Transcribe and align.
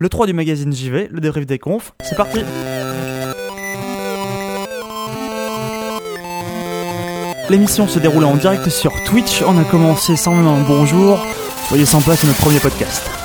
le 0.00 0.08
3 0.08 0.26
du 0.26 0.32
magazine 0.32 0.72
JV, 0.72 1.08
le 1.10 1.20
débrief 1.20 1.46
des 1.46 1.58
confs. 1.58 1.92
C'est 2.02 2.16
parti 2.16 2.40
L'émission 7.48 7.86
se 7.86 7.98
déroule 7.98 8.24
en 8.24 8.34
direct 8.34 8.68
sur 8.70 8.92
Twitch. 9.04 9.42
On 9.46 9.56
a 9.58 9.64
commencé 9.64 10.16
sans 10.16 10.34
même 10.34 10.46
un 10.46 10.62
bonjour. 10.62 11.24
Soyez 11.68 11.84
place, 12.00 12.20
c'est 12.20 12.26
notre 12.26 12.40
premier 12.40 12.58
podcast. 12.58 13.23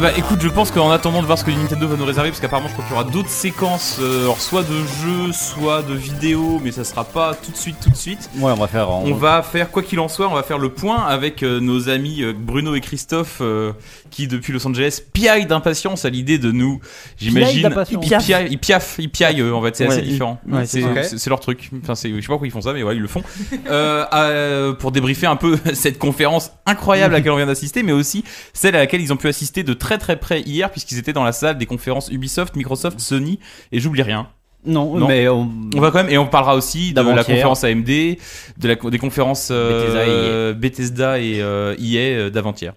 Bah 0.00 0.12
écoute, 0.16 0.38
je 0.40 0.48
pense 0.48 0.70
qu'en 0.70 0.90
attendant 0.90 1.20
de 1.20 1.26
voir 1.26 1.36
ce 1.38 1.44
que 1.44 1.50
Nintendo 1.50 1.86
va 1.86 1.96
nous 1.96 2.04
réserver, 2.06 2.30
parce 2.30 2.40
qu'apparemment 2.40 2.68
je 2.68 2.72
crois 2.72 2.84
qu'il 2.86 2.94
y 2.96 2.98
aura 2.98 3.10
d'autres 3.10 3.28
séquences, 3.28 3.98
euh, 4.00 4.22
alors 4.22 4.40
soit 4.40 4.62
de 4.62 4.78
jeux, 5.02 5.32
soit 5.32 5.82
de 5.82 5.92
vidéos, 5.94 6.58
mais 6.64 6.72
ça 6.72 6.84
sera 6.84 7.04
pas 7.04 7.34
tout 7.34 7.50
de 7.52 7.56
suite, 7.56 7.76
tout 7.82 7.90
de 7.90 7.96
suite. 7.96 8.30
Ouais, 8.38 8.50
on 8.52 8.60
va 8.60 8.66
faire. 8.66 8.88
On 8.90 9.12
va 9.14 9.42
faire, 9.42 9.70
quoi 9.70 9.82
qu'il 9.82 10.00
en 10.00 10.08
soit, 10.08 10.28
on 10.28 10.34
va 10.34 10.42
faire 10.42 10.58
le 10.58 10.70
point 10.70 11.04
avec 11.06 11.42
euh, 11.42 11.60
nos 11.60 11.88
amis 11.90 12.22
euh, 12.22 12.32
Bruno 12.34 12.74
et 12.74 12.80
Christophe, 12.80 13.38
euh, 13.42 13.72
qui 14.10 14.26
depuis 14.26 14.52
Los 14.54 14.66
Angeles 14.66 15.00
piaillent 15.12 15.46
d'impatience 15.46 16.04
à 16.06 16.10
l'idée 16.10 16.38
de 16.38 16.50
nous, 16.50 16.80
j'imagine. 17.18 17.70
Ils 17.90 17.98
piaffent, 17.98 18.24
ils 18.50 18.58
piaffent, 18.58 18.96
ils 18.98 19.10
piaillent, 19.10 19.42
en 19.50 19.62
fait, 19.62 19.76
c'est 19.76 19.86
Ouais, 19.86 19.92
assez 19.94 20.02
différent. 20.02 20.40
ouais, 20.48 20.64
c'est 20.66 21.26
leur 21.28 21.40
truc. 21.40 21.68
Enfin, 21.82 21.92
je 21.94 22.00
sais 22.00 22.10
pas 22.10 22.26
pourquoi 22.28 22.46
ils 22.46 22.52
font 22.52 22.62
ça, 22.62 22.72
mais 22.72 22.82
ouais, 22.82 22.96
ils 22.96 23.02
le 23.02 23.08
font. 23.08 23.22
Euh, 23.70 24.04
à- 24.10 24.74
pour 24.74 24.90
débriefer 24.90 25.26
un 25.26 25.36
peu 25.36 25.56
cette 25.74 25.98
conférence 25.98 26.50
incroyable 26.66 27.14
à 27.14 27.18
laquelle 27.18 27.32
on 27.32 27.36
vient 27.36 27.46
d'assister, 27.46 27.82
mais 27.82 27.92
aussi 27.92 28.24
celle 28.52 28.74
à 28.74 28.78
laquelle 28.78 29.00
ils 29.00 29.12
ont 29.12 29.16
pu 29.16 29.28
assister 29.28 29.62
de 29.62 29.74
très 29.74 29.89
très 29.98 30.16
près 30.16 30.40
hier, 30.42 30.70
puisqu'ils 30.70 30.98
étaient 30.98 31.12
dans 31.12 31.24
la 31.24 31.32
salle 31.32 31.58
des 31.58 31.66
conférences 31.66 32.08
Ubisoft, 32.10 32.56
Microsoft, 32.56 33.00
Sony, 33.00 33.38
et 33.72 33.80
j'oublie 33.80 34.02
rien. 34.02 34.28
Non, 34.66 34.94
Non. 34.98 35.08
mais 35.08 35.26
on. 35.26 35.48
On 35.74 35.80
va 35.80 35.90
quand 35.90 36.02
même, 36.02 36.10
et 36.12 36.18
on 36.18 36.26
parlera 36.26 36.54
aussi 36.54 36.92
de 36.92 37.00
la 37.00 37.24
conférence 37.24 37.64
AMD, 37.64 37.86
de 37.86 38.68
la, 38.68 38.74
des 38.74 38.98
conférences 38.98 39.48
euh, 39.50 40.52
Bethesda 40.52 41.18
et 41.18 41.40
euh, 41.40 41.74
EA 41.78 42.18
euh, 42.18 42.30
d'avant-hier. 42.30 42.74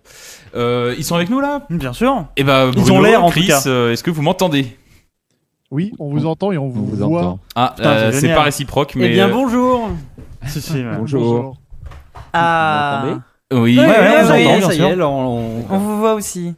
Euh, 0.56 0.96
ils 0.98 1.04
sont 1.04 1.16
avec 1.16 1.30
nous 1.30 1.42
là? 1.42 1.64
Bien 1.70 1.92
sûr. 1.92 2.26
Et 2.38 2.44
bah, 2.46 2.68
Ils 2.74 2.80
Bruno, 2.82 2.96
ont 2.96 3.02
l'air, 3.02 3.24
en 3.24 3.28
tout 3.32 3.40
Chris, 3.40 3.48
cas. 3.48 3.64
euh, 3.68 3.92
est-ce 3.92 4.02
que 4.04 4.12
vous 4.12 4.22
m'entendez? 4.22 4.78
Oui, 5.72 5.92
on 6.00 6.10
vous 6.12 6.26
entend 6.26 6.52
et 6.54 6.58
on 6.58 6.70
vous, 6.70 6.84
On 6.84 6.96
vous 6.96 7.10
voit. 7.10 7.22
entend. 7.22 7.40
Ah, 7.56 7.76
euh, 7.82 8.12
c'est 8.14 8.34
pas 8.34 8.44
réciproque, 8.44 8.94
mais 8.96 9.08
Eh 9.08 9.10
bien, 9.10 9.28
bonjour 9.28 9.90
Si, 10.46 10.62
si, 10.62 10.76
ouais. 10.76 10.86
Bonjour. 10.98 11.58
Ah. 12.32 13.06
Oui. 13.52 13.78
Ouais, 13.78 13.86
ouais, 13.86 13.94
on 14.24 14.28
ça 14.28 14.40
y 14.40 14.44
vous 14.44 14.50
entend, 14.50 14.56
est, 14.56 14.60
bien 14.60 14.68
ça 14.68 14.74
y 14.74 14.78
sûr. 14.78 14.88
est, 14.88 14.96
là, 14.96 15.08
on- 15.10 15.66
On 15.70 15.78
vous 15.78 15.98
voit 16.00 16.14
aussi. 16.14 16.54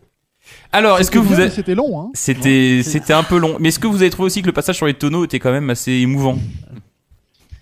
Alors, 0.72 1.00
est-ce 1.00 1.12
que 1.12 1.20
vous 1.20 1.40
êtes 1.40 1.54
C'était 1.54 1.76
long, 1.76 2.00
hein. 2.00 2.10
C'était 2.14 2.82
c'était 2.84 3.14
un 3.14 3.24
peu 3.24 3.38
long, 3.38 3.58
mais 3.60 3.70
est-ce 3.70 3.80
que 3.80 3.88
vous 3.88 4.02
avez 4.02 4.10
trouvé 4.10 4.28
aussi 4.28 4.42
que 4.42 4.48
le 4.48 4.54
passage 4.54 4.76
sur 4.76 4.86
les 4.86 4.94
tonneaux 4.94 5.26
était 5.26 5.40
quand 5.40 5.52
même 5.52 5.70
assez 5.70 5.92
émouvant? 5.92 6.38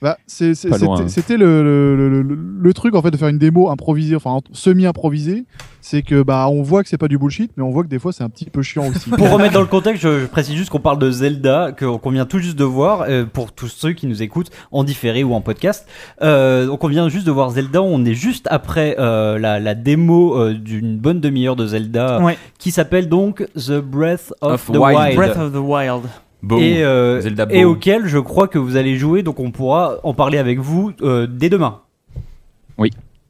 Bah, 0.04 0.18
c'était 0.28 1.36
hein. 1.36 1.38
le, 1.38 1.64
le, 1.64 1.96
le- 2.10 2.22
le- 2.22 2.38
le 2.60 2.74
truc 2.74 2.94
en 2.94 3.02
fait 3.02 3.10
de 3.10 3.16
faire 3.16 3.30
une 3.30 3.38
démo 3.38 3.70
improvisée, 3.70 4.18
enfin 4.18 4.40
semi-improvisée. 4.52 5.46
C'est 5.80 6.02
que 6.02 6.22
bah 6.24 6.48
on 6.50 6.62
voit 6.62 6.84
que 6.84 6.90
c'est 6.90 6.98
pas 6.98 7.08
du 7.08 7.18
bullshit, 7.18 7.52
mais 7.56 7.64
on 7.64 7.70
voit 7.70 7.84
que 7.84 7.88
des 7.88 8.00
fois 8.00 8.12
c'est 8.12 8.24
un 8.24 8.30
petit 8.30 8.46
peu 8.50 8.62
chiant 8.62 8.88
aussi. 8.90 9.10
Pour 9.10 9.30
remettre 9.32 9.54
dans 9.54 9.62
le 9.62 9.66
contexte, 9.68 10.04
je, 10.04 10.20
je 10.20 10.26
précise 10.26 10.56
juste 10.56 10.70
qu'on 10.70 10.80
parle 10.80 11.00
de 11.00 11.10
Zelda, 11.10 11.72
qu'on 11.72 12.10
vient 12.10 12.26
tout 12.26 12.40
juste 12.40 12.58
de 12.58 12.64
voir, 12.66 13.06
euh, 13.08 13.26
pour 13.26 13.54
tous 13.54 13.68
ceux 13.70 13.94
qui 13.94 14.08
nous 14.08 14.22
écoutent 14.22 14.50
en 14.74 14.84
différé 14.84 15.24
ou 15.24 15.34
en 15.34 15.40
podcast. 15.42 15.88
Euh, 16.22 16.66
donc 16.68 16.84
on 16.84 16.88
vient 16.90 17.08
juste 17.08 17.26
de 17.26 17.32
voir 17.32 17.50
Zelda, 17.52 17.82
on 17.82 18.04
est 18.04 18.14
juste 18.14 18.48
après 18.52 18.98
euh, 19.00 19.40
la, 19.40 19.60
la 19.62 19.74
démo 19.74 20.38
euh, 20.38 20.54
d'une 20.54 20.98
bonne 20.98 21.22
demi-heure 21.22 21.56
de 21.56 21.66
Zelda, 21.68 22.20
Ouais. 22.22 22.38
qui 22.60 22.72
s'appelle 22.72 23.08
donc 23.08 23.46
The 23.56 23.80
Breath 23.80 24.34
of, 24.42 24.54
Of 24.70 24.72
the 24.74 24.78
Wild. 24.78 24.98
Wild. 25.00 25.16
Breath 25.16 25.38
of 25.38 25.54
the 25.54 25.58
Wild. 25.58 26.02
Beau. 26.44 26.60
et, 26.60 26.84
euh, 26.84 27.22
Zelda 27.22 27.48
et 27.50 27.64
auquel 27.64 28.06
je 28.06 28.20
crois 28.20 28.48
que 28.48 28.60
vous 28.60 28.76
allez 28.76 28.98
jouer, 28.98 29.24
donc 29.24 29.40
on 29.40 29.52
pourra 29.52 29.96
en 30.04 30.14
parler 30.14 30.38
avec 30.38 30.60
vous 30.60 30.92
euh, 31.02 31.26
dès 31.26 31.50
demain. 31.50 31.80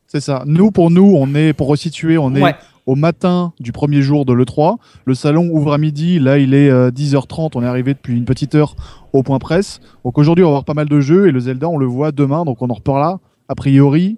c'est 0.08 0.20
ça. 0.20 0.44
Nous 0.46 0.72
pour 0.72 0.92
nous, 0.92 1.16
on 1.16 1.34
est 1.36 1.54
pour 1.54 1.68
resituer, 1.68 2.18
on 2.18 2.36
est 2.36 2.56
au 2.86 2.96
matin 2.96 3.54
du 3.60 3.72
premier 3.72 4.02
jour 4.02 4.26
de 4.26 4.34
l'E3. 4.34 4.78
Le 5.06 5.14
salon 5.14 5.50
ouvre 5.52 5.74
à 5.74 5.78
midi. 5.78 6.20
Là, 6.20 6.38
il 6.38 6.54
est 6.54 6.70
euh, 6.70 6.92
10h30. 6.92 7.52
On 7.56 7.64
est 7.64 7.68
arrivé 7.68 7.94
depuis 7.94 8.18
une 8.18 8.26
petite 8.26 8.56
heure 8.56 8.76
au 9.14 9.24
point 9.24 9.40
presse. 9.40 9.80
Donc 10.04 10.18
aujourd'hui, 10.18 10.44
on 10.44 10.48
va 10.48 10.52
avoir 10.52 10.66
pas 10.66 10.74
mal 10.74 10.90
de 10.90 11.00
jeux 11.00 11.28
et 11.28 11.32
le 11.32 11.40
Zelda, 11.40 11.70
on 11.70 11.78
le 11.78 11.86
voit 11.86 12.12
demain. 12.12 12.46
Donc 12.46 12.62
on 12.62 12.70
en 12.70 12.74
reparlera 12.74 13.20
a 13.48 13.56
priori 13.56 14.18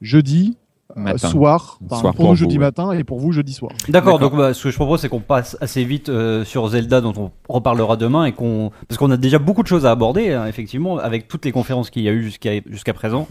jeudi 0.00 0.56
euh, 0.56 0.65
Matin. 0.94 1.28
soir. 1.28 1.78
Enfin, 1.84 2.00
Soir 2.00 2.12
pour, 2.12 2.16
pour 2.16 2.24
nous 2.26 2.30
vous, 2.30 2.36
jeudi 2.36 2.56
ouais. 2.58 2.64
matin 2.64 2.92
et 2.92 3.02
pour 3.04 3.18
vous 3.18 3.32
jeudi 3.32 3.52
soir. 3.52 3.72
D'accord, 3.88 4.18
D'accord. 4.18 4.30
donc 4.30 4.38
bah, 4.38 4.54
ce 4.54 4.62
que 4.64 4.70
je 4.70 4.76
propose 4.76 5.00
c'est 5.00 5.08
qu'on 5.08 5.20
passe 5.20 5.56
assez 5.60 5.84
vite 5.84 6.08
euh, 6.08 6.44
sur 6.44 6.68
Zelda 6.68 7.00
dont 7.00 7.12
on 7.48 7.52
reparlera 7.52 7.96
demain 7.96 8.24
et 8.24 8.32
qu'on 8.32 8.70
parce 8.88 8.98
qu'on 8.98 9.10
a 9.10 9.16
déjà 9.16 9.38
beaucoup 9.38 9.62
de 9.62 9.68
choses 9.68 9.84
à 9.84 9.90
aborder 9.90 10.32
hein, 10.32 10.46
effectivement 10.46 10.98
avec 10.98 11.28
toutes 11.28 11.44
les 11.44 11.52
conférences 11.52 11.90
qu'il 11.90 12.02
y 12.02 12.08
a 12.08 12.12
eu 12.12 12.22
jusqu'à 12.22 12.52
jusqu'à 12.66 12.92
présent 12.92 13.26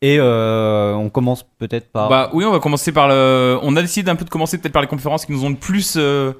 et 0.00 0.18
euh, 0.20 0.94
on 0.94 1.10
commence 1.10 1.44
peut-être 1.58 1.90
par 1.90 2.08
Bah 2.08 2.30
oui, 2.32 2.44
on 2.44 2.52
va 2.52 2.60
commencer 2.60 2.92
par 2.92 3.08
le. 3.08 3.58
On 3.62 3.74
a 3.74 3.82
décidé 3.82 4.04
d'un 4.04 4.14
peu 4.14 4.24
de 4.24 4.30
commencer 4.30 4.56
peut-être 4.56 4.72
par 4.72 4.82
les 4.82 4.86
conférences 4.86 5.26
qui 5.26 5.32
nous 5.32 5.44
ont 5.44 5.48
le 5.50 5.56
plus 5.56 5.94
euh, 5.96 6.34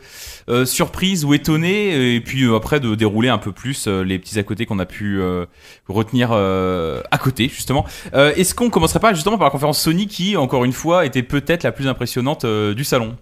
euh, 0.48 0.64
surprise 0.64 1.24
ou 1.24 1.34
étonné, 1.34 2.14
et 2.14 2.20
puis 2.20 2.44
euh, 2.44 2.54
après 2.54 2.78
de 2.78 2.94
dérouler 2.94 3.28
un 3.30 3.38
peu 3.38 3.50
plus 3.50 3.88
euh, 3.88 4.04
les 4.04 4.20
petits 4.20 4.38
à 4.38 4.44
côté 4.44 4.64
qu'on 4.64 4.78
a 4.78 4.86
pu 4.86 5.20
euh, 5.20 5.44
retenir 5.88 6.30
euh, 6.32 7.00
à 7.10 7.18
côté 7.18 7.48
justement. 7.48 7.84
Euh, 8.14 8.32
Est-ce 8.36 8.54
qu'on 8.54 8.70
commencerait 8.70 9.00
pas 9.00 9.12
justement 9.12 9.38
par 9.38 9.46
la 9.48 9.50
conférence 9.50 9.80
Sony 9.80 10.06
qui, 10.06 10.36
encore 10.36 10.64
une 10.64 10.72
fois, 10.72 11.04
était 11.04 11.24
peut-être 11.24 11.64
la 11.64 11.72
plus 11.72 11.88
impressionnante 11.88 12.44
euh, 12.44 12.74
du 12.74 12.84
salon, 12.84 13.16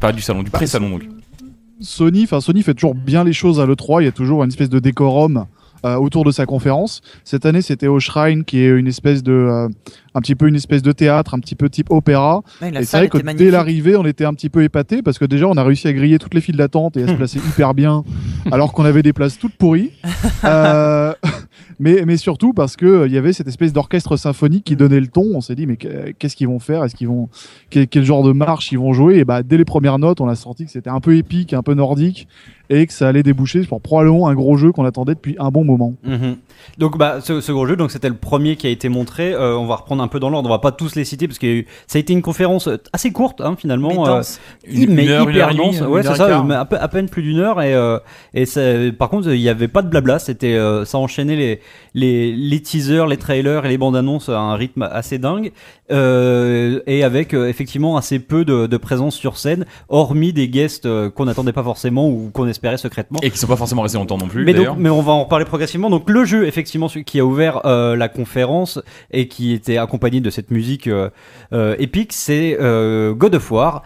pas 0.00 0.12
du 0.12 0.22
salon, 0.22 0.42
du 0.42 0.50
pré-salon 0.50 0.88
donc. 0.88 1.02
Sony, 1.82 2.24
enfin 2.24 2.40
Sony 2.40 2.62
fait 2.62 2.74
toujours 2.74 2.94
bien 2.94 3.24
les 3.24 3.32
choses 3.32 3.60
à 3.60 3.66
l'E3. 3.66 4.02
Il 4.02 4.04
y 4.04 4.08
a 4.08 4.12
toujours 4.12 4.42
une 4.42 4.50
espèce 4.50 4.68
de 4.70 4.78
décorum 4.78 5.46
euh, 5.84 5.96
autour 5.96 6.24
de 6.24 6.30
sa 6.30 6.46
conférence. 6.46 7.00
Cette 7.24 7.46
année, 7.46 7.62
c'était 7.62 7.86
au 7.86 8.00
Shrine, 8.00 8.44
qui 8.44 8.60
est 8.60 8.68
une 8.68 8.86
espèce 8.86 9.22
de, 9.22 9.32
euh, 9.32 9.68
un 10.14 10.20
petit 10.20 10.34
peu 10.34 10.48
une 10.48 10.56
espèce 10.56 10.82
de 10.82 10.92
théâtre, 10.92 11.34
un 11.34 11.38
petit 11.40 11.54
peu 11.54 11.68
type 11.70 11.90
opéra. 11.90 12.42
Ouais, 12.60 12.70
et 12.74 12.84
c'est 12.84 12.96
vrai 12.96 13.08
que 13.08 13.18
dès 13.34 13.50
l'arrivée, 13.50 13.96
on 13.96 14.04
était 14.06 14.24
un 14.24 14.34
petit 14.34 14.50
peu 14.50 14.62
épaté 14.62 15.02
parce 15.02 15.18
que 15.18 15.24
déjà, 15.24 15.46
on 15.46 15.54
a 15.54 15.62
réussi 15.64 15.88
à 15.88 15.92
griller 15.92 16.18
toutes 16.18 16.34
les 16.34 16.40
files 16.40 16.56
d'attente 16.56 16.96
et 16.96 17.04
à 17.04 17.08
se 17.08 17.12
placer 17.16 17.38
hyper 17.38 17.74
bien, 17.74 18.04
alors 18.50 18.72
qu'on 18.72 18.84
avait 18.84 19.02
des 19.02 19.12
places 19.12 19.38
toutes 19.38 19.54
pourries. 19.54 19.92
Euh, 20.44 21.12
mais, 21.80 22.04
mais 22.06 22.16
surtout 22.16 22.52
parce 22.54 22.76
que 22.76 22.86
euh, 22.86 23.06
il 23.06 23.12
y 23.12 23.18
avait 23.18 23.32
cette 23.32 23.48
espèce 23.48 23.72
d'orchestre 23.72 24.16
symphonique 24.16 24.64
qui 24.64 24.74
donnait 24.76 25.00
le 25.00 25.06
ton. 25.08 25.24
On 25.34 25.40
s'est 25.40 25.54
dit, 25.54 25.66
mais 25.66 25.76
qu'est- 25.76 26.14
qu'est-ce 26.18 26.34
qu'ils 26.36 26.48
vont 26.48 26.58
faire? 26.58 26.82
Est-ce 26.84 26.94
qu'ils 26.94 27.08
vont 27.08 27.28
quel, 27.68 27.86
quel 27.88 28.04
genre 28.04 28.22
de 28.22 28.32
marche 28.32 28.72
ils 28.72 28.78
vont 28.78 28.92
jouer? 28.92 29.16
Et 29.18 29.24
bah, 29.24 29.42
dès 29.42 29.58
les 29.58 29.64
premières 29.66 29.98
notes, 29.98 30.20
on 30.20 30.28
a 30.28 30.34
senti 30.34 30.64
que 30.64 30.70
c'était 30.70 30.90
un 30.90 31.00
peu 31.00 31.16
épique, 31.16 31.52
un 31.52 31.62
peu 31.62 31.74
nordique, 31.74 32.26
et 32.70 32.86
que 32.86 32.92
ça 32.94 33.08
allait 33.08 33.22
déboucher 33.22 33.60
pour 33.66 33.80
probablement 33.82 34.28
un 34.28 34.34
gros 34.34 34.56
jeu 34.56 34.72
qu'on 34.72 34.84
attendait 34.86 35.14
depuis 35.14 35.36
un 35.38 35.50
bon 35.50 35.64
moment. 35.64 35.94
Mhm. 36.04 36.36
Donc 36.78 36.96
bah 36.98 37.18
ce, 37.20 37.40
ce 37.40 37.52
gros 37.52 37.66
jeu 37.66 37.74
donc 37.76 37.90
c'était 37.90 38.08
le 38.08 38.14
premier 38.14 38.56
qui 38.56 38.66
a 38.66 38.70
été 38.70 38.88
montré 38.88 39.32
Euh, 39.32 39.56
on 39.56 39.66
va 39.66 39.76
reprendre 39.76 40.02
un 40.02 40.08
peu 40.08 40.20
dans 40.20 40.28
l'ordre 40.30 40.48
on 40.48 40.52
va 40.52 40.58
pas 40.58 40.72
tous 40.72 40.94
les 40.94 41.04
citer 41.04 41.26
parce 41.26 41.38
que 41.38 41.64
ça 41.86 41.96
a 41.98 42.00
été 42.00 42.12
une 42.12 42.20
conférence 42.22 42.68
euh, 42.68 42.76
assez 42.92 43.12
courte 43.12 43.40
hein, 43.40 43.56
finalement 43.58 44.04
Mais 44.04 44.08
euh. 44.10 44.22
Une- 44.70 44.94
mais 44.94 45.04
une 45.04 45.10
heure, 45.10 45.28
une 45.28 45.34
hyper 45.34 45.46
heure 45.48 45.50
et 45.52 45.56
demie, 45.56 45.78
dense. 45.78 45.88
Ouais, 45.88 46.02
c'est 46.02 46.14
ça, 46.14 46.44
à, 46.80 46.88
peine 46.88 47.08
plus 47.08 47.22
d'une 47.22 47.38
heure. 47.38 47.60
Et, 47.62 47.74
euh, 47.74 47.98
et 48.34 48.46
ça- 48.46 48.60
par 48.98 49.08
contre, 49.08 49.32
il 49.32 49.40
n'y 49.40 49.48
avait 49.48 49.68
pas 49.68 49.82
de 49.82 49.88
blabla. 49.88 50.18
C'était, 50.18 50.54
euh, 50.54 50.84
ça 50.84 50.98
enchaînait 50.98 51.36
les, 51.36 51.60
les, 51.94 52.32
les 52.32 52.60
teasers, 52.60 53.06
les 53.06 53.16
trailers 53.16 53.64
et 53.66 53.68
les 53.68 53.78
bandes 53.78 53.96
annonces 53.96 54.28
à 54.28 54.38
un 54.38 54.54
rythme 54.54 54.88
assez 54.90 55.18
dingue. 55.18 55.52
Euh, 55.90 56.80
et 56.86 57.02
avec 57.02 57.34
euh, 57.34 57.48
effectivement 57.48 57.96
assez 57.96 58.20
peu 58.20 58.44
de, 58.44 58.66
de 58.66 58.76
présence 58.76 59.16
sur 59.16 59.36
scène, 59.36 59.66
hormis 59.88 60.32
des 60.32 60.48
guests 60.48 60.86
euh, 60.86 61.10
qu'on 61.10 61.24
n'attendait 61.24 61.52
pas 61.52 61.64
forcément 61.64 62.08
ou 62.08 62.30
qu'on 62.32 62.46
espérait 62.46 62.76
secrètement. 62.76 63.18
Et 63.22 63.30
qui 63.30 63.38
sont 63.38 63.48
pas 63.48 63.56
forcément 63.56 63.82
restés 63.82 63.98
longtemps 63.98 64.18
non 64.18 64.28
plus. 64.28 64.44
Mais, 64.44 64.54
donc, 64.54 64.76
mais 64.78 64.88
on 64.88 65.02
va 65.02 65.12
en 65.12 65.24
reparler 65.24 65.44
progressivement. 65.44 65.90
Donc 65.90 66.08
le 66.08 66.24
jeu, 66.24 66.46
effectivement, 66.46 66.86
qui 66.86 67.18
a 67.18 67.24
ouvert 67.24 67.66
euh, 67.66 67.96
la 67.96 68.08
conférence 68.08 68.80
et 69.10 69.26
qui 69.26 69.52
était 69.52 69.78
accompagné 69.78 70.20
de 70.20 70.30
cette 70.30 70.50
musique 70.50 70.86
euh, 70.86 71.10
euh, 71.52 71.74
épique, 71.78 72.12
c'est 72.12 72.56
euh, 72.60 73.12
God 73.14 73.34
of 73.34 73.50
War, 73.50 73.82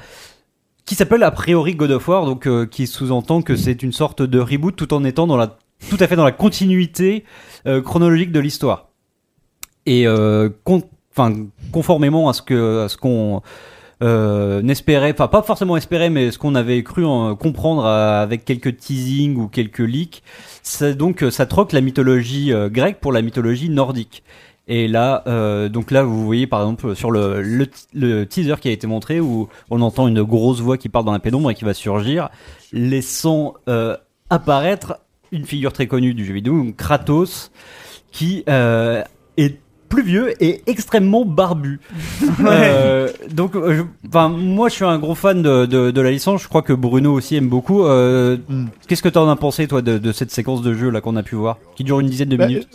qui 0.85 0.95
s'appelle 0.95 1.23
a 1.23 1.31
priori 1.31 1.75
God 1.75 1.91
of 1.93 2.07
War, 2.07 2.27
donc 2.27 2.47
euh, 2.47 2.67
qui 2.67 2.87
sous-entend 2.87 3.41
que 3.41 3.57
c'est 3.57 3.83
une 3.83 3.93
sorte 3.93 4.23
de 4.23 4.39
reboot 4.39 4.77
tout 4.77 4.93
en 4.93 5.05
étant 5.05 5.27
dans 5.27 5.39
la, 5.39 5.57
tout 5.91 5.97
à 6.01 6.07
fait 6.07 6.17
dans 6.17 6.25
la 6.25 6.33
continuité 6.33 7.25
euh, 7.67 7.81
chronologique 7.83 8.33
de 8.33 8.41
l'histoire. 8.41 8.89
Et 9.87 10.07
euh, 10.07 10.49
con- 10.65 10.89
conformément 11.73 12.29
à 12.29 12.33
ce 12.33 12.43
que, 12.43 12.85
à 12.85 12.89
ce 12.89 12.97
qu'on 12.97 13.43
euh, 14.03 14.63
n'espérait, 14.63 15.13
enfin 15.13 15.29
pas 15.29 15.43
forcément 15.43 15.77
espérait, 15.77 16.11
mais 16.11 16.31
ce 16.31 16.39
qu'on 16.39 16.55
avait 16.55 16.83
cru 16.83 17.05
en 17.05 17.37
comprendre 17.37 17.85
euh, 17.85 18.23
avec 18.23 18.45
quelques 18.45 18.77
teasings 18.77 19.37
ou 19.37 19.49
quelques 19.49 19.79
leaks, 19.79 20.23
c'est 20.63 20.95
donc 20.95 21.23
euh, 21.23 21.31
ça 21.31 21.47
troque 21.47 21.73
la 21.73 21.81
mythologie 21.81 22.53
euh, 22.53 22.69
grecque 22.69 22.99
pour 23.01 23.13
la 23.13 23.23
mythologie 23.23 23.69
nordique. 23.69 24.25
Et 24.67 24.89
là, 24.89 25.23
euh, 25.27 25.69
donc 25.69 25.91
là, 25.91 26.03
vous 26.03 26.25
voyez 26.25 26.47
par 26.47 26.63
exemple 26.63 26.97
sur 26.97 27.11
le, 27.11 27.43
le, 27.43 27.69
le 27.93 28.25
teaser 28.25 28.55
qui 28.61 28.69
a 28.69 28.73
été 28.73 28.87
montré 28.87 29.21
où 29.21 29.49
on 29.71 29.83
entend 29.83 30.09
une 30.09 30.23
grosse 30.23 30.61
voix 30.61 30.79
qui 30.79 30.89
parle 30.89 31.05
dans 31.05 31.13
la 31.13 31.19
pénombre 31.19 31.51
et 31.51 31.55
qui 31.55 31.67
va 31.67 31.75
surgir, 31.75 32.31
laissant 32.73 33.55
apparaître 34.31 35.01
une 35.35 35.45
figure 35.45 35.73
très 35.73 35.87
connue 35.87 36.15
du 36.15 36.25
jeu 36.25 36.33
vidéo, 36.35 36.65
Kratos, 36.77 37.51
qui 38.13 38.45
euh, 38.49 39.03
est 39.37 39.59
plus 39.89 40.03
vieux 40.03 40.43
et 40.43 40.63
extrêmement 40.67 41.25
barbu. 41.25 41.81
Euh, 42.47 43.09
donc, 43.31 43.55
euh, 43.55 43.85
enfin, 44.09 44.29
moi, 44.29 44.69
je 44.69 44.75
suis 44.75 44.85
un 44.85 44.99
gros 44.99 45.15
fan 45.15 45.41
de, 45.41 45.67
de, 45.67 45.91
de 45.93 46.01
la 46.01 46.11
licence. 46.11 46.43
Je 46.43 46.49
crois 46.49 46.63
que 46.63 46.73
Bruno 46.73 47.13
aussi 47.13 47.37
aime 47.37 47.49
beaucoup. 47.49 47.85
Euh, 47.85 48.37
Mm. 48.49 48.67
Qu'est-ce 48.89 49.03
que 49.03 49.09
t'en 49.09 49.29
as 49.31 49.37
pensé, 49.37 49.67
toi, 49.69 49.81
de, 49.83 49.99
de 49.99 50.13
cette 50.13 50.31
séquence 50.31 50.63
de 50.63 50.75
jeu 50.75 50.91
là 50.91 51.01
qu'on 51.01 51.17
a 51.17 51.23
pu 51.23 51.37
voir, 51.37 51.59
qui 51.77 51.85
dure 51.85 52.01
une 52.01 52.09
dizaine 52.09 52.29
de 52.29 52.37
Bah, 52.37 52.47
minutes? 52.49 52.69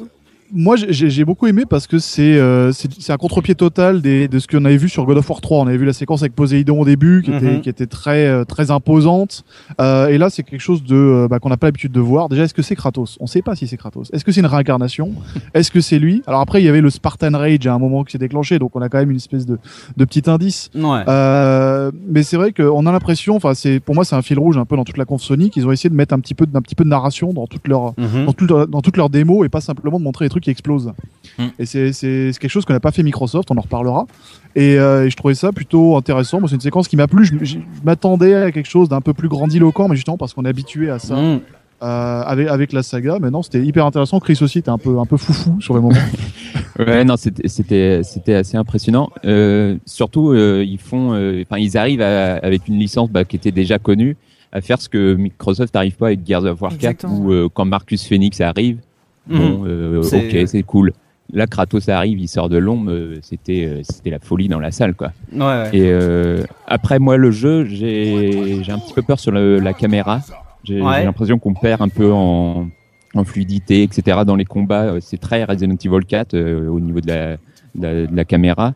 Moi, 0.54 0.76
j'ai 0.76 1.10
j'ai 1.10 1.26
beaucoup 1.26 1.48
aimé 1.48 1.64
parce 1.70 1.86
que 1.88 2.00
c'est 2.00 2.38
euh, 2.38 2.72
un 3.10 3.18
contre-pied 3.18 3.56
total 3.56 4.02
des, 4.02 4.28
de 4.28 4.40
ce 4.40 4.48
qu'on 4.48 4.66
avait 4.66 4.78
vu 4.78 4.90
sur 4.90 5.06
God 5.06 5.18
of 5.18 5.30
War 5.30 5.42
3. 5.42 5.60
On 5.60 5.68
avait 5.68 5.78
vu 5.78 5.86
la 5.86 5.94
séquence 5.94 6.22
avec 6.22 6.34
Poséidon 6.36 6.80
au 6.82 6.86
début, 6.86 7.22
qui 7.24 7.32
était 7.32 7.46
Mhm. 7.56 7.62
qui 7.62 7.70
était 7.70 7.86
très 7.88 8.26
euh, 8.28 8.46
très 8.46 8.72
imposante. 8.72 9.44
Euh, 9.80 10.08
et 10.08 10.18
là, 10.18 10.30
c'est 10.30 10.44
quelque 10.44 10.62
chose 10.62 10.84
de 10.84 10.96
euh, 10.96 11.28
bah, 11.30 11.40
qu'on 11.40 11.50
n'a 11.50 11.58
pas 11.58 11.68
l'habitude 11.68 11.92
de 11.92 12.00
voir. 12.00 12.30
Déjà, 12.30 12.44
est-ce 12.44 12.54
que 12.54 12.62
c'est 12.62 12.76
Kratos? 12.76 13.18
On 13.20 13.28
sait 13.28 13.42
pas 13.42 13.56
si 13.56 13.68
c'est 13.68 13.78
Kratos. 13.78 14.10
Est-ce 14.14 14.24
que 14.26 14.32
c'est 14.32 14.40
une 14.42 14.46
réincarnation? 14.48 15.12
Est-ce 15.54 15.72
que 15.72 15.82
c'est 15.82 16.00
lui? 16.00 16.22
Alors 16.28 16.42
après, 16.42 16.62
il 16.62 16.66
y 16.66 16.70
avait 16.70 16.82
le 16.82 16.90
Spartan 16.90 17.32
Rage 17.34 17.68
à 17.68 17.74
un 17.74 17.80
moment 17.80 18.04
qui 18.04 18.12
s'est 18.14 18.18
déclenché, 18.18 18.60
donc 18.60 18.76
on 18.76 18.82
a 18.82 18.90
quand 18.90 18.98
même 19.00 19.12
une 19.12 19.18
espèce 19.18 19.46
de 19.46 19.58
de 19.98 20.06
petit 20.06 20.30
indice. 20.30 20.70
Ouais. 20.76 21.04
Euh, 21.08 21.92
mais 22.08 22.24
c'est 22.24 22.38
vrai 22.38 22.52
qu'on 22.54 22.86
a 22.86 22.92
l'impression, 22.92 23.36
enfin, 23.36 23.54
c'est 23.54 23.80
pour 23.80 23.96
moi, 23.96 24.04
c'est 24.06 24.16
un 24.16 24.22
fil 24.22 24.40
rouge 24.40 24.58
un 24.58 24.66
peu 24.66 24.76
dans 24.76 24.84
toute 24.84 24.98
la 24.98 25.06
conf 25.06 25.22
Sony 25.22 25.50
qu'ils 25.50 25.68
ont 25.68 25.72
essayé 25.72 25.90
de 25.90 25.96
mettre 25.96 26.14
un 26.14 26.20
petit 26.20 26.34
peu 26.34 26.46
d'un 26.46 26.62
petit 26.62 26.76
peu 26.76 26.84
de 26.84 26.90
narration 26.90 27.34
dans 27.34 27.48
toute 27.48 27.68
leur 27.68 27.94
Mhm. 27.98 28.26
dans, 28.26 28.34
tout 28.34 28.46
leur- 28.48 28.68
dans 28.68 29.10
démos 29.10 29.46
et 29.46 29.50
pas 29.50 29.62
simplement 29.62 30.00
de 30.00 30.04
montrer 30.04 30.26
les 30.26 30.30
trucs 30.30 30.39
qui 30.40 30.50
explosent. 30.50 30.92
Mm. 31.38 31.44
Et 31.60 31.66
c'est 31.66 31.92
quelque 32.40 32.50
chose 32.50 32.66
que 32.66 32.74
n'a 32.74 32.80
pas 32.80 32.92
fait 32.92 33.04
Microsoft, 33.04 33.50
on 33.52 33.58
en 33.58 33.62
reparlera. 33.62 34.06
Et, 34.56 34.78
euh, 34.80 35.06
et 35.06 35.10
je 35.10 35.16
trouvais 35.16 35.36
ça 35.36 35.52
plutôt 35.52 35.96
intéressant. 35.98 36.40
Moi, 36.40 36.50
c'est 36.50 36.56
une 36.56 36.62
séquence 36.62 36.88
qui 36.88 36.96
m'a 36.98 37.08
plu. 37.08 37.26
Je, 37.26 37.34
je 37.46 37.58
m'attendais 37.84 38.34
à 38.36 38.52
quelque 38.52 38.70
chose 38.70 38.90
d'un 38.90 39.02
peu 39.02 39.14
plus 39.14 39.28
grandiloquent, 39.30 39.88
mais 39.88 39.96
justement 39.96 40.18
parce 40.18 40.34
qu'on 40.34 40.46
est 40.46 40.50
habitué 40.50 40.90
à 40.90 41.00
ça 41.00 41.16
Mhm. 41.16 41.40
euh, 41.84 42.22
avec, 42.24 42.48
avec 42.48 42.74
la 42.74 42.84
saga. 42.84 43.18
Mais 43.22 43.30
non, 43.30 43.42
c'était 43.44 43.62
hyper 43.64 43.86
intéressant. 43.86 44.20
Chris 44.20 44.38
aussi 44.42 44.60
était 44.60 44.70
un 44.70 44.78
peu, 44.78 44.98
un 45.00 45.06
peu 45.06 45.18
foufou 45.18 45.62
sur 45.62 45.74
le 45.76 45.82
moment. 45.82 46.00
Ouais, 46.80 47.04
non, 47.04 47.16
c'était 47.18 48.02
assez 48.34 48.56
impressionnant. 48.58 49.10
Euh, 49.26 49.76
surtout, 49.86 50.32
euh, 50.32 50.64
ils 50.66 50.78
font, 50.80 51.14
euh, 51.14 51.44
enfin, 51.46 51.60
ils 51.60 51.78
arrivent 51.78 52.02
à- 52.02 52.36
avec 52.38 52.68
une 52.70 52.80
licence 52.80 53.10
bah, 53.12 53.26
qui 53.26 53.36
était 53.36 53.52
déjà 53.52 53.78
connue 53.80 54.16
à 54.54 54.62
faire 54.62 54.82
ce 54.82 54.88
que 54.88 55.14
Microsoft 55.16 55.74
n'arrive 55.74 55.98
pas 55.98 56.08
avec 56.08 56.26
Gears 56.26 56.46
of 56.46 56.62
War 56.62 56.72
4 56.72 56.76
Exactement. 56.80 57.18
où 57.20 57.32
euh, 57.34 57.50
quand 57.54 57.66
Marcus 57.66 58.08
Phoenix 58.08 58.40
arrive, 58.40 58.78
bon, 59.30 59.64
euh, 59.66 60.02
C'est- 60.02 60.42
ok, 60.44 60.48
c'est 60.48 60.64
cool. 60.64 60.94
Là, 61.32 61.46
Kratos 61.46 61.88
arrive, 61.90 62.20
il 62.20 62.28
sort 62.28 62.50
de 62.50 62.58
l'ombre, 62.58 62.90
euh, 62.92 63.20
c'était 63.22 63.66
euh, 63.66 63.82
c'était 63.84 64.10
la 64.10 64.18
folie 64.20 64.48
dans 64.48 64.60
la 64.60 64.72
salle, 64.72 64.96
quoi. 64.96 65.12
Ouais, 65.32 65.40
ouais. 65.46 65.70
Et 65.74 65.92
euh, 65.92 66.44
après, 66.66 66.98
moi, 66.98 67.18
le 67.18 67.30
jeu, 67.30 67.66
j'ai 67.66 68.64
j'ai 68.64 68.72
un 68.72 68.80
petit 68.80 68.94
peu 68.94 69.04
peur 69.04 69.20
sur 69.20 69.32
le- 69.32 69.60
la 69.60 69.74
caméra. 69.74 70.22
J'ai 70.64 70.82
Ouais. 70.82 71.04
l'impression 71.06 71.38
qu'on 71.38 71.54
perd 71.54 71.82
un 71.84 71.88
peu 71.90 72.12
en, 72.12 72.68
en 73.14 73.24
fluidité, 73.24 73.84
etc. 73.84 74.20
Dans 74.26 74.36
les 74.36 74.46
combats, 74.46 74.86
Euh, 74.86 75.00
c'est 75.02 75.18
très 75.20 75.44
Resident 75.44 75.76
Evil 75.86 76.06
4 76.08 76.34
euh, 76.34 76.68
au 76.68 76.80
niveau 76.80 77.00
de 77.00 77.08
la, 77.08 77.34
de 77.76 77.82
la, 77.82 77.94
de 78.08 78.16
la 78.16 78.26
caméra. 78.26 78.74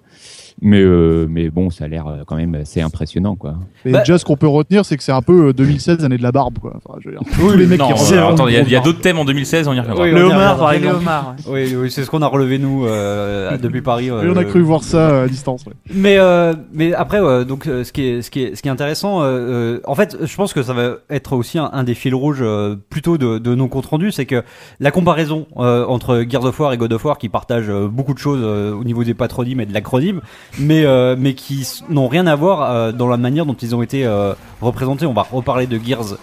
Mais, 0.62 0.82
euh, 0.82 1.26
mais 1.30 1.50
bon, 1.50 1.70
ça 1.70 1.86
a 1.86 1.88
l'air 1.88 2.08
euh, 2.08 2.18
quand 2.26 2.36
même 2.36 2.56
assez 2.56 2.80
impressionnant, 2.82 3.36
quoi. 3.36 3.56
Et 3.86 3.92
Bah- 3.92 4.00
déjà, 4.00 4.18
ce 4.18 4.26
qu'on 4.26 4.38
peut 4.38 4.48
retenir, 4.48 4.86
c'est 4.86 4.98
que 4.98 5.04
c'est 5.04 5.12
un 5.12 5.22
peu 5.22 5.48
euh, 5.50 5.54
2016, 5.54 6.04
année 6.06 6.18
de 6.18 6.24
la 6.24 6.32
barbe. 6.32 6.60
Quoi. 6.60 6.74
Enfin, 6.78 7.00
je 7.02 7.10
veux 7.10 7.16
dire, 7.16 7.24
tous 7.36 7.52
les 7.58 7.66
mecs 7.66 7.80
non, 7.80 7.92
qui 7.94 8.14
euh, 8.14 8.28
attends, 8.28 8.48
il 8.48 8.70
y 8.70 8.76
a, 8.76 8.80
d'autres 8.80 9.02
thèmes 9.02 9.18
en 9.20 9.26
2016, 9.26 9.68
on 9.68 9.74
y 9.74 9.80
reviendra. 9.80 10.04
Oui, 10.04 10.12
Le 10.12 10.24
homard, 10.24 10.58
par 10.58 10.72
exemple. 10.74 10.98
homards. 10.98 11.36
Oui, 11.48 11.76
oui, 11.76 11.92
c'est 11.92 12.04
ce 12.04 12.10
qu'on 12.10 12.22
a 12.22 12.28
relevé 12.28 12.60
nous 12.60 12.86
euh, 12.86 13.58
depuis 13.58 13.82
Paris. 13.82 14.10
euh, 14.10 14.24
Et 14.24 14.30
on 14.30 14.38
a 14.38 14.44
cru 14.46 14.62
voir 14.62 14.84
ça 14.84 15.10
euh, 15.10 15.26
à 15.26 15.28
distance. 15.28 15.66
Ouais. 15.66 15.74
Mais 15.94 16.18
euh, 16.18 16.54
mais 16.74 16.94
après 16.94 17.20
ouais, 17.20 17.46
donc 17.46 17.68
euh, 17.68 17.84
ce 17.84 17.92
qui 17.92 18.04
est 18.08 18.22
ce 18.22 18.30
qui 18.32 18.44
est 18.44 18.56
ce 18.56 18.62
qui 18.62 18.68
est 18.68 18.72
intéressant 18.72 19.22
euh, 19.22 19.26
euh, 19.26 19.80
en 19.86 19.96
fait 19.96 20.18
je 20.24 20.36
pense 20.36 20.54
que 20.54 20.64
ça 20.64 20.74
va 20.74 20.96
être 21.10 21.34
aussi 21.34 21.58
un, 21.60 21.70
un 21.74 21.84
des 21.84 21.94
fils 21.94 22.14
rouges 22.14 22.40
euh, 22.42 22.76
plutôt 22.90 23.18
de, 23.18 23.38
de 23.40 23.56
nos 23.56 23.68
comptes 23.68 23.86
rendus 23.88 24.12
c'est 24.12 24.26
que 24.26 24.44
la 24.80 24.92
comparaison 24.92 25.48
euh, 25.58 25.86
entre 25.86 26.24
Gears 26.28 26.46
of 26.46 26.60
War 26.60 26.74
et 26.74 26.78
God 26.78 26.94
of 26.94 27.04
War 27.06 27.18
qui 27.18 27.30
partagent 27.30 27.70
euh, 27.70 27.88
beaucoup 27.88 28.14
de 28.14 28.20
choses 28.20 28.42
euh, 28.44 28.74
au 28.74 28.84
niveau 28.84 29.04
des 29.04 29.14
patronymes 29.14 29.60
et 29.62 29.66
de 29.66 29.74
l'acronyme 29.74 30.22
mais 30.60 30.86
euh, 30.86 31.16
mais 31.18 31.34
qui 31.34 31.68
n'ont 31.90 32.08
rien 32.08 32.28
à 32.28 32.36
voir 32.36 32.70
euh, 32.70 32.92
dans 32.92 33.08
la 33.08 33.18
manière 33.18 33.46
dont 33.46 33.54
ils 33.56 33.76
ont 33.76 33.82
été 33.82 34.06
euh, 34.06 34.34
représentés 34.62 35.06
on 35.06 35.14
va 35.14 35.24
reparler 35.24 35.68
de 35.68 35.80
Gears 35.84 36.18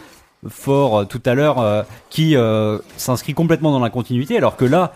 fort 0.48 0.98
euh, 1.00 1.04
tout 1.04 1.20
à 1.26 1.34
l'heure 1.34 1.58
euh, 1.60 1.82
qui 2.10 2.36
euh, 2.36 2.78
s'inscrit 2.96 3.34
complètement 3.34 3.72
dans 3.72 3.80
la 3.80 3.90
continuité 3.90 4.36
alors 4.36 4.56
que 4.56 4.64
là 4.64 4.92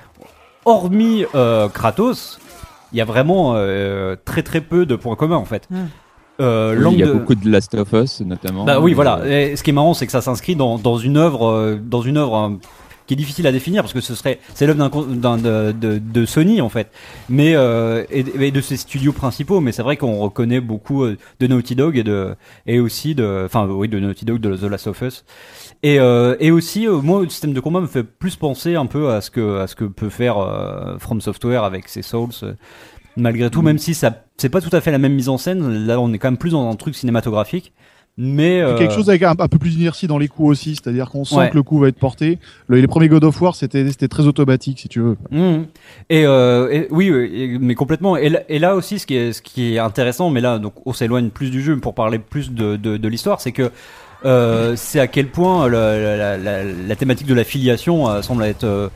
hormis 0.64 1.24
euh, 1.34 1.68
Kratos 1.68 2.38
il 2.92 2.98
y 2.98 3.00
a 3.00 3.04
vraiment 3.04 3.54
euh, 3.56 4.16
très 4.24 4.42
très 4.42 4.60
peu 4.60 4.86
de 4.86 4.94
points 4.96 5.16
communs 5.16 5.36
en 5.36 5.44
fait. 5.44 5.66
Hmm. 5.70 5.86
Euh, 6.40 6.76
Oui, 6.84 6.94
il 6.94 6.98
y 7.00 7.02
a 7.02 7.06
de- 7.06 7.12
beaucoup 7.12 7.34
de 7.34 7.48
Last 7.50 7.74
of 7.74 7.92
Us, 7.92 8.20
notamment. 8.20 8.64
Bah 8.64 8.80
oui, 8.80 8.92
voilà. 8.92 9.20
Et 9.26 9.54
ce 9.54 9.62
qui 9.62 9.70
est 9.70 9.72
marrant, 9.72 9.94
c'est 9.94 10.04
que 10.06 10.10
ça 10.12 10.20
s'inscrit 10.20 10.56
dans, 10.56 10.78
dans 10.78 10.96
une 10.98 11.16
œuvre, 11.16 11.46
euh, 11.48 11.78
dans 11.80 12.02
une 12.02 12.16
œuvre 12.16 12.36
euh, 12.36 12.50
qui 13.06 13.14
est 13.14 13.16
difficile 13.16 13.46
à 13.46 13.52
définir 13.52 13.82
parce 13.82 13.92
que 13.92 14.00
ce 14.00 14.14
serait, 14.14 14.38
c'est 14.54 14.66
l'œuvre 14.66 14.90
d'un, 15.04 15.36
de, 15.36 15.72
de, 15.72 15.98
de 15.98 16.26
Sony 16.26 16.60
en 16.60 16.68
fait, 16.68 16.90
mais 17.28 17.54
euh, 17.54 18.04
et, 18.10 18.24
et 18.40 18.50
de 18.50 18.60
ses 18.60 18.76
studios 18.76 19.12
principaux. 19.12 19.60
Mais 19.60 19.72
c'est 19.72 19.82
vrai 19.82 19.96
qu'on 19.96 20.18
reconnaît 20.18 20.60
beaucoup 20.60 21.04
euh, 21.04 21.16
de 21.40 21.46
Naughty 21.46 21.74
Dog 21.74 21.98
et 21.98 22.02
de 22.02 22.34
et 22.66 22.80
aussi 22.80 23.14
de, 23.14 23.42
enfin 23.44 23.66
oui, 23.66 23.88
de 23.88 23.98
Naughty 23.98 24.24
Dog, 24.24 24.40
de 24.40 24.56
The 24.56 24.62
Last 24.70 24.86
of 24.86 25.02
Us. 25.02 25.24
Et, 25.82 25.98
euh, 26.00 26.36
et 26.40 26.50
aussi, 26.50 26.86
euh, 26.88 27.00
moi, 27.02 27.22
le 27.22 27.28
système 27.28 27.52
de 27.52 27.60
combat 27.60 27.80
me 27.80 27.86
fait 27.86 28.04
plus 28.04 28.36
penser 28.36 28.74
un 28.74 28.86
peu 28.86 29.10
à 29.10 29.20
ce 29.20 29.30
que 29.30 29.58
à 29.58 29.66
ce 29.66 29.74
que 29.74 29.84
peut 29.84 30.08
faire 30.08 30.38
euh, 30.38 30.98
From 30.98 31.20
Software 31.20 31.62
avec 31.64 31.88
ses 31.88 32.02
Souls. 32.02 32.30
euh, 32.42 32.54
malgré 33.16 33.50
tout, 33.50 33.62
même 33.62 33.78
si 33.78 33.94
ça 33.94 34.24
c'est 34.36 34.48
pas 34.48 34.60
tout 34.60 34.74
à 34.74 34.80
fait 34.80 34.90
la 34.90 34.98
même 34.98 35.14
mise 35.14 35.28
en 35.28 35.38
scène. 35.38 35.86
Là, 35.86 36.00
on 36.00 36.12
est 36.12 36.18
quand 36.18 36.28
même 36.28 36.38
plus 36.38 36.50
dans 36.52 36.68
un 36.70 36.74
truc 36.76 36.94
cinématographique. 36.96 37.72
Mais 38.16 38.60
euh, 38.60 38.78
Quelque 38.78 38.94
chose 38.94 39.08
avec 39.10 39.22
un, 39.24 39.34
un 39.36 39.48
peu 39.48 39.58
plus 39.58 39.76
d'inertie 39.76 40.06
dans 40.06 40.18
les 40.18 40.28
coups 40.28 40.48
aussi, 40.50 40.76
c'est-à-dire 40.76 41.10
qu'on 41.10 41.24
sent 41.24 41.34
Ouais. 41.36 41.50
que 41.50 41.54
le 41.56 41.64
coup 41.64 41.80
va 41.80 41.88
être 41.88 41.98
porté. 41.98 42.38
Le- 42.68 42.80
les 42.80 42.86
premiers 42.86 43.08
God 43.08 43.24
of 43.24 43.40
War, 43.42 43.56
c'était 43.56 43.88
c'était 43.90 44.06
très 44.06 44.26
automatique, 44.26 44.78
si 44.78 44.88
tu 44.88 45.00
veux. 45.00 45.16
Mhm. 45.32 45.66
Et, 46.10 46.24
euh, 46.24 46.68
et- 46.70 46.86
oui, 46.90 47.08
et- 47.08 47.58
mais 47.60 47.74
complètement. 47.74 48.16
Et 48.16 48.28
là, 48.28 48.40
et 48.48 48.60
là 48.60 48.76
aussi, 48.76 49.00
ce 49.00 49.06
qui 49.06 49.16
est, 49.16 49.32
ce 49.32 49.42
qui 49.42 49.74
est 49.74 49.78
intéressant, 49.80 50.30
mais 50.30 50.40
là, 50.40 50.60
donc, 50.60 50.74
on 50.86 50.92
s'éloigne 50.92 51.30
plus 51.30 51.50
du 51.50 51.60
jeu 51.60 51.76
pour 51.78 51.94
parler 51.94 52.20
plus 52.20 52.52
de, 52.52 52.76
de, 52.76 52.96
de 52.96 53.08
l'histoire, 53.08 53.40
c'est 53.40 53.50
que 53.52 53.72
euh, 54.24 54.74
c'est 54.76 55.00
à 55.00 55.06
quel 55.08 55.26
point 55.26 55.68
la, 55.68 56.16
la, 56.16 56.36
la, 56.38 56.62
la 56.64 56.96
thématique 56.96 57.26
de 57.26 57.34
la 57.34 57.44
filiation 57.44 58.08
euh, 58.08 58.22
semble 58.22 58.44
être 58.44 58.64
euh, 58.64 58.88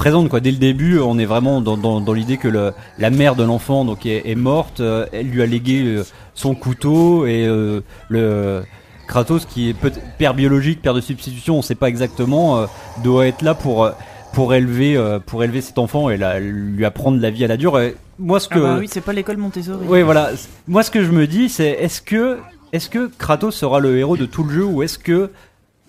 présente. 0.00 0.30
Quoi. 0.30 0.40
Dès 0.40 0.50
le 0.50 0.56
début, 0.56 0.98
on 0.98 1.18
est 1.18 1.26
vraiment 1.26 1.60
dans, 1.60 1.76
dans, 1.76 2.00
dans 2.00 2.12
l'idée 2.14 2.38
que 2.38 2.48
le, 2.48 2.72
la 2.98 3.10
mère 3.10 3.36
de 3.36 3.44
l'enfant 3.44 3.84
donc 3.84 4.06
est, 4.06 4.22
est 4.30 4.34
morte. 4.34 4.80
euh, 4.80 5.04
elle 5.12 5.26
lui 5.28 5.42
a 5.42 5.46
légué 5.46 5.82
euh, 5.84 6.04
son 6.34 6.54
couteau 6.54 7.26
et 7.26 7.44
euh, 7.46 7.82
le 8.08 8.62
Kratos, 9.06 9.44
qui 9.44 9.68
est 9.68 9.76
père 10.18 10.32
biologique, 10.32 10.80
père 10.80 10.94
de 10.94 11.02
substitution, 11.02 11.58
on 11.58 11.62
sait 11.62 11.74
pas 11.74 11.88
exactement, 11.88 12.64
doit 13.04 13.26
être 13.26 13.42
là 13.42 13.54
pour 13.54 13.90
pour 14.32 14.54
élever 14.54 14.96
pour 15.26 15.42
élever 15.42 15.60
cet 15.60 15.78
enfant 15.78 16.08
et 16.10 16.16
la, 16.16 16.38
lui 16.40 16.84
apprendre 16.84 17.20
la 17.20 17.30
vie 17.30 17.44
à 17.44 17.48
la 17.48 17.56
dure. 17.56 17.78
Et 17.80 17.96
moi, 18.20 18.38
ce 18.40 18.46
Ah 18.52 18.54
que 18.54 18.60
bah 18.60 18.76
oui, 18.78 18.86
c'est 18.88 19.00
pas 19.00 19.12
l'école 19.12 19.36
Montessori. 19.36 19.84
oui, 19.88 20.02
voilà. 20.02 20.30
Moi, 20.68 20.82
ce 20.84 20.90
que 20.92 21.02
je 21.04 21.10
me 21.10 21.26
dis, 21.26 21.48
c'est 21.48 21.70
est-ce 21.70 22.00
que 22.00 22.38
est-ce 22.72 22.88
que 22.88 23.10
Kratos 23.18 23.50
sera 23.54 23.80
le 23.80 23.98
héros 23.98 24.16
de 24.16 24.26
tout 24.26 24.44
le 24.44 24.54
jeu 24.54 24.64
ou 24.64 24.82
est-ce 24.84 24.98
que 24.98 25.30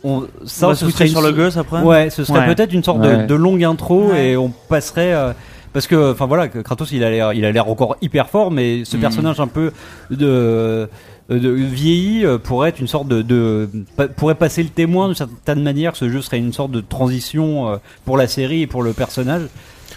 on 0.04 0.28
Ça, 0.46 0.66
on 0.66 0.70
va 0.70 0.76
ce 0.76 0.86
switcher 0.86 0.98
serait 0.98 1.08
sur 1.10 1.20
une- 1.22 1.28
le 1.28 1.32
gosse 1.34 1.58
après. 1.58 1.82
Ouais, 1.82 2.10
ce 2.10 2.24
serait 2.24 2.40
Ouais. 2.48 2.56
peut-être 2.56 2.74
une 2.74 2.84
sorte 2.84 3.00
Ouais. 3.02 3.18
de, 3.18 3.26
de 3.28 3.36
longue 3.36 3.64
intro 3.64 4.10
Ouais. 4.12 4.30
et 4.32 4.38
on 4.38 4.50
passerait. 4.70 5.14
euh, 5.14 5.32
parce 5.74 5.88
que, 5.88 6.12
enfin 6.12 6.26
voilà, 6.26 6.48
Kratos 6.50 6.92
il 6.92 7.04
a 7.04 7.10
l'air, 7.10 7.32
il 7.34 7.46
a 7.46 7.52
l'air 7.52 7.70
encore 7.70 7.96
hyper 8.02 8.30
fort, 8.30 8.52
mais 8.52 8.84
ce 8.84 8.96
Mhm. 8.98 9.02
personnage 9.02 9.40
un 9.40 9.48
peu 9.48 9.72
de, 10.10 10.90
de 11.30 11.50
vieilli 11.50 12.26
euh, 12.26 12.38
pourrait 12.38 12.70
être 12.70 12.80
une 12.80 12.88
sorte 12.88 13.08
de, 13.08 13.22
de 13.22 13.70
pourrait 14.18 14.36
passer 14.36 14.64
le 14.64 14.70
témoin 14.70 15.06
d'une 15.08 15.16
certaine 15.16 15.64
manière. 15.64 15.96
Ce 15.96 16.10
jeu 16.10 16.22
serait 16.22 16.40
une 16.40 16.52
sorte 16.52 16.72
de 16.72 16.82
transition 16.82 17.70
euh, 17.70 17.76
pour 18.06 18.18
la 18.18 18.28
série 18.28 18.64
et 18.64 18.68
pour 18.68 18.84
le 18.84 18.92
personnage. 18.94 19.44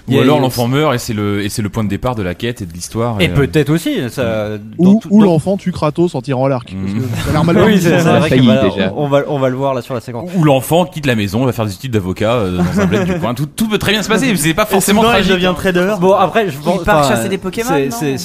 Il 0.06 0.18
Ou 0.18 0.20
alors 0.20 0.38
l'enfant 0.38 0.68
meurt 0.68 0.94
et 0.94 0.99
c'est 0.99 1.14
le 1.14 1.42
et 1.42 1.49
c'est 1.49 1.62
le 1.62 1.70
point 1.70 1.82
de 1.82 1.88
départ 1.88 2.14
de 2.14 2.23
la 2.23 2.34
quête 2.34 2.61
et 2.61 2.66
de 2.66 2.73
l'histoire. 2.75 3.20
Et 3.23 3.30
euh, 3.30 3.34
peut-être 3.34 3.70
aussi 3.70 3.96
ça. 4.11 4.58
dans 4.78 4.90
Ou, 4.92 5.00
ou 5.08 5.20
dans- 5.20 5.26
l'enfant 5.32 5.56
tue 5.56 5.73
Kratos 5.73 6.14
en 6.14 6.20
tirant 6.20 6.44
à 6.44 6.49
l'arc. 6.50 6.75
parce 6.75 6.92
que 6.92 7.00
ça 7.25 7.30
a 7.30 7.32
l'air 7.32 7.44
mal 7.44 7.58
Oui, 7.64 7.80
c'est 7.80 7.90
ça. 7.99 8.00
c'est 8.02 8.08
a 8.08 8.18
vrai 8.18 8.28
que 8.28 8.34
failli, 8.37 8.46
voilà, 8.46 8.62
déjà. 8.68 8.92
on 8.96 9.08
va 9.08 9.23
on 9.28 9.38
va 9.38 9.49
le 9.49 9.56
voir 9.56 9.73
là 9.73 9.80
sur 9.80 9.94
la 9.94 10.00
séquence. 10.00 10.28
Ou 10.37 10.44
l'enfant 10.44 10.84
quitte 10.84 11.06
la 11.06 11.14
maison, 11.14 11.46
va 11.46 11.52
faire 11.52 11.64
des 11.64 11.73
études 11.75 11.92
d'avocat 11.92 12.32
euh, 12.34 12.58
dans 12.58 12.80
un 12.80 12.87
bled 12.87 13.04
du 13.06 13.14
coin. 13.20 13.32
Tout, 13.34 13.46
tout 13.46 13.66
peut 13.68 13.78
très 13.78 13.92
bien 13.92 14.02
se 14.02 14.08
passer, 14.08 14.26
mais 14.28 14.37
c'est 14.37 14.52
pas 14.52 14.66
forcément 14.66 15.02
il 15.04 15.06
tragique. 15.06 15.32
devient 15.32 15.54
trader. 15.56 15.94
Bon 16.00 16.12
après 16.12 16.50
je 16.50 16.58
pense 16.58 16.84
part 16.84 16.99
enfin, 17.00 17.08
chasser 17.16 17.28
des 17.30 17.38
Pokémon, 17.38 17.70
c'est- 17.90 18.18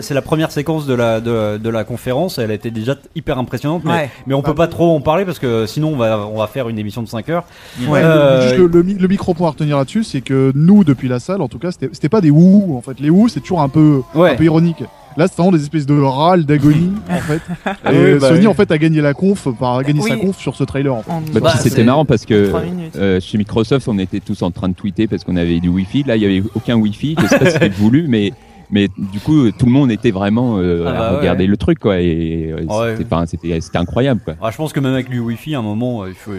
C'est 0.00 0.14
la 0.14 0.22
première 0.22 0.52
séquence 0.52 0.86
de 0.86 0.94
la 0.94 1.20
de, 1.20 1.56
de 1.56 1.68
la 1.68 1.82
conférence. 1.82 2.38
Elle 2.38 2.52
a 2.52 2.54
été 2.54 2.70
déjà 2.70 2.94
hyper 3.16 3.38
impressionnante, 3.38 3.82
mais, 3.84 4.08
mais 4.28 4.34
on 4.34 4.42
peut 4.42 4.54
pas 4.54 4.68
trop 4.68 4.94
en 4.94 5.00
parler 5.00 5.24
parce 5.24 5.40
que 5.40 5.66
sinon 5.66 5.94
on 5.94 5.96
va 5.96 6.18
on 6.32 6.38
va 6.38 6.46
faire 6.46 6.68
une 6.68 6.78
émission 6.78 7.02
de 7.02 7.08
5 7.08 7.28
heures. 7.30 7.44
Euh, 7.88 8.68
mi- 8.84 8.94
le 8.94 9.08
micro 9.08 9.34
point 9.34 9.48
à 9.48 9.50
retenir 9.50 9.76
là-dessus, 9.78 10.04
c'est 10.04 10.20
que 10.20 10.52
nous, 10.54 10.84
depuis 10.84 11.07
la 11.08 11.18
salle, 11.20 11.40
en 11.42 11.48
tout 11.48 11.58
cas, 11.58 11.70
c'était 11.72 12.08
pas 12.08 12.20
des 12.20 12.30
ouh. 12.30 12.76
En 12.76 12.80
fait, 12.82 12.98
les 13.00 13.10
ouh, 13.10 13.28
c'est 13.28 13.40
toujours 13.40 13.60
un 13.62 13.68
peu, 13.68 14.02
Ouais. 14.14 14.30
un 14.32 14.34
peu 14.36 14.44
ironique. 14.44 14.82
Là, 15.16 15.26
c'est 15.26 15.36
vraiment 15.36 15.50
des 15.50 15.62
espèces 15.62 15.86
de 15.86 15.98
râles 16.00 16.44
d'agonie, 16.44 16.92
en 17.10 17.16
fait. 17.18 17.40
Et 17.66 17.68
oui, 17.88 17.94
euh, 17.96 18.18
bah 18.20 18.28
Sony, 18.28 18.40
oui. 18.40 18.46
en 18.46 18.54
fait, 18.54 18.70
a 18.70 18.78
gagné 18.78 19.00
la 19.00 19.14
conf, 19.14 19.48
par, 19.58 19.78
a 19.78 19.82
gagné 19.82 20.00
sa 20.00 20.16
conf 20.16 20.38
sur 20.38 20.54
ce 20.54 20.62
trailer. 20.62 20.94
En 20.94 21.02
fait. 21.02 21.32
Bah, 21.34 21.40
Bah, 21.42 21.54
c'était 21.58 21.82
marrant 21.82 22.04
parce 22.04 22.24
que 22.24 22.52
euh, 22.96 23.18
chez 23.20 23.36
Microsoft, 23.36 23.88
on 23.88 23.98
était 23.98 24.20
tous 24.20 24.42
en 24.42 24.52
train 24.52 24.68
de 24.68 24.74
tweeter 24.74 25.08
parce 25.08 25.24
qu'on 25.24 25.34
avait 25.36 25.58
du 25.58 25.68
Wi-Fi. 25.68 26.04
Là, 26.04 26.14
il 26.16 26.22
y 26.22 26.26
avait 26.26 26.42
aucun 26.54 26.76
Wi-Fi. 26.76 27.16
Je 27.20 27.26
sais 27.26 27.38
pas 27.38 27.46
si 27.46 27.52
c'était 27.52 27.68
voulu, 27.68 28.06
mais 28.08 28.32
mais 28.70 28.88
du 29.12 29.18
coup, 29.18 29.50
tout 29.50 29.64
le 29.66 29.72
monde 29.72 29.90
était 29.90 30.10
vraiment 30.10 30.58
euh, 30.58 30.84
Ah 30.86 30.92
bah 30.92 31.08
à 31.08 31.16
regarder 31.16 31.44
ouais. 31.44 31.50
le 31.50 31.56
truc, 31.56 31.78
quoi. 31.78 32.00
Et 32.00 32.52
euh, 32.52 32.64
Ouais. 32.66 33.26
c'était 33.26 33.78
incroyable, 33.78 34.20
quoi. 34.24 34.34
Ah, 34.42 34.50
je 34.52 34.56
pense 34.58 34.72
que 34.74 34.78
même 34.80 34.92
avec 34.92 35.08
du 35.08 35.18
Wi-Fi, 35.20 35.54
à 35.54 35.60
un 35.60 35.62
moment, 35.62 36.02
euh, 36.02 36.10
il 36.10 36.14
faut 36.14 36.32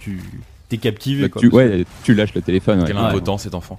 tu 0.00 0.18
t'es 0.68 0.76
captivé. 0.78 1.22
Bah, 1.22 1.28
quoi, 1.30 1.40
tu, 1.40 1.48
ouais, 1.48 1.84
tu 2.04 2.14
lâches 2.14 2.34
le 2.34 2.42
téléphone. 2.42 2.84
Quel 2.86 2.96
Ouais. 2.96 3.02
impotent 3.02 3.38
cet 3.38 3.54
enfant. 3.54 3.78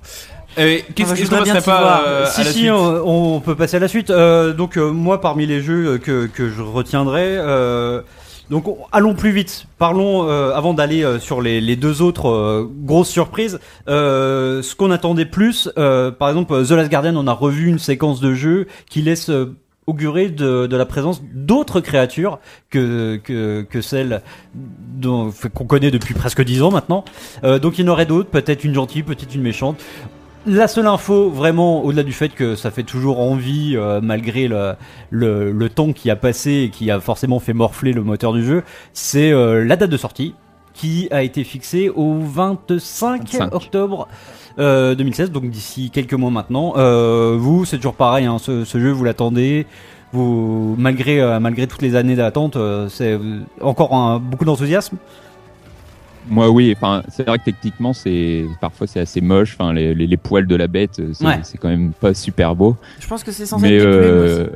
Euh, 0.58 0.80
Qu'est-ce 0.96 1.12
Ah 1.12 1.14
bah, 1.14 1.18
qu'on 1.18 1.24
voudrais 1.24 1.44
bien 1.44 1.54
passerait 1.56 1.72
pas 1.72 1.82
voir. 1.82 2.04
euh, 2.08 2.24
à 2.24 2.28
si 2.28 2.44
la 2.44 2.52
si, 2.52 2.60
suite 2.60 2.72
on, 2.72 3.36
on 3.36 3.40
peut 3.40 3.56
passer 3.56 3.78
à 3.78 3.80
la 3.80 3.88
suite. 3.88 4.10
Euh, 4.10 4.54
donc 4.54 4.78
euh, 4.78 4.92
moi, 4.92 5.22
parmi 5.22 5.46
les 5.46 5.62
jeux 5.62 5.98
que, 6.00 6.26
que 6.28 6.50
je 6.50 6.62
retiendrai, 6.62 7.24
euh, 7.38 8.02
Donc 8.50 8.68
on- 8.68 8.78
allons 8.92 9.14
plus 9.14 9.30
vite. 9.32 9.66
Parlons 9.78 10.28
euh, 10.28 10.52
avant 10.56 10.74
d'aller 10.74 11.04
euh, 11.04 11.20
sur 11.20 11.40
les, 11.42 11.62
les 11.62 11.76
deux 11.76 12.02
autres 12.02 12.28
euh, 12.30 12.68
grosses 12.84 13.10
surprises. 13.10 13.60
Euh, 13.88 14.64
ce 14.64 14.74
qu'on 14.76 14.90
attendait 14.90 15.26
plus, 15.28 15.70
euh, 15.78 16.10
par 16.10 16.30
exemple 16.30 16.54
euh, 16.54 16.66
The 16.66 16.72
Last 16.72 16.90
Guardian, 16.90 17.16
on 17.16 17.28
a 17.28 17.34
revu 17.34 17.68
une 17.68 17.78
séquence 17.80 18.20
de 18.20 18.34
jeu 18.34 18.66
qui 18.90 19.04
laisse 19.04 19.30
euh, 19.30 19.56
augurer 19.90 20.30
de, 20.30 20.68
la 20.76 20.86
présence 20.86 21.22
d'autres 21.34 21.82
créatures 21.82 22.40
que 22.70 23.18
que, 23.18 23.82
celles 23.82 24.22
qu'on 25.02 25.66
connaît 25.66 25.92
depuis 25.92 26.14
presque 26.14 26.44
dix 26.44 26.62
ans 26.62 26.72
maintenant. 26.72 27.04
Euh, 27.44 27.60
donc 27.60 27.80
il 27.80 27.86
y 27.86 27.90
en 27.90 27.92
aurait 27.92 28.06
d'autres, 28.06 28.30
peut-être 28.30 28.64
une 28.64 28.74
gentille, 28.74 29.04
peut-être 29.04 29.34
une 29.34 29.42
méchante. 29.42 29.78
La 30.46 30.68
seule 30.70 30.88
info, 30.88 31.30
vraiment, 31.30 31.84
au-delà 31.84 32.04
du 32.04 32.14
fait 32.14 32.30
que 32.30 32.56
ça 32.56 32.72
fait 32.72 32.84
toujours 32.84 33.20
envie, 33.20 33.76
euh, 33.76 34.00
malgré 34.02 34.48
le, 34.48 34.74
le, 35.10 35.52
le 35.52 35.70
temps 35.70 35.92
qui 35.92 36.10
a 36.10 36.16
passé 36.16 36.52
et 36.52 36.70
qui 36.70 36.90
a 36.92 37.00
forcément 37.00 37.40
fait 37.40 37.54
morfler 37.54 37.92
le 37.92 38.04
moteur 38.04 38.32
du 38.32 38.44
jeu, 38.44 38.64
c'est 38.94 39.32
euh, 39.32 39.66
la 39.66 39.76
date 39.76 39.90
de 39.90 39.98
sortie 39.98 40.34
qui 40.80 41.08
a 41.12 41.24
été 41.24 41.44
fixée 41.44 41.90
au 41.90 42.16
25, 42.22 43.22
25. 43.24 43.54
octobre 43.56 44.08
euh, 44.60 44.96
2016, 44.96 45.32
donc 45.32 45.50
d'ici 45.50 45.90
quelques 45.92 46.14
mois 46.14 46.32
maintenant. 46.32 46.74
Euh, 46.78 47.36
vous, 47.38 47.66
c'est 47.66 47.78
toujours 47.78 47.96
pareil, 47.96 48.26
hein, 48.26 48.38
ce, 48.40 48.64
ce 48.64 48.80
jeu, 48.80 48.92
vous 48.92 49.04
l'attendez. 49.04 49.66
Vous, 50.14 50.76
malgré, 50.78 51.20
euh, 51.22 51.40
malgré 51.40 51.68
toutes 51.68 51.82
les 51.82 51.96
années 51.96 52.16
d'attente, 52.16 52.56
euh, 52.56 52.88
c'est 52.90 53.12
euh, 53.14 53.42
encore 53.62 53.94
un- 53.94 54.20
beaucoup 54.20 54.46
d'enthousiasme. 54.46 54.98
Moi, 56.30 56.50
oui. 56.50 56.74
Enfin, 56.76 57.04
c'est 57.10 57.28
vrai 57.28 57.38
que 57.40 57.44
techniquement, 57.46 57.92
c'est 57.94 58.46
parfois 58.62 58.88
c'est 58.88 59.00
assez 59.00 59.22
moche. 59.22 59.56
Enfin, 59.60 59.74
les, 59.74 59.94
les, 59.94 60.08
les 60.08 60.18
poils 60.18 60.48
de 60.48 60.56
la 60.56 60.68
bête, 60.68 61.02
c'est 61.14 61.26
Ouais. 61.26 61.40
quand 61.60 61.70
même 61.70 61.92
pas 61.92 62.14
super 62.14 62.56
beau. 62.56 62.76
Je 63.00 63.08
pense 63.08 63.24
que 63.24 63.32
c'est 63.32 63.46
censé 63.46 63.68
être. 63.76 64.52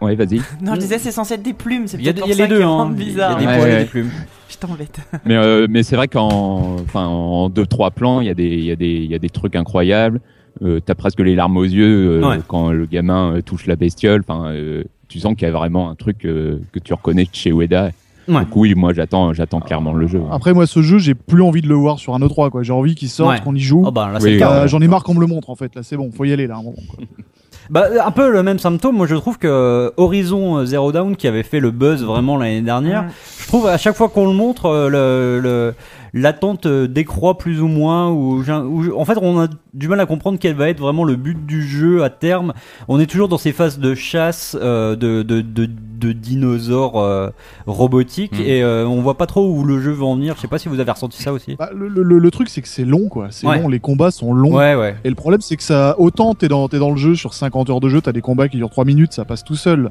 Ouais, 0.00 0.14
vas-y. 0.14 0.40
Non, 0.62 0.74
je 0.74 0.80
disais 0.80 0.98
c'est 0.98 1.12
censé 1.12 1.34
être 1.34 1.42
des 1.42 1.52
plumes. 1.54 1.86
C'est 1.86 1.98
Il 1.98 2.04
y 2.04 2.08
a, 2.08 2.12
peut-être 2.12 2.26
il 2.26 2.30
y 2.30 2.32
a 2.32 2.36
pour 2.46 2.52
les 2.54 2.58
deux, 2.58 2.62
hein. 2.64 2.68
rendent 2.68 2.94
Il 2.98 3.02
y 3.02 3.02
a 3.02 3.10
bizarre. 3.10 3.38
des 3.38 3.46
Ouais, 3.46 3.56
poils 3.58 3.68
et 3.68 3.72
ouais. 3.72 3.78
des 3.80 3.88
plumes. 3.88 4.10
Je 4.48 4.56
t'embête. 4.56 5.00
mais 5.24 5.36
euh, 5.36 5.66
mais 5.70 5.82
c'est 5.82 5.96
vrai 5.96 6.08
qu'en 6.08 6.76
enfin 6.80 7.06
en 7.06 7.48
deux 7.48 7.66
trois 7.66 7.90
plans, 7.90 8.20
il 8.20 8.26
y 8.26 8.30
a 8.30 8.34
des 8.34 8.48
il 8.48 8.64
y 8.64 8.70
a 8.72 8.76
des 8.76 8.86
il 8.90 9.10
y 9.10 9.14
a 9.14 9.18
des 9.18 9.30
trucs 9.30 9.56
incroyables. 9.56 10.20
Euh, 10.62 10.80
T'as 10.84 10.94
presque 10.96 11.20
les 11.20 11.34
larmes 11.36 11.56
aux 11.56 11.64
yeux 11.64 12.20
euh, 12.22 12.28
Ouais. 12.28 12.38
quand 12.48 12.70
le 12.72 12.84
gamin 12.86 13.36
euh, 13.36 13.40
touche 13.42 13.66
la 13.66 13.76
bestiole. 13.76 14.22
Enfin, 14.28 14.46
euh, 14.50 14.82
tu 15.08 15.18
sens 15.20 15.34
qu'il 15.34 15.46
y 15.46 15.50
a 15.50 15.52
vraiment 15.54 15.88
un 15.90 15.94
truc 15.94 16.24
euh, 16.24 16.58
que 16.72 16.78
tu 16.80 16.92
reconnais 16.92 17.26
chez 17.32 17.50
Ueda. 17.50 17.90
Ouais. 18.28 18.34
Donc 18.44 18.54
oui, 18.56 18.74
moi 18.74 18.92
j'attends 18.92 19.32
j'attends 19.32 19.60
clairement 19.60 19.92
le 19.94 20.06
jeu. 20.06 20.20
Après, 20.30 20.52
moi, 20.52 20.66
ce 20.66 20.82
jeu, 20.82 20.98
j'ai 20.98 21.14
plus 21.14 21.42
envie 21.42 21.62
de 21.62 21.68
le 21.68 21.74
voir 21.74 21.98
sur 21.98 22.14
un 22.14 22.18
E3, 22.20 22.50
quoi. 22.50 22.62
J'ai 22.62 22.72
envie 22.72 22.94
qu'il 22.94 23.08
sorte, 23.08 23.30
Ouais. 23.30 23.40
qu'on 23.42 23.54
y 23.54 23.60
joue. 23.60 23.82
Oh 23.86 23.90
bah, 23.90 24.10
là, 24.12 24.20
c'est 24.20 24.36
Oui. 24.36 24.42
Euh, 24.42 24.66
J'en 24.68 24.80
ai 24.80 24.88
marre 24.88 25.02
qu'on 25.04 25.14
me 25.14 25.20
le 25.20 25.26
montre, 25.26 25.50
en 25.50 25.54
fait. 25.56 25.74
Là, 25.74 25.82
c'est 25.82 25.96
bon, 25.96 26.10
faut 26.12 26.24
y 26.24 26.32
aller, 26.32 26.46
là. 26.46 26.56
un 26.56 26.62
moment, 26.62 26.74
quoi. 26.88 27.04
Bah, 27.70 27.86
un 28.04 28.10
peu 28.10 28.30
le 28.30 28.42
même 28.42 28.58
symptôme. 28.58 28.96
Moi, 28.96 29.06
je 29.06 29.14
trouve 29.14 29.38
que 29.38 29.92
Horizon 29.96 30.64
Zero 30.64 30.90
Dawn, 30.90 31.14
qui 31.16 31.28
avait 31.28 31.44
fait 31.44 31.60
le 31.60 31.70
buzz 31.70 32.02
vraiment 32.04 32.36
l'année 32.36 32.62
dernière, 32.62 33.04
Mm. 33.04 33.08
je 33.42 33.46
trouve 33.46 33.66
à 33.68 33.78
chaque 33.78 33.96
fois 33.96 34.08
qu'on 34.08 34.26
le 34.26 34.32
montre, 34.34 34.66
euh, 34.66 34.88
le, 34.88 35.40
le- 35.40 35.74
l'attente 36.12 36.66
euh, 36.66 36.86
décroît 36.86 37.38
plus 37.38 37.60
ou 37.60 37.68
moins. 37.68 38.10
Ou, 38.10 38.42
j'ai 38.42 38.52
un- 38.52 38.64
ou 38.64 38.96
en 38.98 39.04
fait, 39.04 39.16
on 39.20 39.40
a 39.40 39.48
du 39.74 39.88
mal 39.88 40.00
à 40.00 40.06
comprendre 40.06 40.38
quel 40.40 40.54
va 40.54 40.68
être 40.68 40.80
vraiment 40.80 41.04
le 41.04 41.16
but 41.16 41.46
du 41.46 41.62
jeu 41.66 42.02
à 42.02 42.10
terme. 42.10 42.52
On 42.88 42.98
est 43.00 43.06
toujours 43.06 43.28
dans 43.28 43.38
ces 43.38 43.52
phases 43.52 43.78
de 43.78 43.94
chasse 43.94 44.56
euh, 44.60 44.96
de, 44.96 45.22
de, 45.22 45.40
de, 45.40 45.66
de 45.98 46.12
dinosaures 46.12 46.98
euh, 47.00 47.28
robotiques 47.66 48.38
Mm. 48.38 48.42
et 48.42 48.62
euh, 48.62 48.86
on 48.86 49.00
voit 49.00 49.16
pas 49.16 49.26
trop 49.26 49.48
où 49.50 49.64
le 49.64 49.80
jeu 49.80 49.92
va 49.92 50.04
en 50.06 50.14
venir. 50.16 50.34
Je 50.36 50.40
sais 50.40 50.48
pas 50.48 50.58
si 50.58 50.68
vous 50.68 50.80
avez 50.80 50.90
ressenti 50.90 51.22
ça 51.22 51.32
aussi. 51.32 51.56
Bah, 51.56 51.70
le, 51.74 51.88
le- 51.88 52.18
le 52.18 52.30
truc, 52.30 52.48
c'est 52.48 52.62
que 52.62 52.68
c'est 52.68 52.84
long, 52.84 53.08
quoi. 53.08 53.28
C'est 53.30 53.46
Ouais. 53.46 53.60
long, 53.60 53.68
les 53.68 53.80
combats 53.80 54.10
sont 54.10 54.32
longs. 54.32 54.54
Ouais, 54.56 54.74
ouais. 54.74 54.96
Et 55.04 55.08
le 55.08 55.14
problème, 55.14 55.40
c'est 55.40 55.56
que 55.56 55.62
ça, 55.62 55.94
autant 55.98 56.34
t'es 56.34 56.48
dans, 56.48 56.68
t'es 56.68 56.78
dans 56.78 56.90
le 56.90 56.96
jeu 56.96 57.14
sur 57.14 57.34
50 57.34 57.70
heures 57.70 57.80
de 57.80 57.88
jeu, 57.88 58.00
t'as 58.00 58.12
des 58.12 58.20
combats 58.20 58.48
qui 58.48 58.56
durent 58.56 58.70
3 58.70 58.84
minutes, 58.84 59.12
ça 59.12 59.24
passe 59.24 59.44
tout 59.44 59.56
seul. 59.56 59.90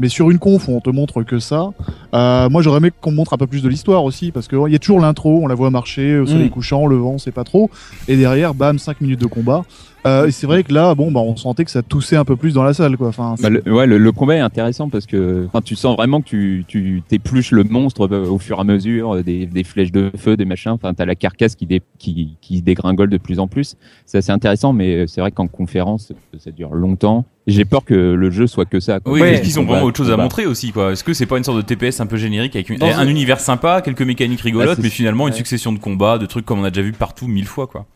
Mais 0.00 0.08
sur 0.08 0.30
une 0.30 0.38
conf 0.38 0.66
où 0.66 0.72
on 0.72 0.80
te 0.80 0.90
montre 0.90 1.22
que 1.22 1.38
ça, 1.38 1.70
euh, 2.14 2.48
moi 2.48 2.62
j'aurais 2.62 2.78
aimé 2.78 2.90
qu'on 3.00 3.10
me 3.12 3.16
montre 3.16 3.34
un 3.34 3.36
peu 3.36 3.46
plus 3.46 3.62
de 3.62 3.68
l'histoire 3.68 4.02
aussi, 4.02 4.32
parce 4.32 4.48
que 4.48 4.56
ouais, 4.56 4.70
il 4.70 4.72
y 4.72 4.76
a 4.76 4.78
toujours 4.78 4.98
l'intro, 5.00 5.40
on 5.42 5.46
la 5.46 5.54
voit 5.54 5.70
marcher 5.70 6.18
au 6.18 6.26
soleil 6.26 6.46
Mm. 6.46 6.50
couchant, 6.50 6.86
le 6.86 6.96
vent, 6.96 7.18
c'est 7.18 7.30
pas 7.32 7.44
trop, 7.44 7.70
et 8.08 8.16
derrière, 8.16 8.54
bam, 8.54 8.78
5 8.78 9.00
minutes 9.02 9.20
de 9.20 9.26
combat. 9.26 9.64
Euh, 10.06 10.30
c'est 10.30 10.46
vrai 10.46 10.62
que 10.64 10.72
là, 10.72 10.94
bon, 10.94 11.12
bah, 11.12 11.20
on 11.20 11.36
sentait 11.36 11.64
que 11.64 11.70
ça 11.70 11.82
toussait 11.82 12.16
un 12.16 12.24
peu 12.24 12.34
plus 12.36 12.54
dans 12.54 12.62
la 12.62 12.72
salle, 12.72 12.96
quoi. 12.96 13.08
Enfin, 13.08 13.34
Bah, 13.42 13.50
le, 13.50 13.62
ouais, 13.70 13.86
le, 13.86 13.98
le 13.98 14.12
combat 14.12 14.36
est 14.36 14.40
intéressant 14.40 14.88
parce 14.88 15.04
que 15.06 15.44
enfin, 15.46 15.60
tu 15.60 15.76
sens 15.76 15.96
vraiment 15.96 16.20
que 16.22 16.26
tu, 16.26 16.64
tu 16.66 17.02
t'épluches 17.06 17.50
le 17.50 17.64
monstre 17.64 18.08
euh, 18.10 18.26
au 18.26 18.38
fur 18.38 18.56
et 18.58 18.60
à 18.60 18.64
mesure, 18.64 19.16
euh, 19.16 19.22
des, 19.22 19.44
des 19.46 19.62
flèches 19.64 19.92
de 19.92 20.10
feu, 20.16 20.36
des 20.36 20.44
machins. 20.46 20.72
Enfin, 20.72 20.94
t'as 20.94 21.04
la 21.04 21.14
carcasse 21.14 21.54
qui, 21.54 21.66
dé, 21.66 21.82
qui, 21.98 22.36
qui 22.40 22.62
dégringole 22.62 23.10
de 23.10 23.18
plus 23.18 23.38
en 23.40 23.46
plus. 23.46 23.76
C'est 24.06 24.18
assez 24.18 24.32
intéressant, 24.32 24.72
mais 24.72 25.06
c'est 25.06 25.20
vrai 25.20 25.32
qu'en 25.32 25.46
conférence, 25.48 26.12
ça 26.38 26.50
dure 26.50 26.72
longtemps. 26.74 27.26
J'ai 27.46 27.64
peur 27.64 27.84
que 27.84 27.94
le 27.94 28.30
jeu 28.30 28.46
soit 28.46 28.64
que 28.64 28.80
ça. 28.80 29.00
quoi. 29.00 29.12
Oui, 29.12 29.20
Ouais. 29.20 29.34
est-ce 29.34 29.42
qu'ils 29.42 29.60
ont 29.60 29.64
vraiment 29.64 29.84
autre 29.84 29.96
chose 29.98 30.08
à 30.08 30.12
combat. 30.12 30.22
montrer 30.24 30.46
aussi, 30.46 30.72
quoi 30.72 30.92
Est-ce 30.92 31.04
que 31.04 31.12
c'est 31.12 31.26
pas 31.26 31.36
une 31.36 31.44
sorte 31.44 31.56
de 31.58 31.62
TPS 31.62 32.00
un 32.00 32.06
peu 32.06 32.16
générique 32.16 32.54
avec 32.54 32.70
une- 32.70 32.82
un 32.82 32.98
un- 33.00 33.08
univers 33.08 33.40
sympa, 33.40 33.82
quelques 33.82 34.02
mécaniques 34.02 34.40
rigolotes, 34.40 34.76
c'est- 34.76 34.82
mais 34.82 34.88
finalement 34.88 35.26
une 35.28 35.34
succession 35.34 35.72
de 35.72 35.78
combats, 35.78 36.18
de 36.18 36.26
trucs 36.26 36.46
comme 36.46 36.60
on 36.60 36.64
a 36.64 36.70
déjà 36.70 36.82
vu 36.82 36.92
partout 36.92 37.26
mille 37.28 37.46
fois, 37.46 37.66
quoi. 37.66 37.86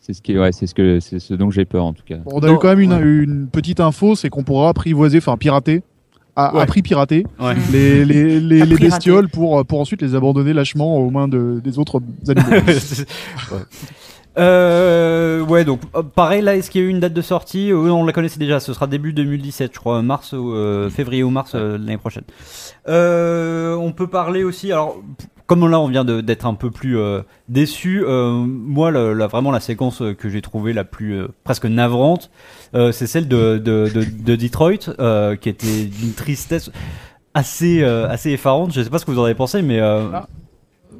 C'est 0.00 0.14
ce 0.14 0.22
qui, 0.22 0.36
ouais, 0.38 0.50
c'est 0.52 0.66
ce 0.66 0.74
que, 0.74 0.98
c'est 0.98 1.18
ce 1.18 1.34
dont 1.34 1.50
j'ai 1.50 1.64
peur 1.66 1.84
en 1.84 1.92
tout 1.92 2.02
cas. 2.04 2.16
Bon, 2.16 2.32
on 2.34 2.38
a 2.40 2.46
Non, 2.48 2.54
eu 2.54 2.58
quand 2.58 2.68
même 2.68 2.80
une, 2.80 2.92
ouais. 2.94 3.00
une 3.24 3.48
petite 3.48 3.80
info, 3.80 4.14
c'est 4.14 4.30
qu'on 4.30 4.42
pourra 4.44 4.70
apprivoiser, 4.70 5.18
enfin 5.18 5.36
pirater, 5.36 5.82
à, 6.36 6.54
Ouais. 6.54 6.62
à 6.62 6.66
prix 6.66 6.80
pirater, 6.82 7.26
Ouais. 7.38 7.54
les, 7.70 8.04
les, 8.06 8.40
les, 8.40 8.62
À 8.62 8.64
les 8.64 8.74
prix 8.76 8.84
bestioles 8.88 9.28
pour, 9.28 9.64
pour 9.66 9.78
ensuite 9.80 10.00
les 10.00 10.14
abandonner 10.14 10.54
lâchement 10.54 10.96
aux 10.96 11.10
mains 11.10 11.28
de, 11.28 11.60
des 11.62 11.78
autres 11.78 12.00
animaux. 12.28 12.46
Ouais. 13.52 13.58
Euh, 14.38 15.40
ouais, 15.44 15.64
donc 15.64 15.80
pareil 16.14 16.40
là, 16.40 16.54
est-ce 16.56 16.70
qu'il 16.70 16.80
y 16.80 16.84
a 16.84 16.86
eu 16.86 16.90
une 16.90 17.00
date 17.00 17.12
de 17.12 17.20
sortie? 17.20 17.72
Euh, 17.72 17.90
On 17.90 18.04
la 18.06 18.12
connaissait 18.12 18.38
déjà, 18.38 18.60
ce 18.60 18.72
sera 18.72 18.86
début 18.86 19.12
2017, 19.12 19.72
je 19.74 19.78
crois, 19.80 20.00
mars 20.02 20.32
ou 20.32 20.52
euh, 20.54 20.88
février 20.88 21.24
ou 21.24 21.30
mars 21.30 21.52
euh, 21.56 21.72
l'année 21.76 21.98
prochaine. 21.98 22.22
Euh, 22.88 23.74
on 23.74 23.90
peut 23.92 24.06
parler 24.06 24.44
aussi, 24.44 24.70
alors 24.70 24.96
comme 25.50 25.68
là 25.68 25.80
on 25.80 25.88
vient 25.88 26.04
d'être 26.04 26.46
un 26.46 26.54
peu 26.54 26.70
plus 26.70 26.96
euh, 26.96 27.22
déçu, 27.48 28.04
euh, 28.04 28.30
moi 28.32 28.92
la, 28.92 29.12
la- 29.14 29.26
vraiment 29.26 29.50
la 29.50 29.58
séquence 29.58 30.00
euh, 30.00 30.14
que 30.14 30.28
j'ai 30.28 30.40
trouvée 30.42 30.72
la 30.72 30.84
plus 30.84 31.14
euh, 31.18 31.26
presque 31.42 31.64
navrante, 31.66 32.30
euh, 32.76 32.92
c'est 32.92 33.08
celle 33.08 33.26
de, 33.26 33.58
de, 33.58 33.90
de, 33.92 34.04
de 34.04 34.36
Detroit, 34.36 34.94
euh, 35.00 35.34
qui 35.34 35.48
était 35.48 35.86
d'une 35.86 36.12
tristesse 36.12 36.70
assez 37.34 37.82
euh, 37.82 38.08
assez 38.08 38.30
effarante. 38.30 38.72
Je 38.72 38.80
sais 38.80 38.90
pas 38.90 38.98
ce 39.00 39.04
que 39.04 39.10
vous 39.10 39.18
en 39.18 39.24
avez 39.24 39.34
pensé, 39.34 39.60
mais 39.62 39.80
euh, 39.80 40.06
Ah. 40.14 40.28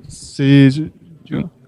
C'est. 0.09 0.69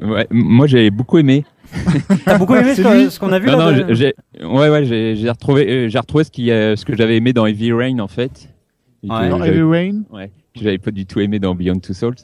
Ouais, 0.00 0.26
moi 0.32 0.66
j'ai 0.66 0.90
beaucoup 0.90 1.18
aimé. 1.18 1.44
t'as 2.24 2.36
beaucoup 2.36 2.56
aimé 2.56 2.74
ce 2.74 3.18
qu'on 3.20 3.32
a 3.32 3.38
vu 3.38 3.46
Non, 3.46 3.58
là 3.58 3.70
non, 3.72 3.86
de- 3.86 3.94
j'ai, 3.94 4.12
ouais, 4.42 4.68
ouais, 4.68 4.84
j'ai, 4.84 5.30
retrouvé, 5.30 5.70
euh, 5.70 5.88
j'ai 5.88 5.98
retrouvé 6.00 6.24
ce 6.24 6.30
qui, 6.32 6.50
euh, 6.50 6.74
ce 6.74 6.84
que 6.84 6.96
j'avais 6.96 7.16
aimé 7.16 7.32
dans 7.32 7.46
Heavy 7.46 7.72
Rain 7.72 8.00
en 8.00 8.08
fait. 8.08 8.48
Ouais. 9.04 9.28
Dans 9.28 9.40
Heavy 9.42 9.62
Rain 9.62 10.02
Ouais, 10.10 10.32
que 10.54 10.60
j'avais 10.62 10.78
pas 10.78 10.90
du 10.90 11.06
tout 11.06 11.20
aimé 11.20 11.38
dans 11.38 11.54
Beyond 11.54 11.78
Two 11.78 11.94
Souls. 11.94 12.14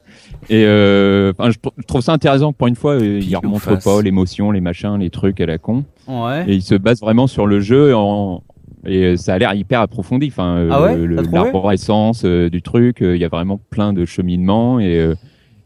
Et 0.51 0.65
euh, 0.67 1.33
enfin, 1.39 1.51
je, 1.51 1.59
tr- 1.59 1.73
je 1.79 1.83
trouve 1.85 2.01
ça 2.01 2.13
intéressant 2.13 2.53
que 2.53 2.59
pour 2.59 2.67
une 2.67 2.77
fois, 2.77 2.93
euh, 2.95 3.19
il 3.21 3.29
face. 3.77 3.85
pas 3.85 4.03
l'émotion, 4.03 4.51
les 4.51 4.61
machins, 4.61 4.97
les 4.99 5.11
trucs 5.11 5.41
à 5.41 5.47
la 5.47 5.59
con. 5.59 5.85
Ouais. 6.07 6.45
Et 6.47 6.55
il 6.55 6.63
se 6.63 6.75
base 6.75 7.01
vraiment 7.01 7.27
sur 7.27 7.47
le 7.47 7.61
jeu 7.61 7.95
en 7.95 8.43
et 8.87 9.05
euh, 9.05 9.17
ça 9.17 9.35
a 9.35 9.39
l'air 9.39 9.55
hyper 9.55 9.81
approfondi. 9.81 10.29
Enfin, 10.29 10.57
euh, 10.59 10.69
Ah 10.73 10.83
ouais? 10.83 10.97
l'arborescence 11.33 12.23
euh, 12.25 12.49
du 12.49 12.63
truc, 12.63 12.99
il 13.01 13.17
y 13.17 13.25
a 13.25 13.29
vraiment 13.29 13.61
plein 13.71 13.93
de 13.93 14.05
cheminements 14.05 14.79
et 14.79 14.99
euh, 14.99 15.15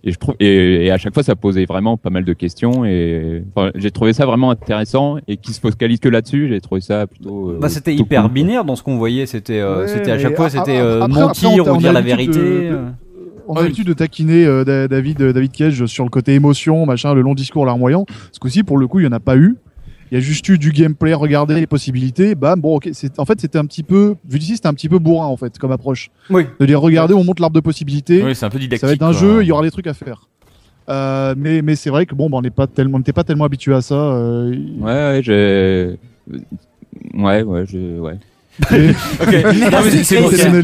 et 0.04 0.10
je 0.12 0.18
trouve 0.18 0.34
et, 0.40 0.86
et 0.86 0.90
à 0.90 0.98
chaque 0.98 1.14
fois 1.14 1.22
ça 1.22 1.36
posait 1.36 1.64
vraiment 1.64 1.96
pas 1.96 2.10
mal 2.10 2.24
de 2.24 2.32
questions 2.32 2.84
et 2.84 3.42
enfin, 3.54 3.70
j'ai 3.74 3.90
trouvé 3.90 4.12
ça 4.12 4.26
vraiment 4.26 4.50
intéressant 4.50 5.16
et 5.28 5.36
qui 5.36 5.52
se 5.52 5.60
focalise 5.60 6.00
que 6.00 6.08
là-dessus. 6.08 6.48
J'ai 6.48 6.60
trouvé 6.60 6.80
ça 6.80 7.06
plutôt. 7.06 7.50
euh, 7.50 7.58
Bah, 7.60 7.68
c'était 7.68 7.94
hyper 7.94 8.22
cool, 8.22 8.30
quoi. 8.30 8.34
binaire 8.34 8.64
dans 8.64 8.76
ce 8.76 8.82
qu'on 8.82 8.96
voyait. 8.98 9.26
C'était, 9.26 9.60
euh, 9.60 9.82
Ouais, 9.82 9.88
c'était 9.88 10.10
à 10.10 10.18
chaque 10.18 10.36
fois, 10.36 10.50
c'était 10.50 10.78
euh, 10.78 11.02
après, 11.02 11.20
mentir 11.20 11.66
ou 11.68 11.76
dire 11.76 11.92
la 11.92 12.00
vérité. 12.00 12.38
de- 12.38 12.42
euh. 12.72 12.88
On 13.48 13.54
a 13.56 13.62
l'habitude 13.62 13.88
de 13.88 13.92
taquiner 13.92 14.44
euh, 14.46 14.64
Da- 14.64 14.86
David, 14.88 15.20
euh, 15.20 15.32
David 15.32 15.50
Cage 15.52 15.84
sur 15.86 16.04
le 16.04 16.10
côté 16.10 16.32
émotion, 16.34 16.86
machin, 16.86 17.12
le 17.12 17.20
long 17.22 17.34
discours 17.34 17.66
larmoyant. 17.66 18.06
Ce 18.30 18.38
coup-ci, 18.38 18.62
pour 18.62 18.78
le 18.78 18.86
coup, 18.86 19.00
il 19.00 19.04
y 19.04 19.08
en 19.08 19.12
a 19.12 19.20
pas 19.20 19.36
eu. 19.36 19.56
Il 20.12 20.16
y 20.16 20.18
a 20.18 20.20
juste 20.20 20.46
eu 20.50 20.58
du 20.58 20.72
gameplay, 20.72 21.14
regardez 21.14 21.54
les 21.54 21.66
possibilités. 21.66 22.34
Bam, 22.34 22.60
bon, 22.60 22.76
ok. 22.76 22.86
En 23.16 23.24
fait, 23.24 23.40
c'était 23.40 23.56
un 23.56 23.64
petit 23.64 23.82
peu, 23.82 24.14
vu 24.28 24.38
d'ici, 24.38 24.56
c'était 24.56 24.68
un 24.68 24.74
petit 24.74 24.90
peu 24.90 24.98
bourrin 24.98 25.24
en 25.26 25.38
fait, 25.38 25.58
comme 25.58 25.72
approche. 25.72 26.10
Oui. 26.28 26.44
De 26.60 26.66
dire, 26.66 26.82
regardez, 26.82 27.14
on 27.14 27.24
monte 27.24 27.40
l'arbre 27.40 27.54
de 27.56 27.60
possibilités. 27.60 28.22
Oui, 28.22 28.34
c'est 28.34 28.44
un 28.44 28.50
peu 28.50 28.58
didactique. 28.58 28.82
ça 28.82 28.88
va 28.88 28.92
être 28.92 29.02
un 29.02 29.12
quoi. 29.12 29.18
jeu, 29.18 29.42
il 29.42 29.46
y 29.46 29.52
aura 29.52 29.62
des 29.62 29.70
trucs 29.70 29.86
à 29.86 29.94
faire. 29.94 30.28
Euh, 30.90 31.34
mais 31.38 31.62
mais 31.62 31.76
c'est 31.76 31.88
vrai 31.88 32.04
que 32.04 32.14
bon, 32.14 32.28
bah, 32.28 32.36
on 32.36 32.42
n'est 32.42 32.50
pas 32.50 32.66
tellement, 32.66 32.96
on 32.96 32.98
n'était 32.98 33.14
pas 33.14 33.24
tellement 33.24 33.44
habitué 33.44 33.72
à 33.72 33.80
ça. 33.80 33.94
euh, 33.94 34.54
Ouais, 34.80 34.92
ouais, 34.92 35.20
je. 35.22 35.96
Ouais, 37.14 37.42
ouais, 37.42 37.64
je. 37.66 37.98
Ouais. 37.98 38.18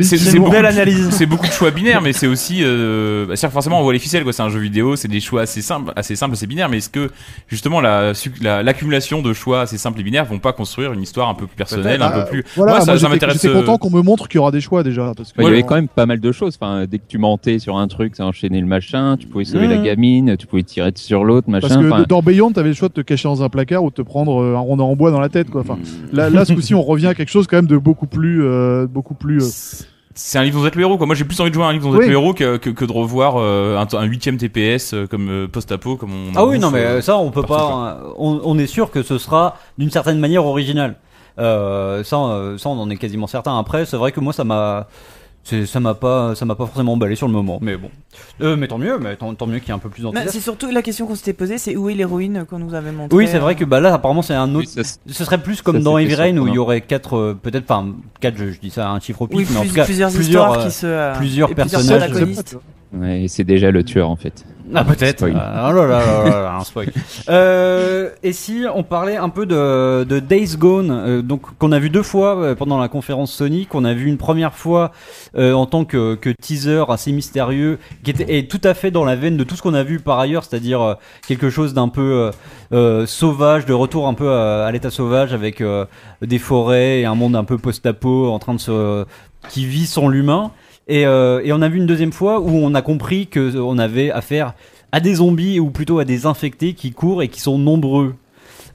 C'est- 0.02 0.30
une 0.34 0.38
beaucoup 0.38 0.50
belle 0.50 0.62
de- 0.62 0.66
analyse. 0.68 1.08
C'est 1.10 1.26
beaucoup 1.26 1.46
de 1.46 1.52
choix 1.52 1.70
binaires, 1.70 2.02
mais 2.02 2.12
c'est 2.12 2.26
aussi, 2.26 2.60
euh, 2.62 3.26
bah, 3.26 3.36
c'est-à-dire 3.36 3.52
forcément 3.54 3.80
on 3.80 3.82
voit 3.82 3.92
les 3.92 3.98
ficelles, 3.98 4.24
quoi. 4.24 4.32
C'est 4.32 4.42
un 4.42 4.48
jeu 4.50 4.58
vidéo, 4.60 4.96
c'est 4.96 5.08
des 5.08 5.20
choix 5.20 5.42
assez 5.42 5.62
simples, 5.62 5.92
assez 5.96 6.16
simples, 6.16 6.34
assez 6.34 6.46
binaires. 6.46 6.68
Mais 6.68 6.78
est-ce 6.78 6.90
que 6.90 7.10
justement 7.48 7.80
la 7.80 8.14
su- 8.14 8.32
la- 8.42 8.62
l'accumulation 8.62 9.22
de 9.22 9.32
choix 9.32 9.62
assez 9.62 9.78
simples 9.78 10.00
et 10.00 10.02
binaires 10.02 10.24
vont 10.26 10.38
pas 10.38 10.52
construire 10.52 10.92
une 10.92 11.02
histoire 11.02 11.28
un 11.28 11.34
peu 11.34 11.46
plus 11.46 11.56
personnelle, 11.56 12.02
un 12.02 12.10
Ah, 12.12 12.20
peu 12.20 12.30
plus 12.30 12.44
Voilà, 12.56 12.72
Moi, 12.72 12.80
ça- 12.80 12.86
moi, 12.86 12.94
ça 12.94 13.00
j'étais- 13.06 13.10
m'intéresse, 13.14 13.42
J'étais 13.42 13.48
euh, 13.54 13.60
content 13.60 13.78
qu'on 13.78 13.90
me 13.90 14.02
montre 14.02 14.28
qu'il 14.28 14.36
y 14.38 14.40
aura 14.40 14.50
des 14.50 14.60
choix 14.60 14.82
déjà. 14.82 15.12
Parce 15.16 15.32
que 15.32 15.40
il 15.40 15.44
y 15.44 15.48
avait 15.48 15.62
quand 15.62 15.74
même 15.76 15.88
pas 15.88 16.06
mal 16.06 16.20
de 16.20 16.32
choses. 16.32 16.58
Enfin, 16.60 16.84
dès 16.90 16.98
que 16.98 17.04
tu 17.08 17.18
mentais 17.18 17.58
sur 17.58 17.78
un 17.78 17.88
truc, 17.88 18.16
ça 18.16 18.24
enchaînait 18.26 18.60
le 18.60 18.66
machin. 18.66 19.16
Tu 19.18 19.26
pouvais 19.26 19.44
sauver 19.44 19.66
la 19.66 19.78
gamine, 19.78 20.36
tu 20.36 20.46
pouvais 20.46 20.62
tirer 20.62 20.92
sur 20.94 21.24
l'autre, 21.24 21.48
Parce 21.50 21.64
machin. 21.64 21.80
que 21.82 21.86
Enfin, 21.90 22.04
dans 22.08 22.20
Beyond, 22.22 22.52
t'avais 22.52 22.68
le 22.68 22.74
choix 22.74 22.88
de 22.88 22.92
te 22.94 23.00
cacher 23.00 23.28
dans 23.28 23.42
un 23.42 23.48
placard 23.48 23.82
ou 23.84 23.90
de 23.90 23.94
te 23.94 24.02
prendre 24.02 24.42
euh, 24.42 24.56
un 24.56 24.60
rondin 24.60 24.84
en 24.84 24.94
bois 24.96 25.10
dans 25.10 25.20
la 25.20 25.28
tête, 25.28 25.48
quoi. 25.50 25.62
Enfin, 25.62 25.78
là, 26.12 26.28
là, 26.30 26.44
ce 26.44 26.52
coup-ci, 26.52 26.74
on 26.74 26.82
revient 26.82 27.06
à 27.06 27.14
quelque 27.14 27.30
chose 27.30 27.46
quand 27.46 27.56
même 27.56 27.66
de 27.66 27.77
beaucoup 27.78 28.06
plus, 28.06 28.44
euh, 28.44 28.86
beaucoup 28.86 29.14
plus. 29.14 29.42
euh, 29.42 29.84
c'est 30.14 30.38
un 30.38 30.42
livre 30.42 30.56
dont 30.56 30.62
vous 30.62 30.66
êtes 30.66 30.74
le 30.74 30.82
héros 30.82 30.96
quoi. 30.98 31.06
Moi 31.06 31.14
j'ai 31.14 31.24
plus 31.24 31.40
envie 31.40 31.50
de 31.50 31.54
jouer 31.54 31.64
à 31.64 31.68
un 31.68 31.72
livre 31.72 31.84
dont 31.84 31.90
vous 31.90 31.96
êtes 31.96 32.02
Oui. 32.02 32.08
le 32.08 32.14
héros 32.14 32.34
que, 32.34 32.56
que, 32.56 32.70
que 32.70 32.84
de 32.84 32.90
revoir 32.92 33.36
euh, 33.36 33.76
un, 33.78 33.86
un 33.96 34.04
huitième 34.04 34.36
TPS 34.36 34.92
euh, 34.92 35.06
comme 35.06 35.28
euh, 35.28 35.46
post-apo 35.46 35.96
comme 35.96 36.10
on. 36.12 36.32
Ah 36.36 36.44
oui, 36.44 36.58
non, 36.58 36.70
mais 36.72 36.84
euh, 36.84 37.00
ça, 37.00 37.18
on 37.18 37.30
peut 37.30 37.42
pas. 37.42 38.00
On, 38.18 38.40
on 38.42 38.58
est 38.58 38.66
sûr 38.66 38.90
que 38.90 39.02
ce 39.02 39.16
sera 39.18 39.56
d'une 39.78 39.90
certaine 39.90 40.18
manière 40.18 40.44
original. 40.44 40.96
Euh, 41.38 42.02
ça, 42.02 42.16
ça, 42.58 42.68
on 42.68 42.80
en 42.80 42.90
est 42.90 42.96
quasiment 42.96 43.28
certain. 43.28 43.56
Après, 43.58 43.86
c'est 43.86 43.96
vrai 43.96 44.10
que 44.10 44.18
moi, 44.20 44.32
ça 44.32 44.42
m'a. 44.42 44.88
Ça 45.66 45.80
m'a 45.80 45.94
pas, 45.94 46.34
ça 46.34 46.44
m'a 46.44 46.54
pas 46.54 46.66
forcément 46.66 46.92
emballé 46.92 47.14
sur 47.16 47.26
le 47.26 47.32
moment, 47.32 47.58
mais 47.62 47.76
bon. 47.76 47.90
Euh, 48.42 48.56
mais 48.56 48.68
tant 48.68 48.76
mieux, 48.78 48.98
mais 48.98 49.16
tant, 49.16 49.34
tant 49.34 49.46
mieux 49.46 49.58
qu'il 49.60 49.68
y 49.68 49.70
ait 49.70 49.74
un 49.74 49.78
peu 49.78 49.88
plus 49.88 50.02
Bah, 50.02 50.08
d'enthousiasme. 50.10 50.32
c'est 50.32 50.42
surtout 50.44 50.70
la 50.70 50.82
question 50.82 51.06
qu'on 51.06 51.14
s'était 51.14 51.32
posée, 51.32 51.56
c'est 51.58 51.74
où 51.76 51.88
est 51.88 51.94
l'héroïne 51.94 52.44
qu'on 52.48 52.58
nous 52.58 52.74
avait 52.74 52.92
montrée 52.92 53.16
Oui, 53.16 53.26
c'est 53.28 53.38
vrai 53.38 53.54
euh, 53.54 53.56
que 53.56 53.64
bah 53.64 53.80
là, 53.80 53.94
apparemment, 53.94 54.22
c'est 54.22 54.34
un 54.34 54.54
Oui, 54.54 54.64
autre. 54.64 54.84
ça, 54.84 54.98
Ce 55.06 55.24
serait 55.24 55.38
plus 55.38 55.62
comme 55.62 55.76
Ça, 55.78 55.82
dans 55.82 55.96
Heavy 55.98 56.14
Rain 56.14 56.36
où 56.38 56.46
il 56.48 56.54
y 56.54 56.58
aurait 56.58 56.82
quatre, 56.82 57.16
euh, 57.16 57.38
peut-être, 57.40 57.70
enfin, 57.70 57.94
quatre, 58.20 58.36
je, 58.36 58.50
je 58.50 58.60
dis 58.60 58.70
ça 58.70 58.90
un 58.90 59.00
chiffre 59.00 59.22
au 59.22 59.26
pif, 59.26 59.38
Oui, 59.38 59.46
mais 59.50 59.56
en 59.58 59.64
tout 59.64 59.74
cas, 59.74 59.84
plusieurs, 59.84 60.10
plusieurs, 60.10 60.42
histoires 60.48 60.60
euh, 60.60 60.64
qui 60.66 60.70
se. 60.70 60.86
euh, 60.86 61.14
plusieurs 61.16 61.50
et 61.50 61.54
personnages. 61.54 62.10
ouais, 62.92 63.24
c'est 63.28 63.44
déjà 63.44 63.70
le 63.70 63.82
tueur 63.84 64.10
en 64.10 64.16
fait. 64.16 64.44
Ah 64.74 64.84
peut-être. 64.84 65.24
Ah, 65.34 65.68
oh 65.70 65.72
là 65.72 65.86
là 65.86 66.24
là 66.24 66.56
un 66.56 66.64
spoil. 66.64 66.92
Euh, 67.28 68.10
et 68.22 68.32
si 68.32 68.64
on 68.74 68.82
parlait 68.82 69.16
un 69.16 69.28
peu 69.28 69.44
de, 69.44 70.04
de 70.04 70.18
Days 70.18 70.56
Gone, 70.56 70.90
euh, 70.90 71.22
donc 71.22 71.42
qu'on 71.58 71.72
a 71.72 71.78
vu 71.78 71.90
deux 71.90 72.02
fois 72.02 72.38
euh, 72.38 72.54
pendant 72.54 72.78
la 72.78 72.88
conférence 72.88 73.32
Sony, 73.32 73.66
qu'on 73.66 73.84
a 73.84 73.92
vu 73.92 74.06
une 74.06 74.16
première 74.16 74.54
fois 74.54 74.92
euh, 75.36 75.52
en 75.52 75.66
tant 75.66 75.84
que, 75.84 76.14
que 76.14 76.30
teaser 76.30 76.84
assez 76.88 77.12
mystérieux, 77.12 77.78
qui 78.02 78.10
était 78.10 78.38
et 78.38 78.48
tout 78.48 78.60
à 78.64 78.72
fait 78.72 78.90
dans 78.90 79.04
la 79.04 79.14
veine 79.14 79.36
de 79.36 79.44
tout 79.44 79.56
ce 79.56 79.62
qu'on 79.62 79.74
a 79.74 79.82
vu 79.82 80.00
par 80.00 80.18
ailleurs, 80.18 80.44
c'est-à-dire 80.44 80.96
quelque 81.26 81.50
chose 81.50 81.74
d'un 81.74 81.88
peu 81.88 82.30
sauvage, 83.06 83.66
de 83.66 83.74
retour 83.74 84.08
un 84.08 84.14
peu 84.14 84.30
à, 84.30 84.64
à 84.64 84.72
l'état 84.72 84.90
sauvage 84.90 85.34
avec 85.34 85.62
des 86.22 86.38
forêts 86.38 87.00
et 87.00 87.04
un 87.04 87.14
monde 87.14 87.36
un 87.36 87.44
peu 87.44 87.58
post-apo 87.58 88.30
en 88.30 88.38
train 88.38 88.54
de 88.54 88.60
se 88.60 89.04
qui 89.48 89.66
vit 89.66 89.86
sans 89.86 90.08
l'humain. 90.08 90.50
Et, 90.88 91.06
euh, 91.06 91.40
et 91.44 91.52
on 91.52 91.60
a 91.60 91.68
vu 91.68 91.78
une 91.78 91.86
deuxième 91.86 92.12
fois 92.12 92.40
où 92.40 92.48
on 92.50 92.74
a 92.74 92.82
compris 92.82 93.26
que 93.26 93.58
on 93.58 93.78
avait 93.78 94.10
affaire 94.10 94.54
à 94.90 95.00
des 95.00 95.16
zombies 95.16 95.60
ou 95.60 95.70
plutôt 95.70 95.98
à 95.98 96.04
des 96.04 96.24
infectés 96.24 96.72
qui 96.72 96.92
courent 96.92 97.22
et 97.22 97.28
qui 97.28 97.40
sont 97.40 97.58
nombreux. 97.58 98.14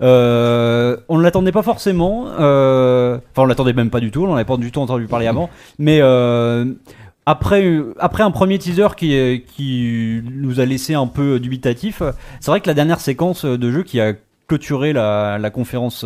Euh, 0.01 0.97
on 1.09 1.17
ne 1.17 1.23
l'attendait 1.23 1.51
pas 1.51 1.63
forcément. 1.63 2.27
euh, 2.39 3.17
Enfin, 3.31 3.43
on 3.43 3.45
l'attendait 3.45 3.73
même 3.73 3.89
pas 3.89 3.99
du 3.99 4.11
tout. 4.11 4.23
On 4.23 4.27
n'en 4.27 4.35
avait 4.35 4.45
pas 4.45 4.57
du 4.57 4.71
tout 4.71 4.79
entendu 4.79 5.07
parler 5.07 5.27
avant. 5.27 5.49
Mais 5.79 5.99
euh, 6.01 6.65
après, 7.25 7.79
après 7.99 8.21
un 8.23 8.31
premier 8.31 8.59
teaser 8.59 8.89
qui, 8.97 9.43
qui 9.55 10.21
nous 10.31 10.59
a 10.59 10.65
laissé 10.65 10.93
un 10.93 11.07
peu 11.07 11.39
dubitatif, 11.39 12.03
c'est 12.41 12.51
vrai 12.51 12.59
que 12.61 12.67
la 12.67 12.73
dernière 12.73 12.99
séquence 12.99 13.45
de 13.45 13.71
jeu 13.71 13.83
qui 13.83 13.99
a 14.01 14.13
clôturé 14.47 14.93
la, 14.93 15.37
la 15.39 15.49
conférence 15.49 16.03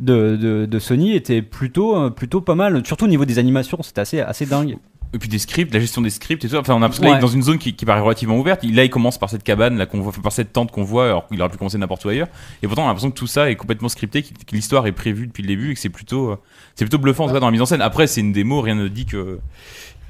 de, 0.00 0.36
de, 0.36 0.66
de 0.66 0.78
Sony 0.78 1.14
était 1.14 1.42
plutôt, 1.42 2.10
plutôt 2.10 2.40
pas 2.40 2.56
mal. 2.56 2.84
Surtout 2.84 3.04
au 3.04 3.08
niveau 3.08 3.24
des 3.24 3.38
animations, 3.38 3.78
c'était 3.82 4.00
assez, 4.00 4.20
assez 4.20 4.46
dingue. 4.46 4.76
Et 5.14 5.18
puis 5.18 5.28
des 5.28 5.38
scripts, 5.38 5.72
la 5.72 5.80
gestion 5.80 6.02
des 6.02 6.10
scripts 6.10 6.44
et 6.44 6.48
tout. 6.48 6.56
Enfin, 6.56 6.74
on 6.74 6.82
a 6.82 6.88
parce 6.88 6.98
que 6.98 7.04
là, 7.04 7.10
il 7.12 7.18
est 7.18 7.20
dans 7.22 7.28
une 7.28 7.42
zone 7.42 7.58
qui, 7.58 7.74
qui 7.74 7.86
paraît 7.86 8.00
relativement 8.00 8.36
ouverte. 8.38 8.60
Il- 8.62 8.74
Là, 8.74 8.84
il 8.84 8.90
commence 8.90 9.16
par 9.18 9.30
cette 9.30 9.42
cabane, 9.42 9.78
là 9.78 9.86
qu'on 9.86 10.00
voit, 10.00 10.12
par 10.22 10.32
cette 10.32 10.52
tente 10.52 10.70
qu'on 10.70 10.82
voit, 10.84 11.06
alors 11.06 11.26
qu'il 11.26 11.40
aurait 11.40 11.50
pu 11.50 11.56
commencer 11.56 11.78
n'importe 11.78 12.04
où 12.04 12.08
ailleurs. 12.10 12.28
Et 12.62 12.66
pourtant, 12.66 12.82
on 12.82 12.84
a 12.84 12.88
l'impression 12.88 13.10
que 13.10 13.16
tout 13.18 13.26
ça 13.26 13.50
est 13.50 13.56
complètement 13.56 13.88
scripté, 13.88 14.22
que, 14.22 14.28
que 14.28 14.54
l'histoire 14.54 14.86
est 14.86 14.92
prévue 14.92 15.26
depuis 15.26 15.42
le 15.42 15.48
début 15.48 15.70
et 15.70 15.74
que 15.74 15.80
c'est 15.80 15.88
plutôt, 15.88 16.30
euh, 16.32 16.36
c'est 16.74 16.84
plutôt 16.84 16.98
bluffant 16.98 17.24
en 17.24 17.28
tout 17.28 17.34
cas 17.34 17.40
dans 17.40 17.46
la 17.46 17.52
mise 17.52 17.62
en 17.62 17.66
scène. 17.66 17.80
Après, 17.80 18.06
c'est 18.06 18.20
une 18.20 18.32
démo, 18.32 18.60
rien 18.60 18.74
ne 18.74 18.88
dit 18.88 19.06
que 19.06 19.38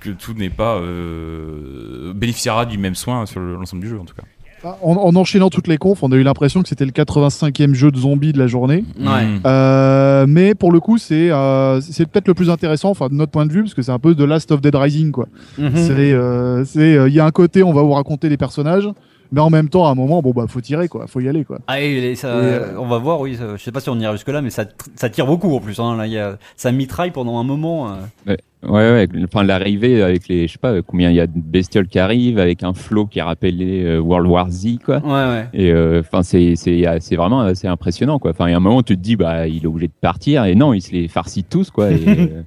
que 0.01 0.11
tout 0.11 0.33
n'est 0.35 0.51
pas 0.51 0.77
euh, 0.77 2.13
bénéficiera 2.15 2.67
du 2.67 2.79
même 2.79 2.95
soin 2.95 3.27
sur 3.27 3.41
le- 3.41 3.55
l'ensemble 3.57 3.83
du 3.83 3.89
jeu 3.89 3.99
en 3.99 4.05
tout 4.05 4.15
cas. 4.15 4.23
Ah, 4.65 4.77
En, 4.83 4.93
en 4.97 5.15
enchaînant 5.17 5.51
toutes 5.51 5.69
les 5.69 5.79
confs, 5.79 6.03
on 6.03 6.11
a 6.13 6.17
eu 6.17 6.23
l'impression 6.23 6.63
que 6.63 6.69
c'était 6.69 6.85
le 6.85 6.91
85e 6.93 7.75
jeu 7.75 7.91
de 7.91 7.99
zombies 7.99 8.33
de 8.33 8.39
la 8.39 8.47
journée. 8.47 8.85
Ouais. 8.99 9.25
Mm. 9.27 9.41
Euh, 9.47 10.27
mais 10.29 10.55
pour 10.55 10.73
le 10.73 10.81
coup, 10.81 10.99
c'est 10.99 11.31
euh, 11.31 11.81
c'est 11.81 12.07
peut-être 12.07 12.29
le 12.29 12.35
plus 12.35 12.51
intéressant, 12.51 12.91
enfin 12.91 13.09
de 13.09 13.15
notre 13.15 13.31
point 13.33 13.47
de 13.47 13.53
vue, 13.53 13.63
parce 13.63 13.75
que 13.75 13.83
c'est 13.83 13.93
un 13.93 13.99
peu 13.99 14.15
de 14.15 14.25
Last 14.25 14.51
of 14.53 14.61
Dead 14.61 14.75
Rising, 14.75 15.13
quoi. 15.13 15.27
Mhm. 15.59 15.71
C'est, 15.75 16.13
euh, 16.13 16.65
c'est, 16.65 16.97
euh, 16.97 17.09
il 17.09 17.15
y 17.15 17.21
a 17.21 17.25
un 17.25 17.31
côté, 17.31 17.63
on 17.63 17.73
va 17.73 17.83
vous 17.83 17.93
raconter 17.93 18.29
les 18.29 18.37
personnages, 18.37 18.89
mais 19.31 19.41
en 19.41 19.51
même 19.51 19.69
temps, 19.69 19.87
à 19.87 19.91
un 19.91 19.95
moment, 19.95 20.23
bon 20.23 20.33
bah 20.33 20.47
faut 20.49 20.61
tirer, 20.61 20.89
quoi, 20.89 21.07
faut 21.07 21.21
y 21.21 21.29
aller, 21.29 21.45
quoi. 21.45 21.59
Ah, 21.67 21.81
et 21.81 22.15
ça, 22.15 22.29
Et, 22.29 22.33
euh, 22.35 22.79
on 22.79 22.87
va 22.89 22.99
voir, 22.99 23.21
oui. 23.21 23.37
ça- 23.37 23.57
je 23.57 23.63
sais 23.63 23.73
pas 23.73 23.81
si 23.81 23.91
on 23.91 23.99
ira 24.01 24.13
jusque 24.13 24.29
là, 24.29 24.41
mais 24.43 24.51
ça, 24.51 24.65
ça 24.97 25.09
tire 25.11 25.27
beaucoup 25.27 25.55
en 25.55 25.61
plus. 25.61 25.79
Hein, 25.79 25.97
là, 25.97 26.07
il 26.07 26.13
y 26.13 26.19
a, 26.19 26.39
ça 26.57 26.73
mitraille 26.73 27.11
pendant 27.11 27.39
un 27.39 27.45
moment. 27.45 27.91
euh. 28.27 28.37
Ouais, 28.65 28.71
ouais. 28.91 29.09
Enfin, 29.25 29.45
l'arrivée 29.45 30.03
avec 30.03 30.27
les, 30.27 30.49
je 30.49 30.53
sais 30.55 30.59
pas 30.59 30.83
combien 30.83 31.11
il 31.11 31.17
y 31.17 31.21
a 31.21 31.27
de 31.29 31.33
bestioles 31.37 31.87
qui 31.87 31.99
arrivent, 32.01 32.39
avec 32.41 32.65
un 32.65 32.73
flow 32.75 33.07
qui 33.07 33.21
rappelait 33.21 33.85
euh, 33.85 34.01
World 34.01 34.27
War 34.29 34.51
Z, 34.51 34.79
quoi. 34.85 34.99
Ouais, 34.99 35.11
ouais. 35.13 35.47
Et 35.55 35.71
euh, 35.71 36.01
enfin, 36.01 36.23
c'est 36.25 36.57
c'est 36.57 36.85
c'est 37.01 37.15
vraiment 37.17 37.41
assez 37.43 37.69
impressionnant, 37.69 38.19
quoi. 38.19 38.33
Enfin, 38.33 38.49
il 38.49 38.51
y 38.51 38.55
a 38.55 38.57
un 38.57 38.61
moment, 38.61 38.83
tu 38.83 38.97
te 38.97 39.01
dis, 39.01 39.15
bah, 39.15 39.47
il 39.47 39.63
est 39.63 39.67
obligé 39.67 39.87
de 39.87 39.93
partir, 40.01 40.45
et 40.45 40.57
non, 40.57 40.73
il 40.75 40.81
se 40.81 40.91
les 40.91 41.07
farcit 41.07 41.45
tous, 41.45 41.71
quoi. 41.71 41.93
Et 41.93 42.01
euh, 42.09 42.43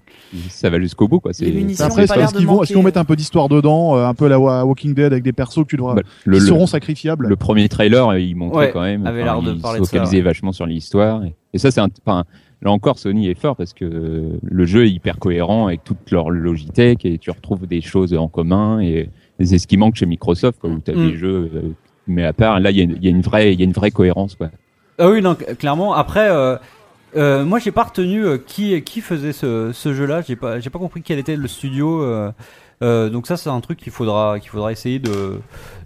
ça 0.50 0.70
va 0.70 0.80
jusqu'au 0.80 1.08
bout, 1.08 1.22
quoi. 1.22 1.32
C'est. 1.32 1.46
Après, 1.82 2.06
pas 2.06 2.18
de 2.18 2.38
qu'ils 2.38 2.46
vont, 2.46 2.62
est-ce 2.62 2.68
qu'ils 2.68 2.76
vont 2.78 2.84
mettre 2.84 3.00
un 3.00 3.06
peu 3.06 3.16
d'histoire 3.16 3.48
dedans, 3.48 3.96
euh, 3.96 4.06
un 4.06 4.14
peu 4.14 4.28
la 4.28 4.38
Wa- 4.38 4.66
Walking 4.66 4.94
Dead 4.94 5.14
avec 5.14 5.24
des 5.24 5.34
persos 5.34 5.64
que 5.64 5.70
tu 5.70 5.78
devras, 5.78 5.96
bah, 5.96 6.02
le, 6.26 6.40
seront 6.42 6.68
sacrifiables? 6.68 7.28
le 7.28 7.36
premier 7.38 7.70
trailer, 7.70 8.18
il 8.18 8.36
montrait 8.36 8.66
Ouais, 8.66 8.72
quand 8.74 8.82
même. 8.82 9.06
avait 9.06 9.24
l'air 9.24 9.42
de 9.42 9.54
il 9.54 9.62
parler 9.62 9.80
de 9.80 9.86
ça, 9.86 10.04
ouais. 10.04 10.22
vachement 10.22 10.52
sur 10.52 10.66
l'histoire. 10.66 11.24
Et, 11.24 11.34
et 11.54 11.58
ça, 11.58 11.72
c'est 11.72 11.80
un, 11.80 11.88
enfin, 12.06 12.26
là 12.62 12.72
encore, 12.72 13.00
Sony 13.00 13.28
est 13.30 13.40
fort 13.40 13.56
parce 13.56 13.74
que 13.74 14.30
le 14.42 14.66
jeu 14.66 14.86
est 14.86 14.92
hyper 14.92 15.18
cohérent 15.20 15.68
avec 15.68 15.84
toute 15.84 16.12
leur 16.12 16.30
Logitech 16.30 17.06
et 17.06 17.18
tu 17.18 17.32
retrouves 17.32 17.66
des 17.68 17.82
choses 17.82 18.14
en 18.14 18.28
commun 18.28 18.80
et, 18.82 19.10
et 19.40 19.46
c'est 19.46 19.58
ce 19.58 19.68
qui 19.68 19.78
manque 19.78 19.96
chez 19.96 20.06
Microsoft, 20.06 20.60
quoi, 20.60 20.70
où 20.70 20.80
tu 20.80 20.92
as 20.92 20.96
Mm. 20.96 21.10
des 21.12 21.18
jeux, 21.18 21.50
euh, 21.56 21.62
mais 22.08 22.24
à 22.26 22.34
part, 22.34 22.60
là, 22.60 22.72
il 22.72 22.78
y 22.78 22.82
a, 22.82 22.84
il 22.84 23.04
y 23.04 23.08
a 23.08 23.12
une 23.12 23.22
vraie, 23.22 23.54
il 23.54 23.60
y 23.60 23.64
a 23.64 23.66
une 23.66 23.72
vraie 23.72 23.92
cohérence, 23.92 24.36
quoi. 24.36 24.50
Ah 25.00 25.10
oui, 25.10 25.22
non, 25.22 25.34
cl- 25.34 25.56
clairement. 25.56 25.94
Après, 25.96 26.30
euh, 26.30 26.58
euh, 27.16 27.44
moi, 27.46 27.58
j'ai 27.60 27.72
pas 27.72 27.84
retenu 27.84 28.24
euh, 28.24 28.38
qui, 28.38 28.80
qui 28.84 29.02
faisait 29.02 29.32
ce, 29.34 29.72
ce 29.74 29.94
jeu-là. 29.94 30.22
J'ai 30.22 30.36
pas, 30.36 30.60
j'ai 30.60 30.70
pas 30.70 30.78
compris 30.80 31.02
quel 31.02 31.18
était 31.20 31.36
le 31.36 31.48
studio. 31.48 32.06
donc 32.82 33.28
ça, 33.28 33.38
c'est 33.38 33.50
un 33.50 33.62
truc 33.62 33.80
qu'il 33.80 33.92
faudra, 33.92 34.40
qu'il 34.40 34.50
faudra 34.50 34.72
essayer 34.72 35.00
de, 35.00 35.40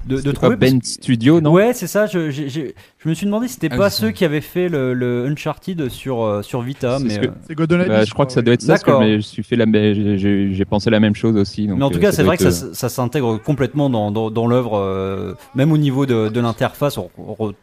de, 0.06 0.22
de 0.22 0.32
trouver. 0.32 0.52
pas 0.56 0.56
Ben 0.58 0.80
Studio, 0.82 1.42
non 1.42 1.52
Ouais, 1.52 1.74
c'est 1.74 1.88
ça. 1.88 2.06
Je, 2.08 2.30
j'ai- 2.30 2.50
je 2.50 3.10
me 3.10 3.14
suis 3.14 3.26
demandé 3.26 3.48
si 3.48 3.56
c'était 3.56 3.70
Ah 3.72 3.78
pas 3.78 3.90
ceux 3.90 4.12
qui 4.12 4.26
avaient 4.26 4.42
fait 4.42 4.68
le, 4.70 4.94
le 4.94 5.26
Uncharted 5.28 5.90
sur, 5.90 6.24
euh, 6.24 6.42
sur 6.42 6.62
Vita, 6.62 6.98
C'est 7.00 7.24
euh, 7.24 7.88
Bah, 7.88 8.04
je 8.04 8.14
crois 8.14 8.26
que 8.26 8.32
ça 8.32 8.42
doit 8.42 8.54
être 8.56 8.62
ça, 8.62 8.78
mais 9.00 9.16
je 9.18 9.22
suis 9.22 9.44
fait 9.44 9.56
la, 9.56 9.66
mais 9.66 9.94
j'ai- 10.18 10.66
pensé 10.66 10.90
la 10.90 11.00
même 11.00 11.14
chose 11.16 11.36
aussi. 11.36 11.68
donc, 11.68 11.78
Mais 11.78 11.84
en 11.86 11.90
tout 11.92 11.98
euh, 11.98 12.02
cas, 12.02 12.12
c'est 12.12 12.24
vrai 12.24 12.38
que 12.38 12.50
ça, 12.50 12.74
ça 12.74 12.90
s'intègre 12.90 13.38
complètement 13.38 13.90
dans, 13.90 14.12
dans, 14.12 14.32
dans 14.32 14.48
l'œuvre, 14.48 14.78
euh, 14.80 15.34
même 15.54 15.72
au 15.72 15.78
niveau 15.78 16.06
de, 16.08 16.30
de 16.30 16.40
l'interface, 16.40 16.98
on, 16.98 17.10
on 17.18 17.54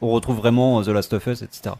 on 0.00 0.08
retrouve 0.10 0.36
vraiment 0.36 0.82
The 0.82 0.88
Last 0.88 1.12
of 1.12 1.26
Us, 1.26 1.42
etc. 1.42 1.74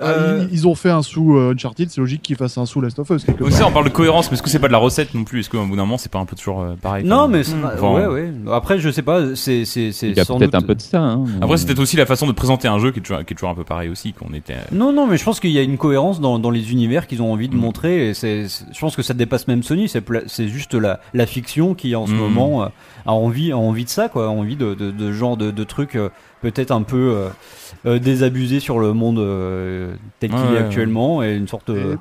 Ah, 0.00 0.04
Euh, 0.10 0.46
ils, 0.50 0.54
ils 0.58 0.68
ont 0.68 0.74
fait 0.74 0.90
un 0.90 1.02
sous 1.02 1.36
euh, 1.36 1.52
Uncharted, 1.54 1.90
c'est 1.90 2.00
logique 2.00 2.22
qu'ils 2.22 2.36
fassent 2.36 2.58
un 2.58 2.66
sous 2.66 2.80
Last 2.80 2.98
of 2.98 3.10
Us 3.10 3.24
quelque 3.24 3.42
Aussi, 3.42 3.58
part. 3.58 3.68
on 3.68 3.72
parle 3.72 3.86
de 3.86 3.90
cohérence, 3.90 4.30
mais 4.30 4.34
est-ce 4.34 4.42
que 4.42 4.48
c'est 4.50 4.58
pas 4.58 4.68
de 4.68 4.72
la 4.72 4.78
recette 4.78 5.14
non 5.14 5.24
plus? 5.24 5.40
Est-ce 5.40 5.50
qu'au 5.50 5.64
bout 5.64 5.76
d'un 5.76 5.82
moment, 5.82 5.98
c'est 5.98 6.10
pas 6.12 6.18
un 6.20 6.24
peu 6.26 6.36
toujours 6.36 6.60
euh, 6.62 6.74
pareil 6.80 7.04
Non, 7.04 7.28
mais 7.28 7.42
Mm. 7.44 7.84
Ouais, 7.84 8.06
ouais. 8.06 8.32
Après, 8.52 8.78
je 8.78 8.90
sais 8.90 9.02
pas, 9.02 9.34
c'est 9.44 9.64
c'est 9.64 9.92
c'est 9.92 10.08
Il 10.10 10.16
y 10.16 10.20
a 10.20 10.24
peut-être 10.24 10.38
doute- 10.40 10.54
un 10.54 10.60
peu 10.62 10.74
de 10.74 10.80
ça. 10.80 11.00
Hein, 11.00 11.24
Après, 11.40 11.56
c'est 11.56 11.66
peut-être 11.66 11.78
aussi 11.80 11.96
la 11.96 12.06
façon 12.06 12.26
de 12.26 12.32
présenter 12.32 12.68
un 12.68 12.78
jeu 12.78 12.90
qui 12.92 12.98
est 12.98 13.02
toujours, 13.02 13.24
qui 13.24 13.32
est 13.32 13.36
toujours 13.36 13.50
un 13.50 13.54
peu 13.54 13.64
pareil 13.64 13.88
aussi. 13.88 14.12
Qu'on 14.12 14.32
était. 14.34 14.56
Non, 14.72 14.92
non, 14.92 15.06
mais 15.06 15.16
je 15.16 15.24
pense 15.24 15.40
qu'il 15.40 15.50
y 15.50 15.58
a 15.58 15.62
une 15.62 15.78
cohérence 15.78 16.20
dans, 16.20 16.38
dans 16.38 16.50
les 16.50 16.72
univers 16.72 17.06
qu'ils 17.06 17.22
ont 17.22 17.32
envie 17.32 17.48
de 17.48 17.54
Mm. 17.54 17.58
montrer. 17.58 18.08
Et 18.10 18.14
c'est, 18.14 18.46
je 18.72 18.78
pense 18.80 18.96
que 18.96 19.02
ça 19.02 19.14
dépasse 19.14 19.46
même 19.48 19.62
Sony. 19.62 19.88
C'est, 19.88 20.48
juste 20.48 20.74
la, 20.74 21.00
la 21.12 21.26
fiction 21.26 21.74
qui, 21.74 21.94
en 21.94 22.06
ce 22.06 22.12
Mm. 22.12 22.16
moment, 22.16 22.62
euh, 22.64 22.66
a 23.06 23.12
envie, 23.12 23.52
a 23.52 23.58
envie 23.58 23.84
de 23.84 23.90
ça, 23.90 24.08
quoi. 24.08 24.26
A 24.26 24.28
envie 24.30 24.56
de, 24.56 24.74
de, 24.74 24.90
de 24.90 25.06
ce 25.08 25.12
genre 25.12 25.36
de, 25.36 25.50
de 25.50 25.64
trucs 25.64 25.96
euh, 25.96 26.08
peut-être 26.42 26.70
un 26.72 26.82
peu 26.82 26.96
euh, 27.14 27.28
euh, 27.86 27.98
désabusés 27.98 28.60
sur 28.60 28.78
le 28.78 28.92
monde 28.92 29.18
euh, 29.18 29.94
tel 30.20 30.30
qu'il 30.30 30.38
Ouais, 30.38 30.44
est 30.46 30.52
ouais, 30.52 30.58
actuellement 30.58 31.22
et 31.22 31.34
une 31.34 31.48
sorte. 31.48 31.70
De 31.70 31.96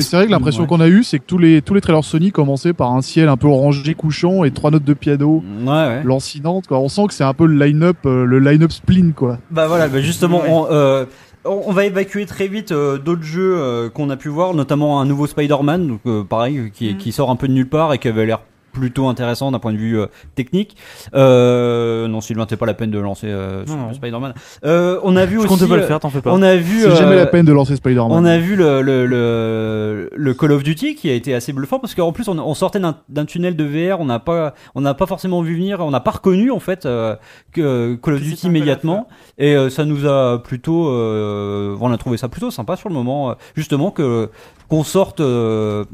c'est 0.00 0.16
vrai 0.16 0.26
que 0.26 0.30
l'impression 0.30 0.62
ouais. 0.62 0.68
qu'on 0.68 0.80
a 0.80 0.88
eue, 0.88 1.04
c'est 1.04 1.18
que 1.18 1.24
tous 1.26 1.38
les, 1.38 1.62
tous 1.62 1.74
les 1.74 1.80
trailers 1.80 2.02
Sony 2.04 2.30
commençaient 2.32 2.72
par 2.72 2.92
un 2.92 3.02
ciel 3.02 3.28
un 3.28 3.36
peu 3.36 3.46
orangé 3.46 3.94
couchant 3.94 4.42
et 4.44 4.50
trois 4.50 4.70
notes 4.70 4.84
de 4.84 4.94
piano 4.94 5.42
Ouais, 5.64 5.70
ouais. 5.72 6.02
lancinantes. 6.04 6.66
Quoi. 6.66 6.78
On 6.84 6.88
sent 6.90 7.06
que 7.08 7.14
c'est 7.14 7.24
un 7.24 7.32
peu 7.32 7.46
le 7.46 7.64
line-up, 7.64 7.96
euh, 8.04 8.26
le 8.26 8.38
line-up 8.40 8.70
spleen, 8.70 9.14
quoi. 9.14 9.38
Bah 9.50 9.66
voilà, 9.68 9.88
bah 9.88 10.02
justement, 10.02 10.42
Ouais. 10.42 10.48
on, 10.50 10.66
euh, 10.70 11.06
on 11.46 11.72
va 11.72 11.86
évacuer 11.86 12.26
très 12.26 12.46
vite 12.46 12.72
euh, 12.72 12.98
d'autres 12.98 13.22
jeux 13.22 13.56
euh, 13.58 13.88
qu'on 13.88 14.10
a 14.10 14.16
pu 14.16 14.28
voir, 14.28 14.52
notamment 14.52 15.00
un 15.00 15.06
nouveau 15.06 15.26
Spider-Man, 15.26 15.88
donc 15.88 16.00
euh, 16.06 16.22
pareil, 16.24 16.70
qui, 16.74 16.92
Mm. 16.92 16.98
qui 16.98 17.10
sort 17.12 17.30
un 17.30 17.36
peu 17.36 17.48
de 17.48 17.54
nulle 17.54 17.68
part 17.70 17.94
et 17.94 17.98
qui 17.98 18.08
avait 18.08 18.26
l'air 18.26 18.40
plutôt 18.74 19.08
intéressant 19.08 19.50
d'un 19.50 19.58
point 19.58 19.72
de 19.72 19.78
vue 19.78 19.98
euh, 19.98 20.06
technique. 20.34 20.76
Euh, 21.14 22.06
non, 22.08 22.20
Sylvain, 22.20 22.44
t'es 22.46 22.56
pas 22.56 22.66
la 22.66 22.74
peine 22.74 22.90
de 22.90 22.98
lancer 22.98 23.28
euh. 23.28 23.64
Spider-Man. 23.94 24.34
Euh, 24.64 25.00
on 25.02 25.16
a 25.16 25.24
vu 25.24 25.34
Je 25.36 25.38
aussi. 25.40 25.48
comptais 25.48 25.66
pas 25.66 25.76
le 25.76 25.82
euh, 25.82 25.86
faire, 25.86 26.00
t'en 26.00 26.10
fais 26.10 26.20
pas. 26.20 26.32
On 26.32 26.42
a 26.42 26.56
vu. 26.56 26.80
C'est 26.82 26.96
jamais 26.96 27.12
euh, 27.14 27.16
la 27.16 27.26
peine 27.26 27.46
de 27.46 27.52
lancer 27.52 27.76
Spider-Man. 27.76 28.10
on 28.10 28.24
a 28.24 28.38
vu 28.38 28.56
le, 28.56 28.82
le, 28.82 29.06
le, 29.06 30.10
le 30.12 30.34
Call 30.34 30.52
of 30.52 30.62
Duty 30.62 30.94
qui 30.94 31.08
a 31.08 31.14
été 31.14 31.34
assez 31.34 31.52
bluffant 31.52 31.78
parce 31.78 31.94
qu'en 31.94 32.12
plus 32.12 32.28
on, 32.28 32.38
on 32.38 32.54
sortait 32.54 32.80
d'un 32.80 32.96
d'un 33.08 33.24
tunnel 33.24 33.56
de 33.56 33.64
VR, 33.64 34.00
on 34.00 34.04
n'a 34.04 34.18
pas 34.18 34.54
on 34.74 34.80
n'a 34.80 34.94
pas 34.94 35.06
forcément 35.06 35.40
vu 35.42 35.54
venir, 35.54 35.80
on 35.80 35.90
n'a 35.90 36.00
pas 36.00 36.10
reconnu 36.12 36.50
en 36.50 36.58
fait 36.60 36.84
euh, 36.86 37.16
que 37.52 37.94
Call 38.02 38.14
of 38.14 38.20
Duty 38.20 38.46
immédiatement 38.48 39.08
et 39.38 39.54
euh, 39.54 39.70
ça 39.70 39.84
nous 39.84 40.06
a 40.06 40.42
plutôt 40.42 40.88
euh, 40.88 41.76
on 41.80 41.92
a 41.92 41.96
trouvé 41.98 42.16
ça 42.16 42.28
plutôt 42.28 42.50
sympa 42.50 42.76
sur 42.76 42.88
le 42.88 42.94
moment 42.94 43.34
justement 43.54 43.90
que 43.90 44.30
qu'on 44.68 44.84
sorte 44.84 45.20
euh, 45.20 45.84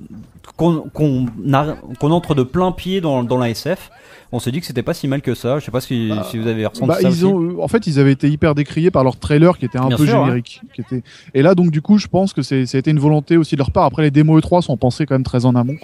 qu'on 0.57 0.81
qu'on 0.93 1.27
a- 1.53 1.77
qu'on 1.99 2.11
entre 2.11 2.35
de 2.35 2.43
plein 2.43 2.73
pied 2.73 3.01
dans 3.01 3.23
dans 3.23 3.39
la 3.39 3.51
SF. 3.51 3.91
On 4.33 4.39
s'est 4.39 4.53
dit 4.53 4.61
que 4.61 4.67
c'était 4.67 4.85
pas 4.85 4.95
si 4.95 5.09
mal 5.09 5.23
que 5.23 5.35
ça. 5.35 5.59
Je 5.59 5.65
sais 5.65 5.73
pas 5.73 5.81
si, 5.81 6.09
Bah, 6.09 6.25
si 6.31 6.39
vous 6.39 6.47
avez 6.47 6.65
ressenti 6.65 6.87
Bah, 6.87 6.99
ça 7.01 7.09
ils 7.09 7.27
ont, 7.27 7.61
en 7.61 7.67
fait, 7.67 7.89
ils 7.89 7.99
avaient 7.99 8.13
été 8.13 8.29
hyper 8.31 8.55
décriés 8.55 8.93
par 8.93 9.03
leur 9.03 9.17
trailer 9.17 9.59
qui 9.59 9.65
était 9.65 9.77
un 9.79 9.89
Bien 9.89 9.97
peu 9.97 10.07
sûr, 10.07 10.19
hein. 10.21 10.27
générique. 10.27 10.61
Qui 10.73 10.83
était... 10.83 11.03
Et 11.35 11.43
là, 11.43 11.57
donc, 11.57 11.73
du 11.73 11.83
coup, 11.83 11.99
je 11.99 12.07
pense 12.07 12.33
que 12.33 12.43
c'est, 12.43 12.65
ça 12.65 12.77
a 12.77 12.79
été 12.79 12.93
une 12.93 13.01
volonté 13.01 13.37
aussi 13.37 13.57
de 13.57 13.59
leur 13.59 13.73
part. 13.73 13.87
Après, 13.87 14.03
les 14.03 14.13
démos 14.13 14.41
E3 14.41 14.63
sont 14.63 14.77
pensées 14.77 15.05
quand 15.05 15.17
même 15.17 15.25
très 15.25 15.47
en 15.47 15.57
amont. 15.57 15.75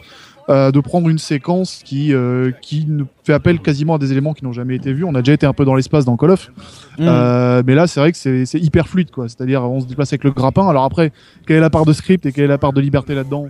Euh, 0.49 0.71
de 0.71 0.81
prendre 0.81 1.09
une 1.09 1.19
séquence 1.19 1.81
qui 1.85 2.15
euh, 2.15 2.53
qui 2.63 2.87
ne 2.87 3.05
fait 3.25 3.33
appel 3.33 3.59
quasiment 3.59 3.97
à 3.97 3.99
des 3.99 4.13
éléments 4.13 4.33
qui 4.33 4.45
n'ont 4.45 4.53
jamais 4.53 4.77
été 4.77 4.93
vus. 4.93 5.05
On 5.05 5.15
a 5.15 5.21
déjà 5.23 5.33
été 5.33 5.47
un 5.47 5.53
peu 5.53 5.65
dans 5.65 5.75
l'espace 5.75 6.05
dans 6.05 6.17
Call 6.17 6.31
of, 6.31 6.51
Mm. 6.99 7.03
euh, 7.09 7.63
mais 7.67 7.75
là 7.75 7.87
c'est 7.87 8.01
vrai 8.01 8.13
que 8.13 8.19
c'est 8.19 8.47
c'est 8.47 8.61
hyper 8.61 8.89
fluide 8.89 9.11
quoi. 9.11 9.29
C'est-à-dire 9.29 9.63
on 9.65 9.81
se 9.81 9.87
déplace 9.87 10.13
avec 10.13 10.25
le 10.25 10.31
grappin. 10.31 10.69
Alors 10.69 10.85
après, 10.85 11.13
quelle 11.47 11.57
est 11.57 11.61
la 11.61 11.71
part 11.71 11.85
de 11.85 11.93
script 11.93 12.25
et 12.27 12.33
quelle 12.33 12.45
est 12.45 12.49
la 12.49 12.59
part 12.59 12.73
de 12.73 12.81
liberté 12.81 13.15
là-dedans? 13.15 13.49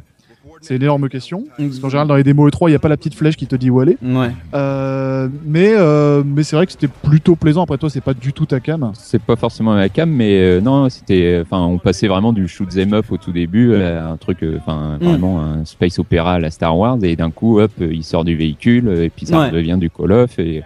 C'est 0.61 0.76
une 0.76 0.82
énorme 0.82 1.09
question. 1.09 1.44
Parce 1.59 1.78
qu'en 1.78 1.88
général 1.88 2.09
dans 2.09 2.16
les 2.16 2.24
démos 2.24 2.50
E3, 2.50 2.68
il 2.68 2.70
n'y 2.70 2.74
a 2.76 2.78
pas 2.78 2.88
la 2.88 2.96
petite 2.96 3.14
flèche 3.14 3.37
qui 3.37 3.46
te 3.46 3.54
dit 3.56 3.70
où 3.70 3.80
aller. 3.80 3.96
Ouais. 4.02 4.30
Euh, 4.54 5.28
mais 5.44 5.72
euh, 5.76 6.22
mais 6.24 6.42
c'est 6.42 6.56
vrai 6.56 6.66
que 6.66 6.72
c'était 6.72 6.88
plutôt 6.88 7.37
plaisant. 7.37 7.62
Après 7.62 7.78
toi, 7.78 7.90
c'est 7.90 8.00
pas 8.00 8.14
du 8.14 8.32
tout 8.32 8.46
ta 8.46 8.61
cam. 8.61 8.90
C'est 8.94 9.20
pas 9.22 9.37
forcément 9.37 9.74
ma 9.74 9.88
cam, 9.88 10.11
mais 10.11 10.38
euh, 10.40 10.61
non, 10.61 10.88
c'était, 10.88 11.40
enfin, 11.42 11.61
on 11.62 11.78
passait 11.78 12.09
vraiment 12.09 12.32
du 12.32 12.48
shoot 12.48 12.68
'em 12.76 12.94
up 12.94 13.06
au 13.11 13.16
tout 13.16 13.32
début, 13.32 13.74
à 13.74 14.09
un 14.09 14.16
truc, 14.16 14.38
enfin, 14.59 14.98
Mm. 15.00 15.04
vraiment 15.04 15.40
un 15.42 15.64
space 15.64 15.98
opéra 15.98 16.35
à 16.35 16.38
la 16.38 16.50
Star 16.50 16.76
Wars, 16.76 16.98
et 17.02 17.16
d'un 17.16 17.30
coup, 17.30 17.61
hop, 17.61 17.72
il 17.80 18.02
sort 18.04 18.24
du 18.24 18.37
véhicule, 18.37 18.88
et 18.88 19.11
puis 19.11 19.26
ça 19.26 19.40
Ouais. 19.40 19.50
devient 19.50 19.76
du 19.78 19.90
Call 19.90 20.12
of, 20.12 20.38
et 20.38 20.62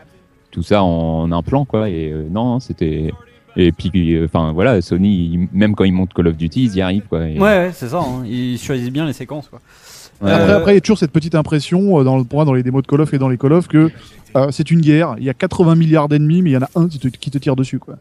tout 0.51 0.63
ça 0.63 0.83
en 0.83 1.31
un 1.33 1.43
plan, 1.43 1.65
quoi. 1.65 1.89
Et 1.89 2.11
euh, 2.13 2.25
non, 2.31 2.61
c'était, 2.61 3.13
et 3.57 3.73
puis, 3.73 4.15
euh, 4.15 4.25
enfin, 4.27 4.53
voilà, 4.53 4.81
Sony, 4.81 5.31
il- 5.35 5.49
même 5.53 5.75
quand 5.75 5.85
ils 5.85 5.93
montent 5.93 6.13
Call 6.15 6.29
of 6.29 6.37
Duty, 6.37 6.65
ils 6.65 6.77
y 6.77 6.81
arrivent, 6.81 7.07
quoi. 7.09 7.27
Et- 7.29 7.35
Ouais, 7.39 7.41
ouais, 7.41 7.71
c'est 7.75 7.89
ça. 7.89 7.99
hein. 8.01 8.25
Ils 8.27 8.59
choisissent 8.59 8.91
bien 8.93 9.07
les 9.07 9.13
séquences, 9.13 9.49
quoi. 9.49 9.61
Ouais, 10.23 10.31
Après, 10.33 10.51
Euh, 10.53 10.57
après, 10.59 10.73
il 10.73 10.75
y 10.75 10.79
a 10.79 10.81
toujours 10.83 10.99
cette 10.99 11.13
petite 11.13 11.35
impression 11.35 11.99
euh, 11.99 12.05
dans, 12.05 12.19
le- 12.19 12.25
pour 12.25 12.37
moi, 12.39 12.45
dans 12.45 12.53
les 12.53 12.63
démos 12.63 12.83
de 12.83 12.87
Call 12.87 13.01
of 13.01 13.15
et 13.15 13.19
dans 13.19 13.29
les 13.31 13.39
Call 13.39 13.55
of 13.55 13.69
que 13.69 13.91
euh, 14.37 14.49
c'est 14.51 14.71
une 14.71 14.81
guerre. 14.81 15.15
Il 15.19 15.25
y 15.25 15.31
a 15.31 15.35
80 15.35 15.75
milliards 15.77 16.09
d'ennemis, 16.09 16.43
mais 16.43 16.51
il 16.51 16.53
y 16.53 16.57
en 16.59 16.63
a 16.63 16.69
un 16.77 16.89
qui 16.89 16.99
te, 16.99 17.09
qui 17.09 17.31
te 17.31 17.39
tire 17.39 17.57
dessus, 17.57 17.79
quoi. 17.79 17.97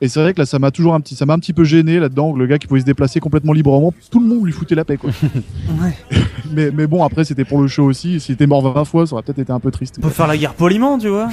Et 0.00 0.08
c'est 0.08 0.18
vrai 0.20 0.32
que 0.32 0.40
là, 0.40 0.46
ça 0.46 0.58
m'a 0.58 0.70
toujours 0.70 0.94
un 0.94 1.00
petit, 1.00 1.14
ça 1.14 1.26
m'a 1.26 1.34
un 1.34 1.38
petit 1.38 1.52
peu 1.52 1.64
gêné 1.64 1.98
là-dedans. 2.00 2.34
Le 2.34 2.46
gars 2.46 2.58
qui 2.58 2.66
pouvait 2.66 2.80
se 2.80 2.86
déplacer 2.86 3.20
complètement 3.20 3.52
librement, 3.52 3.92
tout 4.10 4.18
le 4.20 4.26
monde 4.26 4.44
lui 4.46 4.52
foutait 4.52 4.74
la 4.74 4.84
paix, 4.86 4.96
quoi. 4.96 5.10
mais, 6.52 6.70
mais 6.72 6.86
bon, 6.86 7.04
après, 7.04 7.24
c'était 7.24 7.44
pour 7.44 7.60
le 7.60 7.68
show 7.68 7.84
aussi. 7.84 8.18
S'il 8.20 8.32
était 8.34 8.46
mort 8.46 8.62
20 8.62 8.84
fois, 8.84 9.06
ça 9.06 9.12
aurait 9.14 9.22
peut-être 9.22 9.38
été 9.40 9.52
un 9.52 9.60
peu 9.60 9.70
triste. 9.70 9.96
On 9.98 10.02
peut 10.02 10.08
faire 10.08 10.26
la 10.26 10.36
guerre 10.38 10.54
poliment, 10.54 10.98
tu 10.98 11.08
vois. 11.08 11.28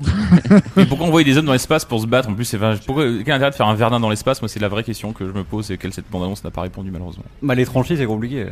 Mais 0.76 0.86
pourquoi 0.86 1.06
envoyer 1.06 1.24
des 1.24 1.38
hommes 1.38 1.46
dans 1.46 1.52
l'espace 1.52 1.84
pour 1.84 2.00
se 2.00 2.06
battre 2.06 2.28
En 2.28 2.34
plus, 2.34 2.44
c'est 2.44 2.56
enfin, 2.56 2.74
pourquoi 2.84 3.04
quel 3.24 3.34
intérêt 3.34 3.50
de 3.50 3.54
faire 3.56 3.68
un 3.68 3.74
Verdun 3.74 4.00
dans 4.00 4.10
l'espace? 4.10 4.42
Moi, 4.42 4.48
c'est 4.48 4.60
la 4.60 4.68
vraie 4.68 4.84
question 4.84 5.12
que 5.12 5.26
je 5.26 5.32
me 5.32 5.44
pose 5.44 5.70
et 5.70 5.78
quelle 5.78 5.92
cette 5.92 6.10
bande-annonce 6.10 6.44
n'a 6.44 6.50
pas 6.50 6.62
répondu 6.62 6.90
malheureusement. 6.90 7.24
Bah, 7.42 7.54
les 7.54 7.64
tranchées, 7.64 7.96
c'est 7.96 8.06
compliqué. 8.06 8.44
De 8.44 8.50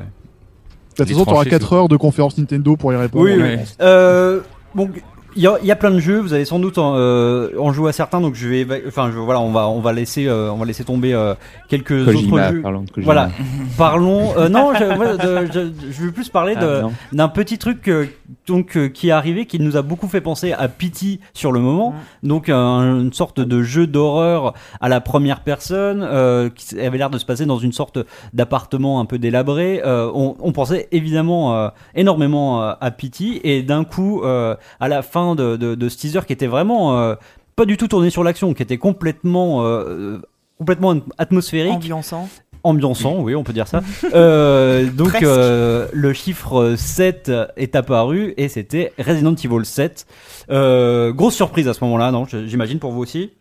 toute 0.96 1.09
façon, 1.09 1.24
t'auras 1.24 1.44
tranchées, 1.44 1.50
4 1.50 1.72
heures 1.72 1.88
de 1.88 1.96
conférence 1.96 2.38
Nintendo 2.38 2.76
pour 2.76 2.92
y 2.92 2.96
répondre. 2.96 3.24
Oui, 3.24 3.35
oui. 3.40 3.57
Euh, 3.80 4.40
bon, 4.74 4.88
il 5.37 5.42
y 5.42 5.47
a, 5.47 5.57
il 5.61 5.66
y 5.66 5.73
a 5.73 5.77
plein 5.77 5.90
de 5.90 5.99
jeux. 5.99 6.18
Vous 6.20 6.33
allez 6.35 6.44
sans 6.44 6.59
doute 6.59 6.79
en, 6.79 6.94
euh, 6.97 7.51
en 7.59 7.73
jouer 7.73 7.90
à 7.90 7.92
certains, 7.92 8.20
donc 8.20 8.35
je 8.35 8.49
vais, 8.49 8.66
enfin, 8.87 9.11
je, 9.12 9.18
voilà, 9.18 9.40
on 9.40 9.51
va, 9.51 9.68
on 9.68 9.81
va 9.81 9.92
laisser, 9.92 10.27
euh, 10.27 10.51
on 10.53 10.57
va 10.57 10.64
laisser 10.64 10.85
tomber 10.85 11.12
euh, 11.14 11.35
quelques 11.68 12.05
Kojima, 12.05 12.37
autres 12.47 12.55
jeux. 12.55 12.62
parlons 12.62 12.83
de 12.83 12.90
Kojima. 12.90 13.05
Voilà. 13.12 13.31
Parlons. 13.79 14.37
euh, 14.38 14.49
non, 14.49 14.73
je, 14.75 14.85
de- 14.85 15.53
je, 15.53 15.92
je 15.92 16.03
veux 16.03 16.12
plus 16.12 16.29
parler 16.29 16.55
Ah, 16.57 16.88
d'un 17.12 17.29
petit 17.29 17.59
truc 17.59 17.88
euh, 17.88 18.07
donc 18.47 18.77
euh, 18.77 18.88
qui 18.88 19.09
est 19.09 19.12
arrivé, 19.12 19.47
qui 19.47 19.59
nous 19.59 19.77
a 19.77 19.83
beaucoup 19.83 20.09
fait 20.09 20.20
penser 20.20 20.53
à 20.53 20.68
Pity 20.68 21.20
sur 21.33 21.51
le 21.53 21.61
moment. 21.61 21.94
Donc 22.23 22.49
un- 22.49 23.01
une 23.01 23.12
sorte 23.12 23.40
de 23.40 23.62
jeu 23.62 23.87
d'horreur 23.87 24.55
à 24.81 24.88
la 24.88 25.01
première 25.01 25.40
personne 25.40 26.03
euh, 26.09 26.49
qui 26.55 26.79
avait 26.81 26.99
l'air 26.99 27.11
de 27.11 27.18
se 27.18 27.25
passer 27.25 27.47
dans 27.47 27.59
une 27.59 27.73
sorte 27.73 27.99
d'appartement 28.33 29.01
un 29.01 29.05
peu 29.05 29.18
délabré. 29.18 29.81
Euh, 29.85 30.11
on, 30.14 30.37
on 30.40 30.53
pensait 30.53 30.88
évidemment 30.92 31.55
euh, 31.57 31.68
énormément 31.94 32.62
euh, 32.62 32.73
à 32.81 32.90
Pity 32.90 33.40
et 33.44 33.62
d'un 33.62 33.85
coup 33.85 34.23
euh, 34.23 34.55
à 34.81 34.88
la 34.88 35.03
fin 35.03 35.24
de, 35.35 35.57
de, 35.57 35.75
de 35.75 35.89
ce 35.89 35.97
teaser 35.97 36.21
qui 36.27 36.33
était 36.35 36.47
vraiment 36.47 36.99
euh, 36.99 37.15
pas 37.57 37.65
du 37.65 37.77
tout 37.79 37.89
tourné 37.89 38.11
sur 38.11 38.23
l'action, 38.23 38.53
qui 38.53 38.63
était 38.63 38.77
complètement 38.79 39.65
euh, 39.65 40.19
complètement 40.59 40.95
atmosphérique 41.19 41.73
Ambiançant. 41.73 42.29
ambiançant, 42.63 43.21
oui, 43.21 43.35
on 43.35 43.43
peut 43.45 43.53
dire 43.55 43.67
ça. 43.69 43.81
Euh, 44.15 44.91
donc 44.91 45.23
euh, 45.23 45.89
le 45.93 46.13
chiffre 46.13 46.75
7 46.77 47.33
est 47.57 47.75
apparu 47.75 48.35
et 48.37 48.49
c'était 48.49 48.93
Resident 48.99 49.35
Evil 49.35 49.65
7. 49.65 50.07
Euh, 50.51 51.13
grosse 51.13 51.35
surprise 51.35 51.67
à 51.69 51.75
ce 51.75 51.83
moment-là, 51.85 52.11
non 52.13 52.27
J'imagine 52.27 52.79
pour 52.79 52.93
vous 52.93 53.01
aussi. 53.03 53.33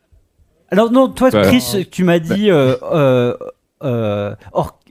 Alors 0.69 0.91
non, 0.91 1.09
toi, 1.09 1.29
Bah, 1.29 1.43
Chris, 1.43 1.87
tu 1.91 2.03
m'as 2.03 2.17
dit 2.19 2.49
euh, 2.49 2.75
euh, 2.91 3.35
euh, 3.83 4.33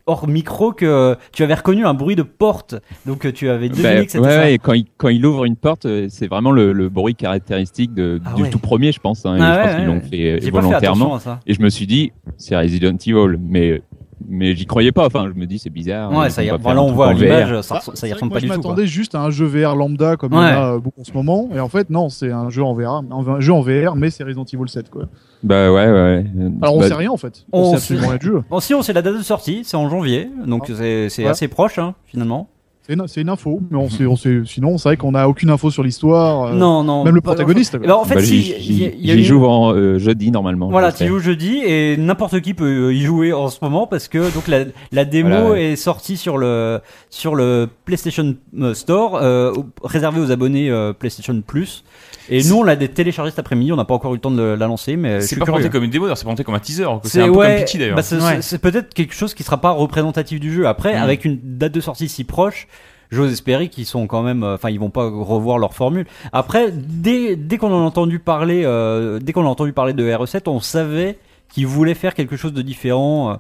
hors, 0.07 0.27
micro 0.29 0.73
que 0.73 1.17
tu 1.33 1.43
avais 1.43 1.55
reconnu 1.55 1.85
un 1.87 1.95
bruit 1.95 2.17
de 2.17 2.23
porte, 2.23 2.75
donc 3.07 3.33
tu 3.33 3.49
avais 3.49 3.69
deviné 3.69 3.83
Bah, 3.97 4.05
que 4.05 4.11
c'était 4.12 4.19
ouais, 4.25 4.31
ça. 4.31 4.38
ouais, 4.41 4.55
et 4.55 4.59
quand 4.59 4.73
il, 4.73 4.85
quand 4.97 5.09
il 5.09 5.25
ouvre 5.27 5.45
une 5.45 5.57
porte, 5.57 5.87
euh, 5.87 6.07
c'est 6.11 6.27
vraiment 6.29 6.51
le, 6.51 6.73
le 6.73 6.88
bruit 6.88 7.15
caractéristique 7.15 7.95
de, 7.95 8.21
Ah 8.25 8.35
du 8.35 8.43
ouais. 8.43 8.51
tout 8.51 8.59
premier, 8.59 8.93
je 8.93 9.01
pense. 9.01 9.25
Hein, 9.27 9.37
Ah 9.41 9.55
je 9.55 9.62
pense 9.69 9.77
qu'ils 9.77 9.87
l'ont 9.87 10.01
fait 10.01 10.33
euh, 10.33 10.41
fait 10.41 10.51
volontairement. 10.51 11.19
ça. 11.19 11.41
Et 11.47 11.55
je 11.55 11.62
me 11.62 11.69
suis 11.69 11.87
dit, 11.87 12.12
c'est 12.37 12.57
Resident 12.57 12.97
Evil, 13.07 13.38
mais 13.41 13.83
mais 14.29 14.55
j'y 14.55 14.67
croyais 14.67 14.93
pas. 14.93 15.07
Enfin, 15.07 15.29
je 15.35 15.39
me 15.39 15.47
dis, 15.47 15.59
c'est 15.59 15.71
bizarre. 15.71 16.13
Ouais, 16.13 16.29
ils 16.29 16.31
ça 16.31 16.43
y 16.45 16.49
voilà, 16.61 16.81
un 16.81 16.85
on 16.85 16.93
voit 16.93 17.13
l'image, 17.13 17.61
ça, 17.63 17.81
ça 17.95 18.09
y 18.09 18.13
ressemble 18.13 18.33
pas 18.33 18.39
je 18.39 18.45
du 18.47 18.51
tout. 18.51 18.61
quoi. 18.61 18.71
m'attendais 18.71 18.87
juste 18.87 19.15
à 19.15 19.21
un 19.23 19.31
jeu 19.31 19.47
VR 19.47 19.77
lambda 19.77 20.17
comme 20.17 20.33
il 20.33 20.37
y 20.37 20.39
en 20.39 20.43
Ouais. 20.43 20.51
a 20.51 20.73
euh, 20.75 20.79
beaucoup 20.79 21.01
en 21.01 21.05
ce 21.05 21.13
moment. 21.13 21.49
Et 21.55 21.61
en 21.61 21.69
fait, 21.69 21.91
non, 21.91 22.09
c'est 22.09 22.31
un 22.33 22.51
jeu 22.51 22.63
en 22.63 22.75
VR, 22.75 23.03
un 23.11 23.41
jeu 23.41 23.53
en 23.53 23.61
VR, 23.63 23.97
mais 23.97 24.11
c'est 24.11 24.25
Resident 24.25 24.45
Evil 24.53 24.69
7, 24.69 24.91
quoi. 24.91 25.05
Bah 25.43 25.73
ouais, 25.73 25.91
ouais. 25.91 26.25
Alors, 26.63 26.77
on 26.77 26.81
Bah, 26.81 26.89
sait 26.89 26.95
rien, 26.95 27.11
en 27.11 27.17
fait. 27.17 27.45
on 27.53 27.61
On, 27.61 27.71
sait 27.71 27.77
absolument 27.77 28.09
rien 28.09 28.17
du 28.19 28.27
jeu. 28.27 28.43
Bon, 28.51 28.61
si 28.61 28.75
on 28.75 28.83
sait 28.83 28.93
la 28.93 29.03
date 29.03 29.17
de 29.17 29.23
sortie, 29.23 29.63
c'est 29.65 29.77
en 29.77 29.89
janvier, 29.91 30.31
donc 30.47 30.67
Ah. 30.69 30.75
c'est 30.77 31.09
c'est 31.09 31.25
Ouais. 31.25 31.31
assez 31.31 31.49
proche 31.49 31.79
hein, 31.79 31.95
finalement. 32.07 32.49
C'est 32.85 32.95
une, 32.95 33.07
c'est 33.07 33.21
une 33.21 33.29
info, 33.29 33.61
mais 33.71 33.79
on 33.79 33.88
sait, 33.88 34.07
on 34.07 34.16
sait, 34.16 34.40
sinon, 34.45 34.77
c'est 34.77 34.88
vrai 34.88 34.97
qu'on 34.97 35.14
a 35.14 35.29
aucune 35.29 35.51
info 35.51 35.71
sur 35.71 35.85
l'histoire. 35.85 36.47
euh, 36.49 36.53
non, 36.55 36.83
non. 36.83 37.05
Même 37.05 37.14
le 37.14 37.21
protagoniste. 37.21 37.77
Ben, 37.77 37.92
en 37.92 38.05
fait, 38.05 38.16
bah, 38.16 38.23
si, 38.25 38.42
j'y- 38.59 39.25
joue 39.25 39.45
en 39.47 39.73
euh, 39.73 40.01
jeudi 40.01 40.33
normalement. 40.33 40.68
Voilà, 40.68 40.90
tu 40.90 41.07
joues 41.07 41.21
jeudi 41.21 41.59
et 41.64 41.97
n'importe 41.97 42.40
qui 42.40 42.55
peut 42.55 42.88
euh, 42.88 42.92
y 42.92 43.03
jouer 43.03 43.33
en 43.33 43.49
ce 43.51 43.59
moment 43.62 43.87
parce 43.87 44.09
que 44.09 44.35
donc 44.35 44.49
la, 44.49 44.64
la 44.90 45.05
démo 45.05 45.29
Voilà, 45.29 45.51
ouais. 45.51 45.62
est 45.73 45.77
sortie 45.77 46.16
sur 46.16 46.38
le 46.38 46.81
sur 47.09 47.37
le 47.37 47.68
PlayStation 47.85 48.35
Store 48.75 49.14
euh, 49.23 49.53
réservé 49.85 50.21
aux 50.21 50.33
abonnés 50.33 50.68
euh, 50.68 50.92
PlayStation 50.92 51.40
Plus 51.47 51.85
et 52.29 52.42
nous 52.45 52.57
on 52.57 52.62
l'a 52.64 52.77
téléchargé 52.77 53.31
cet 53.31 53.38
après-midi, 53.38 53.73
on 53.73 53.77
n'a 53.77 53.85
pas 53.85 53.95
encore 53.95 54.12
eu 54.12 54.16
le 54.16 54.21
temps 54.21 54.31
de 54.33 54.42
la 54.42 54.66
lancer 54.66 54.97
mais 54.97 55.21
C'est 55.21 55.37
pas 55.37 55.45
présenté 55.45 55.71
comme 55.71 55.85
une 55.85 55.90
démo, 55.90 56.07
d'ailleurs, 56.07 56.18
c'est 56.18 56.25
présenté 56.25 56.42
comme 56.42 56.55
un 56.57 56.59
teaser. 56.61 56.87
C'est 57.05 57.23
un 57.23 57.27
peu 57.29 57.33
comme 57.33 57.55
Pity 57.59 57.79
d'ailleurs. 57.79 57.97
bah, 57.97 58.03
c'est 58.03 58.16
Ouais. 58.16 58.37
c'est- 58.37 58.42
c'est 58.42 58.59
peut-être 58.59 58.92
quelque 58.92 59.14
chose 59.14 59.35
qui 59.35 59.45
sera 59.45 59.61
pas 59.61 59.71
représentatif 59.71 60.40
du 60.40 60.53
jeu. 60.53 60.66
Après, 60.66 60.95
Mm. 60.99 61.03
avec 61.03 61.25
une 61.25 61.38
date 61.42 61.73
de 61.73 61.81
sortie 61.81 62.09
si 62.09 62.25
proche, 62.25 62.66
j'ose 63.12 63.31
espérer 63.33 63.68
qu'ils 63.68 63.87
sont 63.87 64.09
quand 64.09 64.22
même, 64.22 64.42
euh, 64.42 64.55
enfin, 64.55 64.70
ils 64.70 64.81
vont 64.81 64.90
pas 64.90 65.09
revoir 65.09 65.59
leur 65.59 65.75
formule. 65.75 66.07
Après, 66.33 66.72
dès, 66.72 67.37
dès 67.37 67.59
qu'on 67.59 67.70
en 67.72 67.83
a 67.83 67.87
entendu 67.87 68.18
parler, 68.18 68.62
euh, 68.64 69.20
dès 69.20 69.33
qu'on 69.33 69.44
a 69.44 69.48
entendu 69.48 69.72
parler 69.72 69.92
de 69.92 70.03
RE7, 70.05 70.48
on 70.51 70.59
savait 70.61 71.18
qu'ils 71.53 71.66
voulaient 71.66 71.92
faire 71.94 72.14
quelque 72.14 72.35
chose 72.37 72.55
de 72.55 72.62
différent, 72.62 73.33
euh, 73.33 73.35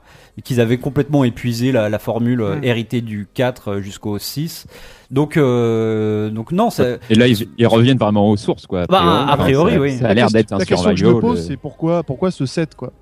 qu'ils 0.44 0.60
avaient 0.60 0.76
complètement 0.76 1.24
épuisé 1.24 1.72
la, 1.72 1.88
la 1.88 1.98
formule 1.98 2.42
euh, 2.42 2.56
Mm. 2.56 2.64
héritée 2.64 3.00
du 3.00 3.26
4 3.32 3.68
euh, 3.68 3.80
jusqu'au 3.80 4.18
6. 4.18 4.66
Donc, 5.10 5.38
euh, 5.38 6.28
donc 6.28 6.52
non, 6.52 6.68
ça, 6.68 6.84
Et 7.08 7.14
là, 7.14 7.26
ils, 7.26 7.48
ils 7.56 7.66
reviennent 7.66 7.96
vraiment 7.98 8.28
aux 8.30 8.36
sources, 8.36 8.66
quoi. 8.66 8.84
Bah, 8.86 9.26
a 9.26 9.36
priori, 9.38 9.72
ça, 9.72 9.80
oui. 9.80 9.96
Ça 9.96 10.04
a 10.04 10.08
La 10.08 10.14
l'air 10.14 10.28
d'être 10.30 10.52
un 10.52 10.58
La 10.58 10.66
question 10.66 10.90
que 10.90 10.96
je 10.96 11.06
me 11.06 11.20
pose, 11.20 11.46
c'est 11.46 11.56
pourquoi, 11.56 12.02
pourquoi 12.02 12.30
ce 12.30 12.44
set, 12.44 12.74
quoi? 12.74 12.92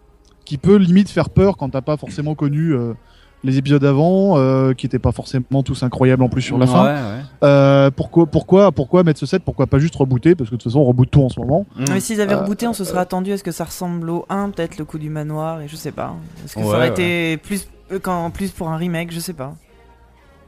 Qui 0.44 0.59
peut 0.59 0.76
limite 0.76 1.09
faire 1.11 1.30
peur 1.30 1.56
quand 1.56 1.68
t'as 1.70 1.83
pas 1.83 1.96
forcément 1.96 2.35
connu 2.37 2.72
euh, 2.72 2.94
les 3.42 3.57
épisodes 3.57 3.85
avant, 3.85 4.37
euh, 4.38 4.74
qui 4.74 4.85
étaient 4.87 4.98
pas 4.98 5.12
forcément 5.12 5.62
tous 5.62 5.83
incroyables 5.83 6.22
en 6.22 6.29
plus 6.29 6.42
sur 6.42 6.59
la 6.59 6.66
Ouais, 6.66 6.72
fin. 6.72 6.85
ouais. 6.85 7.20
Euh, 7.42 7.90
pourquoi, 7.90 8.26
pourquoi, 8.26 8.70
pourquoi 8.72 9.03
mettre 9.03 9.18
ce 9.18 9.26
set? 9.26 9.42
Pourquoi 9.44 9.66
pas 9.66 9.79
juste 9.79 9.96
rebooter? 9.96 10.35
Parce 10.35 10.50
que 10.50 10.57
de 10.57 10.61
toute 10.61 10.70
façon, 10.70 10.81
on 10.81 10.85
reboot 10.85 11.11
tout 11.11 11.22
en 11.22 11.29
ce 11.31 11.40
moment. 11.40 11.64
Mm. 11.76 11.85
Mais 11.90 12.00
s'ils 12.00 12.20
avaient 12.20 12.35
Euh, 12.35 12.42
rebooté, 12.42 12.66
on 12.68 12.72
se 12.74 12.85
serait 12.85 12.98
attendu 13.00 13.33
à 13.33 13.38
ce 13.38 13.42
que 13.42 13.53
ça 13.53 13.64
ressemble 13.64 14.11
au 14.11 14.26
1, 14.29 14.50
peut-être 14.50 14.76
le 14.79 14.85
coup 14.85 14.98
du 14.98 15.09
manoir, 15.11 15.62
et 15.62 15.68
je 15.68 15.76
sais 15.76 15.92
pas. 15.92 16.14
Est-ce 16.44 16.55
que 16.55 16.61
Ouais, 16.61 16.66
ça 16.66 16.70
aurait 16.72 16.81
ouais. 16.81 16.88
été 16.90 17.37
plus, 17.38 17.66
quand, 18.03 18.31
plus 18.31 18.50
pour 18.50 18.68
un 18.68 18.76
remake, 18.76 19.11
je 19.12 19.20
sais 19.20 19.33
pas. 19.33 19.55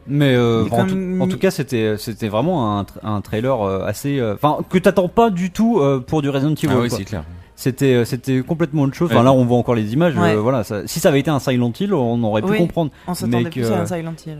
Mais 0.07 0.35
euh, 0.35 0.64
en, 0.72 0.85
tout, 0.87 1.18
en 1.20 1.38
cas, 1.38 1.52
c'était 1.52 1.94
c'était 1.96 2.28
vraiment 2.28 2.78
un, 2.78 2.83
tra- 2.83 2.98
un 3.05 3.20
trailer 3.20 3.62
assez, 3.87 4.18
euh, 4.18 4.35
enfin 4.35 4.59
que 4.68 4.76
t'attends 4.78 5.07
pas 5.09 5.31
du 5.31 5.52
tout 5.52 5.78
euh, 5.78 6.00
pour 6.00 6.22
du 6.22 6.28
Resident 6.28 6.55
Evil. 6.55 6.68
Ah 6.70 6.81
oui, 6.81 6.90
c'est 6.90 7.05
clair. 7.05 7.22
C'était 7.55 7.95
euh, 7.95 8.05
c'était 8.05 8.41
complètement 8.43 8.83
autre 8.83 8.95
chose. 8.95 9.09
Enfin 9.11 9.19
Ouais. 9.21 9.25
là, 9.25 9.33
on 9.33 9.45
voit 9.45 9.59
encore 9.59 9.75
les 9.75 9.93
images. 9.93 10.17
Ouais. 10.17 10.35
euh, 10.35 10.41
voilà, 10.41 10.65
ça- 10.65 10.87
si 10.87 11.01
ça 11.01 11.11
avait 11.11 11.21
été 11.21 11.31
un 11.31 11.38
Silent 11.38 11.73
Hill, 11.79 11.95
on 11.95 12.23
aurait 12.25 12.43
pu 12.43 12.51
Oui. 12.53 12.59
comprendre. 12.59 12.91
On 13.07 13.15
s'attendait 13.15 13.45
Mais 13.45 13.51
plus 13.51 13.62
que- 13.62 13.73
à 13.73 13.81
un 13.83 13.87
Silent 13.87 14.15
Hill. 14.27 14.38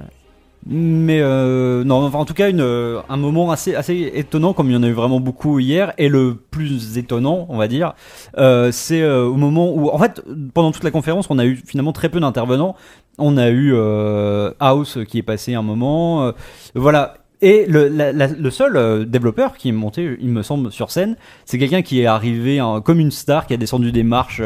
Mais 0.65 1.19
euh, 1.21 1.83
non, 1.83 2.05
enfin, 2.05 2.21
en 2.21 2.25
tout 2.25 2.35
cas, 2.35 2.49
une, 2.49 2.61
euh, 2.61 3.01
un 3.09 3.17
moment 3.17 3.51
assez, 3.51 3.75
assez 3.75 4.13
étonnant, 4.15 4.53
comme 4.53 4.69
il 4.69 4.75
y 4.75 4.77
en 4.77 4.85
a 4.85 4.87
eu 4.87 4.93
vraiment 4.93 5.19
beaucoup 5.19 5.59
hier. 5.59 5.93
Et 5.99 6.09
le 6.09 6.37
plus 6.37 6.99
étonnant, 6.99 7.47
on 7.49 7.57
va 7.59 7.67
dire, 7.67 7.95
euh, 8.39 8.71
c'est 8.71 9.03
euh, 9.03 9.25
au 9.27 9.35
moment 9.35 9.73
où, 9.75 9.89
en 9.91 9.99
fait, 9.99 10.23
pendant 10.55 10.71
toute 10.71 10.85
la 10.85 10.93
conférence, 10.93 11.27
on 11.31 11.39
a 11.41 11.45
eu 11.47 11.57
finalement 11.67 11.93
très 11.93 12.09
peu 12.11 12.21
d'intervenants. 12.21 12.77
On 13.19 13.39
a 13.39 13.49
eu 13.51 13.73
euh, 13.75 14.53
House 14.61 14.99
qui 15.09 15.19
est 15.19 15.23
passé 15.25 15.55
un 15.55 15.63
moment, 15.63 16.27
euh, 16.27 16.33
voilà. 16.77 17.15
Et 17.45 17.67
le, 17.67 17.89
la- 17.89 18.13
la- 18.13 18.29
le 18.29 18.51
seul 18.51 18.77
euh, 18.77 19.05
développeur 19.05 19.57
qui 19.57 19.69
est 19.69 19.73
monté, 19.73 20.17
il 20.21 20.29
me 20.29 20.43
semble, 20.43 20.71
sur 20.71 20.93
scène, 20.93 21.17
c'est 21.45 21.59
quelqu'un 21.59 21.83
qui 21.83 22.01
est 22.01 22.07
arrivé 22.07 22.61
hein, 22.61 22.81
comme 22.85 23.01
une 23.01 23.11
star, 23.11 23.47
qui 23.49 23.53
a 23.55 23.57
descendu 23.57 23.91
des 23.91 24.05
marches, 24.05 24.41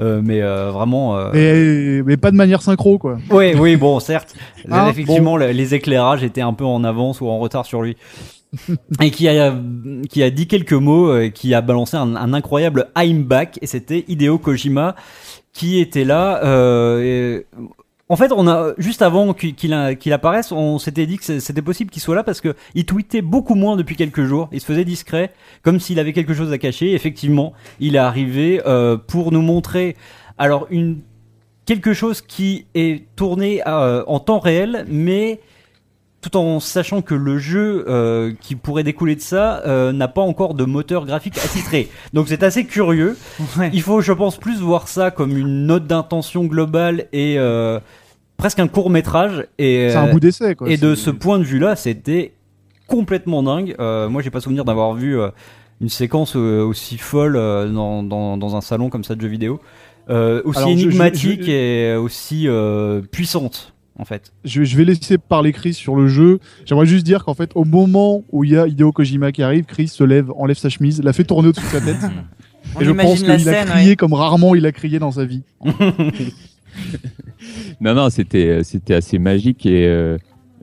euh, 0.00 0.20
mais 0.24 0.42
euh, 0.42 0.72
vraiment. 0.72 1.16
euh, 1.16 1.30
Mais, 1.32 2.02
mais 2.02 2.16
pas 2.16 2.32
de 2.32 2.36
manière 2.36 2.60
synchro, 2.60 2.98
quoi. 2.98 3.18
oui, 3.30 3.52
oui, 3.56 3.76
bon, 3.76 4.00
certes. 4.00 4.34
Ah, 4.70 4.88
effectivement, 4.90 5.36
le- 5.36 5.52
les 5.52 5.74
éclairages 5.74 6.24
étaient 6.24 6.40
un 6.40 6.52
peu 6.52 6.64
en 6.64 6.82
avance 6.84 7.20
ou 7.20 7.28
en 7.28 7.38
retard 7.38 7.64
sur 7.64 7.80
lui. 7.82 7.96
et 9.00 9.10
qui 9.10 9.28
a, 9.28 9.54
qui 10.10 10.22
a 10.22 10.30
dit 10.30 10.46
quelques 10.46 10.72
mots, 10.72 11.08
euh, 11.10 11.28
qui 11.30 11.54
a 11.54 11.60
balancé 11.62 11.96
un, 11.96 12.16
un 12.16 12.34
incroyable 12.34 12.88
I'm 12.96 13.22
back, 13.24 13.58
et 13.62 13.66
c'était 13.66 14.04
Hideo 14.08 14.38
Kojima 14.38 14.94
qui 15.54 15.80
était 15.80 16.04
là. 16.04 16.40
euh, 16.44 17.02
et 17.02 17.46
En 18.12 18.16
fait, 18.16 18.30
on 18.30 18.46
a 18.46 18.74
juste 18.76 19.00
avant 19.00 19.32
qu'il 19.32 19.72
apparaisse, 20.12 20.52
on 20.52 20.78
s'était 20.78 21.06
dit 21.06 21.16
que 21.16 21.40
c'était 21.40 21.62
possible 21.62 21.90
qu'il 21.90 22.02
soit 22.02 22.14
là 22.14 22.22
parce 22.22 22.42
que 22.42 22.54
il 22.74 22.84
tweetait 22.84 23.22
beaucoup 23.22 23.54
moins 23.54 23.74
depuis 23.74 23.96
quelques 23.96 24.24
jours. 24.24 24.50
Il 24.52 24.60
se 24.60 24.66
faisait 24.66 24.84
discret, 24.84 25.32
comme 25.62 25.80
s'il 25.80 25.98
avait 25.98 26.12
quelque 26.12 26.34
chose 26.34 26.52
à 26.52 26.58
cacher. 26.58 26.92
Effectivement, 26.92 27.54
il 27.80 27.96
est 27.96 27.98
arrivé 27.98 28.60
euh, 28.66 28.98
pour 28.98 29.32
nous 29.32 29.40
montrer 29.40 29.96
alors 30.36 30.66
une 30.68 31.00
quelque 31.64 31.94
chose 31.94 32.20
qui 32.20 32.66
est 32.74 33.06
tourné 33.16 33.62
euh, 33.66 34.04
en 34.06 34.20
temps 34.20 34.40
réel, 34.40 34.84
mais 34.90 35.40
tout 36.22 36.36
en 36.36 36.60
sachant 36.60 37.02
que 37.02 37.14
le 37.14 37.36
jeu 37.36 37.84
euh, 37.88 38.32
qui 38.40 38.54
pourrait 38.54 38.84
découler 38.84 39.16
de 39.16 39.20
ça 39.20 39.60
euh, 39.66 39.92
n'a 39.92 40.06
pas 40.06 40.22
encore 40.22 40.54
de 40.54 40.64
moteur 40.64 41.04
graphique 41.04 41.36
attitré. 41.38 41.90
Donc 42.12 42.28
c'est 42.28 42.44
assez 42.44 42.64
curieux. 42.64 43.18
Ouais. 43.58 43.70
Il 43.72 43.82
faut, 43.82 44.00
je 44.00 44.12
pense, 44.12 44.36
plus 44.36 44.60
voir 44.60 44.86
ça 44.86 45.10
comme 45.10 45.36
une 45.36 45.66
note 45.66 45.86
d'intention 45.86 46.44
globale 46.44 47.06
et 47.12 47.38
euh, 47.38 47.80
presque 48.42 48.58
un 48.58 48.68
court 48.68 48.90
métrage. 48.90 49.46
Et, 49.58 49.88
C'est 49.90 49.96
un 49.96 50.08
euh, 50.08 50.12
bout 50.12 50.20
d'essai, 50.20 50.54
quoi. 50.56 50.68
et 50.70 50.76
de 50.76 50.94
ce 50.94 51.10
point 51.10 51.38
de 51.38 51.44
vue-là, 51.44 51.76
c'était 51.76 52.32
complètement 52.88 53.42
dingue. 53.42 53.74
Euh, 53.78 54.08
moi, 54.08 54.20
j'ai 54.22 54.30
pas 54.30 54.40
souvenir 54.40 54.64
d'avoir 54.64 54.94
vu 54.94 55.18
euh, 55.18 55.28
une 55.80 55.88
séquence 55.88 56.34
euh, 56.36 56.62
aussi 56.62 56.98
folle 56.98 57.36
euh, 57.36 57.68
dans, 57.68 58.02
dans, 58.02 58.36
dans 58.36 58.56
un 58.56 58.60
salon 58.60 58.90
comme 58.90 59.04
ça 59.04 59.14
de 59.14 59.20
jeux 59.20 59.28
vidéo, 59.28 59.60
Euh, 60.10 60.42
aussi 60.44 60.58
Alors, 60.58 60.70
je- 60.70 60.76
je- 60.78 60.82
énigmatique 60.88 61.42
je- 61.44 61.50
et 61.50 61.94
aussi 61.96 62.48
euh, 62.48 63.00
puissante, 63.00 63.72
en 63.98 64.04
fait. 64.04 64.32
je, 64.44 64.64
je 64.64 64.76
vais 64.76 64.84
laisser 64.84 65.16
parler 65.16 65.52
Chris 65.52 65.74
sur 65.74 65.94
le 65.94 66.08
jeu. 66.08 66.40
J'aimerais 66.66 66.86
juste 66.86 67.06
dire 67.06 67.24
qu'en 67.24 67.34
fait, 67.34 67.52
au 67.54 67.64
moment 67.64 68.24
où 68.32 68.42
il 68.42 68.50
y 68.50 68.56
a 68.56 68.66
Hideo 68.66 68.90
Kojima 68.90 69.30
qui 69.30 69.44
arrive, 69.44 69.64
Chris 69.64 69.86
se 69.86 70.02
lève, 70.02 70.32
enlève 70.36 70.56
sa 70.58 70.68
chemise, 70.68 71.00
la 71.02 71.12
fait 71.12 71.22
tourner 71.24 71.48
au-dessus 71.50 71.64
de 71.66 71.70
sa 71.70 71.80
tête. 71.80 72.00
On 72.76 72.80
et 72.80 72.84
je 72.84 72.90
pense 72.92 73.22
qu'il 73.22 73.48
a 73.48 73.64
crié 73.64 73.90
ouais. 73.90 73.96
comme 73.96 74.12
rarement 74.14 74.54
il 74.54 74.66
a 74.66 74.72
crié 74.72 74.98
dans 74.98 75.10
sa 75.12 75.24
vie. 75.24 75.42
Non, 77.80 77.94
non, 77.94 78.10
c'était 78.10 78.62
c'était 78.62 78.94
assez 78.94 79.18
magique 79.18 79.66
et 79.66 79.86
euh, 79.86 80.18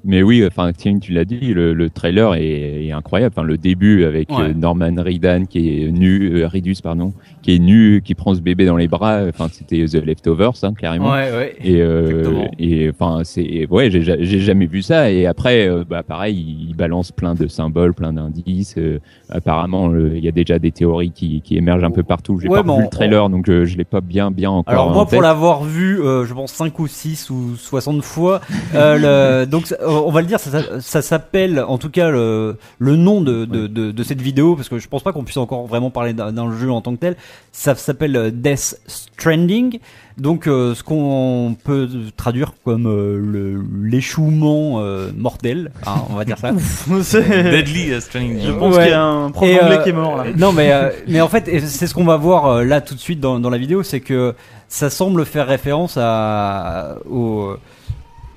mais 0.06 0.24
oui, 0.24 0.44
enfin 0.46 0.72
tu 0.74 1.12
l'as 1.14 1.26
dit, 1.26 1.54
le, 1.54 1.74
le 1.74 1.90
trailer 1.90 2.36
est, 2.36 2.86
est 2.86 2.92
incroyable. 2.92 3.34
Enfin, 3.38 3.46
le 3.48 3.58
début 3.58 4.04
avec 4.06 4.30
Ouais. 4.30 4.50
euh, 4.50 4.54
Norman 4.54 4.94
Reedus 4.98 5.48
qui 5.50 5.84
est 5.84 5.92
nu, 5.92 6.42
euh, 6.42 6.48
Reedus 6.48 6.76
pardon, 6.84 7.14
qui 7.42 7.56
est 7.56 7.60
nu, 7.60 8.02
qui 8.04 8.16
prend 8.16 8.34
ce 8.36 8.42
bébé 8.42 8.66
dans 8.66 8.78
les 8.78 8.88
bras. 8.88 9.22
Enfin, 9.28 9.48
c'était 9.52 9.86
The 9.86 10.04
Leftovers, 10.06 10.54
hein, 10.64 10.74
carrément. 10.80 11.12
Ouais, 11.12 11.32
ouais. 11.32 11.56
Et, 11.64 11.82
euh, 11.82 12.46
et 12.60 12.90
enfin 12.90 13.22
c'est 13.24 13.68
ouais 13.70 13.90
j'ai 13.92 14.02
ja- 14.02 14.16
j'ai 14.20 14.40
jamais 14.40 14.66
vu 14.66 14.82
ça 14.82 15.12
et 15.12 15.26
après 15.26 15.68
euh, 15.68 15.84
bah 15.90 16.04
pareil 16.04 16.68
il 16.70 16.76
balance 16.76 17.12
plein 17.12 17.36
de 17.36 17.48
symboles 17.48 17.94
plein 17.94 18.14
d'indices 18.14 18.76
euh, 18.78 19.00
apparemment 19.30 19.92
il 19.96 20.24
y 20.24 20.28
a 20.28 20.32
déjà 20.32 20.60
des 20.60 20.72
théories 20.72 21.12
qui, 21.12 21.42
qui 21.42 21.58
émergent 21.58 21.84
un 21.84 21.92
peu 21.92 22.04
partout 22.04 22.40
j'ai 22.40 22.48
Ouais, 22.50 22.58
pas 22.60 22.64
bon, 22.64 22.78
vu 22.78 22.84
le 22.84 22.90
trailer 22.90 23.30
donc 23.30 23.46
je 23.48 23.78
l'ai 23.78 23.84
pas 23.84 24.02
bien 24.02 24.32
bien 24.32 24.50
encore 24.52 24.72
Alors 24.74 24.88
en 24.90 24.94
moi, 24.94 25.06
pour 25.06 25.22
l'avoir 25.22 25.64
vu, 25.64 25.98
je 25.98 26.34
pense 26.34 26.52
5 26.54 26.78
ou 26.80 26.88
6 26.88 27.30
ou 27.30 27.56
60 27.56 28.04
fois, 28.04 28.42
le, 28.74 29.46
donc 29.46 29.74
on 29.90 30.12
va 30.12 30.22
le 30.22 30.28
dire, 30.28 30.40
ça, 30.40 30.52
ça- 30.52 30.82
ça 30.82 31.02
s'appelle, 31.02 31.60
en 31.68 31.78
tout 31.78 31.90
cas 31.90 32.10
le, 32.10 32.58
le 32.80 32.96
nom 32.96 33.22
de, 33.22 33.46
de, 33.46 33.68
de, 33.68 33.92
de 33.92 34.04
cette 34.04 34.22
vidéo, 34.22 34.56
parce 34.56 34.70
que 34.70 34.80
je 34.80 34.88
pense 34.88 35.04
pas 35.04 35.12
qu'on 35.14 35.24
puisse 35.24 35.38
encore 35.38 35.66
vraiment 35.68 35.90
parler 35.90 36.14
d'un 36.14 36.32
d'un 36.32 36.56
jeu 36.58 36.72
en 36.72 36.82
tant 36.82 36.92
que 36.96 37.00
tel, 37.00 37.16
ça 37.52 37.76
s'appelle 37.76 38.16
euh, 38.16 38.32
Death 38.32 38.80
Stranding, 38.88 39.80
donc 40.18 40.48
euh, 40.48 40.76
ce 40.76 40.84
qu'on 40.84 41.56
peut 41.64 41.90
traduire 42.18 42.54
comme 42.64 42.88
euh, 42.88 43.18
le- 43.20 43.62
l'échouement 43.84 44.80
euh, 44.82 45.12
mortel, 45.18 45.72
hein, 45.86 45.96
on 46.10 46.16
va 46.16 46.26
dire 46.26 46.38
ça. 46.38 46.52
C'est- 47.04 47.44
Deadly 47.52 47.92
euh, 47.92 48.00
Stranding. 48.00 48.40
Je 48.42 48.52
pense 48.52 48.76
Ouais. 48.76 48.84
qu'il 48.84 48.92
y 48.92 48.96
a 48.96 49.04
un 49.04 49.32
prof 49.32 49.44
anglais 49.50 49.78
euh, 49.78 49.84
qui 49.84 49.90
est 49.90 49.94
mort 49.94 50.18
là. 50.18 50.26
Non, 50.38 50.52
mais, 50.54 50.72
euh, 50.72 50.90
mais 51.08 51.22
en 51.22 51.28
fait, 51.30 51.48
et 51.48 51.60
c'est 51.60 51.88
ce 51.88 51.94
qu'on 51.94 52.06
va 52.06 52.18
voir 52.18 52.46
euh, 52.48 52.64
là 52.64 52.82
tout 52.82 52.96
de 52.96 53.00
suite 53.00 53.20
dans, 53.20 53.40
dans 53.40 53.50
la 53.50 53.58
vidéo, 53.58 53.84
c'est 53.84 54.00
que 54.02 54.36
ça 54.68 54.90
semble 54.90 55.26
faire 55.26 55.48
référence 55.48 55.98
à, 56.00 56.98
au, 57.10 57.54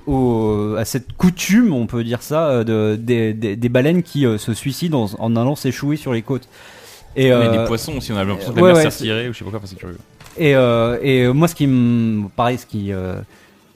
au- 0.07 0.75
à 0.77 0.85
cette 0.85 1.13
coutume, 1.13 1.73
on 1.73 1.85
peut 1.87 2.03
dire 2.03 2.21
ça, 2.21 2.47
euh, 2.49 2.63
de, 2.63 2.95
des, 2.95 3.33
des, 3.33 3.55
des 3.55 3.69
baleines 3.69 4.03
qui 4.03 4.25
euh, 4.25 4.37
se 4.37 4.53
suicident 4.53 5.05
en, 5.19 5.23
en 5.23 5.35
allant 5.35 5.55
s'échouer 5.55 5.95
sur 5.95 6.13
les 6.13 6.21
côtes. 6.21 6.47
Et, 7.15 7.25
Mais 7.25 7.31
euh, 7.31 7.61
des 7.61 7.67
poissons 7.67 7.97
aussi, 7.97 8.11
on 8.11 8.17
a 8.17 8.23
l'impression 8.23 8.53
que 8.53 8.59
ouais, 8.59 8.69
la 8.69 8.73
mer 8.75 8.85
ouais, 8.85 8.91
s'est 8.91 8.97
c'est- 8.97 9.03
retirée 9.11 9.29
ou 9.29 9.33
je 9.33 9.37
sais 9.39 9.45
pas 9.45 9.51
quoi, 9.51 9.59
enfin, 9.59 9.67
c'est 9.69 9.75
curieux. 9.77 9.97
et, 10.37 10.55
euh, 10.55 10.97
et 11.01 11.27
moi, 11.27 11.47
ce 11.47 11.55
qui 11.55 11.67
me, 11.67 12.27
pareil, 12.35 12.57
ce 12.57 12.65
qui 12.65 12.91
euh, 12.91 13.15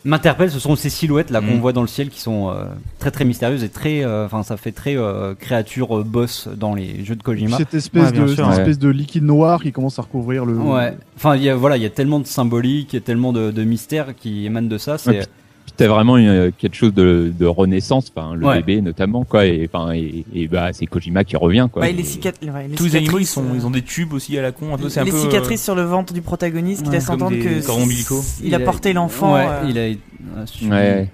m'interpelle, 0.06 0.50
ce 0.50 0.58
sont 0.60 0.76
ces 0.76 0.90
silhouettes 0.90 1.30
là 1.32 1.40
qu'on 1.42 1.54
Mhm. 1.56 1.60
voit 1.60 1.74
dans 1.74 1.82
le 1.82 1.88
ciel 1.88 2.10
qui 2.10 2.20
sont 2.22 2.50
euh, 2.50 2.64
très 2.98 3.12
très 3.12 3.26
mystérieuses 3.26 3.64
et 3.64 3.70
très, 3.70 4.04
euh, 4.04 4.26
enfin, 4.26 4.42
ça 4.42 4.58
fait 4.58 4.72
très 4.72 4.96
euh, 4.98 5.36
créature 5.36 6.00
euh, 6.00 6.04
boss 6.04 6.48
dans 6.56 6.74
les 6.74 7.04
jeux 7.06 7.16
de 7.16 7.22
Kojima. 7.24 7.58
Cette 7.58 7.74
espèce, 7.76 8.06
Ouais, 8.06 8.12
de, 8.12 8.28
sûr, 8.28 8.38
cette 8.38 8.46
ouais. 8.56 8.60
espèce 8.62 8.80
de 8.80 8.90
liquide 8.90 9.24
noir 9.24 9.62
qui 9.62 9.72
commence 9.72 10.00
à 10.00 10.02
recouvrir 10.02 10.46
le. 10.46 10.56
Ouais. 10.56 10.96
Enfin, 11.16 11.36
il 11.36 11.44
y 11.44 11.50
a, 11.50 11.56
voilà, 11.56 11.78
il 11.78 11.84
y 11.84 11.86
a 11.86 11.90
tellement 11.92 12.20
de 12.20 12.26
symbolique, 12.28 12.94
il 12.94 12.96
y 12.96 13.00
a 13.00 13.02
tellement 13.02 13.34
de, 13.34 13.52
de 13.52 13.64
mystères 13.64 14.16
qui 14.16 14.46
émanent 14.48 14.68
de 14.70 14.78
ça. 14.80 14.98
C'est 14.98 15.10
Ouais, 15.10 15.20
Puis 15.20 15.28
t'as 15.78 15.88
vraiment 15.88 16.18
une- 16.18 16.52
quelque 16.58 16.76
chose 16.76 16.94
de, 16.94 17.32
de 17.38 17.46
renaissance 17.46 18.12
enfin 18.16 18.34
le 18.36 18.46
Ouais. 18.46 18.58
bébé 18.58 18.82
notamment 18.82 19.24
quoi 19.24 19.46
et 19.46 19.70
enfin 19.72 19.94
et, 19.94 20.26
et 20.34 20.48
bah 20.48 20.70
c'est 20.74 20.86
Kojima 20.88 21.24
qui 21.24 21.38
revient 21.38 21.68
quoi 21.72 21.88
les, 21.88 22.04
cicat- 22.04 22.34
ouais, 22.44 22.68
les 22.70 22.76
Tous 22.76 22.86
les 22.86 22.96
animaux, 22.98 23.20
ils, 23.20 23.26
sont, 23.26 23.44
euh, 23.44 23.56
ils 23.56 23.66
ont 23.66 23.70
des 23.72 23.82
tubes 23.84 24.14
aussi 24.14 24.38
à 24.38 24.42
la 24.42 24.52
con, 24.52 24.74
un 24.74 24.78
peu, 24.78 24.90
c'est 24.90 25.00
un 25.00 25.04
les 25.04 25.12
peu. 25.12 25.18
euh, 25.18 25.22
cicatrices 25.22 25.64
sur 25.64 25.76
le 25.76 25.84
ventre 25.84 26.14
du 26.14 26.22
protagoniste 26.22 26.82
qui 26.84 26.90
Ouais, 26.90 26.96
laissent 26.96 27.10
entendre 27.10 27.36
que 27.38 28.44
il 28.46 28.56
a 28.56 28.60
porté 28.60 28.94
l'enfant. 28.94 29.36
Ouais, 29.36 29.46
euh, 29.48 29.66
il 29.70 29.78
a. 29.78 29.82
euh, 29.82 30.70
ouais 30.70 31.10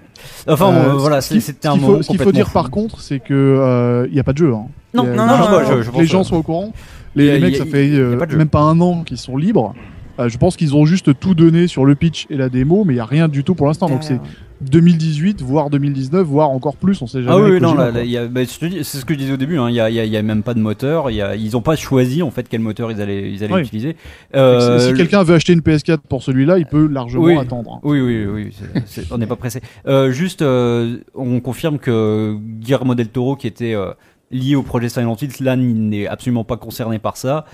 Enfin, 0.48 0.72
Euh, 0.72 0.92
bon, 0.92 0.98
voilà, 0.98 1.20
ce 1.20 1.28
qu'il- 1.28 1.40
c'est- 1.42 1.52
c'était 1.52 1.68
un 1.68 1.76
moment 1.76 2.02
Ce 2.02 2.08
qu'il 2.08 2.18
faut 2.20 2.32
dire 2.32 2.46
fou. 2.48 2.54
par 2.54 2.70
contre, 2.70 3.00
c'est 3.00 3.20
que 3.20 3.34
euh, 3.34 4.06
il 4.08 4.14
y 4.14 4.20
a 4.20 4.24
pas 4.24 4.32
de 4.32 4.38
jeu. 4.38 4.52
Hein. 4.54 4.66
Non, 4.94 5.04
non, 5.04 5.14
non, 5.26 5.36
juste 5.36 5.50
non, 5.50 5.58
pour 5.58 5.66
je- 5.76 5.82
je 5.82 5.86
que 5.88 5.92
pense 5.92 6.00
les 6.00 6.06
gens 6.06 6.24
soient 6.24 6.38
au 6.38 6.42
courant. 6.42 6.72
Les, 7.14 7.32
les 7.32 7.38
mecs, 7.40 7.56
ça 7.56 7.66
fait 7.66 7.90
euh, 7.90 8.18
même 8.36 8.48
pas 8.48 8.60
un 8.62 8.80
an 8.80 9.02
qu'ils 9.04 9.18
sont 9.18 9.36
libres. 9.36 9.74
Euh, 10.18 10.28
je 10.28 10.38
pense 10.38 10.56
qu'ils 10.56 10.74
ont 10.76 10.86
juste 10.86 11.18
tout 11.18 11.34
donné 11.34 11.66
sur 11.66 11.84
le 11.84 11.94
pitch 11.96 12.26
et 12.30 12.36
la 12.36 12.48
démo, 12.48 12.84
mais 12.84 12.94
il 12.94 12.96
y 12.96 13.00
a 13.00 13.04
rien 13.04 13.28
du 13.28 13.42
tout 13.44 13.54
pour 13.54 13.66
l'instant. 13.66 13.88
Donc 13.88 14.02
c'est. 14.04 14.18
2018, 14.60 15.42
voire 15.42 15.68
2019, 15.70 16.26
voire 16.26 16.50
encore 16.50 16.76
plus. 16.76 17.00
On 17.02 17.06
sait 17.06 17.22
jamais. 17.22 17.34
Ah 17.34 17.50
oui, 17.50 17.60
non, 17.60 17.74
là, 17.74 17.90
là, 17.90 18.02
il 18.04 18.10
y 18.10 18.16
a- 18.16 18.26
bah, 18.26 18.40
c'est 18.46 18.82
ce 18.84 19.04
que 19.04 19.14
je 19.14 19.18
disais 19.18 19.32
au 19.32 19.36
début. 19.36 19.58
hein, 19.58 19.68
Il 19.68 19.74
y, 19.74 19.80
a, 19.80 19.90
y 19.90 20.00
a- 20.00 20.04
y 20.04 20.16
a 20.16 20.22
même 20.22 20.42
pas 20.42 20.54
de 20.54 20.60
moteur. 20.60 21.10
Y 21.10 21.20
a, 21.20 21.36
ils 21.36 21.56
ont 21.56 21.60
pas 21.60 21.76
choisi 21.76 22.22
en 22.22 22.30
fait 22.30 22.46
quel 22.48 22.60
moteur 22.60 22.90
ils 22.90 23.00
allaient, 23.00 23.30
ils 23.30 23.42
allaient 23.44 23.54
Oui. 23.54 23.60
utiliser. 23.62 23.96
Euh, 24.34 24.78
si 24.78 24.94
quelqu'un 24.94 25.22
veut 25.22 25.34
acheter 25.34 25.52
une 25.52 25.60
PS4 25.62 25.98
pour 26.08 26.22
celui-là, 26.22 26.58
il 26.58 26.66
peut 26.66 26.86
largement 26.86 27.24
Oui. 27.24 27.36
attendre. 27.36 27.80
Oui, 27.82 28.00
oui, 28.00 28.24
oui, 28.26 28.50
c'est- 28.86 29.12
on 29.12 29.18
n'est 29.18 29.26
pas 29.26 29.36
pressé. 29.36 29.60
Euh, 29.86 30.10
juste, 30.12 30.42
euh, 30.42 30.98
on 31.14 31.40
confirme 31.40 31.78
que 31.78 32.36
Guillermo 32.60 32.94
del 32.94 33.08
Toro, 33.08 33.36
qui 33.36 33.46
était 33.46 33.74
euh, 33.74 33.92
lié 34.30 34.56
au 34.56 34.62
projet 34.62 34.88
Silent 34.88 35.16
Hill, 35.20 35.30
là, 35.40 35.54
n'est 35.56 36.06
absolument 36.06 36.44
pas 36.44 36.56
concerné 36.56 36.98
par 36.98 37.16
ça. 37.16 37.44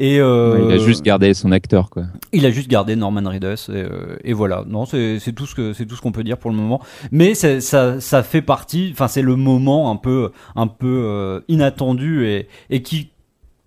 Et 0.00 0.18
euh, 0.18 0.66
il 0.68 0.72
a 0.72 0.78
juste 0.78 1.04
gardé 1.04 1.34
son 1.34 1.52
acteur 1.52 1.90
quoi 1.90 2.06
il 2.32 2.46
a 2.46 2.50
juste 2.50 2.68
gardé 2.68 2.96
Norman 2.96 3.28
Reedus 3.28 3.70
et, 3.70 3.76
euh, 3.76 4.16
et 4.24 4.32
voilà. 4.32 4.64
Non, 4.66 4.86
c'est 4.86 5.32
tout 5.34 5.46
ce 5.46 5.54
que 5.54 5.72
c'est 5.72 5.86
tout 5.86 5.96
ce 5.96 6.00
qu'on 6.00 6.12
peut 6.12 6.24
dire 6.24 6.38
pour 6.38 6.50
le 6.50 6.56
moment. 6.56 6.80
Mais 7.10 7.34
ça 7.34 7.60
ça 7.60 8.22
fait 8.22 8.42
partie. 8.42 8.90
Enfin, 8.92 9.08
c'est 9.08 9.22
le 9.22 9.36
moment 9.36 9.90
un 9.90 9.96
peu 9.96 10.30
un 10.56 10.66
peu 10.66 11.02
euh, 11.06 11.40
inattendu 11.48 12.26
et 12.26 12.48
et 12.70 12.82
qui 12.82 13.10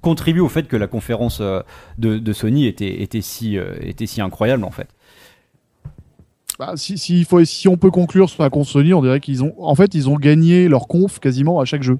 contribue 0.01 0.39
au 0.39 0.49
fait 0.49 0.67
que 0.67 0.75
la 0.75 0.87
conférence 0.87 1.41
de, 1.41 2.17
de 2.17 2.33
Sony 2.33 2.67
était 2.67 3.01
était 3.01 3.21
si 3.21 3.57
euh, 3.57 3.75
était 3.81 4.07
si 4.07 4.21
incroyable 4.21 4.63
en 4.63 4.71
fait. 4.71 4.87
Bah, 6.59 6.73
si, 6.75 6.99
si, 6.99 7.17
il 7.17 7.25
faut, 7.25 7.43
si 7.45 7.67
on 7.67 7.77
peut 7.77 7.89
conclure 7.89 8.29
sur 8.29 8.43
la 8.43 8.51
conf 8.51 8.67
Sony, 8.67 8.93
on 8.93 9.01
dirait 9.01 9.19
qu'ils 9.19 9.43
ont, 9.43 9.55
en 9.57 9.73
fait, 9.73 9.95
ils 9.95 10.07
ont 10.07 10.17
gagné 10.17 10.67
leur 10.67 10.87
conf 10.87 11.19
quasiment 11.19 11.59
à 11.59 11.65
chaque 11.65 11.81
jeu. 11.81 11.97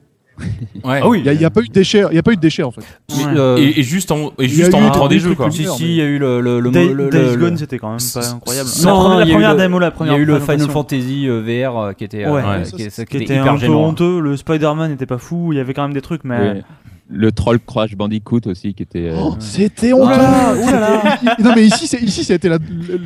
Ouais. 0.84 1.00
Ah 1.04 1.08
oui. 1.08 1.22
Il 1.26 1.41
y 1.41 1.46
a, 1.46 1.50
pas 1.50 1.62
eu 1.62 1.67
de 1.67 1.74
déchets, 1.74 2.04
il 2.12 2.15
y 2.15 2.17
a 2.17 2.24
pas 2.24 2.32
eu 2.32 2.36
de 2.36 2.41
déchets 2.41 2.63
en 2.63 2.72
fait. 2.72 2.82
Mais, 3.10 3.26
Ouais. 3.26 3.32
euh, 3.38 3.58
Et, 3.58 3.80
et 3.80 3.84
juste 3.84 4.12
en, 4.12 4.34
et 4.39 4.48
juste 4.48 4.74
en 4.74 4.89
quoi. 5.36 5.52
si 5.52 5.65
si, 5.65 5.84
il 5.86 5.96
y 5.96 6.02
a 6.02 6.06
eu 6.06 6.17
le 6.17 6.41
le, 6.41 6.60
le, 6.60 6.72
Day- 6.72 6.88
le- 6.88 7.06
le- 7.06 7.10
Days 7.10 7.32
le- 7.32 7.38
Gone, 7.38 7.58
c'était 7.58 7.78
quand 7.78 7.89
même 7.91 8.00
pas 8.13 8.30
incroyable. 8.32 8.69
Non, 8.84 8.89
la 8.89 8.93
première, 8.93 9.19
il 9.19 9.19
y 9.19 9.22
a 9.22 9.26
la 9.26 9.26
eu 9.26 9.34
première 9.34 9.54
le- 9.54 9.58
démo, 9.60 9.80
la 9.80 9.88
Il 9.88 9.89
y 9.89 9.93
première 9.93 10.13
a 10.13 10.17
eu 10.17 10.26
le 10.26 10.39
Final. 10.39 10.69
Fantasy 10.69 11.28
euh, 11.28 11.41
VR 11.41 11.78
euh, 11.78 11.93
qui 11.93 12.04
était, 12.04 12.26
Ouais. 12.28 12.41
euh, 12.43 12.63
Ça, 12.89 13.06
qui, 13.06 13.17
était 13.17 13.38
un 13.38 13.58
peu 13.58 13.67
honteux. 13.69 14.19
Le 14.19 14.36
Spider-Man 14.36 14.91
n'était 14.91 15.06
pas 15.06 15.17
fou. 15.19 15.54
Il 15.54 15.58
y 15.58 15.60
avait 15.60 15.74
quand 15.74 15.84
même 15.84 15.93
des 15.93 16.02
trucs, 16.02 16.24
mais. 16.24 16.63
Le 17.10 17.32
troll 17.32 17.60
Crash 17.60 17.96
Bandicoot 17.96 18.39
aussi 18.48 18.74
qui 18.74 18.82
était 18.84 19.10
euh, 19.10 19.17
Oh, 19.22 19.36
C'était 19.38 19.91
Oh 19.91 20.02
honteux. 20.04 20.10
là 20.12 20.17
là, 20.17 20.54
oh 20.56 20.72
là 20.72 20.80
là. 20.80 21.17
C'était- 21.19 21.43
Non 21.43 21.52
mais 21.54 21.65
ici, 21.65 21.86
c'est 21.86 22.02
ici, 22.02 22.24
ça 22.24 22.34
a 22.34 22.36
été 22.38 22.48
la- 22.50 22.58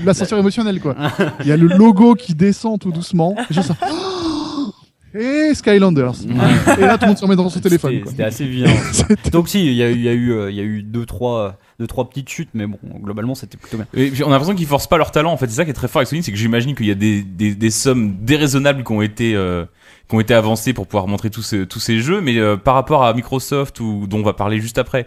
l'ascenseur 0.05 0.37
émotionnel 0.39 0.79
quoi. 0.79 0.95
Il 1.41 1.47
y 1.47 1.51
a 1.51 1.57
le 1.57 1.67
logo 1.67 2.13
qui 2.13 2.33
descend 2.35 2.79
tout 2.79 2.91
doucement. 2.91 3.35
Et 3.49 3.53
juste 3.55 3.67
ça. 3.69 3.75
Et 5.17 5.53
Skylanders. 5.55 6.13
Et 6.77 6.81
là, 6.81 6.97
tout 6.97 7.03
le 7.05 7.07
monde 7.07 7.17
se 7.17 7.23
remet 7.23 7.35
dans 7.35 7.49
son 7.49 7.59
téléphone. 7.59 8.01
C'était 8.05 8.23
assez 8.23 8.45
violent. 8.45 8.73
C'était- 8.91 9.29
Donc 9.31 9.49
si, 9.49 9.65
il 9.65 9.73
y 9.73 9.81
a 9.83 9.89
eu, 9.89 9.93
il 9.95 10.01
y 10.03 10.09
a 10.09 10.13
eu, 10.13 10.31
euh, 10.31 10.51
y 10.51 10.59
a 10.59 10.63
eu 10.63 10.83
deux 10.83 11.05
trois, 11.05 11.55
deux 11.79 11.87
trois 11.87 12.07
petites 12.09 12.29
chutes, 12.29 12.49
mais 12.53 12.67
bon, 12.67 12.77
globalement 13.01 13.33
c'était 13.35 13.57
plutôt 13.57 13.77
bien. 13.77 13.87
Et 13.93 14.09
puis, 14.11 14.23
on 14.23 14.27
a 14.27 14.31
l'impression 14.31 14.55
qu'ils 14.55 14.67
forcent 14.67 14.87
pas 14.87 14.97
leur 14.97 15.11
talent. 15.11 15.31
En 15.31 15.37
fait, 15.37 15.47
c'est 15.47 15.55
ça 15.55 15.63
qui 15.65 15.71
est 15.71 15.73
très 15.73 15.87
fort 15.87 15.99
avec 16.01 16.09
Sony, 16.09 16.21
c'est 16.23 16.31
que 16.31 16.37
j'imagine 16.37 16.75
qu'il 16.75 16.85
y 16.87 16.91
a 16.91 16.95
des, 16.95 17.23
des, 17.23 17.55
des 17.55 17.69
sommes 17.71 18.15
déraisonnables 18.21 18.83
qui 18.83 18.91
ont 18.91 19.01
été 19.01 19.35
euh, 19.35 19.65
qui 20.09 20.15
ont 20.15 20.19
été 20.19 20.33
avancées 20.33 20.73
pour 20.73 20.87
pouvoir 20.87 21.07
montrer 21.07 21.29
tous 21.29 21.41
ces, 21.41 21.65
tous 21.67 21.79
ces 21.79 21.99
jeux, 21.99 22.21
mais 22.21 22.37
euh, 22.37 22.55
par 22.55 22.75
rapport 22.75 23.03
à 23.03 23.13
Microsoft 23.13 23.79
ou 23.79 24.05
dont 24.07 24.19
on 24.19 24.23
va 24.23 24.33
parler 24.33 24.59
juste 24.61 24.77
après, 24.77 25.05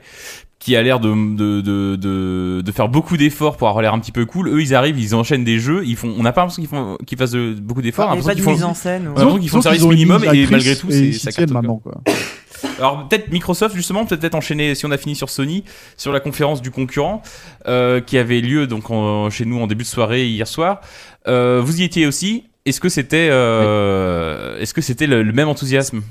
qui 0.61 0.77
a 0.77 0.83
l'air 0.83 1.01
de, 1.01 1.09
de, 1.09 1.61
de, 1.63 1.97
de, 1.97 2.61
de 2.65 2.73
faire 2.73 2.89
beaucoup 2.89 3.17
d'efforts 3.17 3.57
pour 3.57 3.69
avoir 3.69 3.83
l'air 3.83 3.95
un 3.95 3.99
petit 3.99 4.13
peu 4.13 4.27
cool. 4.27 4.49
Eux, 4.51 4.61
ils 4.61 4.75
arrivent, 4.75 5.01
ils 5.01 5.15
enchaînent 5.15 5.43
des 5.43 5.59
jeux, 5.59 5.83
ils 5.87 5.97
font. 5.97 6.15
On 6.19 6.23
n'a 6.23 6.33
pas 6.33 6.43
l'impression 6.43 6.61
qu'ils 6.63 6.69
font 6.71 6.97
qu'ils 7.07 7.17
fassent 7.19 7.31
de- 7.33 7.55
beaucoup 7.59 7.81
d'efforts. 7.83 8.11
Il 8.11 8.13
on 8.13 8.15
n'y 8.17 8.21
a 8.21 8.25
a 8.25 8.27
pas 8.29 8.35
mise 8.35 8.45
qu'ils 8.45 8.59
font- 8.63 8.69
en 8.69 8.75
scène. 8.75 9.09
ou- 9.09 9.13
Ouais. 9.13 9.17
l'impression 9.17 9.39
qu'ils 9.41 9.49
font 9.49 9.57
le 9.57 9.63
service 9.63 9.83
minimum 9.85 10.23
et 10.33 10.47
malgré 10.47 10.77
tout, 10.77 10.87
c'est- 10.91 11.13
ça 11.15 11.33
cartonne, 11.33 11.55
maintenant 11.55 11.79
quoi. 11.79 12.01
Alors 12.79 13.09
peut-être 13.09 13.31
Microsoft 13.33 13.75
justement, 13.75 14.05
peut-être 14.05 14.35
enchaîner 14.35 14.75
si 14.75 14.85
on 14.85 14.91
a 14.91 14.99
fini 14.99 15.17
sur 15.17 15.31
Sony, 15.31 15.65
sur 15.97 16.13
la 16.13 16.21
conférence 16.21 16.61
du 16.61 16.71
concurrent 16.71 17.23
euh, 17.67 18.01
qui 18.03 18.19
avait 18.19 18.41
lieu 18.43 18.67
donc 18.67 18.91
en- 18.91 19.31
chez 19.31 19.47
nous 19.47 19.59
en 19.61 19.67
début 19.67 19.85
de 19.85 19.89
soirée 19.89 20.27
hier 20.29 20.47
soir. 20.47 20.83
Euh, 21.27 21.63
vous 21.65 21.81
y 21.81 21.85
étiez 21.85 22.07
aussi. 22.07 22.45
Est-ce 22.67 22.81
que 22.81 22.91
c'était 22.91 23.29
euh, 23.31 24.59
est-ce 24.61 24.75
que 24.75 24.83
c'était 24.83 25.07
le, 25.07 25.23
le 25.23 25.33
même 25.33 25.49
enthousiasme? 25.49 26.03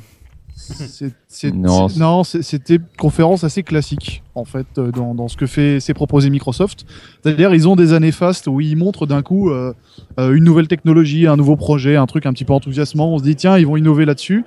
Non, 1.54 1.88
c'est- 1.88 1.94
c'est- 1.94 2.00
non, 2.00 2.24
c'est- 2.24 2.42
c'était 2.42 2.76
une 2.76 2.84
conférence 2.98 3.44
assez 3.44 3.64
classique 3.64 4.24
en 4.36 4.46
fait 4.46 4.68
euh, 4.78 4.92
dans, 4.92 5.16
dans 5.16 5.28
ce 5.28 5.36
que 5.38 5.46
fait 5.46 5.80
s'est 5.80 5.94
proposé 5.94 6.30
Microsoft. 6.30 6.86
C'est-à-dire 7.24 7.54
ils 7.54 7.68
ont 7.68 7.76
des 7.76 7.94
années 7.94 8.12
fastes 8.12 8.48
où 8.48 8.62
ils 8.62 8.76
montrent 8.76 9.06
d'un 9.08 9.22
coup 9.22 9.50
euh, 9.50 9.74
euh, 10.20 10.34
une 10.34 10.44
nouvelle 10.44 10.68
technologie, 10.68 11.28
un 11.28 11.38
nouveau 11.38 11.56
projet, 11.56 11.96
un 11.96 12.06
truc 12.06 12.26
un 12.26 12.34
petit 12.34 12.46
peu 12.46 12.54
enthousiasmant. 12.54 13.14
On 13.14 13.18
se 13.18 13.24
dit 13.24 13.36
tiens 13.36 13.58
ils 13.58 13.66
vont 13.66 13.78
innover 13.78 14.06
là-dessus. 14.06 14.44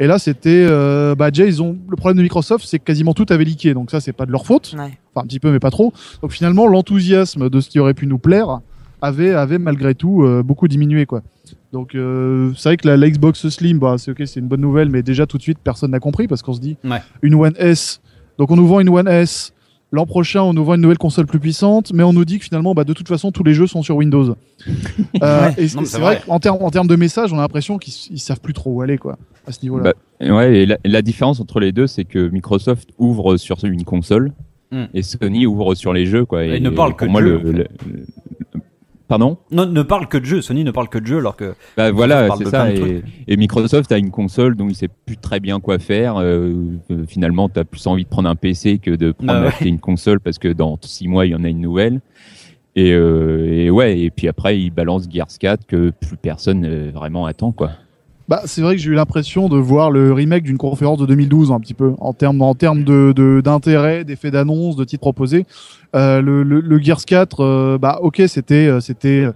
Et 0.00 0.06
là 0.06 0.18
c'était 0.18 0.64
euh, 0.68 1.14
bah 1.14 1.30
déjà 1.30 1.46
ils 1.46 1.62
ont 1.62 1.76
le 1.88 1.96
problème 1.96 2.16
de 2.18 2.22
Microsoft 2.22 2.64
c'est 2.66 2.78
que 2.78 2.84
quasiment 2.84 3.12
tout 3.14 3.26
avait 3.30 3.44
leaké 3.44 3.74
donc 3.74 3.90
ça 3.90 4.00
c'est 4.00 4.12
pas 4.12 4.26
de 4.26 4.32
leur 4.32 4.46
faute. 4.46 4.74
Ouais. 4.78 4.92
Enfin 5.14 5.24
un 5.24 5.26
petit 5.26 5.40
peu 5.40 5.50
mais 5.52 5.60
pas 5.60 5.70
trop. 5.70 5.92
Donc 6.22 6.32
finalement 6.32 6.66
l'enthousiasme 6.66 7.50
de 7.50 7.60
ce 7.60 7.68
qui 7.68 7.80
aurait 7.80 7.94
pu 7.94 8.06
nous 8.06 8.18
plaire 8.18 8.60
avait 9.02 9.34
avait 9.34 9.58
malgré 9.58 9.94
tout 9.94 10.22
euh, 10.24 10.42
beaucoup 10.42 10.68
diminué 10.68 11.04
quoi. 11.06 11.22
Donc 11.76 11.94
euh, 11.94 12.52
c'est 12.56 12.70
vrai 12.70 12.76
que 12.78 12.88
la, 12.88 12.96
la 12.96 13.10
Xbox 13.10 13.46
Slim, 13.50 13.78
bah, 13.78 13.96
c'est 13.98 14.10
ok, 14.10 14.22
c'est 14.24 14.40
une 14.40 14.48
bonne 14.48 14.62
nouvelle, 14.62 14.88
mais 14.88 15.02
déjà 15.02 15.26
tout 15.26 15.36
de 15.36 15.42
suite 15.42 15.58
personne 15.62 15.90
n'a 15.90 16.00
compris 16.00 16.26
parce 16.26 16.40
qu'on 16.40 16.54
se 16.54 16.60
dit 16.60 16.78
Ouais. 16.84 17.02
une 17.20 17.34
One 17.34 17.52
S. 17.58 18.00
Donc 18.38 18.50
on 18.50 18.56
nous 18.56 18.66
vend 18.66 18.80
une 18.80 18.88
One 18.88 19.06
S. 19.08 19.52
L'an 19.92 20.06
prochain, 20.06 20.40
on 20.42 20.54
nous 20.54 20.64
vend 20.64 20.74
une 20.74 20.80
nouvelle 20.80 20.96
console 20.98 21.26
plus 21.26 21.38
puissante, 21.38 21.92
mais 21.92 22.02
on 22.02 22.12
nous 22.14 22.24
dit 22.24 22.38
que 22.38 22.44
finalement, 22.44 22.72
bah, 22.74 22.84
de 22.84 22.92
toute 22.94 23.06
façon, 23.08 23.30
tous 23.30 23.44
les 23.44 23.52
jeux 23.54 23.66
sont 23.66 23.82
sur 23.82 23.96
Windows. 23.96 24.34
Euh, 25.22 25.48
Ouais. 25.48 25.54
et 25.58 25.66
Non, 25.76 25.84
c'est 25.84 25.98
vrai 26.00 26.16
vrai. 26.16 26.22
qu'en 26.26 26.38
termes 26.40 26.58
en 26.62 26.70
termes 26.70 26.88
de 26.88 26.96
message, 26.96 27.32
on 27.32 27.38
a 27.38 27.42
l'impression 27.42 27.76
qu'ils 27.78 28.18
savent 28.20 28.40
plus 28.40 28.52
trop 28.54 28.70
où 28.72 28.80
aller 28.82 28.96
quoi 28.98 29.18
à 29.46 29.52
ce 29.52 29.60
niveau-là. 29.62 29.92
Bah, 30.20 30.34
Ouais, 30.34 30.60
et 30.60 30.66
la, 30.66 30.78
la 30.84 31.02
différence 31.02 31.40
entre 31.40 31.60
les 31.60 31.72
deux, 31.72 31.86
c'est 31.86 32.04
que 32.04 32.28
Microsoft 32.30 32.88
ouvre 32.98 33.36
sur 33.36 33.62
une 33.64 33.84
console 33.84 34.32
Hmm. 34.72 34.86
et 34.94 35.02
Sony 35.02 35.46
ouvre 35.46 35.76
sur 35.76 35.92
les 35.92 36.06
jeux, 36.06 36.24
quoi. 36.24 36.44
Et 36.44 36.58
ne 36.58 36.70
parle 36.70 36.96
que 36.96 37.04
de 37.04 37.10
moi, 37.10 37.20
jeux, 37.22 37.28
le, 37.28 37.36
en 37.36 37.40
fait. 37.42 37.52
le- 37.52 37.66
le- 37.92 38.06
Pardon 39.08 39.38
Non, 39.52 39.66
ne 39.66 39.82
parle 39.82 40.08
que 40.08 40.18
de 40.18 40.24
jeux. 40.24 40.42
Sony 40.42 40.64
ne 40.64 40.70
parle 40.72 40.88
que 40.88 40.98
de 40.98 41.06
jeux 41.06 41.18
alors 41.18 41.36
que. 41.36 41.54
Bah 41.76 41.92
voilà, 41.92 42.28
c'est 42.36 42.48
ça. 42.48 42.72
Et, 42.72 43.02
et 43.28 43.36
Microsoft 43.36 43.92
a 43.92 43.98
une 43.98 44.10
console 44.10 44.56
dont 44.56 44.68
il 44.68 44.74
sait 44.74 44.88
plus 44.88 45.16
très 45.16 45.38
bien 45.38 45.60
quoi 45.60 45.78
faire. 45.78 46.16
Euh, 46.16 46.54
euh, 46.90 47.04
finalement, 47.06 47.48
t'as 47.48 47.64
plus 47.64 47.86
envie 47.86 48.04
de 48.04 48.08
prendre 48.08 48.28
un 48.28 48.34
PC 48.34 48.78
que 48.78 48.90
de 48.90 49.12
prendre 49.12 49.32
Ah 49.32 49.42
ouais. 49.60 49.68
une 49.68 49.78
console 49.78 50.18
parce 50.20 50.38
que 50.38 50.48
dans 50.48 50.76
six 50.82 51.06
mois 51.06 51.24
il 51.26 51.30
y 51.30 51.34
en 51.36 51.44
a 51.44 51.48
une 51.48 51.60
nouvelle. 51.60 52.00
Et, 52.74 52.92
euh, 52.92 53.46
et 53.50 53.70
ouais, 53.70 53.98
et 54.00 54.10
puis 54.10 54.28
après 54.28 54.60
il 54.60 54.70
balance 54.70 55.06
Gears 55.10 55.28
4 55.40 55.66
que 55.66 55.90
plus 55.98 56.16
personne 56.16 56.64
euh, 56.66 56.90
vraiment 56.92 57.24
attend 57.24 57.52
quoi. 57.52 57.70
Bah, 58.28 58.42
c'est 58.44 58.60
vrai 58.60 58.74
que 58.74 58.82
j'ai 58.82 58.90
eu 58.90 58.94
l'impression 58.94 59.48
de 59.48 59.56
voir 59.56 59.92
le 59.92 60.12
remake 60.12 60.42
d'une 60.42 60.58
conférence 60.58 60.98
de 60.98 61.06
2012 61.06 61.52
un 61.52 61.60
petit 61.60 61.74
peu 61.74 61.92
en 62.00 62.12
termes 62.12 62.42
en 62.42 62.54
termes 62.56 62.82
de 62.82 63.12
de- 63.14 63.40
d'intérêt, 63.40 64.02
d'effets 64.04 64.32
d'annonce, 64.32 64.74
de 64.74 64.84
titres 64.84 65.00
proposés. 65.02 65.46
Euh, 65.94 66.20
le, 66.20 66.42
le, 66.42 66.60
le 66.60 66.78
Gears 66.80 67.04
4, 67.04 67.40
euh, 67.44 67.78
bah 67.78 67.98
ok, 68.02 68.22
c'était 68.26 68.66
euh, 68.66 68.80
c'était 68.80 69.26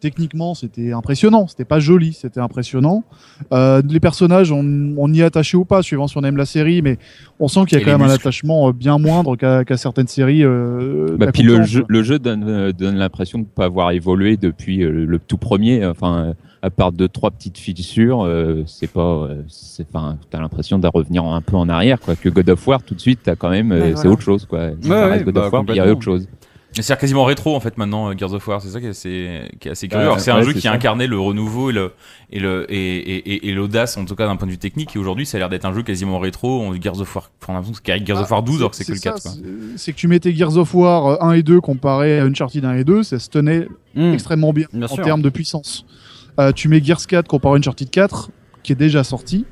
techniquement 0.00 0.54
c'était 0.54 0.92
impressionnant, 0.92 1.46
c'était 1.46 1.64
pas 1.64 1.80
joli, 1.80 2.12
c'était 2.12 2.40
impressionnant. 2.40 3.04
Euh, 3.52 3.82
les 3.88 4.00
personnages, 4.00 4.52
on, 4.52 4.94
on 4.96 5.12
y 5.12 5.20
est 5.20 5.24
attaché 5.24 5.56
ou 5.56 5.64
pas, 5.64 5.82
suivant 5.82 6.06
si 6.06 6.16
on 6.16 6.22
aime 6.22 6.36
la 6.36 6.46
série, 6.46 6.82
mais 6.82 6.98
on 7.40 7.48
sent 7.48 7.60
qu'il 7.66 7.74
y 7.78 7.80
a 7.80 7.82
Et 7.82 7.84
quand 7.84 7.98
même 7.98 8.08
un 8.08 8.12
attachement 8.12 8.68
euh, 8.68 8.72
bien 8.72 8.98
moindre 8.98 9.36
qu'à 9.36 9.64
qu'à 9.64 9.76
certaines 9.76 10.08
séries. 10.08 10.44
Euh, 10.44 11.16
Bah, 11.18 11.32
puis 11.32 11.42
le 11.42 11.62
jeu, 11.64 11.84
le 11.88 12.02
jeu 12.02 12.18
donne, 12.18 12.44
euh, 12.48 12.72
donne 12.72 12.96
l'impression 12.96 13.38
de 13.40 13.44
pas 13.44 13.64
avoir 13.64 13.90
évolué 13.90 14.36
depuis 14.36 14.82
euh, 14.82 15.04
le 15.06 15.18
tout 15.18 15.38
premier. 15.38 15.84
Enfin, 15.84 16.34
à 16.60 16.70
part 16.70 16.90
deux 16.90 17.08
trois 17.08 17.30
petites 17.30 17.58
fissures, 17.58 18.24
euh, 18.24 18.64
c'est 18.66 18.90
pas, 18.90 19.00
euh, 19.00 19.42
c'est, 19.46 19.86
enfin, 19.92 20.18
t'as 20.30 20.40
l'impression 20.40 20.78
de 20.80 20.88
revenir 20.88 21.24
un 21.24 21.40
peu 21.40 21.56
en 21.56 21.68
arrière, 21.68 22.00
quoi. 22.00 22.16
Que 22.16 22.28
God 22.28 22.48
of 22.50 22.66
War, 22.66 22.82
tout 22.82 22.94
de 22.96 23.00
suite, 23.00 23.20
t'as 23.22 23.36
quand 23.36 23.50
même, 23.50 23.70
euh, 23.70 23.80
Ouais, 23.80 23.86
c'est 23.90 23.94
voilà. 23.94 24.10
autre 24.10 24.22
chose, 24.22 24.44
quoi. 24.44 24.58
Ouais, 24.58 24.88
ouais, 24.88 25.22
God 25.24 25.34
bah, 25.34 25.46
of 25.46 25.52
War, 25.52 25.62
mais 25.64 25.74
il 25.74 25.76
y 25.76 25.80
a 25.80 25.90
autre 25.90 26.02
chose. 26.02 26.28
C'est 26.72 26.96
quasiment 26.98 27.24
rétro 27.24 27.56
en 27.56 27.60
fait 27.60 27.76
maintenant 27.76 28.08
euh, 28.10 28.14
Gears 28.16 28.34
of 28.34 28.46
War, 28.46 28.60
c'est 28.62 28.68
ça 28.68 28.78
qui 28.78 28.86
est 28.86 28.90
assez, 28.90 29.40
qui 29.58 29.68
est 29.68 29.70
assez 29.72 29.88
curieux. 29.88 30.10
C'est 30.18 30.30
un 30.30 30.36
ouais, 30.38 30.44
jeu 30.44 30.52
qui 30.52 30.58
a 30.68 30.70
ça. 30.70 30.72
incarné 30.72 31.06
le 31.08 31.18
renouveau 31.18 31.70
et 31.70 31.72
le 31.72 31.92
et 32.30 32.38
le 32.38 32.66
et, 32.72 32.76
et, 32.76 33.32
et- 33.32 33.48
et 33.48 33.52
l'audace 33.52 33.96
en 33.96 34.04
tout 34.04 34.14
cas 34.14 34.26
d'un 34.26 34.36
point 34.36 34.46
de 34.46 34.52
vue 34.52 34.58
technique. 34.58 34.94
Et 34.94 34.98
aujourd'hui, 34.98 35.26
ça 35.26 35.38
a 35.38 35.40
l'air 35.40 35.48
d'être 35.48 35.64
un 35.64 35.72
jeu 35.74 35.82
quasiment 35.82 36.18
rétro. 36.18 36.60
On 36.62 36.72
Gears 36.80 37.00
of 37.00 37.16
War, 37.16 37.30
enfin, 37.42 37.52
on 37.52 37.56
a 37.56 37.58
l'impression 37.60 37.80
que 37.82 37.92
c'est 37.92 38.06
Gears 38.06 38.20
of 38.22 38.30
War 38.30 38.42
12 38.42 38.56
alors 38.58 38.70
que 38.70 38.76
c'est 38.76 38.84
que 38.84 38.92
le 38.92 38.98
4. 39.00 39.18
ça, 39.18 39.30
quoi. 39.30 39.38
c'est- 39.76 39.92
que 39.92 39.96
tu 39.96 40.06
mettais 40.08 40.32
Gears 40.34 40.56
of 40.56 40.72
War 40.74 41.06
euh, 41.06 41.16
1 41.20 41.32
et 41.32 41.42
2 41.42 41.60
comparé 41.60 42.20
à 42.20 42.24
Uncharted 42.24 42.64
1 42.64 42.74
et 42.76 42.84
2, 42.84 43.02
ça 43.02 43.18
se 43.18 43.28
tenait 43.28 43.66
Hmm. 43.94 44.12
extrêmement 44.12 44.52
bien, 44.52 44.66
Bien 44.72 44.86
en 44.88 44.96
termes 44.96 45.22
de 45.22 45.30
puissance. 45.30 45.84
Euh, 46.38 46.52
tu 46.52 46.68
mets 46.68 46.84
Gears 46.84 47.04
4 47.06 47.26
comparé 47.26 47.54
à 47.54 47.58
Uncharted 47.58 47.90
4, 47.90 48.30
qui 48.62 48.72
est 48.72 48.76
déjà 48.76 49.02
sorti. 49.02 49.44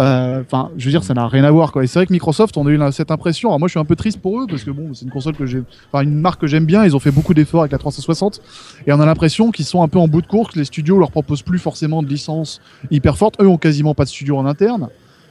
Euh, 0.00 0.40
Enfin, 0.40 0.70
je 0.76 0.84
veux 0.84 0.90
dire, 0.90 1.04
ça 1.04 1.14
n'a 1.14 1.26
rien 1.26 1.44
à 1.44 1.50
voir, 1.50 1.72
quoi. 1.72 1.84
Et 1.84 1.86
c'est 1.86 1.98
vrai 1.98 2.06
que 2.06 2.12
Microsoft, 2.12 2.56
on 2.56 2.66
a 2.66 2.70
eu 2.70 2.78
cette 2.92 3.10
impression. 3.10 3.50
Alors 3.50 3.58
moi, 3.58 3.68
je 3.68 3.72
suis 3.72 3.80
un 3.80 3.84
peu 3.84 3.96
triste 3.96 4.20
pour 4.20 4.40
eux 4.40 4.46
parce 4.48 4.64
que 4.64 4.70
bon, 4.70 4.92
c'est 4.94 5.04
une 5.04 5.10
console 5.10 5.34
que 5.36 5.46
j'ai, 5.46 5.62
enfin, 5.92 6.02
une 6.04 6.20
marque 6.20 6.40
que 6.40 6.46
j'aime 6.46 6.64
bien. 6.64 6.84
Ils 6.84 6.94
ont 6.94 7.00
fait 7.00 7.10
beaucoup 7.10 7.34
d'efforts 7.34 7.60
avec 7.60 7.72
la 7.72 7.78
360, 7.78 8.40
et 8.86 8.92
on 8.92 9.00
a 9.00 9.06
l'impression 9.06 9.50
qu'ils 9.50 9.64
sont 9.64 9.82
un 9.82 9.88
peu 9.88 9.98
en 9.98 10.08
bout 10.08 10.22
de 10.22 10.26
course. 10.26 10.56
Les 10.56 10.64
studios 10.64 10.98
leur 10.98 11.10
proposent 11.10 11.42
plus 11.42 11.58
forcément 11.58 12.02
de 12.02 12.08
licences 12.08 12.60
hyper 12.90 13.16
fortes. 13.16 13.36
Eux 13.40 13.48
ont 13.48 13.58
quasiment 13.58 13.94
pas 13.94 14.04
de 14.04 14.10
studio 14.10 14.36
en 14.36 14.46
interne. 14.46 14.88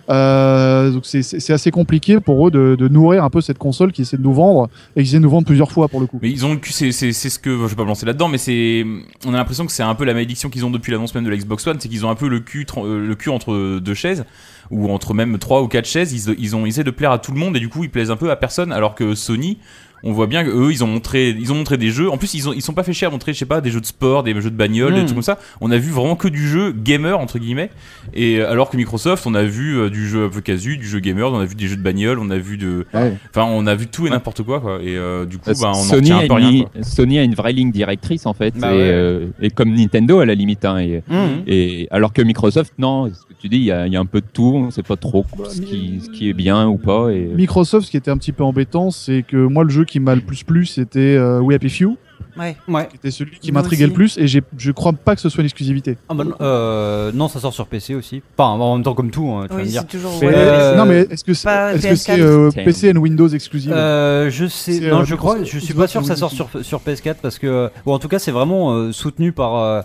Euh, 0.10 0.92
donc 0.92 1.06
c'est- 1.06 1.52
assez 1.52 1.72
compliqué 1.72 2.20
pour 2.20 2.48
eux 2.48 2.52
de, 2.52 2.88
nourrir 2.88 3.24
un 3.24 3.30
peu 3.30 3.42
cette 3.42 3.58
console 3.58 3.92
qui 3.92 4.02
essaie 4.02 4.18
de 4.18 4.24
nous 4.24 4.34
vendre 4.34 4.70
et 4.96 5.04
qui 5.04 5.10
essaie 5.10 5.18
de 5.18 5.24
nous 5.24 5.30
vendre 5.30 5.46
plusieurs 5.46 5.72
fois 5.72 5.88
pour 5.88 6.00
le 6.00 6.08
coup. 6.08 6.20
Mais 6.22 6.30
ils 6.30 6.46
ont 6.46 6.54
le 6.54 6.60
cul, 6.60 6.72
c'est 6.72 6.92
ce 6.92 7.40
que 7.40 7.52
je 7.52 7.66
vais 7.66 7.76
pas 7.76 7.84
me 7.84 7.88
lancer 7.88 8.06
là-dedans, 8.06 8.28
mais 8.28 8.38
c'est 8.38 8.86
on 9.26 9.34
a 9.34 9.38
l'impression 9.38 9.66
que 9.66 9.72
c'est 9.72 9.84
un 9.84 9.96
peu 9.96 10.04
la 10.06 10.14
malédiction 10.14 10.50
qu'ils 10.50 10.66
ont 10.66 10.72
depuis 10.72 10.92
l'annonce 10.92 11.16
même 11.16 11.24
de 11.24 11.30
la 11.30 11.38
Xbox 11.38 11.66
One, 11.68 11.78
c'est 11.80 11.90
qu'ils 11.90 12.06
ont 12.06 12.10
un 12.10 12.16
peu 12.16 12.28
le 12.28 12.40
cul 12.40 12.66
euh, 12.78 13.08
le 13.08 13.16
cul 13.16 13.30
entre 13.30 13.80
deux 13.80 13.94
chaises 13.94 14.26
ou 14.72 14.90
entre 14.92 15.14
même 15.14 15.38
trois 15.38 15.62
ou 15.62 15.68
quatre 15.68 15.88
chaises. 15.88 16.12
Ils 16.14 16.36
ils 16.38 16.56
ont 16.56 16.66
essayé 16.66 16.84
de 16.84 16.92
plaire 16.92 17.12
à 17.12 17.20
tout 17.20 17.32
le 17.32 17.40
monde 17.40 17.56
et 17.56 17.60
du 17.60 17.70
coup 17.70 17.84
ils 17.84 17.90
plaisent 17.90 18.12
un 18.12 18.18
peu 18.18 18.32
à 18.32 18.36
personne, 18.36 18.72
alors 18.72 18.96
que 18.96 19.16
Sony 19.16 19.58
on 20.04 20.12
voit 20.12 20.28
bien 20.28 20.44
que 20.44 20.50
eux 20.50 20.72
ils 20.72 20.84
ont 20.84 20.88
montré 20.88 21.30
ils 21.30 21.52
ont 21.52 21.56
montré 21.56 21.78
des 21.78 21.90
jeux 21.90 22.10
en 22.12 22.18
plus 22.18 22.34
ils 22.34 22.50
ont 22.50 22.54
ils 22.54 22.62
sont 22.62 22.74
pas 22.74 22.84
fait 22.84 22.94
chier 22.94 23.08
à 23.08 23.10
montrer 23.10 23.34
je 23.34 23.40
sais 23.40 23.46
pas 23.46 23.62
des 23.62 23.72
jeux 23.72 23.80
de 23.82 23.86
sport 23.86 24.24
des 24.24 24.34
jeux 24.42 24.50
de 24.52 24.56
bagnole 24.56 24.94
des 24.94 25.02
Mm. 25.02 25.06
trucs 25.06 25.16
comme 25.16 25.24
ça 25.24 25.40
on 25.62 25.72
a 25.72 25.78
vu 25.78 25.92
vraiment 25.92 26.16
que 26.16 26.28
du 26.28 26.48
jeu 26.48 26.72
gamer 26.74 27.20
entre 27.20 27.40
guillemets 27.40 27.70
et 28.14 28.40
euh, 28.40 28.52
alors 28.52 28.70
que 28.70 28.78
Microsoft 28.78 29.26
on 29.28 29.34
a 29.34 29.44
vu 29.44 29.78
euh, 29.78 29.90
du 29.90 30.08
jeu 30.08 30.26
un 30.26 30.30
peu 30.30 30.42
casu 30.42 30.78
du 30.78 30.88
jeu 30.88 31.00
gamer 31.00 31.32
on 31.32 31.40
a 31.40 31.46
vu 31.46 31.56
des 31.56 31.68
jeux 31.68 31.78
de 31.78 31.82
bagnole 31.82 32.20
on 32.20 32.30
a 32.30 32.38
vu 32.38 32.58
de 32.58 32.86
enfin 32.94 33.46
on 33.50 33.66
a 33.68 33.76
vu 33.76 33.88
tout 33.88 34.06
et 34.08 34.10
n'importe 34.10 34.44
quoi 34.44 34.60
quoi 34.60 34.80
et 34.82 34.98
euh, 34.98 35.26
du 35.26 35.38
coup 35.38 35.50
bah, 35.50 35.54
on 35.66 35.68
en 35.70 35.74
Sony, 35.76 36.12
un 36.12 36.28
peu 36.28 36.34
rien 36.34 36.50
li- 36.52 36.66
quoi. 36.72 36.84
Sony 36.84 37.20
a 37.20 37.24
une 37.24 37.36
vraie 37.36 37.54
ligne 37.54 37.72
directrice 37.72 38.26
en 38.26 38.34
fait, 38.34 38.54
Bah 38.58 38.74
et, 38.74 38.78
ouais. 38.78 38.82
euh, 38.84 39.28
et 39.42 39.50
comme 39.50 39.74
Nintendo 39.74 40.20
à 40.20 40.26
la 40.26 40.36
limite. 40.36 40.66
Hein, 40.66 40.80
et, 40.80 41.04
Mhm. 41.10 41.44
et 41.48 41.88
alors 41.92 42.14
que 42.14 42.22
Microsoft, 42.22 42.74
non, 42.78 43.08
ce 43.14 43.22
que 43.22 43.34
tu 43.40 43.50
dis, 43.50 43.58
il 43.58 43.64
y 43.66 43.72
a, 43.72 43.88
il 43.88 43.94
y 43.94 43.96
a 43.96 44.00
un 44.00 44.06
peu 44.06 44.22
de 44.22 44.26
tout, 44.32 44.54
on 44.56 44.72
sait 44.72 44.84
pas 44.84 44.96
trop 44.96 45.26
ce 45.50 45.62
qui, 45.62 46.02
ce 46.04 46.10
qui 46.10 46.30
est 46.30 46.34
bien 46.34 46.68
ou 46.68 46.78
pas. 46.78 47.10
Et, 47.12 47.26
Microsoft, 47.36 47.86
ce 47.86 47.92
qui 47.92 47.98
était 47.98 48.12
un 48.12 48.18
petit 48.18 48.32
peu 48.32 48.44
embêtant, 48.44 48.92
c'est 48.92 49.24
que 49.28 49.38
moi, 49.38 49.64
le 49.64 49.70
jeu 49.70 49.86
qui 49.86 49.93
m'a 50.00 50.16
le 50.16 50.22
plus 50.22 50.44
plu, 50.44 50.66
c'était 50.66 51.16
euh, 51.16 51.40
We 51.40 51.56
Happy 51.56 51.70
Few, 51.70 51.98
Ouais. 52.38 52.56
Ouais. 52.68 52.88
qui 52.88 52.96
était 52.96 53.12
celui 53.12 53.38
qui 53.38 53.52
m'intriguait 53.52 53.86
le 53.86 53.94
plus, 53.94 54.18
et 54.18 54.26
je 54.28 54.72
crois 54.72 54.94
pas 54.94 55.14
que 55.16 55.22
ce 55.22 55.30
soit 55.30 55.42
une 55.42 55.46
exclusivité. 55.46 55.98
Ah 56.10 56.16
bah 56.16 56.24
non, 56.24 56.34
euh, 56.42 57.12
non, 57.14 57.28
ça 57.28 57.40
sort 57.40 57.54
sur 57.54 57.68
PC 57.68 57.94
aussi. 57.94 58.24
Enfin, 58.38 58.50
en 58.50 58.76
même 58.76 58.84
temps 58.84 58.96
comme 58.96 59.12
tout, 59.12 59.30
hein, 59.30 59.44
tu 59.48 59.50
vas 59.54 59.60
me 59.60 59.64
Oui, 59.66 59.70
dire. 59.70 59.82
c'est 59.82 59.88
toujours. 59.98 60.14
Mais- 60.22 60.28
ouais, 60.28 60.34
Euh, 60.36 60.76
non, 60.76 60.86
mais 60.86 61.02
est-ce 61.12 61.24
que 61.24 61.34
c'est 61.36 61.44
pas 61.48 61.74
est-ce 61.76 61.88
que 61.88 61.96
c'est 61.96 62.12
PS4? 62.16 62.20
euh, 62.22 62.50
Tiens. 62.52 62.64
PC 62.64 62.88
et 62.88 62.98
Windows 62.98 63.28
exclusive? 63.28 63.72
Euh, 63.74 64.30
je 64.32 64.46
sais, 64.48 64.80
non, 64.80 65.02
euh, 65.02 65.06
je 65.06 65.14
crois, 65.16 65.36
Microsoft- 65.36 65.54
je 65.54 65.60
suis 65.60 65.74
pas 65.76 65.88
sûr 65.88 66.02
que 66.02 66.08
ça 66.08 66.16
sort 66.16 66.32
Microsoft 66.32 66.64
sur, 66.64 66.80
sur 66.80 66.82
PS4 66.82 67.18
parce 67.22 67.38
que, 67.38 67.70
ou 67.86 67.92
en 67.94 68.00
tout 68.00 68.08
cas, 68.08 68.18
c'est 68.20 68.32
vraiment 68.32 68.74
euh, 68.74 68.92
soutenu 68.92 69.32
par, 69.32 69.56
euh, 69.58 69.82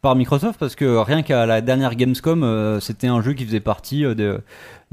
par 0.00 0.16
Microsoft 0.16 0.58
parce 0.58 0.74
que 0.74 0.96
rien 0.98 1.22
qu'à 1.22 1.46
la 1.46 1.60
dernière 1.60 1.94
Gamescom, 1.94 2.42
euh, 2.42 2.80
c'était 2.80 3.06
un 3.06 3.22
jeu 3.22 3.34
qui 3.34 3.44
faisait 3.44 3.60
partie 3.60 4.04
euh, 4.04 4.14
de, 4.16 4.40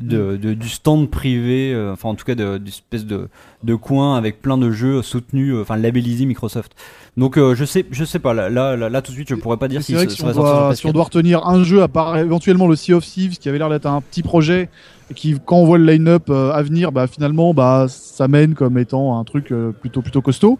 de, 0.01 0.37
de- 0.37 0.53
du 0.53 0.69
stand 0.69 1.09
privé, 1.09 1.73
euh, 1.73 1.93
enfin 1.93 2.09
en 2.09 2.15
tout 2.15 2.25
cas 2.25 2.35
de- 2.35 2.57
d'une 2.57 2.67
espèce 2.69 3.05
de, 3.05 3.27
de 3.63 3.75
coin 3.75 4.17
avec 4.17 4.41
plein 4.41 4.57
de 4.57 4.71
jeux 4.71 5.01
soutenus, 5.01 5.53
euh, 5.53 5.61
enfin 5.61 5.77
labellisés 5.77 6.25
Microsoft. 6.25 6.73
Donc 7.17 7.37
euh, 7.37 7.55
je 7.55 7.65
sais, 7.65 7.85
je 7.91 8.03
sais 8.05 8.19
pas, 8.19 8.33
là, 8.33 8.49
là, 8.49 8.75
là, 8.75 8.89
là, 8.89 9.01
tout 9.01 9.11
de 9.11 9.15
suite, 9.15 9.29
je 9.29 9.35
pourrais 9.35 9.57
pas 9.57 9.67
dire 9.67 9.81
si 9.83 9.93
vrai 9.93 10.01
ça, 10.03 10.05
que 10.07 10.11
si 10.13 10.17
ça 10.21 10.27
on, 10.27 10.31
doit, 10.33 10.75
si 10.75 10.85
on 10.85 10.89
PS4. 10.89 10.93
doit 10.93 11.03
retenir 11.03 11.45
un 11.47 11.63
jeu, 11.63 11.81
à 11.83 11.87
part 11.87 12.17
éventuellement 12.17 12.67
le 12.67 12.75
Sea 12.75 12.93
of 12.93 13.05
Thieves, 13.05 13.37
qui 13.37 13.49
avait 13.49 13.57
l'air 13.57 13.69
d'être 13.69 13.85
un 13.87 14.01
petit 14.01 14.23
projet, 14.23 14.69
et 15.09 15.13
qui, 15.13 15.37
quand 15.45 15.57
on 15.57 15.65
voit 15.65 15.77
le 15.77 15.85
line-up 15.85 16.29
euh, 16.29 16.51
à 16.51 16.61
venir, 16.61 16.91
bah, 16.91 17.07
finalement, 17.07 17.53
bah, 17.53 17.85
ça 17.89 18.27
mène 18.27 18.53
comme 18.53 18.77
étant 18.77 19.19
un 19.19 19.23
truc 19.23 19.51
euh, 19.51 19.71
plutôt, 19.71 20.01
plutôt 20.01 20.21
costaud. 20.21 20.59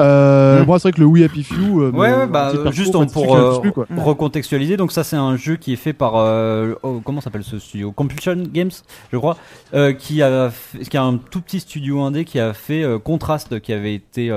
Euh. 0.00 0.64
Moi, 0.64 0.78
c'est 0.78 0.88
vrai 0.88 0.92
que 0.92 1.00
le 1.00 1.06
We 1.06 1.24
Happy 1.24 1.42
Few, 1.42 1.80
euh, 1.80 1.90
Ouais, 1.90 2.10
me- 2.10 2.16
ouais, 2.18 2.26
bah, 2.26 2.52
juste 2.70 2.94
en 2.94 3.06
pour, 3.06 3.34
euh, 3.34 3.58
plus 3.60 3.72
recontextualiser. 3.96 4.76
Donc 4.76 4.92
ça, 4.92 5.04
c'est 5.04 5.16
un 5.16 5.36
jeu 5.36 5.56
qui 5.56 5.72
est 5.72 5.76
fait 5.76 5.92
par 5.92 6.12
euh, 6.16 6.74
oh, 6.82 7.00
comment 7.04 7.20
s'appelle 7.20 7.44
ce 7.44 7.58
studio? 7.58 7.90
Compulsion 7.92 8.36
Games, 8.52 8.70
je 9.12 9.16
crois, 9.18 9.36
euh, 9.74 9.92
qui 9.92 10.22
a 10.22 10.50
qui 10.88 10.96
a 10.96 11.02
un 11.02 11.16
tout 11.16 11.40
petit 11.40 11.60
studio 11.60 12.00
indé 12.02 12.24
qui 12.24 12.38
a 12.38 12.52
fait 12.52 12.84
Contrast, 13.02 13.58
qui 13.60 13.72
avait 13.72 13.94
été 13.94 14.30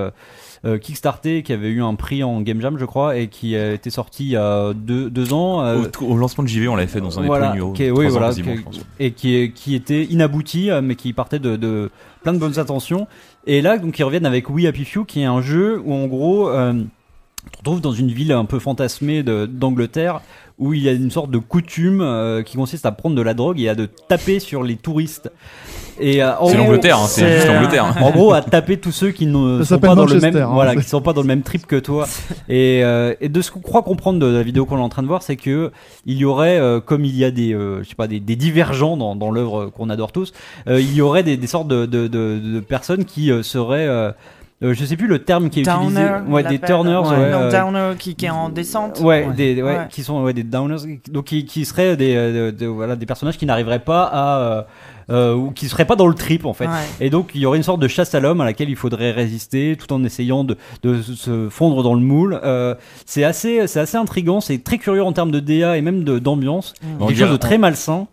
euh, 0.66 0.74
euh, 0.74 0.78
kickstarté, 0.78 1.44
qui 1.44 1.54
avait 1.54 1.70
eu 1.70 1.82
un 1.82 1.96
prix 1.96 2.24
en 2.24 2.42
Game 2.42 2.62
Jam, 2.62 2.78
je 2.78 2.86
crois, 2.86 3.18
et 3.18 3.28
qui 3.28 3.56
a 3.56 3.74
été 3.74 3.90
sorti 3.90 4.26
il 4.26 4.30
y 4.32 4.36
a 4.38 4.74
deux, 4.74 5.10
deux 5.10 5.34
ans. 5.34 5.64
euh, 5.64 5.84
Au, 6.02 6.06
au 6.06 6.18
lancement 6.18 6.44
de 6.44 6.50
JV, 6.50 6.68
on 6.68 6.76
l'avait 6.76 6.88
fait 6.88 7.02
dans 7.02 7.18
un 7.18 7.22
des 7.22 7.28
voilà, 7.28 7.50
premiers 7.52 7.74
qui 7.74 7.84
est- 7.84 7.90
trois 7.90 8.04
oui, 8.04 8.10
voilà, 8.10 8.32
qui- 8.34 8.44
et 9.00 9.12
qui, 9.12 9.36
est- 9.36 9.52
qui 9.52 9.76
était 9.76 10.04
inabouti, 10.06 10.70
euh, 10.70 10.82
mais 10.82 10.96
qui 10.96 11.14
partait 11.14 11.40
de, 11.40 11.56
de 11.56 11.90
plein 12.24 12.34
de 12.34 12.38
bonnes 12.38 12.60
intentions. 12.60 13.08
Et 13.48 13.62
là, 13.62 13.78
donc, 13.80 13.98
ils 13.98 14.04
reviennent 14.04 14.26
avec 14.28 14.50
We 14.50 14.66
Happy 14.68 14.86
Few, 14.86 15.06
qui 15.06 15.22
est 15.22 15.26
un 15.26 15.42
jeu 15.42 15.82
où, 15.84 15.94
en 15.94 16.06
gros, 16.08 16.50
euh, 16.50 16.74
te 17.52 17.58
retrouves 17.58 17.82
dans 17.82 17.92
une 17.94 18.10
ville 18.12 18.32
un 18.32 18.46
peu 18.46 18.60
fantasmée 18.60 19.24
d'Angleterre 19.24 20.22
où 20.60 20.74
il 20.76 20.84
y 20.84 20.90
a 20.90 20.92
une 20.92 21.10
sorte 21.10 21.32
de 21.32 21.40
coutume 21.40 22.02
euh, 22.02 22.44
qui 22.44 22.56
consiste 22.56 22.86
à 22.86 22.92
prendre 22.92 23.16
de 23.16 23.22
la 23.24 23.34
drogue 23.34 23.60
et 23.60 23.68
à 23.68 23.74
de 23.74 23.88
taper 24.08 24.40
sur 24.40 24.62
les 24.62 24.76
touristes. 24.76 25.32
Et, 26.00 26.22
euh, 26.22 26.38
en 26.38 26.48
C'est 26.50 26.58
l'Angleterre, 26.58 26.98
hein, 26.98 27.08
c'est 27.08 27.36
juste 27.36 27.48
l'Angleterre. 27.48 27.86
hein. 27.86 27.96
en 28.02 28.12
gros, 28.12 28.34
à 28.34 28.42
taper 28.42 28.78
tous 28.78 28.92
ceux 28.92 29.10
qui 29.12 29.26
ne 29.26 29.64
sont 29.64 29.80
pas 29.80 29.96
dans 29.96 30.06
le 30.06 30.20
même, 30.20 30.36
hein. 30.36 30.50
voilà, 30.54 30.76
qui 30.76 30.84
sont 30.84 31.02
pas 31.02 31.14
dans 31.14 31.22
le 31.22 31.28
même 31.28 31.42
trip 31.42 31.66
que 31.66 31.78
toi. 31.78 32.08
Et, 32.50 32.84
euh, 32.84 33.16
et 33.22 33.30
de 33.30 33.42
ce 33.42 33.50
qu'on 33.52 33.60
croit 33.60 33.82
comprendre 33.82 34.20
de 34.20 34.26
la 34.28 34.44
vidéo 34.44 34.66
qu'on 34.66 34.78
est 34.78 34.82
en 34.82 34.90
train 34.90 35.02
de 35.04 35.08
voir, 35.08 35.24
c'est 35.24 35.36
que 35.36 35.72
il 36.06 36.18
y 36.18 36.26
aurait, 36.26 36.60
euh, 36.60 36.80
comme 36.80 37.06
il 37.06 37.16
y 37.16 37.26
a 37.26 37.32
des, 37.32 37.54
euh, 37.54 37.82
je 37.84 37.90
sais 37.90 37.96
pas, 37.96 38.08
des, 38.08 38.20
des 38.20 38.36
divergents 38.36 38.98
dans, 38.98 39.16
dans 39.16 39.32
l'œuvre 39.32 39.68
qu'on 39.68 39.90
adore 39.90 40.12
tous, 40.12 40.32
euh, 40.68 40.80
il 40.80 40.94
y 40.94 41.02
aurait 41.02 41.24
des, 41.24 41.38
des 41.38 41.48
sortes 41.48 41.68
de, 41.68 41.86
de, 41.88 42.08
de, 42.08 42.40
de 42.40 42.60
personnes 42.60 43.06
qui 43.06 43.32
euh, 43.32 43.42
seraient, 43.44 44.14
euh, 44.64 44.74
je 44.74 44.86
sais 44.86 44.96
plus 44.96 45.08
le 45.08 45.20
terme 45.20 45.50
qui 45.50 45.60
est 45.60 45.64
utilisé, 45.64 45.96
Downer, 45.96 46.12
ouais, 46.30 46.44
on 46.46 46.50
des 46.50 46.60
turners, 46.60 46.98
Ouais, 47.02 47.10
ouais, 47.18 47.32
non, 47.32 47.40
euh, 47.42 47.52
downer 47.52 47.96
qui, 47.98 48.16
qui 48.16 48.26
est 48.26 48.30
en 48.30 48.50
descente. 48.50 49.00
Ouais, 49.00 49.28
Des, 49.36 49.56
ouais, 49.62 49.78
Ouais. 49.78 49.88
qui 49.90 50.04
sont 50.04 50.22
ouais, 50.24 50.34
des 50.34 50.44
downers, 50.44 51.00
donc 51.10 51.26
qui, 51.26 51.46
qui 51.46 51.66
seraient 51.66 51.98
des, 51.98 52.16
euh, 52.16 52.52
de- 52.52 52.58
de- 52.58 52.68
voilà, 52.68 52.96
des 52.96 53.06
personnages 53.06 53.38
qui 53.38 53.46
n'arriveraient 53.46 53.80
pas 53.80 54.04
à, 54.04 54.38
euh, 54.40 54.62
euh, 55.10 55.34
ou 55.34 55.52
qui 55.52 55.68
seraient 55.68 55.86
pas 55.86 55.96
dans 55.96 56.08
le 56.08 56.14
trip 56.14 56.46
en 56.46 56.54
fait. 56.54 56.68
Ouais. 56.68 56.74
Et 57.02 57.10
donc 57.10 57.32
il 57.34 57.42
y 57.42 57.46
aurait 57.46 57.58
une 57.58 57.64
sorte 57.64 57.82
de 57.82 57.88
chasse 57.88 58.14
à 58.16 58.20
l'homme 58.20 58.40
à 58.40 58.46
laquelle 58.46 58.70
il 58.70 58.76
faudrait 58.78 59.12
résister 59.12 59.76
tout 59.78 59.92
en 59.92 60.04
essayant 60.04 60.44
de, 60.44 60.56
de 60.84 61.02
se 61.02 61.50
fondre 61.50 61.82
dans 61.84 61.96
le 61.96 62.00
moule. 62.02 62.40
Euh, 62.44 62.76
c'est 63.06 63.24
assez, 63.24 63.68
c'est 63.68 63.80
assez 63.80 63.98
intrigant, 63.98 64.40
c'est 64.42 64.64
très 64.64 64.78
curieux 64.78 65.04
en 65.04 65.12
termes 65.12 65.32
de 65.32 65.40
DA 65.40 65.76
et 65.78 65.82
même 65.82 66.04
de- 66.04 66.20
d'ambiance, 66.20 66.74
On 67.00 67.08
quelque 67.08 67.16
dirait- 67.16 67.28
chose 67.30 67.38
de 67.38 67.42
très 67.42 67.58
malsain. 67.58 68.08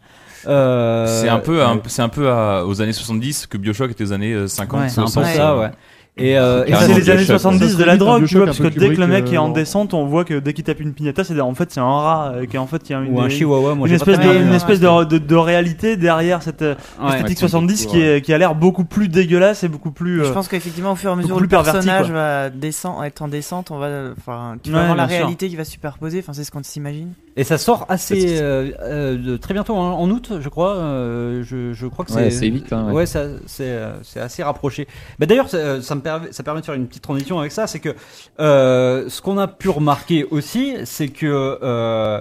Euh, 0.46 1.06
C'est 1.20 1.28
un 1.28 1.38
peu, 1.40 1.62
un- 1.62 1.80
c'est 1.86 2.02
un 2.02 2.08
peu 2.08 2.30
à- 2.30 2.64
aux 2.64 2.80
années 2.80 2.92
70 2.92 3.46
que 3.46 3.58
Bioshock 3.58 3.90
était 3.90 4.04
aux 4.04 4.12
années 4.12 4.32
euh, 4.32 4.46
50. 4.46 4.80
Ouais. 4.80 4.88
c'est 4.88 5.00
un 5.00 5.04
peu 5.04 5.10
60, 5.10 5.34
ça, 5.34 5.56
ouais. 5.58 5.70
Et, 6.18 6.36
euh, 6.38 6.64
et 6.66 6.74
c'est 6.74 6.88
les 6.88 7.10
années 7.10 7.18
Bioshock, 7.24 7.38
70 7.40 7.72
ça 7.72 7.78
de 7.78 7.84
la 7.84 7.96
drogue, 7.96 8.26
tu 8.26 8.36
vois, 8.36 8.46
parce 8.46 8.58
que 8.58 8.66
dès 8.68 8.92
que 8.94 9.00
le 9.00 9.06
mec 9.06 9.32
est 9.32 9.38
en 9.38 9.48
descente, 9.50 9.94
on 9.94 10.06
voit 10.06 10.24
que 10.24 10.38
dès 10.38 10.52
qu'il 10.52 10.64
tape 10.64 10.80
une 10.80 10.92
pignata, 10.94 11.24
c'est 11.24 11.38
en 11.40 11.54
fait 11.54 11.70
c'est 11.72 11.80
un 11.80 11.84
rat, 11.84 12.32
euh, 12.34 12.46
qui 12.46 12.58
en 12.58 12.66
fait 12.66 12.82
il 12.88 12.92
y 12.92 12.94
a 12.94 13.00
une, 13.00 13.12
ou 13.12 13.20
un 13.20 13.28
chihuahua, 13.28 13.74
moi 13.74 13.86
une 13.86 13.90
j'ai 13.90 13.96
espèce, 13.96 14.18
de, 14.18 14.42
une 14.42 14.52
espèce 14.52 14.80
de, 14.80 15.04
de, 15.04 15.18
de 15.18 15.34
réalité 15.36 15.96
derrière 15.96 16.42
cette 16.42 16.62
euh, 16.62 16.74
Ouais. 17.00 17.10
esthétique 17.16 17.38
Ouais, 17.42 17.48
70 17.48 17.76
c'est 17.76 17.86
qui, 17.86 18.00
est, 18.00 18.20
qui 18.24 18.32
a 18.32 18.38
l'air 18.38 18.54
beaucoup 18.54 18.84
plus 18.84 19.08
dégueulasse 19.08 19.62
et 19.64 19.68
beaucoup 19.68 19.90
plus. 19.92 20.24
Je 20.24 20.32
pense 20.32 20.48
qu'effectivement, 20.48 20.92
au 20.92 20.96
fur 20.96 21.10
et 21.10 21.12
à 21.12 21.16
mesure 21.16 21.36
où 21.36 21.40
le 21.40 21.48
personnage 21.48 22.10
va 22.10 22.50
descendre, 22.50 23.04
être 23.04 23.22
en 23.22 23.28
descente, 23.28 23.70
on 23.70 23.78
va, 23.78 23.88
enfin, 24.18 24.56
tu 24.62 24.70
vas 24.70 24.78
Ouais, 24.78 24.82
avoir 24.84 24.96
la 24.96 25.08
sûr. 25.08 25.18
réalité 25.18 25.48
qui 25.48 25.56
va 25.56 25.64
se 25.64 25.70
superposer. 25.72 26.18
Enfin, 26.20 26.32
c'est 26.32 26.44
ce 26.44 26.50
qu'on 26.50 26.62
s'imagine. 26.62 27.12
Et 27.36 27.44
ça 27.44 27.56
sort 27.56 27.86
assez 27.88 28.38
euh, 28.40 28.70
euh, 28.80 29.38
très 29.38 29.54
bientôt, 29.54 29.76
hein, 29.76 29.92
en 29.92 30.10
août, 30.10 30.32
je 30.40 30.48
crois. 30.48 30.74
euh, 30.76 31.44
je, 31.44 31.72
je 31.72 31.86
crois 31.86 32.04
que 32.04 32.12
Ouais, 32.12 32.30
c'est 32.30 32.48
vite. 32.48 32.72
Hein, 32.72 32.86
ouais. 32.88 32.92
Ouais, 32.92 33.06
ça, 33.06 33.24
c'est, 33.46 33.78
c'est 34.02 34.18
assez 34.18 34.42
rapproché. 34.42 34.88
Bah, 35.20 35.26
D'ailleurs, 35.26 35.48
ça, 35.48 35.80
ça 35.80 35.94
me 35.94 36.00
ça 36.30 36.42
permet 36.42 36.60
de 36.60 36.66
faire 36.66 36.74
une 36.74 36.86
petite 36.86 37.02
transition 37.02 37.38
avec 37.38 37.52
ça. 37.52 37.66
C'est 37.66 37.80
que 37.80 37.94
euh, 38.40 39.08
ce 39.08 39.20
qu'on 39.20 39.38
a 39.38 39.48
pu 39.48 39.68
remarquer 39.68 40.24
aussi, 40.24 40.74
c'est 40.84 41.08
que 41.08 41.58
euh, 41.62 42.20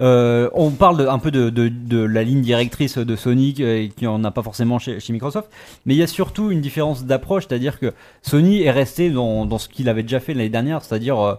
euh, 0.00 0.50
on 0.52 0.70
parle 0.70 1.08
un 1.08 1.18
peu 1.18 1.30
de, 1.30 2.04
la 2.04 2.22
ligne 2.22 2.42
directrice 2.42 2.98
de 2.98 3.16
Sony 3.16 3.54
et 3.60 3.90
qui 3.96 4.06
en 4.06 4.24
a 4.24 4.30
pas 4.30 4.42
forcément 4.42 4.78
chez, 4.78 4.98
Microsoft, 5.10 5.50
mais 5.84 5.94
il 5.94 5.98
y 5.98 6.02
a 6.02 6.06
surtout 6.06 6.50
une 6.50 6.60
différence 6.60 7.04
d'approche, 7.04 7.46
c'est-à-dire 7.48 7.78
que 7.78 7.92
Sony 8.22 8.62
est 8.62 8.70
resté 8.70 9.10
dans, 9.10 9.58
ce 9.58 9.68
qu'il 9.68 9.88
avait 9.88 10.02
déjà 10.02 10.20
fait 10.20 10.34
l'année 10.34 10.50
dernière, 10.50 10.84
c'est-à-dire 10.84 11.38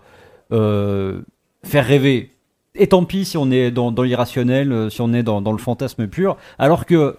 faire 0.50 1.86
rêver. 1.86 2.32
Et 2.80 2.88
tant 2.88 3.04
pis 3.06 3.26
si 3.26 3.38
on 3.38 3.50
est 3.52 3.72
dans, 3.72 3.92
l'irrationnel, 4.02 4.90
si 4.92 5.02
on 5.02 5.14
est 5.14 5.24
dans 5.24 5.52
le 5.52 5.58
fantasme 5.58 6.08
pur, 6.08 6.38
alors 6.58 6.86
que 6.86 7.18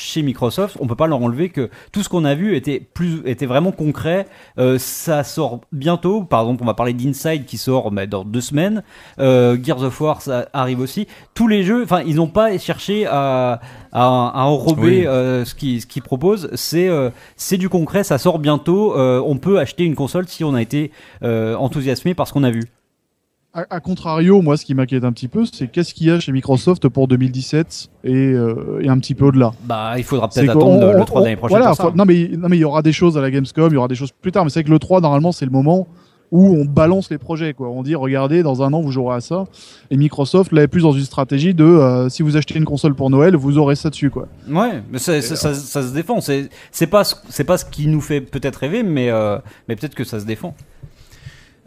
chez 0.00 0.22
Microsoft, 0.22 0.76
on 0.80 0.86
peut 0.86 0.96
pas 0.96 1.06
leur 1.06 1.22
enlever 1.22 1.50
que 1.50 1.70
tout 1.92 2.02
ce 2.02 2.08
qu'on 2.08 2.24
a 2.24 2.34
vu 2.34 2.56
était 2.56 2.80
plus 2.80 3.20
était 3.26 3.46
vraiment 3.46 3.72
concret. 3.72 4.26
Euh, 4.58 4.78
ça 4.78 5.22
sort 5.24 5.60
bientôt. 5.72 6.22
Par 6.22 6.40
exemple, 6.42 6.62
on 6.62 6.66
va 6.66 6.74
parler 6.74 6.92
d'Inside 6.94 7.44
qui 7.44 7.58
sort 7.58 7.90
bah, 7.90 8.06
dans 8.06 8.24
deux 8.24 8.40
semaines. 8.40 8.82
Euh, 9.18 9.56
Gears 9.62 9.82
of 9.82 10.00
War 10.00 10.22
ça 10.22 10.48
arrive 10.52 10.80
aussi. 10.80 11.06
Tous 11.34 11.46
les 11.48 11.62
jeux, 11.62 11.82
enfin, 11.84 12.02
ils 12.06 12.16
n'ont 12.16 12.26
pas 12.28 12.56
cherché 12.58 13.06
à 13.06 13.60
à, 13.92 14.02
à 14.34 14.44
enrober 14.44 15.00
Oui. 15.00 15.06
euh, 15.06 15.44
ce 15.44 15.54
qu'ils 15.54 15.80
ce 15.82 15.86
qu'ils 15.86 16.02
proposent. 16.02 16.50
C'est 16.54 16.88
c'est 17.36 17.58
du 17.58 17.68
concret. 17.68 18.02
Ça 18.04 18.18
sort 18.18 18.38
bientôt. 18.38 18.94
On 18.96 19.36
peut 19.36 19.58
acheter 19.58 19.84
une 19.84 19.94
console 19.94 20.26
si 20.28 20.44
on 20.44 20.54
a 20.54 20.62
été 20.62 20.90
enthousiasmé 21.22 22.14
par 22.14 22.26
ce 22.26 22.32
qu'on 22.32 22.44
a 22.44 22.50
vu. 22.50 22.62
À, 23.52 23.64
à 23.68 23.80
contrario, 23.80 24.42
moi, 24.42 24.56
ce 24.56 24.64
qui 24.64 24.74
m'inquiète 24.74 25.02
un 25.02 25.10
petit 25.12 25.26
peu, 25.26 25.44
c'est 25.44 25.66
qu'est-ce 25.66 25.92
qu'il 25.92 26.06
y 26.06 26.10
a 26.10 26.20
chez 26.20 26.30
Microsoft 26.30 26.88
pour 26.88 27.08
2017 27.08 27.88
et, 28.04 28.14
euh, 28.14 28.80
et 28.80 28.88
un 28.88 28.96
petit 28.98 29.16
peu 29.16 29.24
au-delà. 29.26 29.50
Bah, 29.64 29.94
il 29.96 30.04
faudra 30.04 30.28
peut-être 30.28 30.50
attendre 30.50 30.80
le, 30.86 30.92
le 30.92 31.00
on- 31.00 31.04
3 31.04 31.22
d'année 31.22 31.34
prochaine. 31.36 31.58
Voilà, 31.58 31.66
pour 31.74 31.76
ça. 31.76 31.82
faut- 31.90 31.96
non 31.96 32.04
mais 32.04 32.30
non 32.38 32.48
mais 32.48 32.56
il 32.58 32.60
y 32.60 32.64
aura 32.64 32.82
des 32.82 32.92
choses 32.92 33.18
à 33.18 33.20
la 33.20 33.28
Gamescom, 33.30 33.68
il 33.70 33.74
y 33.74 33.76
aura 33.76 33.88
des 33.88 33.96
choses 33.96 34.12
plus 34.12 34.30
tard, 34.30 34.44
mais 34.44 34.50
c'est 34.50 34.62
que 34.62 34.70
le 34.70 34.78
3 34.78 35.00
normalement 35.00 35.32
c'est 35.32 35.46
le 35.46 35.50
moment 35.50 35.88
où 36.30 36.54
on 36.56 36.64
balance 36.64 37.10
les 37.10 37.18
projets 37.18 37.52
quoi. 37.54 37.68
On 37.70 37.82
dit 37.82 37.96
regardez 37.96 38.44
dans 38.44 38.62
un 38.62 38.72
an 38.72 38.82
vous 38.82 38.92
jouerez 38.92 39.16
à 39.16 39.20
ça. 39.20 39.46
Et 39.90 39.96
Microsoft 39.96 40.52
là 40.52 40.62
est 40.62 40.68
plus 40.68 40.82
dans 40.82 40.92
une 40.92 41.02
stratégie 41.02 41.52
de 41.52 41.64
euh, 41.64 42.08
si 42.08 42.22
vous 42.22 42.36
achetez 42.36 42.56
une 42.56 42.64
console 42.64 42.94
pour 42.94 43.10
Noël 43.10 43.34
vous 43.34 43.58
aurez 43.58 43.74
ça 43.74 43.90
dessus 43.90 44.10
quoi. 44.10 44.28
Ouais, 44.48 44.80
mais 44.92 44.98
ça, 45.00 45.20
ça 45.20 45.54
se 45.54 45.92
défend. 45.92 46.20
C'est 46.20 46.86
pas 46.86 47.02
c'est 47.28 47.42
pas 47.44 47.58
ce 47.58 47.64
qui 47.64 47.88
nous 47.88 48.00
fait 48.00 48.20
peut-être 48.20 48.58
rêver, 48.58 48.84
mais 48.84 49.10
euh, 49.10 49.38
mais 49.68 49.74
peut-être 49.74 49.96
que 49.96 50.04
ça 50.04 50.20
se 50.20 50.24
défend. 50.24 50.54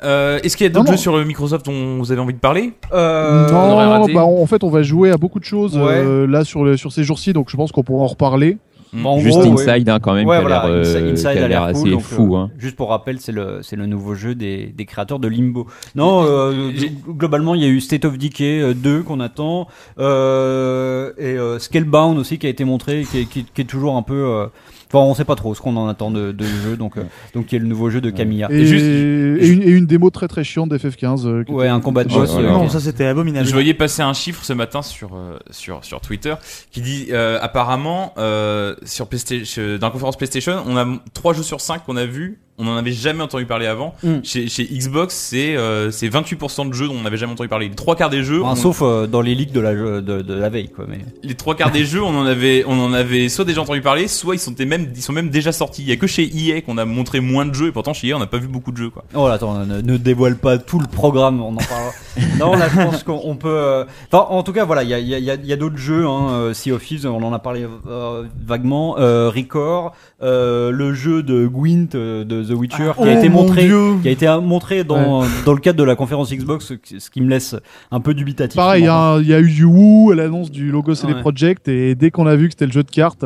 Euh, 0.03 0.39
Est-ce 0.43 0.57
qu'il 0.57 0.65
y 0.65 0.69
a 0.69 0.73
d'autres 0.73 0.91
jeux 0.91 0.97
sur 0.97 1.15
euh, 1.15 1.23
Microsoft 1.25 1.65
dont 1.65 1.97
vous 1.97 2.11
avez 2.11 2.19
envie 2.21 2.33
de 2.33 2.39
parler? 2.39 2.73
Euh, 2.93 3.49
non, 3.51 4.07
bah, 4.13 4.25
en 4.25 4.45
fait 4.45 4.63
on 4.63 4.69
va 4.69 4.83
jouer 4.83 5.11
à 5.11 5.17
beaucoup 5.17 5.39
de 5.39 5.45
choses 5.45 5.77
Ouais. 5.77 5.83
euh, 5.83 6.27
là 6.27 6.43
sur 6.43 6.63
le, 6.63 6.77
sur 6.77 6.91
ces 6.91 7.03
jours-ci 7.03 7.33
donc 7.33 7.49
je 7.49 7.55
pense 7.57 7.71
qu'on 7.71 7.83
pourra 7.83 8.03
en 8.03 8.07
reparler. 8.07 8.57
Bon, 8.95 9.09
en 9.09 9.17
Juste 9.19 9.39
gros, 9.39 9.55
ouais. 9.55 9.67
Inside, 9.69 9.89
hein, 9.89 9.97
quand 9.99 10.13
même, 10.13 10.27
Ouais, 10.27 10.35
qui 10.35 10.37
a 10.37 10.41
voilà, 10.41 10.55
l'air 10.67 11.63
euh, 11.63 11.65
a 11.65 11.69
assez 11.69 11.89
cool, 11.89 11.99
fou. 11.99 12.35
euh, 12.35 12.39
hein. 12.41 12.51
Juste 12.59 12.75
pour 12.75 12.89
rappel, 12.89 13.19
c'est 13.19 13.31
le 13.31 13.61
c'est 13.63 13.75
le 13.75 13.87
nouveau 13.87 14.13
jeu 14.13 14.35
des, 14.35 14.67
des 14.67 14.85
créateurs 14.85 15.17
de 15.17 15.27
Limbo. 15.27 15.65
Non, 15.95 16.23
euh, 16.27 16.69
globalement, 17.07 17.55
il 17.55 17.61
y 17.63 17.65
a 17.65 17.69
eu 17.69 17.81
State 17.81 18.05
of 18.05 18.19
Decay 18.19 18.61
euh, 18.61 18.75
2 18.75 19.01
qu'on 19.01 19.19
attend 19.19 19.67
euh, 19.97 21.11
et 21.17 21.37
euh, 21.37 21.57
Scalebound 21.57 22.19
aussi 22.19 22.37
qui 22.37 22.45
a 22.45 22.49
été 22.49 22.65
montré, 22.65 23.03
qui 23.11 23.25
qui, 23.25 23.45
qui 23.45 23.61
est 23.61 23.65
toujours 23.65 23.95
un 23.95 24.03
peu. 24.03 24.47
Euh, 24.93 24.97
Enfin, 24.97 25.09
on 25.09 25.13
sait 25.15 25.25
pas 25.25 25.35
trop 25.35 25.55
ce 25.55 25.61
qu'on 25.61 25.75
en 25.77 25.87
attend 25.87 26.11
de, 26.11 26.31
de 26.31 26.45
jeu, 26.45 26.77
donc 26.77 26.97
euh, 26.97 27.03
donc 27.33 27.47
qui 27.47 27.55
est 27.55 27.59
le 27.59 27.65
nouveau 27.67 27.89
jeu 27.89 27.99
de 28.01 28.09
Camilla. 28.09 28.47
Et, 28.51 28.65
juste- 28.65 28.85
et 28.85 29.47
une, 29.47 29.63
et 29.63 29.69
une 29.71 29.85
démo 29.85 30.09
très 30.09 30.27
très 30.27 30.43
chiante 30.43 30.69
d'FF15. 30.71 31.25
euh, 31.25 31.43
qui 31.43 31.51
Ouais, 31.51 31.65
était- 31.65 31.69
un 31.73 31.79
combat 31.79 32.03
de 32.03 32.09
boss. 32.09 32.31
voilà. 32.31 32.49
euh, 32.49 32.51
Non, 32.51 32.69
ça 32.69 32.79
c'était 32.79 33.05
abominable. 33.05 33.47
Je 33.47 33.53
voyais 33.53 33.73
passer 33.73 34.01
un 34.01 34.13
chiffre 34.13 34.43
ce 34.45 34.53
matin 34.53 34.81
sur 34.81 35.15
euh, 35.15 35.37
sur 35.51 35.83
sur 35.83 35.99
Twitter 36.01 36.35
qui 36.71 36.81
dit 36.81 37.07
euh, 37.11 37.39
apparemment 37.41 38.13
euh, 38.17 38.75
sur 38.83 39.07
PlayStation 39.07 39.77
dans 39.79 39.87
la 39.87 39.91
conférence 39.91 40.17
PlayStation, 40.17 40.63
on 40.67 40.77
a 40.77 40.85
3 41.13 41.33
jeux 41.33 41.43
sur 41.43 41.59
5 41.61 41.83
qu'on 41.85 41.97
a 41.97 42.05
vu, 42.05 42.39
on 42.57 42.65
n'en 42.65 42.75
avait 42.77 42.91
jamais 42.91 43.23
entendu 43.23 43.45
parler 43.45 43.65
avant. 43.65 43.95
Mm. 44.03 44.17
Chez, 44.23 44.47
chez 44.47 44.63
Xbox, 44.65 45.15
c'est 45.15 45.55
euh, 45.57 45.89
c'est 45.91 46.07
28% 46.07 46.69
de 46.69 46.73
jeux 46.73 46.87
dont 46.87 46.95
on 46.99 47.01
n'avait 47.01 47.17
jamais 47.17 47.33
entendu 47.33 47.49
parler. 47.49 47.69
Les 47.69 47.75
trois 47.75 47.95
quarts 47.95 48.09
des 48.11 48.23
jeux, 48.23 48.41
enfin, 48.43 48.51
on- 48.53 48.55
sauf 48.55 48.81
euh, 48.81 49.07
dans 49.07 49.21
les 49.21 49.33
leaks 49.35 49.51
de 49.51 49.59
la 49.59 49.73
de, 49.73 50.01
de 50.21 50.33
la 50.33 50.49
veille, 50.49 50.69
quoi. 50.69 50.85
Mais 50.87 50.99
les 51.23 51.35
trois 51.35 51.55
quarts 51.55 51.71
des 51.71 51.85
jeux, 51.85 52.03
on 52.03 52.15
en 52.17 52.25
avait 52.25 52.63
on 52.67 52.79
en 52.79 52.93
avait 52.93 53.27
soit 53.29 53.45
déjà 53.45 53.61
entendu 53.61 53.81
parler, 53.81 54.07
soit 54.07 54.35
ils 54.35 54.39
sont 54.39 54.53
même 54.65 54.87
ils 54.95 55.01
sont 55.01 55.13
même 55.13 55.29
déjà 55.29 55.51
sortis. 55.51 55.81
Il 55.81 55.89
y 55.89 55.91
a 55.91 55.95
que 55.97 56.07
chez 56.07 56.23
EA 56.35 56.61
qu'on 56.61 56.77
a 56.77 56.85
montré 56.85 57.19
moins 57.21 57.45
de 57.45 57.53
jeux 57.53 57.67
et 57.67 57.71
pourtant 57.71 57.93
chez 57.93 58.07
EA 58.09 58.15
on 58.15 58.19
n'a 58.19 58.27
pas 58.27 58.37
vu 58.37 58.47
beaucoup 58.47 58.71
de 58.71 58.77
jeux 58.77 58.89
quoi. 58.89 59.03
Oh 59.15 59.27
là, 59.27 59.33
attends, 59.35 59.65
ne, 59.65 59.81
ne 59.81 59.97
dévoile 59.97 60.37
pas 60.37 60.57
tout 60.57 60.79
le 60.79 60.87
programme, 60.87 61.41
on 61.41 61.53
en 61.53 61.57
parlera. 61.57 61.91
non, 62.39 62.55
là, 62.55 62.69
je 62.69 62.75
pense 62.75 63.03
qu'on 63.03 63.19
on 63.23 63.35
peut. 63.35 63.49
euh, 63.49 63.85
Enfin, 64.11 64.27
en 64.29 64.43
tout 64.43 64.53
cas, 64.53 64.65
voilà, 64.65 64.83
il 64.83 64.89
y 64.89 64.93
a, 64.93 64.99
il 64.99 65.07
y 65.07 65.15
a- 65.15 65.17
il 65.17 65.25
y 65.25 65.31
a- 65.31 65.35
y 65.35 65.51
a 65.53 65.55
d'autres 65.55 65.77
jeux. 65.77 66.05
Hein, 66.05 66.27
euh, 66.29 66.53
sea 66.53 66.71
of 66.71 66.83
Thieves, 66.85 67.07
on 67.07 67.23
en 67.23 67.33
a 67.33 67.39
parlé 67.39 67.65
euh, 67.87 68.23
vaguement. 68.45 68.97
Euh, 68.99 69.31
Record, 69.35 69.93
euh, 70.21 70.69
le 70.69 70.93
jeu 70.93 71.23
de 71.23 71.47
Gwent 71.47 71.95
euh, 71.95 72.23
de 72.23 72.42
The 72.47 72.51
Witcher, 72.51 72.91
qui 72.95 73.03
a 73.09 73.13
Oh, 73.13 73.17
été 73.17 73.29
mon 73.29 73.41
montré, 73.43 73.65
Dieu. 73.65 73.93
qui 74.01 74.07
a 74.07 74.11
été 74.11 74.27
montré 74.41 74.83
dans 74.83 75.23
dans 75.45 75.53
le 75.53 75.59
cadre 75.59 75.79
de 75.79 75.83
la 75.83 75.95
conférence 75.95 76.31
Xbox, 76.33 76.73
ce 76.97 77.09
qui- 77.09 77.21
me 77.21 77.29
laisse 77.29 77.55
un 77.91 77.99
peu 77.99 78.13
dubitatif. 78.13 78.55
Pareil, 78.55 78.83
il 78.83 78.85
y, 78.85 78.89
a 79.33 79.39
y 79.39 79.41
eu 79.43 79.49
du 79.51 79.65
Woo 79.65 80.11
à 80.11 80.15
l'annonce 80.15 80.51
du 80.51 80.71
logo 80.71 80.93
CD 80.95 81.13
Ouais. 81.13 81.19
Projekt 81.21 81.67
et 81.67 81.95
dès 81.95 82.11
qu'on 82.11 82.27
a 82.27 82.35
vu 82.35 82.47
que 82.47 82.53
c'était 82.53 82.65
le 82.65 82.71
jeu 82.71 82.83
de 82.83 82.91
cartes, 82.91 83.25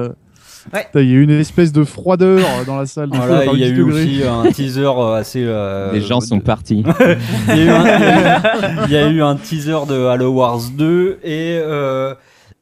Ouais. 0.74 0.86
il 0.96 1.10
y 1.10 1.14
a 1.14 1.16
eu 1.16 1.22
une 1.24 1.30
espèce 1.32 1.72
de 1.72 1.84
froideur 1.86 2.42
dans 2.66 2.76
la 2.78 2.86
salle. 2.86 3.10
Voilà, 3.14 3.46
il 3.54 3.60
y 3.60 3.64
a 3.64 3.68
10 3.68 3.74
eu 3.74 3.78
degrés. 3.78 4.04
aussi 4.04 4.22
un 4.24 4.52
teaser 4.52 4.82
euh, 4.86 5.14
assez. 5.14 5.42
euh, 5.46 5.94
Les 5.94 6.02
gens 6.02 6.20
sont 6.20 6.40
partis. 6.42 6.84
Il 7.50 7.56
y, 7.56 7.60
a 7.62 7.64
eu 7.66 7.70
un, 7.70 7.86
il 7.86 7.92
y 7.92 8.04
a 8.04 8.40
eu- 8.70 8.86
il 8.88 8.92
y 8.92 8.98
a 8.98 9.08
eu 9.10 9.22
un 9.22 9.36
teaser 9.36 9.78
de 9.88 10.06
Halo 10.08 10.30
Wars 10.32 10.60
2 10.78 11.20
et 11.24 11.58
euh, 11.62 12.14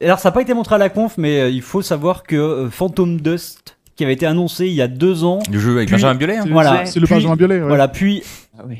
et 0.01 0.05
alors 0.05 0.19
ça 0.19 0.29
n'a 0.29 0.33
pas 0.33 0.41
été 0.41 0.53
montré 0.53 0.75
à 0.75 0.77
la 0.77 0.89
conf 0.89 1.17
mais 1.17 1.51
il 1.53 1.61
faut 1.61 1.81
savoir 1.81 2.23
que 2.23 2.67
Phantom 2.69 3.19
Dust 3.21 3.74
qui 3.95 4.03
avait 4.03 4.13
été 4.13 4.25
annoncé 4.25 4.67
il 4.67 4.73
y 4.73 4.81
a 4.81 4.87
deux 4.87 5.23
ans 5.23 5.39
Le 5.51 5.57
jeu 5.59 5.71
avec 5.77 5.87
Puis- 5.87 5.95
Benjamin 5.95 6.15
Biolay. 6.15 6.37
hein. 6.37 6.45
Voilà, 6.51 6.85
c'est 6.85 6.99
le 6.99 7.05
puis- 7.05 7.15
Benjamin 7.15 7.35
Biolay. 7.35 7.61
ouais. 7.61 7.67
voilà 7.67 7.87
puis 7.87 8.23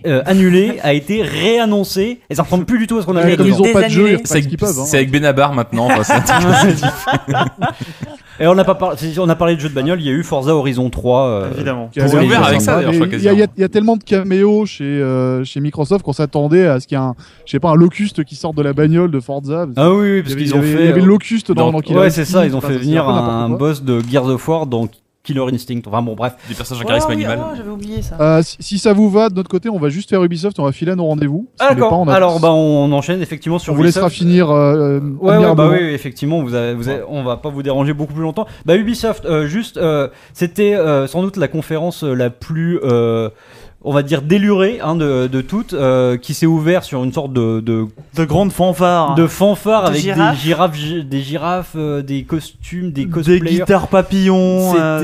euh, 0.06 0.22
annulé 0.26 0.78
a 0.84 0.94
été 0.94 1.22
réannoncé 1.22 2.20
et 2.30 2.36
ça 2.36 2.44
ressemble 2.44 2.66
plus 2.66 2.80
du 2.80 2.88
tout 2.88 2.98
à 2.98 3.02
ce 3.02 3.06
qu'on 3.06 3.16
avait 3.18 3.34
a 3.34 3.38
comme 3.38 3.48
ils 3.48 3.54
ont 3.62 3.74
pas 3.74 3.84
de 3.84 3.90
jeu, 3.90 4.18
C'est 4.24 4.38
avec, 4.38 4.62
hein. 4.64 4.68
c'est 4.86 4.98
avec 4.98 5.12
Benabar 5.12 5.54
maintenant. 5.54 5.88
enfin, 5.92 6.02
Et 8.38 8.48
on 8.48 8.58
a 8.58 8.66
pas 8.66 8.76
par- 8.76 8.96
on 9.20 9.30
a 9.30 9.36
parlé 9.36 9.56
de 9.56 9.62
jeux 9.62 9.70
de 9.70 9.74
bagnole, 9.74 10.02
il 10.02 10.06
y 10.08 10.10
a 10.10 10.12
eu 10.12 10.22
Forza 10.24 10.54
Horizon 10.54 10.90
3 10.90 11.22
euh, 11.28 11.52
Évidemment. 11.56 11.90
Ouvert 11.98 12.44
avec 12.46 12.60
ça, 12.60 12.82
je 12.82 12.98
crois, 12.98 13.08
Il 13.14 13.22
y, 13.24 13.30
a- 13.30 13.34
y 13.34 13.64
y 13.64 13.70
tellement 13.70 13.96
de 13.96 14.04
caméos 14.04 14.66
chez, 14.66 14.84
euh, 14.84 15.46
chez 15.46 15.62
Microsoft 15.62 16.04
qu'on 16.04 16.12
s'attendait 16.12 16.68
à 16.68 16.82
ce 16.82 16.88
qu'il 16.88 16.98
y 16.98 17.02
ait 17.02 17.04
un, 17.04 17.16
je 17.46 17.52
sais 17.52 17.60
pas, 17.62 17.70
un 17.70 17.76
locuste 17.76 18.26
qui 18.26 18.36
sorte 18.36 18.58
de 18.58 18.62
la 18.62 18.74
bagnole 18.74 19.10
de 19.10 19.20
Forza. 19.22 19.68
Ah 19.78 19.90
oui, 19.92 20.12
oui 20.16 20.22
parce 20.22 20.36
qu'ils 20.36 20.54
ont 20.54 20.62
fait 20.62 20.68
Il 20.68 20.74
y 20.86 20.88
avait 20.90 20.92
euh, 21.00 21.04
le 21.04 21.06
locuste 21.06 21.54
dans, 21.54 21.72
dans- 21.72 21.80
dans 21.80 21.96
Ouais, 21.96 22.10
c'est 22.10 22.26
ça, 22.26 22.46
ils 22.46 22.56
ont 22.58 22.62
fait 22.62 22.78
venir 22.78 23.08
un 23.08 23.50
boss 23.52 23.84
de 23.84 24.02
Gears 24.12 24.28
of 24.28 24.46
War 24.50 24.66
donc 24.66 24.92
Killer 25.26 25.44
Instinct. 25.52 25.82
Enfin 25.88 26.02
bon, 26.02 26.14
bref. 26.16 26.34
Des 26.48 26.56
personnages 26.56 26.82
à 26.82 26.86
Oh, 26.86 26.88
charisme 26.88 27.08
oui, 27.10 27.14
animal. 27.16 27.40
oh, 27.44 27.54
j'avais 27.58 27.70
oublié 27.70 28.02
ça. 28.02 28.16
Euh, 28.22 28.42
si, 28.44 28.58
si 28.60 28.80
ça 28.80 28.94
vous 28.94 29.10
va, 29.10 29.30
de 29.30 29.36
notre 29.36 29.50
côté, 29.50 29.70
on 29.70 29.80
va 29.80 29.90
juste 29.90 30.10
faire 30.10 30.24
Ubisoft, 30.24 30.60
on 30.60 30.64
va 30.64 30.72
filer 30.72 30.92
à 30.92 30.96
nos 30.96 31.06
rendez-vous. 31.06 31.48
Ah, 31.60 31.70
Si 31.72 31.76
D'accord. 31.76 32.00
on 32.00 32.08
Alors 32.08 32.40
bah 32.40 32.52
on 32.54 32.92
enchaîne 32.94 33.22
effectivement 33.22 33.60
sur 33.60 33.74
on 33.74 33.76
vous 33.76 33.84
laissera 33.84 34.08
Ubisoft. 34.08 34.16
finir. 34.22 34.50
Euh, 34.52 35.00
Ouais, 35.00 35.30
ouais, 35.30 35.34
admirablement. 35.34 35.70
bah 35.72 35.78
oui, 35.82 35.88
effectivement, 35.94 36.42
vous 36.44 36.54
avez, 36.54 36.74
vous 36.74 36.88
avez- 36.88 37.04
on 37.10 37.24
va 37.24 37.38
pas 37.38 37.50
vous 37.50 37.64
déranger 37.64 37.94
beaucoup 37.94 38.14
plus 38.14 38.22
longtemps. 38.24 38.46
Bah 38.66 38.76
Ubisoft, 38.78 39.26
euh, 39.26 39.48
juste, 39.48 39.78
euh, 39.78 40.08
c'était 40.34 40.76
euh, 40.76 41.08
sans 41.08 41.22
doute 41.24 41.38
la 41.38 41.48
conférence 41.48 42.04
euh, 42.04 42.14
la 42.14 42.30
plus, 42.30 42.80
euh, 42.84 43.30
on 43.88 43.94
va 43.94 44.02
dire 44.04 44.22
délurée 44.24 44.80
hein, 44.82 44.96
de, 44.96 45.28
de 45.28 45.42
toutes, 45.42 45.74
euh, 45.74 46.18
qui 46.18 46.34
s'est 46.34 46.46
ouvert 46.48 46.84
sur 46.84 47.04
une 47.04 47.14
sorte 47.14 47.32
de 47.34 47.60
de, 47.60 47.86
De 48.18 48.26
grandes 48.26 48.52
fanfares. 48.52 49.16
de 49.16 49.28
fanfare 49.28 49.84
De 49.84 49.88
avec 49.90 50.02
girafes. 50.02 50.36
des 50.36 50.42
girafes, 50.42 50.76
gi- 50.76 51.04
des 51.06 51.22
girafes, 51.22 51.74
euh, 51.76 52.02
des 52.02 52.24
costumes, 52.24 52.92
des 52.92 53.06
des 53.06 53.40
guitares 53.40 53.88
papillons. 53.88 54.74
euh, 54.76 55.00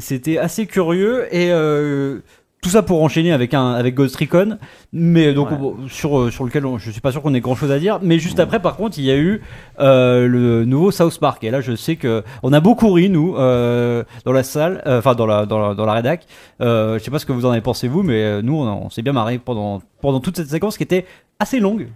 C'était 0.00 0.32
des- 0.32 0.38
assez 0.38 0.66
curieux 0.66 1.26
et 1.30 1.50
euh, 1.52 2.18
tout 2.62 2.70
ça 2.70 2.82
pour 2.82 3.02
enchaîner 3.02 3.32
avec 3.32 3.54
un 3.54 3.72
avec 3.74 3.94
Ghost 3.94 4.16
Recon, 4.16 4.58
mais 4.92 5.32
donc 5.32 5.50
Ouais. 5.52 5.58
sur 5.88 6.18
euh, 6.18 6.30
sur 6.30 6.44
lequel 6.44 6.66
on- 6.66 6.78
je 6.78 6.90
suis 6.90 7.00
pas 7.00 7.12
sûr 7.12 7.22
qu'on 7.22 7.32
ait 7.34 7.40
grand 7.40 7.54
chose 7.54 7.70
à 7.70 7.78
dire. 7.78 8.00
Mais 8.02 8.18
juste 8.18 8.40
après, 8.40 8.58
par 8.60 8.76
contre, 8.76 8.98
il 8.98 9.04
y 9.04 9.10
a 9.10 9.16
eu 9.16 9.40
euh, 9.78 10.26
le 10.26 10.64
nouveau 10.64 10.90
South 10.90 11.18
Park 11.20 11.44
et 11.44 11.50
là, 11.50 11.60
je 11.60 11.76
sais 11.76 11.94
que 11.96 12.24
on 12.42 12.52
a 12.52 12.60
beaucoup 12.60 12.90
ri 12.92 13.08
nous 13.08 13.36
euh, 13.36 14.02
dans 14.24 14.32
la 14.32 14.42
salle, 14.42 14.82
euh, 14.86 14.98
enfin 14.98 15.14
dans 15.14 15.26
la 15.26 15.46
dans 15.46 15.60
la 15.60 15.74
dans 15.74 15.84
la 15.86 15.92
rédac. 15.92 16.26
Euh, 16.60 16.98
je 16.98 17.04
sais 17.04 17.10
pas 17.10 17.18
ce 17.20 17.26
que 17.26 17.32
vous 17.32 17.46
en 17.46 17.50
avez 17.50 17.60
pensé 17.60 17.86
vous, 17.88 18.02
mais 18.02 18.42
nous 18.42 18.54
on, 18.56 18.90
s'est 18.90 19.02
bien 19.02 19.12
marré 19.12 19.38
pendant 19.38 19.80
pendant 20.00 20.18
toute 20.20 20.36
cette 20.36 20.48
séquence 20.48 20.76
qui 20.76 20.82
était 20.82 21.04
assez 21.38 21.60
longue. 21.60 21.88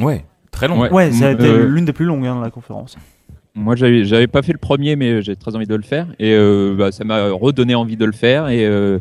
Ouais, 0.00 0.24
très 0.50 0.66
long. 0.66 0.80
Ouais. 0.80 0.90
Ouais, 0.90 1.12
ça 1.12 1.28
a 1.28 1.30
été 1.32 1.44
Euh, 1.46 1.66
l'une 1.66 1.84
des 1.84 1.92
plus 1.92 2.06
longues 2.06 2.26
hein, 2.26 2.36
de 2.38 2.42
la 2.44 2.50
conférence. 2.50 2.96
Moi, 3.56 3.74
j'avais, 3.74 4.04
j'avais 4.04 4.28
pas 4.28 4.42
fait 4.42 4.52
le 4.52 4.58
premier, 4.58 4.94
mais 4.94 5.22
j'ai 5.22 5.34
très 5.34 5.56
envie 5.56 5.66
de 5.66 5.74
le 5.74 5.82
faire. 5.82 6.06
Et 6.20 6.32
euh, 6.34 6.76
bah, 6.78 6.92
ça 6.92 7.02
m'a 7.02 7.30
redonné 7.32 7.74
envie 7.74 7.96
de 7.96 8.04
le 8.04 8.12
faire. 8.12 8.48
Et 8.48 8.64
euh, 8.64 9.00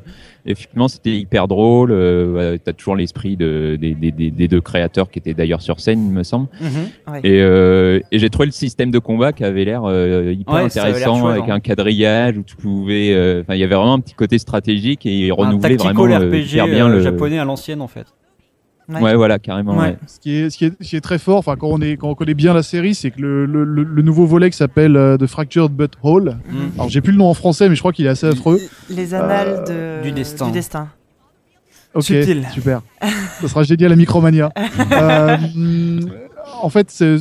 effectivement, 0.52 0.88
c'était 0.88 1.12
hyper 1.16 1.48
drôle. 1.48 1.92
Euh, 1.92 2.52
ouais, 2.54 2.60
T'as 2.60 2.74
toujours 2.74 2.96
l'esprit 2.96 3.38
de, 3.38 3.78
des, 3.80 3.94
des, 3.94 4.12
des, 4.12 4.32
des 4.32 4.48
deux 4.48 4.62
créateurs 4.62 5.10
qui 5.10 5.20
étaient 5.20 5.34
d'ailleurs 5.34 5.62
sur 5.62 5.80
scène, 5.80 6.04
il 6.06 6.12
me 6.12 6.24
semble. 6.24 6.48
Ouais. 7.12 7.20
Et, 7.24 7.42
euh, 7.42 8.00
et 8.12 8.20
j'ai 8.20 8.30
trouvé 8.30 8.48
le 8.48 8.52
système 8.52 8.92
de 8.92 9.00
combat 9.00 9.32
qui 9.34 9.44
avait 9.44 9.66
l'air 9.66 9.84
euh, 9.86 10.34
hyper 10.34 10.54
Ouais, 10.54 10.60
l'air 10.62 10.66
intéressant, 10.68 11.20
chouette, 11.20 11.38
avec 11.38 11.50
hein. 11.50 11.56
un 11.56 11.60
quadrillage 11.60 12.38
où 12.38 12.44
tu 12.44 12.56
pouvais. 12.56 13.12
euh, 13.14 13.42
Enfin, 13.42 13.56
il 13.56 13.60
y 13.60 13.64
avait 13.64 13.76
vraiment 13.76 13.94
un 13.94 14.00
petit 14.00 14.16
côté 14.16 14.38
stratégique 14.38 15.06
et 15.06 15.12
il 15.28 15.32
renouvelait 15.32 15.76
vraiment 15.76 16.06
euh, 16.06 16.18
RPG 16.30 16.70
bien 16.70 16.88
euh, 16.88 16.90
le 16.90 17.02
japonais 17.02 17.40
à 17.40 17.46
l'ancienne 17.46 17.82
en 17.82 17.88
fait. 17.88 18.06
Ouais. 18.90 19.02
Ouais, 19.02 19.16
voilà, 19.16 19.38
carrément. 19.38 19.78
Ouais. 19.78 19.90
ouais. 19.90 19.98
Ce 20.08 20.20
qui 20.20 20.36
est, 20.36 20.50
ce 20.50 20.58
qui 20.58 20.66
est, 20.66 20.74
ce 20.82 20.90
qui 20.90 20.96
est 20.96 21.02
très 21.02 21.20
fort, 21.20 21.38
enfin 21.38 21.56
quand 21.56 21.68
on 21.68 21.80
est, 21.80 21.96
quand 21.96 22.10
on 22.10 22.16
connaît 22.16 22.34
bien 22.34 22.54
la 22.56 22.64
série, 22.64 22.96
c'est 22.96 23.12
que 23.12 23.22
le, 23.22 23.46
le, 23.46 23.64
le, 23.64 23.84
le 23.84 24.02
nouveau 24.02 24.26
volet 24.26 24.50
qui 24.50 24.58
s'appelle 24.58 24.98
euh, 24.98 25.16
The 25.16 25.28
Fractured 25.28 25.72
But 25.72 25.94
Whole. 26.02 26.38
Alors 26.76 26.90
j'ai 26.90 27.02
plus 27.02 27.12
le 27.12 27.20
nom 27.20 27.28
en 27.30 27.36
français, 27.36 27.70
mais 27.70 27.76
je 27.76 27.82
crois 27.82 27.94
qu'il 27.94 28.08
est 28.08 28.10
assez 28.10 28.26
affreux. 28.28 28.60
Les 28.90 29.14
annales 29.14 29.64
de... 29.68 30.02
du 30.04 30.12
destin. 30.12 30.48
Du 30.48 30.54
destin. 30.54 30.88
Ok, 31.94 32.04
Subtil. 32.04 32.48
super. 32.52 32.82
Ça 33.42 33.48
sera 33.48 33.64
génial 33.64 33.92
à 33.92 33.96
Micromania. 33.96 34.52
euh, 34.92 35.38
en 36.62 36.70
fait, 36.70 36.90
c'est 36.90 37.18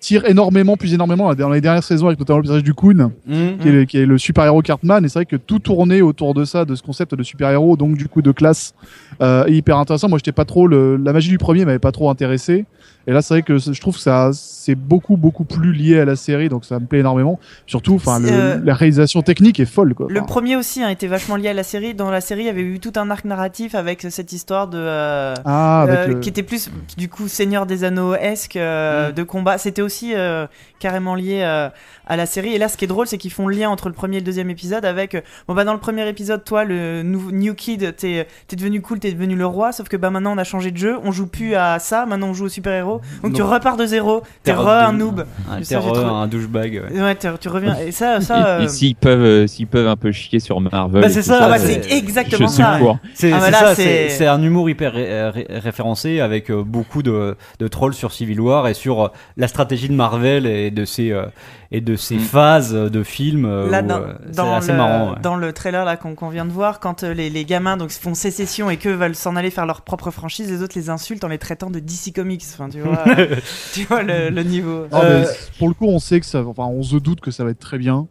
tire 0.00 0.24
énormément, 0.24 0.76
plus 0.76 0.94
énormément 0.94 1.32
dans 1.34 1.50
les 1.50 1.60
dernières 1.60 1.84
saisons 1.84 2.06
avec 2.06 2.18
notamment 2.18 2.38
le 2.38 2.42
personnage 2.44 2.64
du 2.64 2.74
Kun, 2.74 3.12
Mhm. 3.26 3.58
qui 3.60 3.68
est 3.68 3.72
le, 3.72 3.84
qui 3.84 3.98
est 3.98 4.06
le 4.06 4.18
super-héros 4.18 4.62
Cartman. 4.62 5.04
Et 5.04 5.08
c'est 5.08 5.18
vrai 5.20 5.26
que 5.26 5.36
tout 5.36 5.58
tournait 5.58 6.00
autour 6.00 6.32
de 6.34 6.44
ça, 6.44 6.64
de 6.64 6.74
ce 6.74 6.82
concept 6.82 7.14
de 7.14 7.22
super-héros, 7.22 7.76
donc 7.76 7.96
du 7.96 8.08
coup 8.08 8.22
de 8.22 8.32
classe, 8.32 8.74
euh, 9.22 9.44
est 9.44 9.52
hyper 9.52 9.76
intéressant. 9.76 10.08
Moi, 10.08 10.18
j'étais 10.18 10.32
pas 10.32 10.44
trop 10.46 10.66
le, 10.66 10.96
la 10.96 11.12
magie 11.12 11.28
du 11.28 11.38
premier 11.38 11.64
m'avait 11.64 11.78
pas 11.78 11.92
trop 11.92 12.08
intéressé. 12.10 12.64
Et 13.06 13.12
là, 13.12 13.22
c'est 13.22 13.32
vrai 13.34 13.42
que 13.42 13.56
je 13.56 13.80
trouve 13.80 13.94
que 13.96 14.00
ça, 14.02 14.30
c'est 14.34 14.74
beaucoup, 14.74 15.16
beaucoup 15.16 15.44
plus 15.44 15.72
lié 15.72 15.98
à 16.00 16.04
la 16.04 16.16
série, 16.16 16.50
donc 16.50 16.66
ça 16.66 16.78
me 16.78 16.84
plaît 16.86 16.98
énormément. 17.00 17.40
Surtout, 17.66 17.94
enfin, 17.94 18.22
euh, 18.24 18.60
la 18.62 18.74
réalisation 18.74 19.22
technique 19.22 19.58
est 19.58 19.64
folle, 19.64 19.94
quoi. 19.94 20.06
Le 20.10 20.20
premier 20.20 20.54
aussi 20.56 20.82
a 20.82 20.92
été 20.92 21.06
vachement 21.08 21.36
lié 21.36 21.48
à 21.48 21.54
la 21.54 21.62
série. 21.62 21.94
Dans 21.94 22.10
la 22.10 22.20
série, 22.20 22.42
il 22.42 22.46
y 22.46 22.50
avait 22.50 22.60
eu 22.62 22.78
tout 22.78 22.92
un 22.96 23.10
arc 23.10 23.24
narratif 23.24 23.74
avec 23.74 24.02
cette 24.10 24.32
histoire 24.34 24.68
de. 24.68 24.76
euh, 24.78 25.34
ah, 25.46 25.82
avec 25.82 25.98
euh, 25.98 26.06
le- 26.08 26.14
qui 26.20 26.28
était 26.28 26.42
plus 26.42 26.70
du 26.98 27.08
coup 27.08 27.26
Seigneur 27.26 27.64
des 27.64 27.84
Anneaux 27.84 28.14
esque 28.14 28.56
euh, 28.56 29.10
Mm. 29.10 29.12
de 29.14 29.22
combat. 29.22 29.56
C'était 29.58 29.82
aussi 29.82 29.89
euh, 30.14 30.46
carrément 30.78 31.14
lié 31.14 31.40
euh, 31.42 31.68
à 32.06 32.16
la 32.16 32.26
série. 32.26 32.54
Et 32.54 32.58
là, 32.58 32.68
ce 32.68 32.76
qui 32.76 32.84
est 32.84 32.88
drôle, 32.88 33.06
c'est 33.06 33.18
qu'ils 33.18 33.30
font 33.32 33.46
le 33.48 33.56
lien 33.56 33.68
entre 33.70 33.88
le 33.88 33.94
premier 33.94 34.16
et 34.16 34.20
le 34.20 34.24
deuxième 34.26 34.50
épisode 34.50 34.84
avec. 34.84 35.14
euh, 35.14 35.20
bon 35.48 35.54
bah 35.54 35.64
dans 35.64 35.72
le 35.72 35.78
premier 35.80 36.08
épisode, 36.08 36.44
toi, 36.44 36.64
le 36.64 37.02
nou- 37.02 37.30
new 37.32 37.54
kid, 37.54 37.94
t'es 37.96 38.26
es 38.52 38.56
devenu 38.56 38.80
cool, 38.80 38.98
t'es 38.98 39.12
devenu 39.12 39.34
le 39.36 39.46
roi. 39.46 39.72
Sauf 39.72 39.88
que 39.88 39.96
bah 39.96 40.10
maintenant 40.10 40.32
on 40.34 40.38
a 40.38 40.44
changé 40.44 40.70
de 40.70 40.76
jeu, 40.78 40.96
on 41.04 41.12
joue 41.12 41.26
plus 41.26 41.54
à 41.54 41.78
ça. 41.78 42.06
Maintenant 42.06 42.28
on 42.28 42.34
joue 42.34 42.46
au 42.46 42.48
super 42.48 42.72
héros. 42.72 43.00
Donc 43.22 43.34
tu 43.34 43.42
repars 43.42 43.76
de 43.76 43.86
zéro. 43.86 44.20
T'es 44.42 44.52
T'es 44.52 44.52
re 44.52 44.64
re- 44.66 44.84
un 44.86 44.92
noob. 44.92 45.26
Terreur, 45.68 45.92
trouvé- 45.92 46.08
un 46.10 46.26
douchebag. 46.26 46.82
ouais. 46.90 47.00
Ouais, 47.00 47.14
t'es- 47.14 47.28
tu 47.38 47.48
reviens. 47.48 47.76
Et 47.78 47.92
ça, 47.92 48.20
ça. 48.20 48.46
euh, 48.46 48.60
et 48.62 48.68
s'ils 48.68 48.96
peuvent, 48.96 49.20
euh, 49.22 49.46
s'ils 49.46 49.66
peuvent 49.66 49.88
un 49.88 49.96
peu 49.96 50.12
chier 50.12 50.40
sur 50.40 50.60
Marvel. 50.60 51.02
Bah, 51.02 51.08
c'est 51.08 51.22
ça, 51.22 51.48
bah 51.48 51.58
c'est- 51.58 51.82
c'est 51.82 51.96
exactement 51.98 52.48
ça. 52.48 52.78
C'est 53.14 53.32
Ah, 53.32 53.38
bah 53.38 53.44
c'est 53.46 53.50
là, 53.52 53.58
ça, 53.58 53.74
c'est- 53.74 53.82
c'est 54.08 54.08
c'est 54.20 54.26
un 54.26 54.42
humour 54.42 54.68
hyper 54.70 54.92
ré- 54.92 55.30
ré- 55.30 55.46
référencé 55.48 56.20
avec 56.20 56.50
euh, 56.50 56.62
beaucoup 56.64 57.02
de, 57.02 57.36
de 57.58 57.68
trolls 57.68 57.94
sur 57.94 58.12
Civil 58.12 58.40
War 58.40 58.68
et 58.68 58.74
sur 58.74 59.04
euh, 59.04 59.08
la 59.36 59.48
stratégie 59.48 59.79
de 59.88 59.94
Marvel 59.94 60.46
et 60.46 60.70
de 60.70 60.84
ses, 60.84 61.10
euh, 61.12 61.26
et 61.72 61.80
de 61.80 61.96
ses 61.96 62.16
Mm. 62.16 62.20
phases 62.20 62.72
de 62.74 63.02
films. 63.02 63.44
euh, 63.46 63.70
Là, 63.70 63.82
où, 63.82 63.86
dans, 63.86 64.00
euh, 64.00 64.12
c'est 64.26 64.36
dans 64.36 64.54
assez 64.56 64.72
le, 64.72 64.78
marrant. 64.78 65.10
ouais. 65.12 65.20
dans 65.22 65.36
le 65.36 65.52
trailer 65.52 65.84
là 65.84 65.96
qu'on 65.96 66.28
vient 66.28 66.44
de 66.44 66.50
voir, 66.50 66.80
quand 66.80 67.04
euh, 67.04 67.14
les, 67.14 67.30
les 67.30 67.44
gamins 67.44 67.76
donc 67.76 67.90
font 67.90 68.14
sécession 68.14 68.70
et 68.70 68.76
qu'eux 68.76 68.92
veulent 68.94 69.14
s'en 69.14 69.36
aller 69.36 69.50
faire 69.50 69.66
leur 69.66 69.82
propre 69.82 70.10
franchise, 70.10 70.50
les 70.50 70.62
autres 70.62 70.76
les 70.78 70.90
insultent 70.90 71.24
en 71.24 71.28
les 71.28 71.38
traitant 71.38 71.70
de 71.70 71.78
DC 71.78 72.12
Comics. 72.14 72.42
Enfin, 72.54 72.68
tu 72.68 72.80
vois, 72.80 73.04
tu 73.72 73.84
vois 73.84 74.02
le, 74.02 74.30
le 74.30 74.42
niveau. 74.42 74.86
Non, 74.92 75.00
Euh, 75.02 75.20
mais 75.22 75.26
pour 75.58 75.68
le 75.68 75.74
coup, 75.74 75.86
on 75.86 75.98
sait 75.98 76.20
que 76.20 76.26
ça, 76.26 76.44
enfin, 76.44 76.64
on 76.64 76.82
se 76.82 76.96
doute 76.96 77.20
que 77.20 77.30
ça 77.30 77.44
va 77.44 77.50
être 77.50 77.58
très 77.60 77.78
bien, 77.78 78.06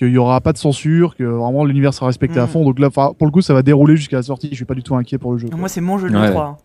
qu'il 0.00 0.12
y 0.12 0.18
aura 0.18 0.40
pas 0.40 0.52
de 0.52 0.58
censure, 0.58 1.14
que 1.14 1.22
vraiment 1.22 1.64
l'univers 1.64 1.94
sera 1.94 2.06
respecté 2.06 2.40
à 2.40 2.44
Mm. 2.46 2.48
fond. 2.48 2.64
Donc 2.64 2.78
là, 2.80 2.90
pour 2.90 3.14
le 3.26 3.30
coup, 3.30 3.40
ça 3.42 3.54
va 3.54 3.62
dérouler 3.62 3.96
jusqu'à 3.96 4.16
la 4.16 4.22
sortie. 4.24 4.48
Je 4.50 4.56
suis 4.56 4.64
pas 4.64 4.74
du 4.74 4.82
tout 4.82 4.96
inquiet 4.96 5.18
pour 5.18 5.32
le 5.32 5.38
jeu. 5.38 5.48
quoi. 5.48 5.56
Moi, 5.58 5.68
c'est 5.68 5.80
mon 5.80 5.98
jeu 5.98 6.10
de 6.10 6.16
Ouais. 6.18 6.30
3. 6.30 6.58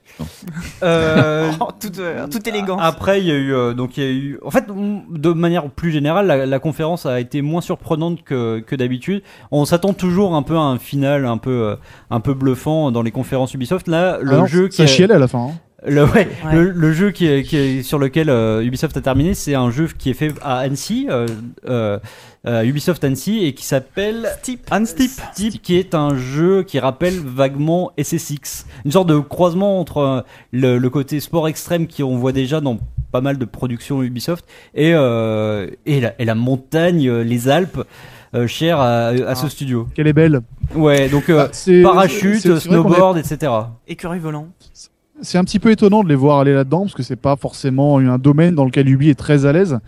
Euh, 0.84 1.52
En 1.60 1.72
toute, 1.80 2.00
euh, 2.00 2.26
en 2.26 2.30
toute 2.30 2.48
élégance. 2.48 2.80
Après, 2.82 3.22
il 3.22 3.28
y 3.28 3.32
a 3.32 3.36
eu 3.36 3.54
euh, 3.54 3.74
donc 3.74 3.98
il 3.98 4.04
y 4.04 4.08
a 4.08 4.12
eu. 4.12 4.40
En 4.44 4.52
fait, 4.52 4.66
on- 4.70 5.02
de 5.10 5.30
manière 5.34 5.70
plus 5.70 5.92
générale, 5.92 6.28
la, 6.28 6.46
la 6.46 6.60
conférence 6.60 7.06
a 7.06 7.20
été 7.20 7.42
moins 7.42 7.62
surprenante 7.62 8.24
que, 8.24 8.60
que 8.60 8.76
d'habitude. 8.76 9.22
On 9.52 9.66
s'attend 9.66 9.94
toujours 9.94 10.36
un 10.36 10.42
peu 10.44 10.56
à 10.56 10.62
un 10.62 10.78
final 10.78 11.26
un 11.26 11.38
peu 11.38 11.50
euh, 11.52 11.76
un 12.10 12.20
peu 12.20 12.34
bluffant 12.34 12.92
dans 12.92 13.02
les 13.02 13.12
conférences 13.12 13.54
Ubisoft. 13.54 13.88
Là, 13.88 14.18
le 14.22 14.34
Ah 14.34 14.38
non, 14.38 14.46
jeu 14.46 14.68
qui 14.68 14.78
ça 14.78 14.84
est- 14.84 14.88
chialait 14.88 15.14
à 15.16 15.20
la 15.20 15.28
fin. 15.28 15.50
hein. 15.50 15.52
Le, 15.88 16.04
ouais, 16.06 16.28
Ouais. 16.46 16.54
Le, 16.54 16.70
le 16.72 16.94
jeu 16.94 17.12
qui 17.12 17.28
est, 17.28 17.44
qui 17.44 17.58
est- 17.58 17.84
sur 17.84 18.00
lequel 18.00 18.30
euh, 18.30 18.64
Ubisoft 18.64 18.96
a 18.98 19.02
terminé, 19.02 19.34
c'est 19.34 19.56
un 19.56 19.70
jeu 19.72 19.88
qui 19.98 20.10
est 20.10 20.14
fait 20.14 20.34
à 20.42 20.58
Annecy, 20.60 21.08
euh, 21.10 21.28
euh, 21.68 22.00
Ubisoft 22.64 23.04
Annecy, 23.04 23.46
et 23.46 23.54
qui 23.54 23.66
s'appelle 23.66 24.28
Steep. 24.40 24.62
Unsteep, 24.72 25.12
Steep, 25.34 25.62
qui 25.62 25.78
est 25.78 25.94
un 25.96 26.16
jeu 26.16 26.64
qui 26.64 26.80
rappelle 26.80 27.20
vaguement 27.20 27.92
SSX, 28.02 28.66
une 28.86 28.92
sorte 28.92 29.08
de 29.10 29.20
croisement 29.20 29.80
entre 29.80 29.98
euh, 29.98 30.22
le, 30.52 30.78
le 30.78 30.90
côté 30.90 31.20
sport 31.20 31.48
extrême 31.48 31.88
qu'on 31.88 32.18
voit 32.18 32.32
déjà 32.32 32.62
dans 32.62 32.78
pas 33.12 33.22
mal 33.22 33.38
de 33.38 33.46
productions 33.46 34.04
Ubisoft 34.04 34.46
et, 34.74 34.92
euh, 34.94 35.68
et, 35.86 36.02
la, 36.02 36.14
et 36.20 36.26
la 36.26 36.36
montagne, 36.36 37.08
euh, 37.08 37.24
les 37.24 37.48
Alpes, 37.48 37.82
euh, 38.34 38.48
chères 38.48 38.80
à, 38.80 39.08
à 39.08 39.36
ce 39.36 39.46
Ah. 39.46 39.50
studio. 39.50 39.88
Qu'elle 39.96 40.08
est 40.08 40.14
belle. 40.14 40.42
Ouais, 40.76 41.08
donc 41.10 41.30
euh, 41.30 41.46
Ah, 41.46 41.50
c'est- 41.54 41.82
parachute, 41.84 42.58
snowboard, 42.60 43.18
etc. 43.18 43.52
Écureuil 43.88 44.20
volant. 44.20 44.48
C'est 45.22 45.38
un 45.38 45.44
petit 45.44 45.60
peu 45.60 45.72
étonnant 45.72 46.04
de 46.04 46.10
les 46.10 46.16
voir 46.16 46.40
aller 46.40 46.54
là-dedans 46.54 46.82
parce 46.82 46.94
que 46.94 47.04
c'est 47.04 47.16
pas 47.16 47.36
forcément 47.36 47.98
un 48.00 48.18
domaine 48.18 48.54
dans 48.56 48.66
lequel 48.66 48.90
Ubi 48.90 49.10
est 49.10 49.16
très 49.20 49.46
à 49.46 49.52
l'aise. 49.54 49.80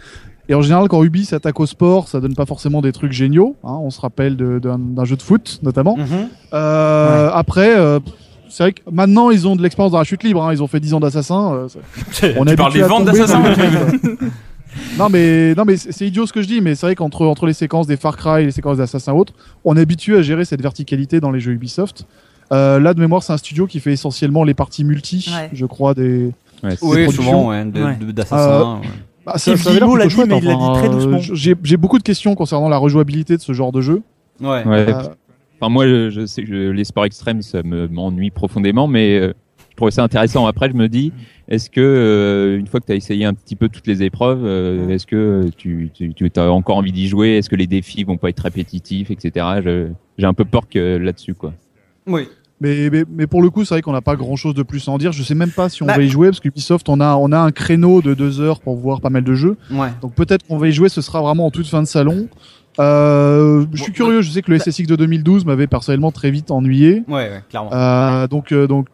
Et 0.49 0.55
en 0.55 0.61
général, 0.61 0.87
quand 0.87 1.03
Ubi 1.03 1.25
s'attaque 1.25 1.59
au 1.59 1.65
sport, 1.65 2.07
ça 2.07 2.21
donne 2.21 2.33
pas 2.33 2.45
forcément 2.45 2.81
des 2.81 2.93
trucs 2.93 3.11
géniaux. 3.11 3.57
hein. 3.65 3.77
On 3.81 3.89
se 3.89 3.99
rappelle 3.99 4.37
d'un 4.37 5.05
jeu 5.05 5.17
de 5.17 5.21
foot, 5.21 5.59
notamment. 5.63 5.97
Mhm. 5.97 6.29
Euh, 6.53 7.29
Après, 7.33 7.75
euh, 7.77 7.99
c'est 8.49 8.63
vrai 8.63 8.71
que 8.73 8.81
maintenant, 8.89 9.29
ils 9.29 9.45
ont 9.45 9.57
de 9.57 9.61
l'expérience 9.61 9.91
dans 9.91 9.97
la 9.97 10.05
chute 10.05 10.23
libre. 10.23 10.41
hein. 10.43 10.53
Ils 10.53 10.63
ont 10.63 10.67
fait 10.67 10.79
10 10.79 10.93
ans 10.93 11.01
d'assassin. 11.01 11.53
euh, 11.53 11.67
on 12.37 12.45
Tu 12.45 12.55
parles 12.55 12.73
des 12.73 12.81
ventes 12.83 13.03
d'assassins 13.05 13.43
Non 14.97 15.09
mais 15.09 15.55
non 15.55 15.63
mais 15.65 15.75
c'est 15.75 15.91
c'est 15.91 16.05
idiot 16.05 16.27
ce 16.27 16.33
que 16.33 16.41
je 16.43 16.47
dis 16.47 16.61
mais 16.61 16.75
c'est 16.75 16.85
vrai 16.85 16.93
qu'entre 16.93 17.25
entre 17.25 17.47
les 17.47 17.53
séquences 17.53 17.87
des 17.87 17.97
Far 17.97 18.15
Cry 18.15 18.43
et 18.43 18.45
les 18.45 18.51
séquences 18.51 18.77
d'Assassin 18.77 19.13
autres, 19.13 19.33
on 19.65 19.75
est 19.75 19.81
habitué 19.81 20.15
à 20.17 20.21
gérer 20.21 20.45
cette 20.45 20.61
verticalité 20.61 21.19
dans 21.19 21.31
les 21.31 21.39
jeux 21.39 21.53
Ubisoft. 21.53 22.05
Euh, 22.53 22.79
là 22.79 22.93
de 22.93 22.99
mémoire 22.99 23.23
c'est 23.23 23.33
un 23.33 23.37
studio 23.37 23.67
qui 23.67 23.79
fait 23.79 23.91
essentiellement 23.93 24.43
les 24.43 24.53
parties 24.53 24.83
multi, 24.85 25.29
Ouais. 25.35 25.49
je 25.53 25.65
crois 25.65 25.93
des. 25.93 26.31
Ouais, 26.63 26.69
Oui, 26.81 27.03
productions. 27.05 27.11
souvent, 27.11 27.49
ouais, 27.49 27.65
d'assassins. 28.13 28.79
ouais. 28.81 28.87
Bah, 29.25 29.33
ça, 29.37 29.57
ça 29.57 29.69
avait 29.71 29.79
dit, 30.07 30.09
chouette, 30.09 30.27
mais 30.29 30.37
il 30.39 30.45
l'a 30.45 30.55
enfin, 30.55 30.73
dit 30.73 30.79
très 30.79 30.87
euh, 30.87 30.91
doucement. 31.09 31.35
J'ai 31.35 31.77
beaucoup 31.77 31.97
de 31.97 32.03
questions 32.03 32.33
concernant 32.35 32.69
la 32.69 32.77
rejouabilité 32.77 33.35
de 33.35 33.41
ce 33.41 33.51
genre 33.53 33.71
de 33.73 33.81
jeu. 33.81 34.01
Ouais. 34.41 34.65
Ouais. 34.65 34.85
Euh, 34.89 35.03
Enfin, 35.59 35.69
moi, 35.71 35.87
je, 35.87 36.11
je 36.11 36.25
sais 36.27 36.43
que 36.43 36.47
je- 36.47 36.69
les 36.71 36.83
sports 36.83 37.05
extrêmes, 37.05 37.41
ça 37.41 37.63
me 37.63 37.87
m'ennuie 37.87 38.29
profondément, 38.29 38.87
mais 38.87 39.17
euh, 39.19 39.33
je 39.71 39.75
trouvais 39.75 39.89
ça 39.91 40.03
intéressant. 40.03 40.45
Après, 40.45 40.69
je 40.69 40.75
me 40.75 40.87
dis, 40.87 41.11
est-ce 41.49 41.71
que 41.71 41.81
euh, 41.81 42.59
une 42.59 42.67
fois 42.67 42.79
que 42.79 42.85
tu 42.85 42.91
as 42.91 42.95
essayé 42.95 43.25
un 43.25 43.33
petit 43.33 43.55
peu 43.55 43.67
toutes 43.67 43.87
les 43.87 44.03
épreuves, 44.03 44.45
euh, 44.45 44.87
est-ce 44.89 45.07
que 45.07 45.49
tu, 45.57 45.89
tu, 45.93 46.13
tu 46.13 46.31
as 46.35 46.51
encore 46.51 46.77
envie 46.77 46.91
d'y 46.91 47.07
jouer? 47.07 47.37
Est-ce 47.37 47.49
que 47.49 47.55
les 47.55 47.65
défis 47.65 48.03
vont 48.03 48.17
pas 48.17 48.29
être 48.29 48.41
répétitifs, 48.41 49.09
etc. 49.09 49.45
J'ai 50.19 50.25
un 50.27 50.33
peu 50.35 50.45
peur 50.45 50.69
que 50.69 50.97
là-dessus, 50.97 51.33
quoi. 51.33 51.53
Oui. 52.07 52.27
Mais, 52.59 52.89
mais, 52.89 53.03
mais 53.07 53.27
pour 53.27 53.43
le 53.43 53.51
coup, 53.51 53.65
c'est 53.65 53.75
vrai 53.75 53.81
qu'on 53.83 53.91
n'a 53.93 54.01
pas 54.01 54.15
grand 54.15 54.35
chose 54.35 54.55
de 54.55 54.63
plus 54.63 54.87
à 54.87 54.91
en 54.91 54.97
dire. 54.97 55.11
Je 55.11 55.21
sais 55.21 55.35
même 55.35 55.51
pas 55.51 55.69
si 55.69 55.83
on 55.83 55.85
Bah- 55.85 55.95
va 55.97 56.01
y 56.01 56.09
jouer 56.09 56.29
parce 56.29 56.39
qu'Ubisoft, 56.39 56.89
on 56.89 56.99
a, 56.99 57.15
on 57.15 57.31
a 57.31 57.37
un 57.37 57.51
créneau 57.51 58.01
de 58.01 58.15
deux 58.15 58.41
heures 58.41 58.59
pour 58.61 58.75
voir 58.77 58.99
pas 58.99 59.11
mal 59.11 59.23
de 59.23 59.33
jeux. 59.35 59.57
Ouais. 59.71 59.89
Donc 60.01 60.15
peut-être 60.15 60.47
qu'on 60.47 60.57
va 60.57 60.67
y 60.67 60.71
jouer, 60.71 60.89
ce 60.89 61.01
sera 61.01 61.21
vraiment 61.21 61.45
en 61.45 61.51
toute 61.51 61.67
fin 61.67 61.83
de 61.83 61.87
salon. 61.87 62.27
Euh, 62.79 63.65
je 63.73 63.83
suis 63.83 63.91
curieux. 63.91 64.21
Je 64.21 64.31
sais 64.31 64.41
que 64.41 64.51
le 64.51 64.59
SSX 64.59 64.85
de 64.87 64.95
2012 64.95 65.45
m'avait 65.45 65.67
personnellement 65.67 66.11
très 66.11 66.31
vite 66.31 66.51
ennuyé. 66.51 67.03
Ouais, 67.07 67.13
ouais, 67.29 67.43
clairement. 67.49 67.71
Euh, 67.73 68.27
donc, 68.27 68.51
euh, 68.51 68.67
donc, 68.67 68.87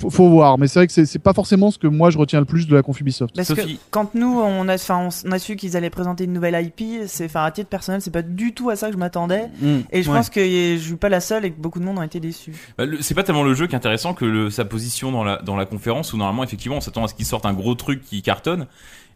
faut, 0.00 0.10
faut 0.10 0.28
voir. 0.28 0.58
Mais 0.58 0.66
c'est 0.66 0.78
vrai 0.80 0.86
que 0.86 0.92
c'est 1.04 1.18
pas 1.18 1.32
forcément 1.32 1.70
ce 1.70 1.78
que 1.78 1.86
moi 1.86 2.10
je 2.10 2.18
retiens 2.18 2.40
le 2.40 2.46
plus 2.46 2.66
de 2.66 2.74
la 2.74 2.82
conf 2.82 3.00
Ubisoft. 3.00 3.34
Parce 3.36 3.48
Sophie. 3.48 3.76
que 3.76 3.80
quand 3.90 4.14
nous 4.14 4.40
on 4.40 4.68
a, 4.68 4.74
enfin, 4.74 5.08
on 5.26 5.32
a 5.32 5.38
su 5.38 5.56
qu'ils 5.56 5.76
allaient 5.76 5.90
présenter 5.90 6.24
une 6.24 6.32
nouvelle 6.32 6.56
IP, 6.64 7.02
c'est, 7.06 7.26
enfin, 7.26 7.44
à 7.44 7.50
titre 7.50 7.68
personnel, 7.68 8.00
c'est 8.00 8.10
pas 8.10 8.22
du 8.22 8.52
tout 8.54 8.70
à 8.70 8.76
ça 8.76 8.86
que 8.88 8.92
je 8.94 8.98
m'attendais. 8.98 9.48
Mm. 9.60 9.78
Et 9.92 10.02
je 10.02 10.10
Ouais. 10.10 10.16
pense 10.16 10.30
que 10.30 10.40
je 10.40 10.78
suis 10.78 10.96
pas 10.96 11.08
la 11.08 11.20
seule 11.20 11.44
et 11.44 11.50
que 11.50 11.60
beaucoup 11.60 11.78
de 11.80 11.84
monde 11.84 11.98
ont 11.98 12.02
été 12.02 12.18
déçus. 12.20 12.54
Bah, 12.78 12.84
c'est 13.00 13.14
pas 13.14 13.22
tellement 13.22 13.42
le 13.42 13.54
jeu 13.54 13.66
qui 13.66 13.74
est 13.74 13.76
intéressant 13.76 14.14
que 14.14 14.24
le- 14.24 14.50
sa 14.50 14.64
position 14.64 15.12
dans 15.12 15.24
la, 15.24 15.36
dans 15.42 15.56
la 15.56 15.66
conférence 15.66 16.12
où 16.12 16.16
normalement 16.16 16.44
effectivement 16.44 16.76
on 16.78 16.80
s'attend 16.80 17.04
à 17.04 17.08
ce 17.08 17.14
qu'ils 17.14 17.26
sortent 17.26 17.46
un 17.46 17.52
gros 17.54 17.74
truc 17.74 18.02
qui 18.02 18.22
cartonne. 18.22 18.66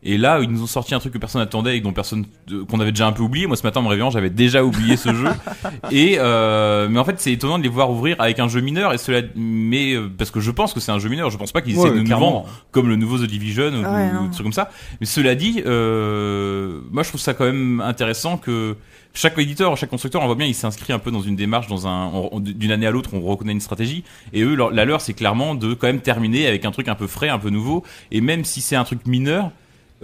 Et 0.05 0.19
là, 0.19 0.41
ils 0.43 0.51
nous 0.51 0.63
ont 0.63 0.67
sorti 0.67 0.95
un 0.95 0.99
truc 0.99 1.13
que 1.15 1.19
personne 1.19 1.41
n'attendait 1.41 1.79
et 1.79 1.81
dont 1.81 1.93
personne, 1.93 2.27
qu'on 2.69 2.79
avait 2.81 2.93
déjà 2.93 3.07
un 3.07 3.13
peu 3.13 3.23
oublié. 3.23 3.47
Moi, 3.47 3.57
ce 3.57 3.63
matin, 3.63 3.81
en 3.81 3.83
me 3.85 3.89
réveillant, 3.89 4.11
j'avais 4.11 4.29
déjà 4.31 4.63
oublié 4.63 4.97
ce 4.97 5.15
jeu. 5.15 5.29
Et 5.91 6.17
euh, 6.19 6.89
mais 6.91 6.99
en 6.99 7.05
fait, 7.05 7.15
c'est 7.21 7.33
étonnant 7.33 7.59
de 7.59 7.63
les 7.63 7.69
voir 7.71 7.91
ouvrir 7.91 8.17
avec 8.19 8.39
un 8.39 8.49
jeu 8.49 8.61
mineur. 8.61 8.93
Et 8.93 8.99
cela, 8.99 9.23
mais 9.35 9.95
euh, 9.95 10.11
parce 10.17 10.31
que 10.31 10.41
je 10.41 10.51
pense 10.51 10.75
que 10.75 10.81
c'est 10.81 10.93
un 10.93 10.99
jeu 10.99 11.09
mineur. 11.09 11.31
Je 11.31 11.39
pense 11.39 11.53
pas 11.53 11.63
qu'ils 11.63 11.73
essaient 11.73 11.85
Ouais, 11.85 11.91
de 11.91 12.01
nous 12.01 12.05
vendre 12.19 12.47
comme 12.71 12.89
le 12.89 12.97
nouveau 12.97 13.19
The 13.19 13.23
Division 13.27 13.69
ou, 13.73 13.83
Ouais, 13.83 14.11
ou 14.21 14.25
des 14.27 14.31
trucs 14.31 14.43
comme 14.43 14.53
ça. 14.53 14.71
Mais 15.01 15.07
cela 15.07 15.35
dit, 15.35 15.63
euh, 15.65 16.81
moi, 16.91 17.03
je 17.03 17.09
trouve 17.09 17.21
ça 17.21 17.35
quand 17.35 17.45
même 17.45 17.81
intéressant 17.81 18.37
que 18.37 18.77
chaque 19.15 19.39
éditeur, 19.39 19.77
chaque 19.77 19.91
constructeur, 19.91 20.23
on 20.23 20.27
voit 20.27 20.35
bien, 20.35 20.47
il 20.47 20.55
s'inscrit 20.55 20.93
un 20.93 20.99
peu 20.99 21.11
dans 21.13 21.21
une 21.23 21.37
démarche, 21.37 21.69
dans 21.69 21.87
un, 21.87 22.11
d'une 22.41 22.73
année 22.73 22.87
à 22.87 22.91
l'autre, 22.91 23.11
on 23.13 23.21
reconnaît 23.21 23.53
une 23.53 23.61
stratégie. 23.61 24.03
Et 24.33 24.43
eux, 24.43 24.55
leur- 24.55 24.71
la 24.73 24.85
leur, 24.85 25.01
c'est 25.01 25.15
clairement 25.15 25.55
de 25.55 25.73
quand 25.75 25.87
même 25.87 26.01
terminer 26.01 26.47
avec 26.47 26.65
un 26.65 26.73
truc 26.73 26.89
un 26.89 26.95
peu 26.97 27.07
frais, 27.07 27.29
un 27.29 27.39
peu 27.39 27.51
nouveau. 27.51 27.85
Et 28.11 28.21
même 28.21 28.45
si 28.45 28.61
c'est 28.61 28.77
un 28.77 28.85
truc 28.85 29.07
mineur, 29.07 29.51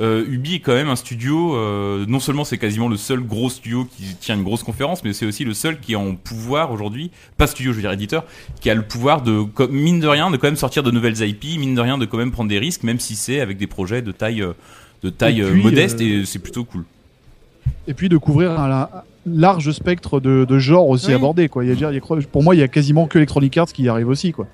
euh, 0.01 0.25
Ubi 0.29 0.55
est 0.57 0.61
quand 0.61 0.73
même 0.75 0.89
un 0.89 0.97
studio. 0.97 1.55
euh, 1.57 2.05
non 2.09 2.21
seulement 2.21 2.45
c'est 2.45 2.57
quasiment 2.59 2.89
le 2.89 2.97
seul 2.97 3.21
gros 3.21 3.51
studio 3.51 3.85
qui 3.85 4.15
tient 4.15 4.35
une 4.35 4.43
grosse 4.43 4.63
conférence, 4.63 5.05
mais 5.05 5.13
c'est 5.13 5.27
aussi 5.27 5.45
le 5.45 5.53
seul 5.55 5.79
qui 5.81 5.93
est 5.93 5.97
en 5.97 6.15
pouvoir 6.15 6.73
aujourd'hui, 6.73 7.11
pas 7.37 7.47
studio, 7.47 7.73
je 7.73 7.77
veux 7.77 7.83
dire 7.83 7.93
éditeur, 7.93 8.25
qui 8.61 8.71
a 8.71 8.75
le 8.75 8.83
pouvoir 8.83 9.23
de 9.23 9.45
mine 9.71 10.01
de 10.01 10.09
rien 10.09 10.31
de 10.31 10.37
quand 10.37 10.47
même 10.49 10.57
sortir 10.57 10.83
de 10.83 10.91
nouvelles 10.91 11.21
IP, 11.23 11.45
mine 11.59 11.75
de 11.75 11.81
rien 11.81 11.99
de 11.99 12.07
quand 12.07 12.17
même 12.19 12.31
prendre 12.33 12.49
des 12.49 12.59
risques, 12.59 12.83
même 12.83 12.99
si 13.01 13.15
c'est 13.17 13.41
avec 13.41 13.59
des 13.59 13.67
projets 13.67 14.03
de 14.03 14.13
taille 14.13 14.43
euh, 14.43 14.53
de 15.03 15.11
taille 15.11 15.41
Et 15.41 15.45
puis, 15.45 15.63
modeste 15.63 16.01
euh, 16.01 16.23
et 16.23 16.25
c'est 16.25 16.39
plutôt 16.39 16.65
cool. 16.65 16.85
Et 17.89 17.95
puis 17.95 18.09
de 18.09 18.17
couvrir 18.17 18.59
un, 18.59 18.71
un 18.83 18.89
large 19.27 19.71
spectre 19.73 20.19
de, 20.21 20.45
de 20.49 20.59
genres 20.59 20.89
aussi 20.89 21.09
Oui. 21.09 21.15
abordés. 21.15 21.49
Quoi. 21.49 21.65
Il 21.65 21.69
y 21.69 21.71
a, 21.85 21.91
il 21.91 21.95
y 21.95 21.99
a- 21.99 22.01
pour 22.33 22.43
moi, 22.43 22.55
il 22.55 22.59
y 22.59 22.63
a 22.63 22.69
quasiment 22.69 23.07
que 23.07 23.19
Electronic 23.19 23.57
Arts 23.59 23.73
qui 23.73 23.83
y 23.85 23.89
arrive 23.89 24.09
aussi. 24.09 24.33
Quoi. 24.33 24.47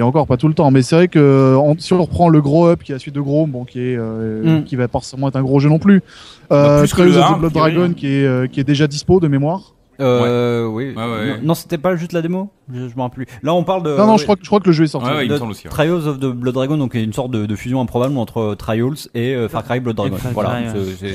Et 0.00 0.02
encore 0.02 0.26
pas 0.26 0.38
tout 0.38 0.48
le 0.48 0.54
temps. 0.54 0.70
Mais 0.70 0.80
c'est 0.80 0.96
vrai 0.96 1.08
que 1.08 1.58
si 1.76 1.92
on 1.92 2.00
reprend 2.02 2.30
le 2.30 2.40
gros 2.40 2.66
up 2.68 2.82
qui 2.82 2.90
est 2.92 2.94
la 2.94 2.98
suite 2.98 3.14
de 3.14 3.20
gros, 3.20 3.46
bon, 3.46 3.64
qui 3.66 3.80
est 3.80 3.96
euh, 3.98 4.60
Mm. 4.60 4.64
qui 4.64 4.74
va 4.74 4.88
pas 4.88 4.92
forcément 4.92 5.28
être 5.28 5.36
un 5.36 5.42
gros 5.42 5.60
jeu 5.60 5.68
non 5.68 5.78
plus. 5.78 6.00
Bah, 6.48 6.56
Euh, 6.56 6.78
plus 6.80 6.94
que 6.94 7.02
le 7.02 7.10
of 7.18 7.22
1, 7.22 7.34
the 7.34 7.38
Blood 7.40 7.52
Dragon 7.52 7.92
qui 7.92 8.06
est 8.06 8.24
euh, 8.26 8.46
qui 8.46 8.60
est 8.60 8.64
déjà 8.64 8.86
dispo 8.86 9.20
de 9.20 9.28
mémoire. 9.28 9.74
Euh, 10.00 10.66
oui. 10.66 10.92
Ouais, 10.96 11.02
ouais. 11.02 11.26
Non, 11.38 11.46
non, 11.48 11.54
c'était 11.54 11.78
pas 11.78 11.96
juste 11.96 12.12
la 12.12 12.22
démo 12.22 12.50
je, 12.72 12.88
je 12.88 12.94
me 12.96 13.00
rappelle 13.02 13.24
plus. 13.26 13.38
Là, 13.42 13.52
on 13.54 13.64
parle 13.64 13.82
de. 13.82 13.90
non 13.96 14.06
non, 14.06 14.12
ouais, 14.12 14.18
je 14.18 14.22
crois 14.24 14.36
que 14.36 14.42
je 14.42 14.46
crois 14.48 14.60
que 14.60 14.66
le 14.68 14.72
jeu 14.72 14.84
est 14.84 14.88
sorti. 14.88 15.08
Ouais, 15.08 15.16
ouais, 15.16 15.26
il 15.26 15.32
me 15.32 15.36
semble 15.38 15.50
aussi. 15.50 15.64
ouais. 15.66 15.70
Trials 15.70 16.06
of 16.06 16.18
the 16.20 16.26
Blood 16.26 16.54
Dragon, 16.54 16.76
donc 16.76 16.94
une 16.94 17.12
sorte 17.12 17.30
de, 17.32 17.44
de 17.46 17.56
fusion 17.56 17.80
improbable 17.80 18.16
entre 18.16 18.38
euh, 18.40 18.54
Trials 18.54 18.94
et 19.14 19.34
euh, 19.34 19.48
Far 19.48 19.64
Cry 19.64 19.80
Blood 19.80 19.96
Dragon. 19.96 20.16
Cry, 20.16 20.28
voilà, 20.32 20.60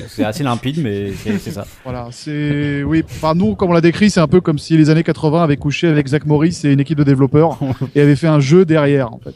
c'est- 0.09 0.23
assez 0.23 0.43
limpide, 0.43 0.81
mais 0.83 1.11
c'est 1.13 1.37
c'est 1.39 1.51
ça. 1.51 1.65
Voilà, 1.83 2.07
c'est 2.11 2.83
oui. 2.83 3.03
Enfin, 3.05 3.33
nous, 3.35 3.55
comme 3.55 3.69
on 3.69 3.73
l'a 3.73 3.81
décrit, 3.81 4.09
c'est 4.09 4.19
un 4.19 4.27
peu 4.27 4.41
comme 4.41 4.59
si 4.59 4.75
les 4.75 4.89
années 4.89 5.03
80 5.03 5.43
avaient 5.43 5.55
couché 5.57 5.87
avec 5.87 6.07
Zach 6.07 6.25
Morris 6.25 6.59
et 6.65 6.71
une 6.73 6.79
équipe 6.79 6.97
de 6.97 7.03
développeurs 7.03 7.57
et 7.95 8.01
avaient 8.01 8.15
fait 8.15 8.27
un 8.27 8.39
jeu 8.39 8.65
derrière, 8.65 9.13
en 9.13 9.19
fait. 9.23 9.33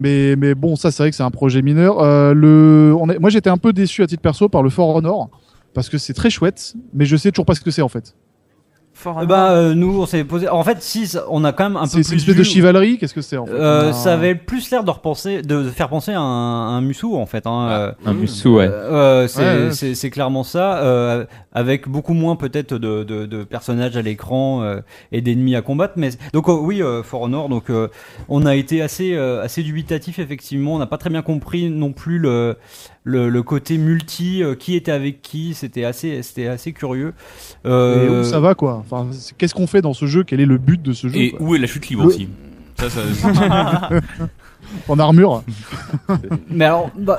Mais 0.00 0.34
mais 0.36 0.54
bon, 0.54 0.74
ça, 0.76 0.90
c'est 0.90 1.02
vrai 1.04 1.10
que 1.10 1.16
c'est 1.16 1.22
un 1.22 1.30
projet 1.30 1.62
mineur. 1.62 2.00
Euh, 2.00 2.34
le, 2.34 2.94
on 2.98 3.08
est, 3.10 3.18
moi, 3.18 3.30
j'étais 3.30 3.50
un 3.50 3.58
peu 3.58 3.72
déçu 3.72 4.02
à 4.02 4.06
titre 4.06 4.22
perso 4.22 4.48
par 4.48 4.62
le 4.62 4.70
For 4.70 4.88
Honor 4.88 5.30
parce 5.72 5.88
que 5.88 5.98
c'est 5.98 6.14
très 6.14 6.30
chouette, 6.30 6.74
mais 6.94 7.04
je 7.04 7.16
sais 7.16 7.30
toujours 7.30 7.46
pas 7.46 7.54
ce 7.54 7.60
que 7.60 7.70
c'est 7.70 7.82
en 7.82 7.88
fait. 7.88 8.16
Fort 9.00 9.18
Euh, 9.20 9.24
bah, 9.26 9.52
euh, 9.52 9.74
nous, 9.74 10.00
on 10.02 10.06
s'est 10.06 10.24
posé. 10.24 10.48
En 10.48 10.62
fait, 10.62 10.82
si, 10.82 11.10
on 11.28 11.42
a 11.44 11.52
quand 11.52 11.64
même 11.64 11.76
un 11.76 11.82
peu 11.82 11.86
C'est 11.88 12.02
c'est 12.02 12.08
plus. 12.10 12.12
une 12.12 12.18
espèce 12.20 12.34
vu- 12.34 12.38
de 12.40 12.44
chivalerie. 12.44 12.98
Qu'est-ce 12.98 13.14
que 13.14 13.22
c'est 13.22 13.36
en 13.36 13.46
fait 13.46 13.52
Euh, 13.52 13.88
Ah. 13.90 13.92
ça 13.92 14.12
avait 14.14 14.34
plus 14.34 14.70
l'air 14.70 14.84
de 14.84 14.90
repenser, 14.90 15.42
de, 15.42 15.62
de 15.62 15.70
faire 15.70 15.88
penser 15.88 16.12
à 16.12 16.20
un, 16.20 16.76
un 16.76 16.80
Musou 16.80 17.16
en 17.16 17.26
fait. 17.26 17.46
Hein, 17.46 17.68
euh, 17.70 17.92
Un 18.06 18.12
Musso, 18.12 18.56
ouais. 18.56 18.68
Euh, 18.68 19.26
c'est 19.28 19.40
Ouais, 19.40 19.64
ouais. 19.66 19.72
c'est- 19.72 19.94
c'est 19.94 20.10
clairement 20.10 20.42
ça, 20.44 20.78
euh, 20.78 21.24
avec 21.52 21.88
beaucoup 21.88 22.14
moins 22.14 22.36
peut-être 22.36 22.74
de, 22.74 23.02
de, 23.04 23.26
de 23.26 23.44
personnages 23.44 23.96
à 23.96 24.02
l'écran 24.02 24.62
euh, 24.62 24.80
et 25.12 25.20
d'ennemis 25.22 25.56
à 25.56 25.62
combattre. 25.62 25.94
Mais 25.96 26.10
donc 26.32 26.48
euh, 26.48 26.52
oui, 26.52 26.82
euh, 26.82 27.02
For 27.02 27.22
Honor, 27.22 27.48
donc 27.48 27.70
euh, 27.70 27.88
on 28.28 28.44
a 28.46 28.54
été 28.54 28.82
assez 28.82 29.14
euh, 29.14 29.42
assez 29.42 29.62
dubitatif 29.62 30.18
effectivement. 30.18 30.74
On 30.74 30.78
n'a 30.78 30.86
pas 30.86 30.98
très 30.98 31.10
bien 31.10 31.22
compris 31.22 31.70
non 31.70 31.92
plus 31.92 32.18
le 32.18 32.56
le, 33.04 33.28
le 33.30 33.42
côté 33.42 33.78
multi, 33.78 34.42
euh, 34.42 34.54
qui 34.54 34.74
était 34.76 34.92
avec 34.92 35.22
qui. 35.22 35.54
C'était 35.54 35.84
assez 35.84 36.22
c'était 36.22 36.48
assez 36.48 36.72
curieux. 36.72 37.14
Et 37.64 37.68
Euh, 37.68 38.20
où 38.20 38.24
ça 38.24 38.40
va 38.40 38.54
quoi? 38.54 38.74
Enfin, 38.84 39.08
qu'est-ce 39.38 39.54
qu'on 39.54 39.66
fait 39.66 39.80
dans 39.82 39.94
ce 39.94 40.06
jeu? 40.06 40.22
Quel 40.24 40.40
est 40.40 40.46
le 40.46 40.58
but 40.58 40.82
de 40.82 40.92
ce 40.92 41.08
jeu? 41.08 41.16
Et 41.16 41.30
quoi? 41.30 41.40
où 41.46 41.54
est 41.54 41.58
la 41.58 41.66
chute 41.66 41.88
libre 41.88 42.02
Le- 42.02 42.08
aussi? 42.08 42.28
Ça, 42.78 42.88
ça, 42.90 43.00
En 44.88 44.98
armure? 44.98 45.42
Mais 46.50 46.66
alors, 46.66 46.90
bah, 46.96 47.18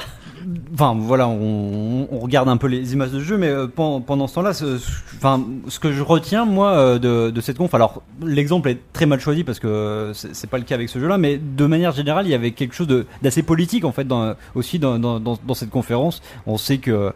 enfin 0.73 0.95
voilà, 0.97 1.27
on, 1.27 2.07
on 2.11 2.19
regarde 2.19 2.49
un 2.49 2.57
peu 2.57 2.67
les 2.67 2.93
images 2.93 3.11
de 3.11 3.19
jeu, 3.19 3.37
mais 3.37 3.47
euh, 3.47 3.67
pendant, 3.67 4.27
ce 4.27 4.35
temps-là, 4.35 4.53
ce, 4.53 4.77
enfin, 5.17 5.43
ce 5.67 5.79
que 5.79 5.91
je 5.91 6.01
retiens 6.01 6.45
moi 6.45 6.71
euh, 6.71 6.99
de, 6.99 7.31
de 7.31 7.41
cette 7.41 7.57
conf, 7.57 7.73
alors 7.73 8.01
l'exemple 8.25 8.69
est 8.69 8.79
très 8.93 9.05
mal 9.05 9.19
choisi 9.19 9.43
parce 9.43 9.59
que 9.59 9.67
euh, 9.67 10.13
c'est 10.13 10.49
pas 10.49 10.57
le 10.57 10.63
cas 10.63 10.75
avec 10.75 10.89
ce 10.89 10.99
jeu-là, 10.99 11.17
mais 11.17 11.37
de 11.37 11.65
manière 11.65 11.91
générale, 11.91 12.27
il 12.27 12.31
y 12.31 12.35
avait 12.35 12.51
quelque 12.51 12.75
chose 12.75 12.87
d'assez 13.21 13.43
politique 13.43 13.85
en 13.85 13.91
fait 13.91 14.05
dans, 14.05 14.35
aussi 14.55 14.79
dans, 14.79 14.99
dans, 14.99 15.19
dans, 15.19 15.53
cette 15.53 15.69
conférence. 15.69 16.21
On 16.45 16.57
sait 16.57 16.77
que 16.77 17.13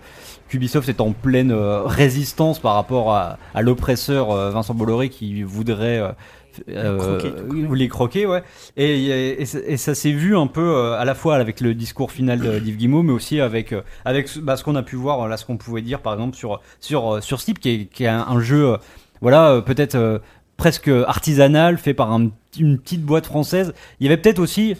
qu'Ubisoft 0.47 0.89
est 0.89 1.01
en 1.01 1.11
pleine 1.11 1.51
résistance 1.51 2.59
par 2.59 2.75
rapport 2.75 3.13
à, 3.13 3.37
à 3.53 3.61
l'oppresseur 3.61 4.51
Vincent 4.51 4.75
Bolloré 4.75 5.09
qui 5.09 5.41
voudrait 5.41 6.01
euh, 6.69 6.97
Croquer, 7.19 7.33
les 7.75 7.87
croquer, 7.87 8.25
ouais. 8.25 8.43
Et, 8.77 9.05
et, 9.05 9.41
et 9.41 9.45
ça- 9.45 9.59
et 9.65 9.77
ça 9.77 9.95
s'est 9.95 10.11
vu 10.11 10.37
un 10.37 10.47
peu 10.47 10.61
euh, 10.61 10.99
à 10.99 11.05
la 11.05 11.15
fois 11.15 11.35
avec 11.35 11.61
le 11.61 11.73
discours 11.73 12.11
final 12.11 12.39
de- 12.39 12.59
d'Yves 12.59 12.77
Guillemot, 12.77 13.03
mais 13.03 13.13
aussi 13.13 13.39
avec 13.41 13.73
euh, 13.73 13.81
avec 14.05 14.27
ce- 14.27 14.39
bah, 14.39 14.57
ce 14.57 14.63
qu'on 14.63 14.75
a 14.75 14.83
pu 14.83 14.95
voir 14.95 15.27
là, 15.27 15.37
ce 15.37 15.45
qu'on 15.45 15.57
pouvait 15.57 15.81
dire 15.81 15.99
par 16.01 16.13
exemple 16.13 16.35
sur 16.35 16.61
sur 16.79 17.15
euh, 17.15 17.21
sur 17.21 17.39
Steep, 17.41 17.59
qui 17.59 17.69
est, 17.69 17.85
qui 17.85 18.03
est 18.03 18.07
un, 18.07 18.25
un 18.27 18.39
jeu, 18.39 18.75
voilà, 19.21 19.61
peut-être 19.65 20.21
presque 20.57 20.87
artisanal, 21.07 21.77
fait 21.77 21.93
par 21.93 22.11
un- 22.13 22.29
une 22.59 22.77
petite 22.79 23.01
boîte 23.03 23.25
française. 23.25 23.73
Il 23.99 24.05
y 24.05 24.07
avait 24.07 24.17
peut-être 24.21 24.39
aussi 24.39 24.75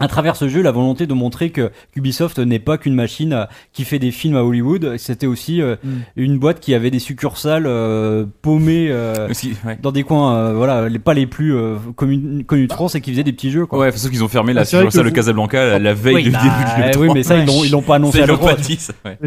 à 0.00 0.08
travers 0.08 0.34
ce 0.36 0.48
jeu, 0.48 0.62
la 0.62 0.72
volonté 0.72 1.06
de 1.06 1.14
montrer 1.14 1.50
que 1.50 1.70
Ubisoft 1.94 2.38
n'est 2.40 2.58
pas 2.58 2.78
qu'une 2.78 2.94
machine 2.94 3.32
euh, 3.32 3.44
qui 3.72 3.84
fait 3.84 3.98
des 3.98 4.10
films 4.10 4.36
à 4.36 4.42
Hollywood, 4.42 4.96
c'était 4.98 5.26
aussi 5.26 5.60
euh, 5.62 5.76
Mm. 5.84 5.88
une 6.16 6.38
boîte 6.38 6.58
qui 6.60 6.74
avait 6.74 6.90
des 6.90 6.98
succursales 6.98 7.64
euh, 7.66 8.24
paumées 8.42 8.88
euh, 8.90 9.28
aussi, 9.30 9.52
ouais. 9.64 9.78
dans 9.80 9.92
des 9.92 10.02
coins, 10.02 10.34
euh, 10.36 10.54
voilà, 10.54 10.88
les, 10.88 10.98
pas 10.98 11.14
les 11.14 11.26
plus 11.26 11.54
euh, 11.54 11.76
connus, 11.96 12.44
de 12.66 12.72
France 12.72 12.94
et 12.96 13.00
qui 13.00 13.10
faisaient 13.12 13.22
des 13.24 13.32
petits 13.32 13.50
jeux. 13.50 13.66
Quoi. 13.66 13.78
Ouais, 13.78 13.92
sauf 13.92 14.10
qu'ils 14.10 14.24
ont 14.24 14.28
fermé 14.28 14.52
la 14.52 14.62
Ah, 14.62 14.64
vrai 14.64 14.70
succursale 14.78 15.02
que 15.02 15.04
de 15.04 15.10
vous- 15.10 15.14
Casablanca 15.16 15.64
la, 15.64 15.78
la 15.78 15.94
veille 15.94 16.14
oui, 16.16 16.22
du 16.24 16.30
bah, 16.30 16.38
début 16.42 16.92
de 16.92 16.98
oui, 16.98 17.06
l'E3. 17.08 17.14
mais 17.14 17.22
ça, 17.22 17.36
ils 17.38 17.46
l'ont, 17.46 17.64
ils 17.64 17.70
l'ont 17.70 17.82
pas 17.82 17.96
annoncé 17.96 18.18
à 18.20 18.24
ils 18.24 18.28
l'ont 18.28 18.34
l'E3. 18.36 18.44
pas 18.44 18.54
dit, 18.56 18.76
ça, 18.76 18.92
ouais. 19.04 19.18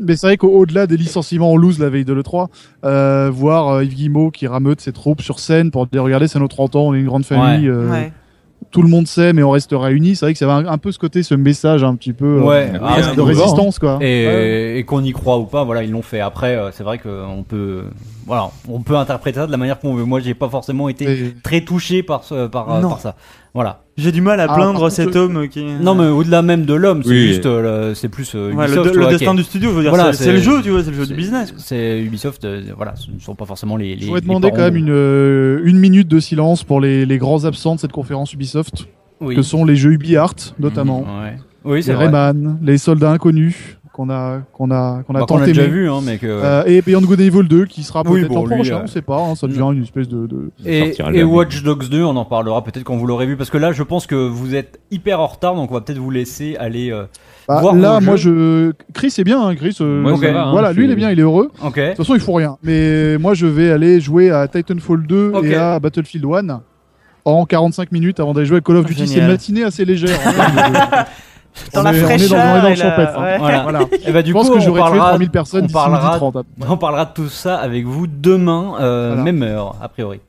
Mais 0.00 0.16
c'est 0.16 0.26
vrai 0.26 0.36
qu'au-delà 0.36 0.86
des 0.86 0.96
licenciements 0.96 1.52
en 1.52 1.56
loose 1.56 1.78
la 1.78 1.88
veille 1.90 2.04
de 2.04 2.12
l'E3, 2.12 2.48
euh, 2.84 3.30
voir 3.32 3.68
euh, 3.68 3.84
Yves 3.84 3.94
Guillemot 3.94 4.30
qui 4.30 4.46
rameute 4.46 4.80
ses 4.80 4.92
troupes 4.92 5.22
sur 5.22 5.38
scène 5.38 5.70
pour 5.70 5.86
dire 5.86 6.02
regardez, 6.02 6.28
c'est 6.28 6.38
nos 6.38 6.48
30 6.48 6.76
ans, 6.76 6.82
on 6.88 6.94
est 6.94 6.98
une 7.00 7.06
grande 7.06 7.24
famille, 7.24 7.68
euh, 7.68 7.88
Ouais. 7.90 8.12
Tout 8.72 8.82
le 8.82 8.88
monde 8.88 9.06
sait, 9.06 9.32
mais 9.32 9.42
on 9.44 9.50
reste 9.50 9.70
réunis. 9.72 10.16
C'est 10.16 10.26
vrai 10.26 10.32
que 10.32 10.38
ça 10.38 10.52
avait 10.52 10.66
un, 10.68 10.72
un 10.72 10.78
peu 10.78 10.90
ce 10.90 10.98
côté, 10.98 11.22
ce 11.22 11.34
message 11.34 11.84
un 11.84 11.94
petit 11.94 12.12
peu 12.12 12.40
Ouais, 12.40 12.72
ah, 12.82 13.14
de 13.14 13.20
résistance, 13.20 13.78
quoi. 13.78 13.98
Et, 14.00 14.26
Ouais. 14.26 14.78
et 14.78 14.84
qu'on 14.84 15.04
y 15.04 15.12
croit 15.12 15.38
ou 15.38 15.44
pas, 15.44 15.62
voilà, 15.64 15.82
ils 15.84 15.90
l'ont 15.90 16.02
fait. 16.02 16.20
Après, 16.20 16.56
euh, 16.56 16.70
c'est 16.72 16.82
vrai 16.82 16.98
qu'on 16.98 17.44
peut, 17.46 17.84
voilà, 18.26 18.50
on 18.68 18.80
peut 18.80 18.96
interpréter 18.96 19.38
ça 19.38 19.46
de 19.46 19.52
la 19.52 19.58
manière 19.58 19.78
qu'on 19.78 19.94
veut. 19.94 20.04
Moi, 20.04 20.20
j'ai 20.20 20.34
pas 20.34 20.48
forcément 20.48 20.88
été 20.88 21.04
Et- 21.04 21.34
très 21.42 21.60
touché 21.60 22.02
par 22.02 22.24
ce, 22.24 22.48
par, 22.48 22.72
euh, 22.74 22.80
par 22.80 23.00
ça. 23.00 23.14
Voilà. 23.54 23.82
J'ai 24.02 24.12
du 24.12 24.20
mal 24.20 24.40
à 24.40 24.46
Ah, 24.48 24.54
plaindre 24.54 24.90
cet 24.90 25.06
contre, 25.06 25.18
homme 25.18 25.48
qui. 25.48 25.62
Non, 25.64 25.94
mais 25.94 26.06
au-delà 26.08 26.42
même 26.42 26.64
de 26.64 26.74
l'homme, 26.74 27.02
c'est 27.02 27.08
Oui. 27.10 27.28
juste, 27.28 27.46
euh, 27.46 27.88
le- 27.90 27.94
c'est 27.94 28.08
plus 28.08 28.32
euh, 28.34 28.52
Ouais, 28.52 28.66
le, 28.66 28.74
Ubisoft. 28.74 28.94
le 28.96 29.06
destin 29.06 29.34
du 29.34 29.42
studio, 29.42 29.70
je 29.70 29.74
veux 29.76 29.82
dire, 29.82 29.90
Voilà, 29.94 30.12
c'est- 30.12 30.32
le 30.32 30.38
jeu, 30.40 30.60
tu 30.62 30.70
vois, 30.70 30.82
c'est 30.82 30.90
le 30.90 30.96
jeu 30.96 31.06
du 31.06 31.14
business. 31.14 31.54
C'est 31.58 32.00
Ubisoft, 32.00 32.44
euh, 32.44 32.62
voilà, 32.76 32.94
ce 32.96 33.10
ne 33.10 33.18
sont 33.20 33.34
pas 33.34 33.44
forcément 33.46 33.76
les. 33.76 33.94
les 33.94 34.00
Je 34.00 34.06
voudrais 34.06 34.20
les 34.20 34.26
demander 34.26 34.50
quand 34.50 34.58
même 34.58 34.76
une, 34.76 34.90
euh, 34.90 35.60
une 35.64 35.78
minute 35.78 36.08
de 36.08 36.18
silence 36.20 36.64
pour 36.64 36.80
les, 36.80 37.06
les 37.06 37.18
grands 37.18 37.44
absents 37.44 37.74
de 37.76 37.80
cette 37.80 37.92
conférence 37.92 38.32
Ubisoft, 38.32 38.86
Oui. 39.20 39.36
que 39.36 39.42
sont 39.42 39.64
les 39.64 39.76
jeux 39.76 39.92
UbiArt, 39.92 40.34
notamment, 40.58 41.00
Ouais. 41.02 41.36
Oui, 41.64 41.76
les 41.76 41.82
c'est 41.82 41.92
vrai. 41.92 42.06
Rayman, 42.06 42.58
les 42.62 42.76
soldats 42.78 43.12
inconnus, 43.12 43.78
qu'on 43.92 44.08
a, 44.10 44.40
qu'on 44.52 44.70
a, 44.70 45.02
qu'on 45.06 45.14
a 45.14 45.20
Bah, 45.20 45.24
tant 45.28 45.36
aimé. 45.38 45.46
déjà 45.46 45.66
vu, 45.66 45.88
hein, 45.90 46.00
mais 46.02 46.18
que. 46.18 46.26
Euh, 46.26 46.64
et 46.66 46.80
Beyond 46.82 47.02
Good 47.02 47.20
and 47.20 47.24
Evil 47.24 47.42
2 47.48 47.66
qui 47.66 47.82
sera 47.82 48.02
Oui, 48.06 48.20
peut-être 48.20 48.28
bon, 48.30 48.34
l'an 48.36 48.46
lui, 48.46 48.54
prochain, 48.56 48.76
euh, 48.76 48.82
on 48.84 48.86
sait 48.86 49.02
pas, 49.02 49.18
hein, 49.18 49.34
ça 49.34 49.46
devient 49.46 49.68
une 49.74 49.82
espèce 49.82 50.08
de, 50.08 50.26
de... 50.26 50.50
Et. 50.64 51.22
Watch 51.24 51.62
Dogs 51.62 51.88
2, 51.88 52.02
on 52.02 52.16
en 52.16 52.24
parlera 52.24 52.64
peut-être 52.64 52.84
quand 52.84 52.96
vous 52.96 53.06
l'aurez 53.06 53.26
vu, 53.26 53.36
parce 53.36 53.50
que 53.50 53.58
là, 53.58 53.72
je 53.72 53.82
pense 53.82 54.06
que 54.06 54.14
vous 54.14 54.54
êtes 54.54 54.80
hyper 54.90 55.20
en 55.20 55.26
retard, 55.26 55.54
donc 55.54 55.70
on 55.70 55.74
va 55.74 55.80
peut-être 55.80 55.98
vous 55.98 56.10
laisser 56.10 56.56
aller. 56.58 56.90
euh, 56.90 57.04
Bah, 57.48 57.60
Voir 57.60 57.74
là, 57.74 58.00
moi, 58.00 58.16
je. 58.16 58.72
Chris 58.94 59.14
est 59.18 59.24
bien, 59.24 59.40
hein, 59.46 59.54
Chris. 59.56 59.76
euh, 59.80 60.00
Moi, 60.00 60.12
ça 60.12 60.16
ok. 60.18 60.32
va, 60.32 60.44
hein, 60.46 60.50
voilà, 60.52 60.72
lui, 60.72 60.84
il 60.86 60.90
est 60.90 60.96
bien, 60.96 61.10
il 61.10 61.18
est 61.18 61.22
heureux. 61.22 61.50
De 61.62 61.68
toute 61.88 61.96
façon, 61.98 62.14
il 62.14 62.20
faut 62.20 62.32
rien. 62.34 62.56
Mais 62.62 63.18
moi, 63.18 63.34
je 63.34 63.46
vais 63.46 63.70
aller 63.70 64.00
jouer 64.00 64.30
à 64.30 64.48
Titanfall 64.48 65.06
2 65.06 65.32
Ok. 65.34 65.44
et 65.44 65.54
à 65.54 65.78
Battlefield 65.80 66.24
1 66.24 66.60
en 67.24 67.44
45 67.46 67.92
minutes 67.92 68.18
avant 68.18 68.32
d'aller 68.32 68.46
jouer 68.46 68.56
à 68.58 68.60
Call 68.60 68.76
of 68.78 68.86
Duty. 68.86 69.06
C'est 69.06 69.20
une 69.20 69.26
matinée 69.28 69.62
assez 69.64 69.84
légère. 69.84 70.18
Dans 71.74 71.80
on 71.80 71.84
la 71.84 71.92
est, 71.92 71.92
on 71.92 71.96
est 71.96 72.00
dans, 72.00 72.06
fraîcheur 72.06 72.38
on 72.38 72.56
est 72.58 72.60
dans 72.62 72.68
et 72.68 72.74
le 72.74 72.78
la- 72.82 72.94
hein. 73.18 73.22
ouais. 73.22 73.38
Voilà. 73.38 73.62
Voilà. 73.62 73.80
Et 74.06 74.12
bah, 74.12 74.22
du 74.22 74.28
Je 74.30 74.34
pense 74.34 74.48
coup, 74.48 74.54
que 74.54 74.60
j'aurais 74.60 74.80
tué 74.80 74.88
parlera, 74.88 75.08
3000 75.10 75.30
personnes 75.30 75.66
on 75.68 75.72
parlera, 75.72 76.16
30. 76.16 76.36
hein. 76.36 76.42
on 76.68 76.76
parlera 76.76 77.04
de 77.04 77.10
tout 77.14 77.28
ça 77.28 77.56
avec 77.58 77.84
vous 77.86 78.06
demain, 78.06 78.74
euh, 78.80 79.08
Voilà. 79.14 79.22
même 79.22 79.42
heure, 79.42 79.76
a 79.82 79.88
priori. 79.88 80.20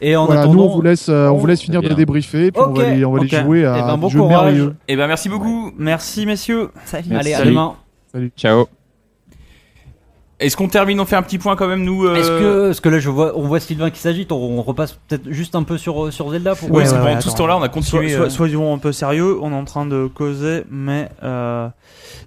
Et 0.00 0.14
en 0.16 0.26
Voilà, 0.26 0.42
nous 0.44 0.50
attendant, 0.50 0.64
on 0.64 0.68
vous 0.74 0.82
laisse, 0.82 1.08
euh, 1.08 1.28
on 1.28 1.36
vous 1.36 1.46
laisse 1.46 1.62
finir 1.62 1.80
de 1.82 1.86
bien. 1.88 1.96
débriefer, 1.96 2.50
puis 2.52 2.60
on 2.62 2.72
va 2.72 2.82
Ok. 2.82 2.88
les, 2.96 3.04
on 3.04 3.12
va 3.12 3.18
les 3.20 3.34
Ok. 3.34 3.42
jouer 3.44 3.64
à 3.64 3.76
Eh 3.78 3.82
ben, 3.82 3.96
bon 3.96 4.08
jeux 4.08 4.18
courage. 4.18 4.34
merveilleux. 4.44 4.74
Eh 4.88 4.96
ben 4.96 5.06
merci 5.06 5.28
beaucoup. 5.28 5.70
Merci 5.78 6.26
messieurs. 6.26 6.70
Salut. 6.84 7.16
allez, 7.16 7.32
à 7.34 7.38
Salut. 7.38 7.50
demain. 7.50 7.74
Ciao. 8.36 8.66
Est-ce 10.38 10.54
qu'on 10.56 10.68
termine 10.68 11.00
On 11.00 11.06
fait 11.06 11.16
un 11.16 11.22
petit 11.22 11.38
point 11.38 11.56
quand 11.56 11.66
même 11.66 11.82
nous. 11.82 12.04
euh, 12.06 12.14
Est-ce 12.16 12.28
que, 12.28 12.70
est-ce 12.70 12.80
que 12.82 12.88
là, 12.90 12.98
je 12.98 13.08
vois, 13.08 13.32
on 13.38 13.42
voit 13.48 13.58
Sylvain 13.58 13.90
qui 13.90 14.00
s'agite, 14.00 14.32
on, 14.32 14.36
on 14.36 14.62
repasse 14.62 14.92
peut-être 15.08 15.30
juste 15.32 15.54
un 15.54 15.62
peu 15.62 15.78
sur, 15.78 16.12
sur 16.12 16.30
Zelda 16.30 16.54
pour 16.54 16.70
Ouais, 16.70 16.82
parce 16.82 16.92
que 16.92 16.98
pendant 16.98 17.10
ouais, 17.14 17.18
tout 17.20 17.30
ce 17.30 17.36
temps-là, 17.36 17.56
on 17.56 17.62
a 17.62 17.68
continué. 17.70 18.10
sois- 18.10 18.26
euh, 18.26 18.28
soyons 18.30 18.74
un 18.74 18.78
peu 18.78 18.92
sérieux, 18.92 19.38
on 19.40 19.50
est 19.52 19.54
en 19.54 19.64
train 19.64 19.86
de 19.86 20.06
causer, 20.14 20.64
mais 20.70 21.08
euh, 21.22 21.68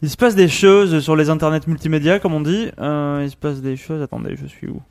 il 0.02 0.10
se 0.10 0.18
passe 0.18 0.34
des 0.36 0.48
choses 0.48 1.00
sur 1.02 1.16
les 1.16 1.30
internets 1.30 1.62
multimédia, 1.68 2.18
comme 2.20 2.34
on 2.34 2.42
dit. 2.42 2.70
Euh, 2.80 3.22
il 3.24 3.30
se 3.30 3.36
passe 3.38 3.62
des 3.62 3.76
choses. 3.78 4.02
Attendez, 4.02 4.36
je 4.42 4.48
suis 4.48 4.68
où? 4.70 4.82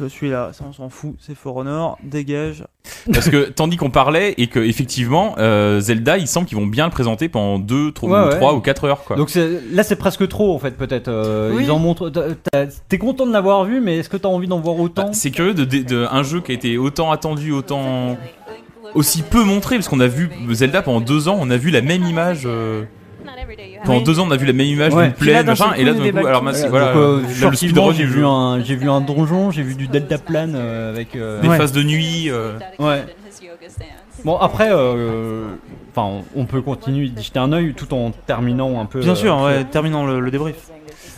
Je 0.00 0.06
suis 0.06 0.30
là, 0.30 0.50
ça 0.52 0.64
on 0.68 0.72
s'en 0.72 0.88
fout, 0.88 1.14
c'est 1.20 1.34
For 1.36 1.56
Honor, 1.56 1.96
dégage. 2.02 2.64
Parce 3.12 3.28
que 3.28 3.48
tandis 3.50 3.76
qu'on 3.76 3.90
parlait 3.90 4.34
et 4.36 4.48
que 4.48 4.58
effectivement 4.58 5.34
euh, 5.38 5.78
Zelda, 5.80 6.18
il 6.18 6.26
semble 6.26 6.46
qu'ils 6.48 6.58
vont 6.58 6.66
bien 6.66 6.86
le 6.86 6.90
présenter 6.90 7.28
pendant 7.28 7.58
2, 7.60 7.92
3, 7.92 8.28
Ouais, 8.28 8.38
ouais. 8.44 8.52
ou 8.52 8.60
4 8.60 8.84
heures 8.84 9.04
quoi. 9.04 9.16
Donc 9.16 9.30
là, 9.72 9.82
c'est 9.84 9.96
presque 9.96 10.26
trop 10.28 10.54
en 10.54 10.58
fait, 10.58 10.72
peut-être. 10.72 11.08
euh, 11.08 11.52
Oui. 11.54 11.64
Ils 11.64 11.70
en 11.70 11.78
montrent. 11.78 12.10
T'es 12.88 12.98
content 12.98 13.26
de 13.26 13.32
l'avoir 13.32 13.64
vu, 13.64 13.80
mais 13.80 13.98
est-ce 13.98 14.08
que 14.08 14.16
t'as 14.16 14.28
envie 14.28 14.48
d'en 14.48 14.60
voir 14.60 14.78
autant 14.80 15.04
Bah, 15.04 15.10
c'est 15.12 15.30
curieux 15.30 15.54
de, 15.54 15.64
de- 15.64 15.82
de- 15.82 16.06
un 16.10 16.22
jeu 16.24 16.40
qui 16.40 16.50
a 16.52 16.54
été 16.54 16.78
autant 16.78 17.12
attendu, 17.12 17.52
autant 17.52 18.16
aussi 18.94 19.22
peu 19.22 19.44
montré 19.44 19.76
parce 19.76 19.88
qu'on 19.88 20.00
a 20.00 20.06
vu 20.08 20.30
Zelda 20.52 20.82
pendant 20.82 21.00
2 21.00 21.28
ans, 21.28 21.36
on 21.40 21.50
a 21.50 21.56
vu 21.56 21.70
la 21.70 21.80
même 21.82 22.04
image. 22.04 22.42
euh, 22.46 22.82
pendant. 23.84 24.00
2 24.00 24.20
ans, 24.20 24.24
on 24.28 24.30
a 24.30 24.36
vu 24.36 24.46
la 24.46 24.52
même 24.52 24.66
image 24.66 24.94
Ouais. 24.94 25.04
d'une 25.08 25.12
plaine, 25.14 25.46
machin, 25.46 25.72
et 25.76 25.84
là 25.84 25.92
d'un 25.94 26.10
coup, 26.10 26.26
alors 26.26 26.42
voilà, 26.70 26.96
euh, 26.96 27.20
là, 27.40 27.50
le 27.50 27.56
speedrun 27.56 27.92
j'ai 27.92 28.04
vu 28.04 28.24
un, 28.24 28.62
j'ai 28.62 28.76
vu 28.76 28.88
un 28.90 29.00
donjon, 29.00 29.50
j'ai 29.50 29.62
vu 29.62 29.74
du 29.74 29.88
deltaplane 29.88 30.54
euh, 30.56 30.90
avec. 30.90 31.14
euh, 31.16 31.40
des 31.40 31.48
Ouais. 31.48 31.56
phases 31.56 31.72
de 31.72 31.82
nuit. 31.82 32.30
euh, 32.30 32.52
Ouais. 32.78 33.04
Bon 34.24 34.36
après, 34.38 34.68
euh, 34.72 35.44
enfin, 35.94 36.22
on 36.34 36.46
peut 36.46 36.62
continuer 36.62 37.08
d'y 37.08 37.22
jeter 37.22 37.38
un 37.38 37.52
œil 37.52 37.74
tout 37.74 37.92
en 37.94 38.10
terminant 38.10 38.80
un 38.80 38.86
peu. 38.86 39.00
Bien 39.00 39.12
euh, 39.12 39.14
sûr, 39.14 39.40
ouais, 39.42 39.64
terminons 39.64 40.06
le, 40.06 40.20
le 40.20 40.30
débrief. 40.30 40.56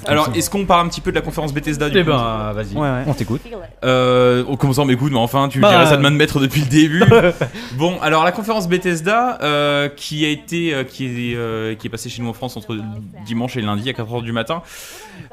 Alors, 0.06 0.30
est-ce 0.34 0.48
qu'on 0.50 0.64
parle 0.64 0.86
un 0.86 0.88
petit 0.88 1.00
peu 1.00 1.10
de 1.10 1.16
la 1.16 1.22
conférence 1.22 1.52
Bethesda 1.52 1.90
du 1.90 1.98
Eh 1.98 2.02
coup 2.04 2.10
ben, 2.10 2.52
vas-y, 2.52 2.74
Ouais, 2.74 2.80
ouais. 2.88 3.02
on 3.06 3.14
t'écoute. 3.14 3.40
Euh, 3.84 4.44
en 4.46 4.56
commençant, 4.56 4.84
mais 4.84 4.94
écoute, 4.94 5.12
mais 5.12 5.18
enfin, 5.18 5.48
tu 5.48 5.60
Bah, 5.60 5.70
dirais 5.70 5.86
ça 5.86 5.96
de 5.96 6.02
main 6.02 6.10
de 6.10 6.16
maître 6.16 6.40
depuis 6.40 6.60
le 6.62 6.66
début. 6.68 7.02
bon, 7.76 7.98
alors 8.00 8.24
la 8.24 8.32
conférence 8.32 8.68
Bethesda, 8.68 9.38
euh, 9.42 9.88
qui 9.88 10.24
a 10.24 10.28
été, 10.28 10.74
euh, 10.74 10.84
qui 10.84 11.04
est, 11.32 11.36
euh, 11.36 11.74
qui 11.74 11.86
est 11.86 11.90
passée 11.90 12.08
chez 12.08 12.22
nous 12.22 12.28
en 12.28 12.32
France 12.32 12.56
entre 12.56 12.76
dimanche 13.26 13.56
et 13.56 13.60
lundi 13.62 13.88
à 13.88 13.92
4h 13.92 14.22
du 14.22 14.32
matin, 14.32 14.62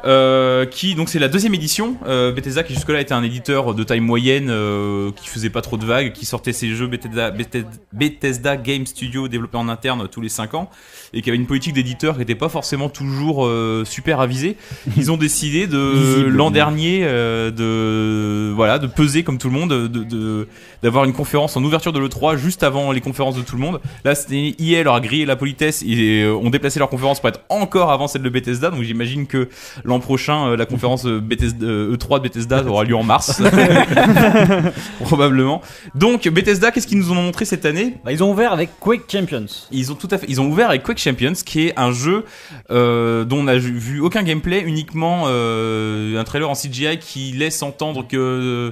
euh, 0.05 0.66
qui 0.66 0.95
donc 0.95 1.09
c'est 1.09 1.20
la 1.20 1.28
deuxième 1.28 1.53
édition. 1.53 1.95
Euh, 2.07 2.32
Bethesda 2.32 2.63
qui 2.63 2.74
jusque-là 2.74 3.01
était 3.01 3.13
un 3.13 3.24
éditeur 3.24 3.74
de 3.76 3.84
taille 3.84 3.99
moyenne, 3.99 4.47
euh, 4.49 5.11
qui 5.16 5.28
faisait 5.28 5.49
pas 5.49 5.61
trop 5.61 5.78
de 5.78 5.86
vagues, 5.86 6.11
qui 6.13 6.26
sortait 6.26 6.53
ses 6.53 6.70
jeux 6.76 6.88
Bethesda, 6.88 7.32
Bethesda, 7.32 7.70
Bethesda 7.93 8.57
Game 8.57 8.86
Studio 8.86 9.28
développés 9.28 9.57
en 9.57 9.70
interne 9.70 10.07
tous 10.07 10.22
les 10.22 10.30
5 10.30 10.53
ans, 10.55 10.70
et 11.13 11.22
qui 11.22 11.30
avait 11.30 11.38
une 11.38 11.47
politique 11.47 11.74
d'éditeur 11.74 12.13
qui 12.16 12.20
n'était 12.20 12.36
pas 12.36 12.49
forcément 12.49 12.89
toujours 12.89 13.45
euh, 13.45 13.84
super 13.86 14.20
avisée. 14.20 14.54
Ils 14.97 15.11
ont 15.11 15.17
décidé 15.17 15.67
de 15.67 16.25
l'an 16.27 16.51
dernier 16.51 17.01
euh, 17.03 17.51
de 17.51 18.53
voilà 18.53 18.79
de 18.79 18.87
peser 18.87 19.23
comme 19.23 19.37
tout 19.37 19.47
le 19.49 19.53
monde, 19.53 19.69
de 19.71 19.87
de- 20.03 20.47
d'avoir 20.86 21.05
une 21.05 21.13
conférence 21.13 21.57
en 21.57 21.63
ouverture 21.63 21.91
de 21.91 21.99
l'E3 21.99 22.38
juste 22.38 22.61
avant 22.61 22.91
les 22.91 23.01
conférences 23.01 23.36
de 23.36 23.41
tout 23.41 23.55
le 23.55 23.61
monde. 23.61 23.81
Là, 24.03 24.13
c'était 24.13 24.55
EA 24.59 24.83
leur 24.83 24.93
a 24.93 24.99
grillé 25.01 25.25
la 25.25 25.36
politesse 25.36 25.81
et 25.81 26.21
euh, 26.21 26.36
ont 26.36 26.51
déplacé 26.51 26.77
leur 26.77 26.89
conférence 26.89 27.19
pour 27.19 27.29
être 27.29 27.41
encore 27.49 27.91
avant 27.91 28.07
celle 28.07 28.21
de 28.21 28.29
Bethesda. 28.29 28.69
Donc 28.69 28.83
j'imagine 28.83 29.25
que 29.25 29.49
l'an 29.83 29.99
prochain, 29.99 30.49
euh, 30.49 30.55
la 30.55 30.67
conférence 30.67 31.07
euh, 31.07 31.19
Bethesda, 31.19 31.65
euh, 31.65 31.97
E3 31.97 32.19
de 32.19 32.23
Bethesda 32.23 32.63
aura 32.65 32.83
lieu 32.83 32.95
en 32.95 33.01
mars, 33.01 33.41
probablement. 35.01 35.63
Donc 35.95 36.27
Bethesda, 36.27 36.69
qu'est-ce 36.69 36.86
qu'ils 36.86 36.99
nous 36.99 37.11
ont 37.11 37.15
montré 37.15 37.45
cette 37.45 37.65
année? 37.65 37.97
Bah, 38.05 38.11
ils 38.11 38.23
ont 38.23 38.29
ouvert 38.29 38.53
avec 38.53 38.69
Quake 38.79 39.11
Champions. 39.11 39.47
ils 39.71 39.91
ont 39.91 39.95
tout 39.95 40.09
à 40.11 40.19
fait, 40.19 40.27
ils 40.29 40.39
ont 40.39 40.45
ouvert 40.45 40.69
avec 40.69 40.83
Quake 40.83 40.99
Champions, 40.99 41.33
qui 41.43 41.67
est 41.67 41.79
un 41.79 41.91
jeu 41.91 42.25
euh, 42.69 43.25
dont 43.25 43.39
on 43.39 43.43
n'a 43.43 43.57
vu 43.57 44.01
aucun 44.01 44.21
gameplay, 44.21 44.61
uniquement 44.61 45.23
euh, 45.25 46.19
un 46.19 46.23
trailer 46.23 46.47
en 46.47 46.53
CGI 46.53 46.99
qui 46.99 47.31
laisse 47.31 47.63
entendre 47.63 48.05
que 48.07 48.17
euh, 48.17 48.71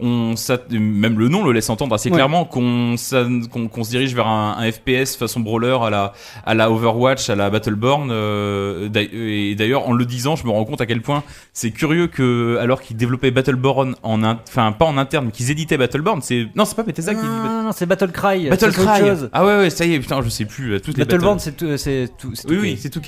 on, 0.00 0.34
même 0.70 1.18
le 1.18 1.28
nom 1.28 1.44
le 1.44 1.51
laisse 1.52 1.70
entendre 1.70 1.94
assez 1.94 2.08
Ouais. 2.10 2.14
clairement 2.16 2.44
qu'on 2.44 2.96
se 2.96 3.88
dirige 3.90 4.14
vers 4.14 4.26
un, 4.26 4.56
un 4.58 4.70
FPS 4.72 5.16
façon 5.16 5.40
brawler 5.40 5.76
à 5.82 5.90
la 5.90 6.12
à 6.44 6.54
la 6.54 6.70
Overwatch, 6.70 7.30
à 7.30 7.34
la 7.36 7.50
Battleborn. 7.50 8.10
euh, 8.10 8.88
et 8.94 9.54
d'ailleurs, 9.54 9.88
en 9.88 9.92
le 9.92 10.04
disant, 10.04 10.36
je 10.36 10.46
me 10.46 10.50
rends 10.50 10.64
compte 10.64 10.80
à 10.80 10.86
quel 10.86 11.00
point 11.02 11.22
c'est 11.52 11.70
curieux 11.70 12.06
que 12.06 12.56
alors 12.60 12.80
qu'ils 12.82 12.96
développaient 12.96 13.30
Battleborn 13.30 13.94
en, 14.02 14.22
in- 14.24 14.38
enfin 14.48 14.72
pas 14.72 14.84
en 14.86 14.96
interne, 14.98 15.26
mais 15.26 15.32
qu'ils 15.32 15.50
éditaient 15.50 15.76
Battleborn, 15.78 16.20
c'est 16.22 16.46
non, 16.54 16.64
c'est 16.64 16.74
pas 16.76 16.82
Bethesda 16.82 17.14
qui 17.14 17.20
édite 17.20 17.30
non, 17.30 17.62
non, 17.64 17.72
c'est 17.72 17.86
Battle 17.86 18.10
Cry. 18.12 18.48
Battle 18.48 18.72
c'est 18.72 18.80
autre 18.80 18.92
Cry. 18.94 19.00
chose. 19.08 19.30
Ah 19.32 19.44
ouais 19.44 19.56
ouais, 19.58 19.70
ça 19.70 19.84
y 19.84 19.94
est, 19.94 20.00
putain, 20.00 20.20
je 20.22 20.28
sais 20.28 20.44
plus. 20.44 20.80
Toutes 20.80 20.96
les 20.98 21.04
Battleborn, 21.04 21.36
Battle- 21.38 21.42
c'est 21.44 21.56
tout, 21.56 21.76
c'est 21.76 22.08
tout. 22.18 22.30
c'est 22.34 22.48
oui, 22.48 22.56
tout 22.56 22.62
oui, 22.62 22.78
c'est 22.80 22.90
tout. 22.90 23.00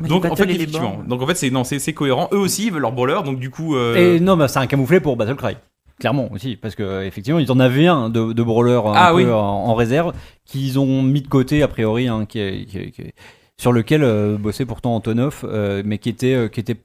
Mais 0.00 0.08
Donc 0.08 0.24
en 0.24 0.36
fait, 0.36 0.44
effectivement. 0.50 0.98
Donc 1.06 1.22
en 1.22 1.26
fait, 1.26 1.34
c'est 1.36 1.50
non, 1.50 1.64
c'est 1.64 1.78
c'est 1.78 1.92
cohérent. 1.92 2.28
Eux 2.32 2.38
aussi, 2.38 2.66
ils 2.66 2.72
veulent 2.72 2.82
leur 2.82 2.92
brawler. 2.92 3.18
Donc 3.24 3.38
du 3.38 3.50
coup, 3.50 3.76
euh, 3.76 4.16
Et 4.16 4.20
non, 4.20 4.36
bah, 4.36 4.48
c'est 4.48 4.58
un 4.58 4.66
camouflet 4.66 5.00
pour 5.00 5.16
Battle 5.16 5.36
Cry. 5.36 5.56
Clairement 6.00 6.28
aussi, 6.32 6.56
parce 6.56 6.74
que 6.74 7.04
effectivement, 7.04 7.38
ils 7.38 7.52
en 7.52 7.60
avaient 7.60 7.86
un 7.86 8.08
de, 8.10 8.32
de 8.32 8.42
brawler 8.42 8.80
un 8.84 8.92
Ah 8.96 9.10
peu 9.12 9.18
oui. 9.18 9.30
en, 9.30 9.36
en 9.38 9.74
réserve 9.74 10.12
qu'ils 10.46 10.78
ont 10.78 11.02
mis 11.02 11.20
de 11.22 11.28
côté 11.28 11.62
a 11.62 11.68
priori, 11.68 12.08
hein, 12.08 12.24
qui 12.26 12.40
est- 12.40 12.64
qui 12.64 12.78
est- 12.78 12.90
qui 12.90 13.02
est- 13.02 13.14
sur 13.58 13.70
lequel 13.72 14.02
euh, 14.02 14.36
bossait 14.38 14.64
pourtant 14.64 14.94
Antonov, 14.96 15.44
euh, 15.44 15.82
mais 15.84 15.98
qui 15.98 16.08
était, 16.08 16.34
euh, 16.34 16.48
qui 16.48 16.58
était 16.60 16.76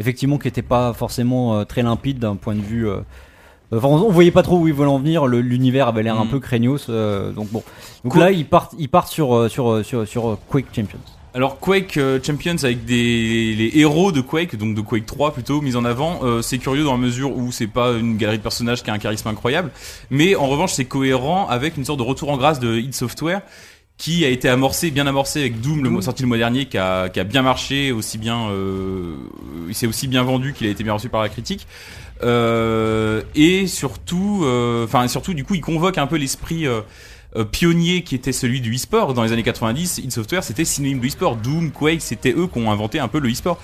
effectivement 0.00 0.36
qui 0.38 0.48
était 0.48 0.62
pas 0.62 0.92
forcément 0.92 1.64
très 1.64 1.82
limpide 1.82 2.18
d'un 2.18 2.34
point 2.36 2.56
de 2.56 2.60
vue. 2.60 2.88
Enfin, 3.72 3.88
on, 3.88 3.94
on 4.06 4.10
voyait 4.10 4.32
pas 4.32 4.42
trop 4.42 4.58
où 4.58 4.66
ils 4.68 4.74
voulaient 4.74 4.88
en 4.88 4.98
venir. 4.98 5.26
L'univers 5.26 5.86
avait 5.88 6.02
l'air 6.02 6.18
un 6.20 6.24
Mm. 6.24 6.28
peu 6.30 6.40
craignos. 6.40 6.90
donc 6.90 7.48
bon. 7.52 7.62
Donc 8.02 8.16
là, 8.16 8.30
ils 8.32 8.44
partent, 8.44 8.74
ils 8.78 8.88
partent 8.88 9.08
sur 9.08 9.48
sur 9.50 9.84
sur, 9.84 10.06
sur, 10.06 10.38
Quake 10.48 10.66
Champions. 10.74 10.98
Alors 11.34 11.58
Quake 11.58 11.96
euh, 11.96 12.20
Champions 12.22 12.56
avec 12.62 12.84
des 12.84 13.54
les 13.54 13.78
héros 13.78 14.12
de 14.12 14.20
Quake, 14.20 14.56
donc 14.56 14.74
de 14.74 14.80
Quake 14.80 15.04
3 15.04 15.34
plutôt 15.34 15.60
mis 15.60 15.76
en 15.76 15.84
avant. 15.84 16.20
euh, 16.22 16.42
c'est 16.42 16.58
curieux 16.58 16.84
dans 16.84 16.92
la 16.92 16.98
mesure 16.98 17.36
où 17.36 17.50
c'est 17.50 17.66
pas 17.66 17.92
une 17.92 18.16
galerie 18.16 18.38
de 18.38 18.42
personnages 18.42 18.82
qui 18.82 18.90
a 18.90 18.92
un 18.94 18.98
charisme 18.98 19.28
incroyable, 19.28 19.70
mais 20.10 20.36
en 20.36 20.46
revanche, 20.46 20.72
c'est 20.72 20.84
cohérent 20.84 21.48
avec 21.48 21.76
une 21.76 21.84
sorte 21.84 21.98
de 21.98 22.04
retour 22.04 22.30
en 22.30 22.36
grâce 22.36 22.60
de 22.60 22.78
id 22.78 22.94
Software 22.94 23.42
qui 23.96 24.24
a 24.24 24.28
été 24.28 24.48
amorcé, 24.48 24.90
bien 24.90 25.06
amorcé 25.06 25.40
avec 25.40 25.60
Doom, 25.60 25.84
le 25.84 25.90
mois 25.90 26.02
sorti 26.02 26.22
le 26.22 26.28
mois 26.28 26.36
dernier, 26.36 26.66
qui 26.66 26.78
a, 26.78 27.08
qui 27.08 27.20
a 27.20 27.24
bien 27.24 27.42
marché, 27.42 27.92
aussi 27.92 28.18
bien, 28.18 28.48
euh, 28.48 29.16
il 29.68 29.74
s'est 29.74 29.86
aussi 29.86 30.08
bien 30.08 30.22
vendu 30.24 30.52
qu'il 30.52 30.66
a 30.66 30.70
été 30.70 30.82
bien 30.82 30.94
reçu 30.94 31.08
par 31.08 31.22
la 31.22 31.28
critique. 31.28 31.66
Euh, 32.22 33.22
et 33.34 33.66
surtout, 33.66 34.42
euh, 34.44 34.84
enfin 34.84 35.06
surtout, 35.08 35.34
du 35.34 35.44
coup, 35.44 35.54
il 35.54 35.60
convoque 35.60 35.98
un 35.98 36.06
peu 36.06 36.16
l'esprit 36.16 36.66
euh, 37.36 37.40
euh, 37.40 37.44
pionnier 37.44 38.02
qui 38.02 38.14
était 38.14 38.32
celui 38.32 38.60
du 38.60 38.74
e-sport 38.74 39.14
dans 39.14 39.22
les 39.22 39.32
années 39.32 39.42
90. 39.42 39.98
id 39.98 40.12
Software, 40.12 40.44
c'était 40.44 40.64
synonyme 40.64 41.00
de 41.00 41.06
e-sport. 41.06 41.36
Doom, 41.36 41.70
Quake, 41.72 42.00
c'était 42.02 42.32
eux 42.32 42.46
qui 42.46 42.58
ont 42.58 42.70
inventé 42.70 42.98
un 43.00 43.08
peu 43.08 43.18
le 43.18 43.30
e-sport 43.30 43.58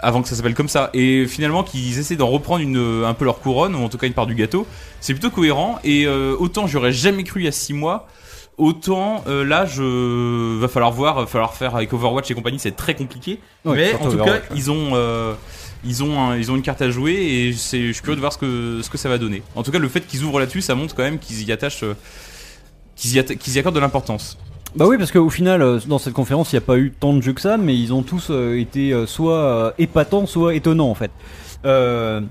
avant 0.00 0.22
que 0.22 0.28
ça 0.28 0.34
s'appelle 0.34 0.54
comme 0.54 0.68
ça. 0.68 0.90
Et 0.94 1.26
finalement, 1.26 1.62
qu'ils 1.62 1.98
essaient 1.98 2.16
d'en 2.16 2.28
reprendre 2.28 2.62
une, 2.62 3.04
un 3.04 3.14
peu 3.14 3.24
leur 3.24 3.38
couronne, 3.40 3.74
ou 3.74 3.84
en 3.84 3.88
tout 3.88 3.98
cas 3.98 4.06
une 4.06 4.12
part 4.12 4.26
du 4.26 4.34
gâteau, 4.34 4.66
c'est 5.00 5.14
plutôt 5.14 5.30
cohérent. 5.30 5.78
Et 5.84 6.06
euh, 6.06 6.34
autant 6.38 6.66
j'aurais 6.66 6.92
jamais 6.92 7.22
cru 7.24 7.40
il 7.40 7.44
y 7.44 7.48
a 7.48 7.52
6 7.52 7.74
mois. 7.74 8.08
Autant 8.58 9.24
euh, 9.28 9.44
là, 9.44 9.64
je 9.64 10.58
va 10.58 10.68
falloir 10.68 10.92
voir, 10.92 11.20
va 11.20 11.26
falloir 11.26 11.54
faire 11.54 11.74
avec 11.74 11.92
Overwatch 11.92 12.30
et 12.30 12.34
compagnie, 12.34 12.58
c'est 12.58 12.76
très 12.76 12.94
compliqué. 12.94 13.38
Ouais, 13.64 13.76
mais 13.76 13.94
en 13.94 14.10
tout 14.10 14.18
cas, 14.18 14.24
ouais. 14.32 14.42
ils 14.54 14.70
ont 14.70 14.90
euh, 14.92 15.32
ils 15.84 16.02
ont 16.04 16.20
un- 16.20 16.36
ils 16.36 16.50
ont 16.52 16.56
une 16.56 16.62
carte 16.62 16.82
à 16.82 16.90
jouer 16.90 17.14
et 17.14 17.52
c'est 17.54 17.86
je 17.88 17.92
suis 17.92 18.02
curieux 18.02 18.16
de 18.16 18.20
voir 18.20 18.32
ce 18.32 18.38
que 18.38 18.80
ce 18.82 18.90
que 18.90 18.98
ça 18.98 19.08
va 19.08 19.16
donner. 19.18 19.42
En 19.54 19.62
tout 19.62 19.72
cas, 19.72 19.78
le 19.78 19.88
fait 19.88 20.06
qu'ils 20.06 20.22
ouvrent 20.24 20.38
là-dessus, 20.38 20.60
ça 20.60 20.74
montre 20.74 20.94
quand 20.94 21.02
même 21.02 21.18
qu'ils 21.18 21.42
y 21.44 21.50
attachent 21.50 21.82
euh, 21.82 21.96
qu'ils 23.02 23.54
y, 23.56 23.58
accordent 23.58 23.74
de 23.74 23.80
l'importance. 23.80 24.38
Bah 24.76 24.86
oui, 24.88 24.96
parce 24.96 25.12
qu'au 25.12 25.28
final, 25.28 25.60
euh, 25.60 25.78
dans 25.86 25.98
cette 25.98 26.14
conférence, 26.14 26.52
il 26.52 26.56
n'y 26.56 26.62
a 26.62 26.66
pas 26.66 26.78
eu 26.78 26.92
tant 26.98 27.12
de 27.12 27.20
jeux 27.20 27.34
que 27.34 27.40
ça, 27.40 27.58
mais 27.58 27.76
ils 27.76 27.92
ont 27.92 28.02
tous 28.02 28.28
euh, 28.30 28.58
été 28.58 28.92
euh, 28.92 29.06
soit 29.06 29.74
épatants, 29.78 30.26
soit 30.26 30.54
étonnants 30.54 30.90
en 30.90 30.94
fait. 30.94 31.10
Euh, 31.66 32.22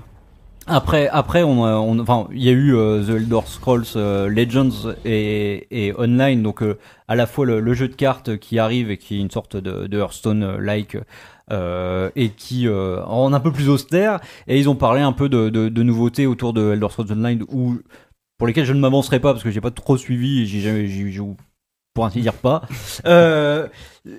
après, 0.66 1.08
après, 1.08 1.42
on, 1.42 1.98
enfin, 1.98 2.28
il 2.32 2.42
y 2.42 2.48
a 2.48 2.52
eu 2.52 2.72
The 2.72 3.10
Elder 3.10 3.40
Scrolls 3.46 3.96
Legends 3.96 4.94
et, 5.04 5.66
et 5.70 5.92
Online, 5.98 6.40
donc 6.40 6.62
à 7.08 7.16
la 7.16 7.26
fois 7.26 7.46
le, 7.46 7.74
jeu 7.74 7.88
de 7.88 7.94
cartes 7.94 8.36
qui 8.38 8.60
arrive 8.60 8.88
et 8.88 8.96
qui 8.96 9.16
est 9.16 9.20
une 9.20 9.30
sorte 9.30 9.56
de, 9.56 9.98
Hearthstone-like. 9.98 10.96
euh, 11.50 12.10
et 12.16 12.30
qui 12.30 12.66
euh, 12.66 13.02
en 13.04 13.32
un 13.32 13.40
peu 13.40 13.52
plus 13.52 13.68
austère 13.68 14.20
et 14.46 14.58
ils 14.58 14.70
ont 14.70 14.76
parlé 14.76 15.00
un 15.00 15.12
peu 15.12 15.28
de, 15.28 15.50
de 15.50 15.82
nouveautés 15.82 16.26
autour 16.26 16.52
de 16.52 16.72
Elder 16.72 16.86
Scrolls 16.88 17.12
Online 17.12 17.44
où 17.48 17.78
pour 18.42 18.48
lesquelles 18.48 18.64
je 18.64 18.72
ne 18.72 18.80
m'avancerai 18.80 19.20
pas 19.20 19.32
parce 19.32 19.44
que 19.44 19.52
j'ai 19.52 19.60
pas 19.60 19.70
trop 19.70 19.96
suivi 19.96 20.42
et 20.42 20.46
j'ai 20.46 20.58
jamais 20.62 20.88
j'ai- 20.88 21.22
pour 21.94 22.04
ainsi 22.04 22.22
dire 22.22 22.34
pas. 22.34 22.66
Euh, 23.06 23.68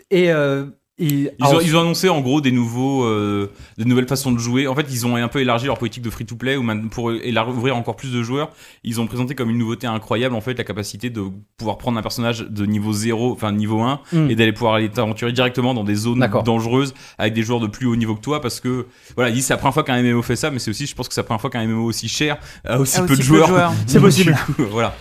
et 0.09 0.31
euh, 0.31 0.67
Et- 0.99 1.05
Ils, 1.05 1.31
alors, 1.41 1.55
ont, 1.55 1.59
ils 1.61 1.75
ont 1.75 1.79
annoncé 1.81 2.07
en 2.07 2.21
gros 2.21 2.39
des 2.39 2.51
nouveaux, 2.51 3.03
euh, 3.05 3.49
des 3.79 3.85
nouvelles 3.85 4.07
façons 4.07 4.31
de 4.31 4.37
jouer. 4.37 4.67
En 4.67 4.75
fait, 4.75 4.85
ils 4.91 5.07
ont 5.07 5.15
un 5.15 5.27
peu 5.27 5.39
élargi 5.39 5.65
leur 5.65 5.79
politique 5.79 6.03
de 6.03 6.09
free-to-play 6.11 6.55
ou 6.55 6.63
pour 6.91 7.05
ouvrir 7.05 7.75
encore 7.75 7.95
plus 7.95 8.11
de 8.13 8.21
joueurs. 8.21 8.51
Ils 8.83 9.01
ont 9.01 9.07
présenté 9.07 9.33
comme 9.33 9.49
une 9.49 9.57
nouveauté 9.57 9.87
incroyable 9.87 10.35
en 10.35 10.41
fait 10.41 10.55
la 10.55 10.63
capacité 10.63 11.09
de 11.09 11.23
pouvoir 11.57 11.79
prendre 11.79 11.97
un 11.97 12.03
personnage 12.03 12.41
de 12.47 12.65
niveau 12.67 12.93
0, 12.93 13.31
enfin 13.31 13.51
niveau 13.51 13.81
1 13.81 14.01
Hmm. 14.11 14.29
et 14.29 14.35
d'aller 14.35 14.53
pouvoir 14.53 14.75
aller 14.75 14.89
t'aventurer 14.89 15.31
directement 15.31 15.73
dans 15.73 15.83
des 15.83 15.95
zones 15.95 16.19
dangereuses 16.45 16.93
avec 17.17 17.33
des 17.33 17.41
joueurs 17.41 17.59
de 17.59 17.67
plus 17.67 17.87
haut 17.87 17.95
niveau 17.95 18.15
que 18.15 18.21
toi 18.21 18.39
parce 18.39 18.59
que 18.59 18.85
voilà, 19.15 19.31
ils 19.31 19.33
disent 19.33 19.45
c'est 19.47 19.53
la 19.53 19.57
première 19.57 19.73
fois 19.73 19.83
qu'un 19.83 19.99
MMO 20.01 20.21
fait 20.21 20.35
ça, 20.35 20.51
mais 20.51 20.59
c'est 20.59 20.69
aussi, 20.69 20.85
je 20.85 20.93
pense 20.93 21.07
que 21.07 21.13
c'est 21.15 21.21
la 21.21 21.25
première 21.25 21.41
fois 21.41 21.49
qu'un 21.49 21.65
MMO 21.65 21.85
aussi 21.85 22.07
cher 22.07 22.37
a 22.65 22.77
aussi, 22.79 22.97
Ah, 22.99 23.03
peu, 23.03 23.13
aussi 23.13 23.21
de 23.21 23.25
joueurs. 23.25 23.73
C'est 23.87 23.99
possible. 23.99 24.35
Voilà. 24.71 24.95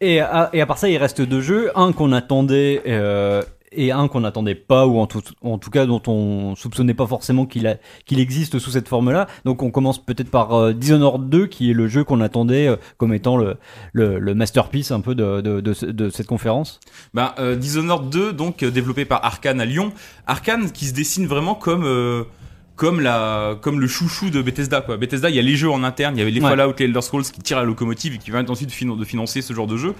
Et 0.00 0.18
à, 0.20 0.50
et 0.52 0.60
à 0.60 0.66
part 0.66 0.78
ça, 0.78 0.88
il 0.88 0.96
reste 0.96 1.20
deux 1.20 1.40
jeux. 1.42 1.70
Un 1.76 1.92
qu'on 1.92 2.12
attendait 2.12 2.82
euh, 2.86 3.42
et 3.72 3.92
un 3.92 4.08
qu'on 4.08 4.20
n'attendait 4.20 4.56
pas, 4.56 4.86
ou 4.86 4.98
en 4.98 5.06
tout, 5.06 5.22
en 5.42 5.56
tout 5.58 5.70
cas 5.70 5.86
dont 5.86 6.02
on 6.08 6.56
soupçonnait 6.56 6.94
pas 6.94 7.06
forcément 7.06 7.46
qu'il 7.46 7.78
qu'il 8.04 8.18
existe 8.18 8.58
sous 8.58 8.70
cette 8.70 8.88
forme-là. 8.88 9.28
Donc 9.44 9.62
on 9.62 9.70
commence 9.70 10.04
peut-être 10.04 10.30
par 10.30 10.52
euh, 10.54 10.72
Dishonored 10.72 11.28
2, 11.28 11.46
qui 11.46 11.70
est 11.70 11.74
le 11.74 11.86
jeu 11.86 12.02
qu'on 12.02 12.20
attendait 12.20 12.66
euh, 12.66 12.76
comme 12.96 13.14
étant 13.14 13.36
le, 13.36 13.56
le, 13.92 14.18
le 14.18 14.34
masterpiece 14.34 14.90
un 14.90 15.00
peu 15.00 15.14
de, 15.14 15.40
de, 15.40 15.60
de, 15.60 15.72
de 15.92 16.10
cette 16.10 16.26
conférence. 16.26 16.80
Ben, 17.14 17.32
euh, 17.38 17.54
Dishonored 17.54 18.10
2, 18.10 18.32
donc 18.32 18.62
euh, 18.64 18.70
développé 18.72 19.04
par 19.04 19.24
Arkane 19.24 19.60
à 19.60 19.64
Lyon. 19.64 19.92
Arkane 20.26 20.72
qui 20.72 20.86
se 20.86 20.92
dessine 20.92 21.26
vraiment 21.28 21.54
comme 21.54 21.84
euh, 21.84 22.24
comme 22.74 23.00
la 23.00 23.56
comme 23.60 23.78
le 23.78 23.86
chouchou 23.86 24.30
de 24.30 24.42
Bethesda 24.42 24.80
quoi. 24.80 24.96
Bethesda, 24.96 25.28
il 25.30 25.36
y 25.36 25.38
a 25.38 25.42
les 25.42 25.54
jeux 25.54 25.70
en 25.70 25.84
interne, 25.84 26.16
il 26.16 26.18
y 26.18 26.22
avait 26.22 26.30
les 26.32 26.40
Ouais. 26.40 26.48
Fallout, 26.48 26.74
les 26.78 26.86
Elder 26.86 27.02
Scrolls 27.02 27.24
qui 27.24 27.40
tirent 27.40 27.58
à 27.58 27.60
la 27.60 27.66
locomotive 27.66 28.14
et 28.14 28.18
qui 28.18 28.30
permettent 28.32 28.50
ensuite 28.50 28.70
de, 28.70 28.74
finan- 28.74 28.98
de 28.98 29.04
financer 29.04 29.42
ce 29.42 29.52
genre 29.52 29.66
de 29.68 29.76
jeu. 29.76 29.94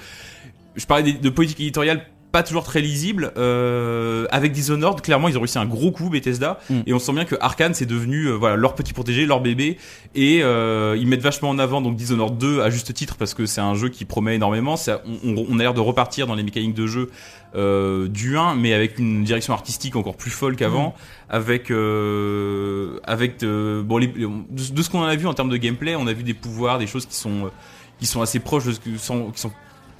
Je 0.74 0.86
parlais 0.86 1.12
de 1.12 1.28
politique 1.30 1.60
éditoriale 1.60 2.06
pas 2.32 2.42
toujours 2.42 2.64
très 2.64 2.80
lisible. 2.80 3.32
Euh, 3.36 4.26
avec 4.30 4.52
Dishonored, 4.52 5.00
clairement, 5.00 5.28
ils 5.28 5.36
ont 5.36 5.40
réussi 5.40 5.58
un 5.58 5.66
gros 5.66 5.90
coup 5.90 6.10
Bethesda, 6.10 6.58
Mm. 6.70 6.80
et 6.86 6.92
on 6.94 6.98
sent 6.98 7.12
bien 7.12 7.24
que 7.24 7.34
Arkane 7.40 7.74
c'est 7.74 7.86
devenu 7.86 8.26
euh, 8.26 8.32
voilà 8.34 8.56
leur 8.56 8.74
petit 8.74 8.92
protégé, 8.92 9.26
leur 9.26 9.40
bébé, 9.40 9.76
et 10.14 10.40
euh, 10.42 10.96
ils 10.98 11.06
mettent 11.06 11.22
vachement 11.22 11.48
en 11.50 11.58
avant 11.58 11.80
donc 11.80 11.96
Dishonored 11.96 12.38
2 12.38 12.60
à 12.62 12.70
juste 12.70 12.92
titre 12.94 13.16
parce 13.16 13.34
que 13.34 13.46
c'est 13.46 13.60
un 13.60 13.74
jeu 13.74 13.88
qui 13.88 14.04
promet 14.04 14.34
énormément. 14.36 14.76
Ça, 14.76 15.02
on, 15.24 15.34
on- 15.50 15.58
a 15.58 15.62
l'air 15.62 15.74
de 15.74 15.80
repartir 15.80 16.26
dans 16.26 16.34
les 16.34 16.42
mécaniques 16.42 16.74
de 16.74 16.86
jeu 16.86 17.10
euh, 17.56 18.06
du 18.08 18.36
1, 18.38 18.54
mais 18.54 18.72
avec 18.74 18.98
une 18.98 19.24
direction 19.24 19.52
artistique 19.52 19.96
encore 19.96 20.16
plus 20.16 20.30
folle 20.30 20.54
qu'avant, 20.56 20.94
avec 21.28 21.70
euh, 21.70 22.98
avec 23.04 23.40
de, 23.40 23.82
bon 23.84 23.98
les- 23.98 24.06
de, 24.06 24.28
de 24.72 24.82
ce 24.82 24.88
qu'on 24.90 25.00
en 25.00 25.04
a 25.04 25.16
vu 25.16 25.26
en 25.26 25.34
termes 25.34 25.50
de 25.50 25.56
gameplay, 25.56 25.96
on 25.96 26.06
a 26.06 26.12
vu 26.12 26.22
des 26.22 26.34
pouvoirs, 26.34 26.78
des 26.78 26.86
choses 26.86 27.06
qui 27.06 27.14
sont 27.16 27.50
qui 27.98 28.06
sont 28.06 28.22
assez 28.22 28.40
proches 28.40 28.64
de 28.64 28.72
ce 28.72 28.80
que 28.80 28.96
sont 28.96 29.30
qui 29.30 29.40
sont 29.40 29.52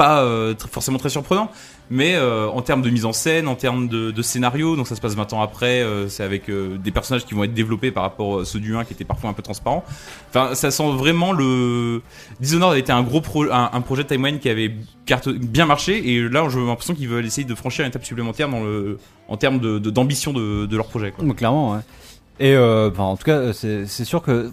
pas 0.04 0.22
euh, 0.22 0.54
tr- 0.54 0.68
forcément 0.68 0.98
très 0.98 1.10
surprenants, 1.10 1.50
mais 1.90 2.14
euh, 2.14 2.48
en 2.48 2.62
termes 2.62 2.80
de 2.80 2.88
mise 2.90 3.04
en 3.04 3.12
scène, 3.12 3.46
en 3.48 3.54
termes 3.54 3.86
de, 3.88 4.10
de 4.10 4.22
scénario, 4.22 4.76
donc 4.76 4.86
ça 4.88 4.96
se 4.96 5.00
passe 5.00 5.14
20 5.14 5.32
ans 5.34 5.42
après, 5.42 5.82
euh, 5.82 6.08
c'est 6.08 6.22
avec 6.22 6.48
euh, 6.48 6.78
des 6.78 6.90
personnages 6.90 7.26
qui 7.26 7.34
vont 7.34 7.44
être 7.44 7.52
développés 7.52 7.90
par 7.90 8.04
rapport 8.04 8.40
à 8.40 8.44
ceux 8.46 8.60
du 8.60 8.74
1 8.74 8.84
qui 8.84 8.94
étaient 8.94 9.04
parfois 9.04 9.28
un 9.28 9.32
peu 9.34 9.42
transparents. 9.42 9.84
Enfin, 10.30 10.54
ça 10.54 10.70
sent 10.70 10.90
vraiment 10.92 11.32
le 11.32 12.00
Dishonored 12.40 12.74
a 12.74 12.78
été 12.78 12.92
un 12.92 13.02
gros 13.02 13.20
pro... 13.20 13.44
un, 13.50 13.70
un 13.72 13.80
projet 13.82 14.04
de 14.04 14.08
timeline 14.08 14.38
qui 14.38 14.48
avait 14.48 14.74
carte... 15.04 15.28
bien 15.28 15.66
marché 15.66 15.94
et 16.14 16.28
là 16.28 16.46
j'ai 16.48 16.64
l'impression 16.64 16.94
qu'ils 16.94 17.08
veulent 17.08 17.26
essayer 17.26 17.46
de 17.46 17.54
franchir 17.54 17.84
une 17.84 17.90
étape 17.90 18.04
supplémentaire 18.06 18.48
dans 18.48 18.62
le 18.64 18.98
en 19.28 19.36
termes 19.36 19.58
de 19.58 19.78
de- 19.78 19.90
d'ambition 19.90 20.32
de, 20.32 20.64
de 20.66 20.76
leur 20.76 20.86
projet. 20.86 21.10
Quoi. 21.10 21.24
Donc, 21.24 21.36
clairement, 21.36 21.72
ouais. 21.72 21.80
Et 22.38 22.54
euh, 22.54 22.90
enfin, 22.90 23.02
en 23.04 23.16
tout 23.16 23.24
cas, 23.24 23.52
c'est 23.52 24.04
sûr 24.04 24.22
que 24.22 24.50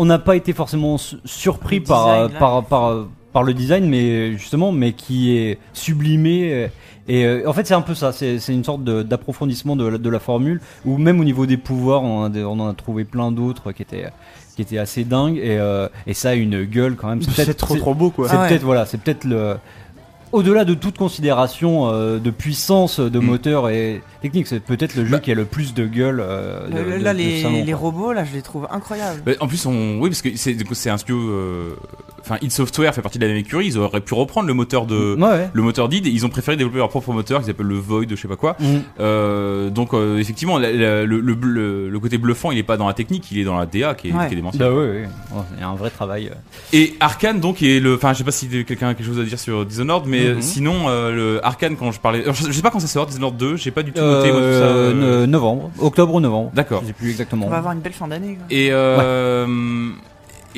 on 0.00 0.04
n'a 0.06 0.18
pas 0.20 0.36
été 0.36 0.52
forcément 0.52 0.96
su- 0.96 1.16
surpris 1.24 1.80
par, 1.80 2.30
par, 2.38 2.64
par, 2.64 3.06
par 3.32 3.42
le 3.42 3.54
design, 3.54 3.88
mais 3.88 4.32
justement, 4.32 4.72
mais 4.72 4.92
qui 4.92 5.36
est 5.36 5.58
sublimé. 5.72 6.52
euh, 6.52 6.68
Et 7.08 7.24
euh, 7.24 7.42
en 7.48 7.52
fait, 7.54 7.66
c'est 7.66 7.74
un 7.74 7.80
peu 7.80 7.94
ça. 7.94 8.12
C'est 8.12 8.38
une 8.48 8.64
sorte 8.64 8.84
d'approfondissement 8.84 9.76
de, 9.76 9.86
la- 9.86 9.98
de 9.98 10.10
la 10.10 10.18
formule, 10.20 10.60
ou 10.84 10.98
même 10.98 11.20
au 11.20 11.24
niveau 11.24 11.46
des 11.46 11.56
pouvoirs, 11.56 12.02
on, 12.02 12.24
a 12.24 12.30
on 12.40 12.60
en 12.60 12.68
a 12.68 12.74
trouvé 12.74 13.04
plein 13.04 13.32
d'autres 13.32 13.72
qui 13.72 13.82
étaient 13.82 14.10
qui 14.56 14.62
étaient 14.62 14.78
assez 14.78 15.04
dingues. 15.04 15.38
Et, 15.38 15.56
euh, 15.58 15.88
et 16.06 16.14
ça 16.14 16.30
a 16.30 16.34
une 16.34 16.64
gueule 16.64 16.96
quand 16.96 17.08
même. 17.08 17.22
C'est 17.22 17.44
peut-être- 17.44 17.56
trop 17.66 17.76
trop 17.76 17.94
beau 17.94 18.10
quoi. 18.10 18.28
c'est 18.28 18.36
Ah 18.36 18.42
ouais. 18.42 18.48
peut-être 18.48 18.62
voilà, 18.64 18.84
c'est 18.86 18.98
peut-être 19.00 19.24
le 19.24 19.56
au-delà 20.30 20.66
de 20.66 20.74
toute 20.74 20.98
considération 20.98 21.88
euh, 21.90 22.18
de 22.18 22.28
puissance 22.30 23.00
de 23.00 23.18
Mm. 23.18 23.24
moteur 23.24 23.70
et 23.70 24.02
technique, 24.20 24.46
c'est 24.46 24.60
peut-être 24.60 24.94
le 24.94 25.06
jeu 25.06 25.12
Bah. 25.12 25.20
qui 25.20 25.32
a 25.32 25.34
le 25.34 25.46
plus 25.46 25.72
de 25.72 25.86
gueule. 25.86 26.20
euh, 26.20 26.68
de- 26.68 26.74
Là, 26.74 26.82
de- 26.98 27.02
là, 27.04 27.12
de 27.14 27.18
les, 27.18 27.40
salon, 27.42 27.64
les 27.64 27.72
robots, 27.72 28.12
là, 28.12 28.24
je 28.24 28.34
les 28.34 28.42
trouve 28.42 28.68
incroyables. 28.70 29.22
Mais 29.24 29.38
en 29.40 29.46
plus, 29.48 29.64
on... 29.64 29.98
oui, 30.00 30.10
parce 30.10 30.20
que 30.20 30.28
c'est 30.36 30.90
un 30.90 30.98
studio. 30.98 31.16
euh, 31.18 31.76
Enfin, 32.28 32.38
id 32.42 32.52
Software 32.52 32.94
fait 32.94 33.00
partie 33.02 33.18
de 33.18 33.24
la 33.24 33.28
même 33.32 33.40
écurie. 33.40 33.66
Ils 33.66 33.78
auraient 33.78 34.00
pu 34.00 34.12
reprendre 34.14 34.46
le 34.48 34.54
moteur 34.54 34.84
de. 34.86 35.14
Ouais, 35.16 35.22
ouais. 35.28 35.50
Le 35.52 35.62
moteur 35.62 35.88
d'id, 35.88 36.06
ils 36.06 36.26
ont 36.26 36.28
préféré 36.28 36.56
développer 36.56 36.78
leur 36.78 36.88
propre 36.90 37.12
moteur 37.12 37.40
qu'ils 37.40 37.50
appellent 37.50 37.66
le 37.66 37.76
Void, 37.78 38.04
je 38.10 38.16
sais 38.16 38.28
pas 38.28 38.36
quoi. 38.36 38.56
Mm. 38.60 38.64
Euh, 39.00 39.70
donc 39.70 39.94
euh, 39.94 40.18
effectivement, 40.18 40.58
la- 40.58 40.72
la- 40.72 41.04
le, 41.04 41.20
le, 41.20 41.34
le- 41.40 41.88
le 41.88 42.00
côté 42.00 42.18
bluffant, 42.18 42.50
il 42.50 42.58
est 42.58 42.62
pas 42.62 42.76
dans 42.76 42.86
la 42.86 42.92
technique, 42.94 43.30
il 43.32 43.38
est 43.38 43.44
dans 43.44 43.56
la 43.58 43.66
DA 43.66 43.94
qui 43.94 44.08
est, 44.08 44.12
Ouais. 44.12 44.26
qui 44.26 44.32
est 44.34 44.36
démentielle. 44.36 44.60
Bah 44.68 44.70
ouais, 44.72 44.86
ouais. 44.88 45.08
Oh, 45.34 45.40
Il 45.56 45.60
y 45.60 45.62
a 45.62 45.68
un 45.68 45.74
vrai 45.74 45.90
travail. 45.90 46.28
euh. 46.28 46.34
Et 46.72 46.94
Arkane 47.00 47.40
donc 47.40 47.62
est 47.62 47.80
le, 47.80 47.94
enfin 47.94 48.12
je 48.12 48.18
sais 48.18 48.24
pas 48.24 48.30
si 48.30 48.48
quelqu'un 48.64 48.88
a 48.88 48.94
quelque 48.94 49.06
chose 49.06 49.20
à 49.20 49.24
dire 49.24 49.38
sur 49.38 49.64
Dishonored, 49.64 50.04
mais 50.06 50.20
Mhm. 50.20 50.26
euh, 50.26 50.40
sinon 50.40 50.74
euh, 50.88 51.12
le 51.12 51.46
Arkane 51.46 51.76
quand 51.76 51.92
je 51.92 52.00
parlais, 52.00 52.24
je, 52.26 52.52
sais 52.52 52.62
pas 52.62 52.70
quand 52.70 52.80
ça 52.80 52.86
sort 52.88 53.06
Dishonored 53.06 53.36
2, 53.36 53.56
j'ai 53.56 53.70
pas 53.70 53.82
du 53.82 53.92
tout 53.92 54.00
noté 54.00 54.30
moi, 54.32 54.40
tout 54.40 54.58
ça. 54.58 54.94
No- 54.94 55.26
novembre, 55.26 55.70
octobre 55.80 56.14
ou 56.14 56.20
novembre. 56.20 56.50
D'accord. 56.54 56.80
Je 56.82 56.88
sais 56.88 56.92
plus 56.92 57.10
exactement. 57.10 57.46
On 57.46 57.50
va 57.50 57.58
avoir 57.58 57.72
une 57.72 57.80
belle 57.80 57.92
fin 57.92 58.08
d'année. 58.08 58.38
Et, 58.50 58.68
euh, 58.72 59.46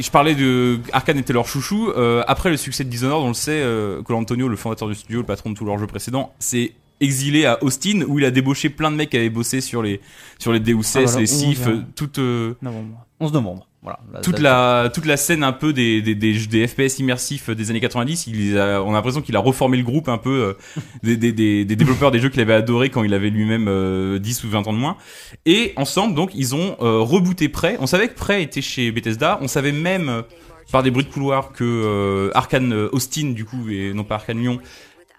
et 0.01 0.03
je 0.03 0.11
parlais 0.11 0.34
de 0.34 0.80
Arkane 0.94 1.18
était 1.18 1.34
leur 1.34 1.46
chouchou. 1.46 1.90
Euh, 1.90 2.24
après 2.26 2.48
le 2.48 2.57
succès 2.57 2.84
de 2.84 2.88
Dishonored, 2.88 3.22
on 3.22 3.28
le 3.28 3.34
sait, 3.34 3.61
euh, 3.61 4.03
Cole 4.03 4.16
Antonio, 4.16 4.48
le 4.48 4.57
fondateur 4.57 4.88
du 4.88 4.94
studio, 4.94 5.20
le 5.20 5.26
patron 5.26 5.51
de 5.51 5.55
tous 5.55 5.66
leurs 5.66 5.76
jeux 5.76 5.86
précédents, 5.86 6.32
s'est 6.38 6.72
exilé 7.01 7.44
à 7.44 7.62
Austin 7.62 8.01
où 8.09 8.18
il 8.18 8.24
a 8.24 8.30
débauché 8.30 8.70
plein 8.70 8.90
de 8.90 8.96
mecs 8.96 9.11
qui 9.11 9.18
avaient 9.18 9.28
bossé 9.28 9.61
sur 9.61 9.82
les 9.82 10.01
sur 10.38 10.55
les 10.55 10.61
Deus 10.61 10.78
Ex, 10.78 10.96
Ah, 10.96 11.01
voilà, 11.03 11.20
les 11.20 11.26
Sif, 11.26 11.61
11, 11.61 11.68
euh, 11.68 11.82
toute 11.94 12.18
euh, 12.18 12.55
Novembre. 12.62 13.07
11 13.20 13.32
novembre. 13.34 13.66
Voilà. 13.83 13.99
La 14.12 14.20
toute 14.20 14.39
la 14.41 14.91
toute 14.93 15.07
la 15.07 15.16
scène 15.16 15.43
un 15.43 15.53
peu 15.53 15.72
des 15.72 16.03
des, 16.03 16.14
des, 16.14 16.35
des 16.47 16.66
FPS 16.68 16.99
immersifs 16.99 17.49
des 17.49 17.70
années 17.70 17.81
90 17.81 18.26
il 18.26 18.59
a- 18.59 18.83
on 18.83 18.91
a 18.91 18.93
l'impression 18.93 19.22
qu'il 19.22 19.35
a 19.37 19.41
reformé 19.41 19.78
le 19.78 19.83
groupe 19.85 20.11
un 20.11 20.18
peu 20.18 20.31
euh, 20.31 20.83
des, 21.03 21.16
des, 21.16 21.33
des, 21.33 21.64
des 21.64 21.76
développeurs 21.76 22.11
des 22.11 22.20
jeux 22.20 22.28
qu'il 22.28 22.43
avait 22.43 22.53
adoré 22.53 22.91
quand 22.91 23.05
il 23.05 23.14
avait 23.14 23.31
lui-même 23.31 23.68
euh, 23.68 24.18
10 24.18 24.45
ou 24.45 24.51
20 24.51 24.66
ans 24.66 24.72
de 24.74 24.78
moins. 24.78 24.99
Et 25.47 25.72
ensemble 25.76 26.14
donc 26.14 26.33
ils 26.35 26.55
ont 26.55 26.76
euh, 26.83 26.99
rebooté 26.99 27.49
Prey. 27.49 27.78
On 27.81 27.87
savait 27.87 28.09
que 28.09 28.14
Prey 28.16 28.43
était 28.43 28.61
chez 28.61 28.91
Bethesda. 28.93 29.39
On 29.41 29.49
savait 29.49 29.72
même 29.72 30.11
euh, 30.11 30.22
par 30.70 30.83
des 30.83 30.91
bruits 30.91 31.05
de 31.07 31.11
couloir 31.11 31.53
que 31.53 31.64
euh, 31.64 32.31
Arkane 32.35 32.74
euh, 32.74 32.89
Austin 32.93 33.31
du 33.33 33.47
coup 33.47 33.70
et 33.70 33.95
non 33.95 34.05
pas 34.05 34.16
Arkane 34.16 34.39
Lyon 34.41 34.59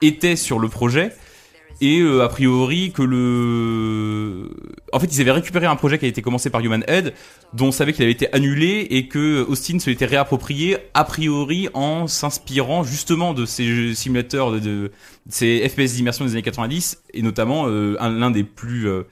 était 0.03 0.36
sur 0.36 0.59
le 0.59 0.68
projet. 0.68 1.12
Et 1.84 1.99
euh, 1.99 2.22
a 2.24 2.30
priori 2.30 2.91
que 2.91 3.01
le 3.01 4.51
en 4.91 4.99
fait 4.99 5.07
ils 5.13 5.21
avaient 5.21 5.31
récupéré 5.31 5.65
un 5.65 5.75
projet 5.75 5.97
qui 5.97 6.05
a 6.05 6.07
été 6.07 6.21
commencé 6.21 6.49
par 6.49 6.61
Human 6.61 6.83
Head 6.87 7.13
dont 7.53 7.67
on 7.67 7.71
savait 7.71 7.93
qu'il 7.93 8.03
avait 8.03 8.11
été 8.11 8.33
annulé 8.33 8.87
et 8.89 9.07
que 9.07 9.43
Austin 9.47 9.79
se 9.79 9.89
l'était 9.89 10.05
réapproprié 10.05 10.77
a 10.93 11.03
priori 11.03 11.69
en 11.73 12.07
s'inspirant 12.07 12.83
justement 12.83 13.33
de 13.33 13.45
ces 13.45 13.65
jeux 13.65 13.93
simulateurs 13.93 14.51
de, 14.51 14.91
ces 15.29 15.67
FPS 15.67 15.93
d'immersion 15.95 16.25
des 16.25 16.31
années 16.31 16.41
90 16.41 17.03
et 17.13 17.21
notamment 17.21 17.67
euh, 17.67 17.95
un- 17.99 18.09
l'un 18.09 18.31
des 18.31 18.43
plus 18.43 18.87
euh, 18.87 19.03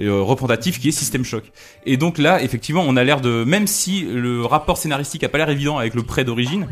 euh, 0.00 0.34
qui 0.80 0.88
est 0.88 0.92
System 0.92 1.24
Shock. 1.24 1.52
Et 1.84 1.96
donc 1.96 2.18
là, 2.18 2.42
effectivement, 2.42 2.84
on 2.86 2.96
a 2.96 3.04
l'air 3.04 3.20
de, 3.20 3.44
même 3.44 3.66
si 3.66 4.02
le 4.02 4.44
rapport 4.44 4.78
scénaristique 4.78 5.24
a 5.24 5.28
pas 5.28 5.38
l'air 5.38 5.50
évident 5.50 5.78
avec 5.78 5.94
le 5.94 6.02
prêt 6.02 6.24
d'origine, 6.24 6.68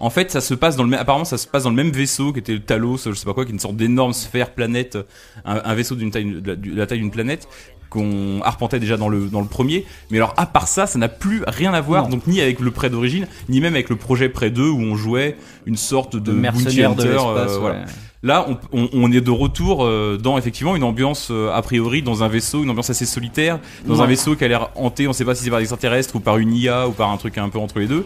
en 0.00 0.10
fait, 0.10 0.30
ça 0.30 0.40
se 0.40 0.54
passe 0.54 0.76
dans 0.76 0.82
le 0.84 0.88
même, 0.90 1.00
apparemment, 1.00 1.24
ça 1.24 1.38
se 1.38 1.46
passe 1.46 1.64
dans 1.64 1.70
le 1.70 1.76
même 1.76 1.90
vaisseau 1.90 2.32
qui 2.32 2.38
était 2.40 2.52
le 2.52 2.60
Talos, 2.60 2.98
je 3.06 3.12
sais 3.14 3.24
pas 3.24 3.34
quoi, 3.34 3.44
qui 3.44 3.50
est 3.50 3.54
une 3.54 3.60
sorte 3.60 3.76
d'énorme 3.76 4.12
sphère 4.12 4.50
planète, 4.50 4.98
un, 5.44 5.60
un 5.64 5.74
vaisseau 5.74 5.94
d'une 5.94 6.10
taille, 6.10 6.40
de 6.40 6.50
la, 6.50 6.56
de 6.56 6.74
la 6.74 6.86
taille 6.86 6.98
d'une 7.00 7.10
planète 7.10 7.48
qu'on 7.88 8.40
arpentait 8.42 8.78
déjà 8.78 8.96
dans 8.96 9.08
le 9.08 9.26
dans 9.26 9.40
le 9.40 9.48
premier 9.48 9.84
mais 10.12 10.18
alors 10.18 10.32
à 10.36 10.46
part 10.46 10.68
ça 10.68 10.86
ça 10.86 10.96
n'a 10.96 11.08
plus 11.08 11.42
rien 11.48 11.74
à 11.74 11.80
voir 11.80 12.04
Non. 12.04 12.10
donc 12.10 12.28
ni 12.28 12.40
avec 12.40 12.60
le 12.60 12.70
prêt 12.70 12.88
d'origine 12.88 13.26
ni 13.48 13.60
même 13.60 13.74
avec 13.74 13.88
le 13.88 13.96
projet 13.96 14.28
prêt 14.28 14.50
2 14.50 14.62
où 14.68 14.78
on 14.80 14.94
jouait 14.94 15.36
une 15.66 15.76
sorte 15.76 16.14
de, 16.14 16.20
de 16.20 16.30
mercenaires 16.32 16.94
de 16.94 17.02
l'espace. 17.02 17.26
euh, 17.26 17.54
ouais. 17.54 17.60
voilà. 17.60 17.84
Là, 18.22 18.46
on, 18.48 18.58
on, 18.78 18.88
on 18.92 19.10
est 19.12 19.20
de 19.22 19.30
retour 19.30 19.82
euh, 19.84 20.18
dans 20.22 20.36
effectivement 20.38 20.76
une 20.76 20.82
ambiance 20.84 21.28
euh, 21.32 21.50
a 21.52 21.62
priori 21.62 22.02
dans 22.02 22.22
un 22.22 22.28
vaisseau, 22.28 22.62
une 22.62 22.68
ambiance 22.70 22.90
assez 22.90 23.06
solitaire, 23.06 23.58
dans 23.86 24.00
un 24.00 24.04
Ouais. 24.04 24.08
vaisseau 24.10 24.36
qui 24.36 24.44
a 24.44 24.48
l'air 24.48 24.68
hanté. 24.74 25.08
On 25.08 25.14
sait 25.14 25.24
pas 25.24 25.34
si 25.34 25.42
c'est 25.42 25.48
par 25.48 25.58
des 25.58 25.62
extraterrestres 25.64 26.14
ou 26.16 26.20
par 26.20 26.36
une 26.36 26.52
IA 26.54 26.86
ou 26.86 26.92
par 26.92 27.10
un 27.10 27.16
truc 27.16 27.38
un 27.38 27.48
peu 27.48 27.58
entre 27.58 27.78
les 27.78 27.86
deux. 27.86 28.04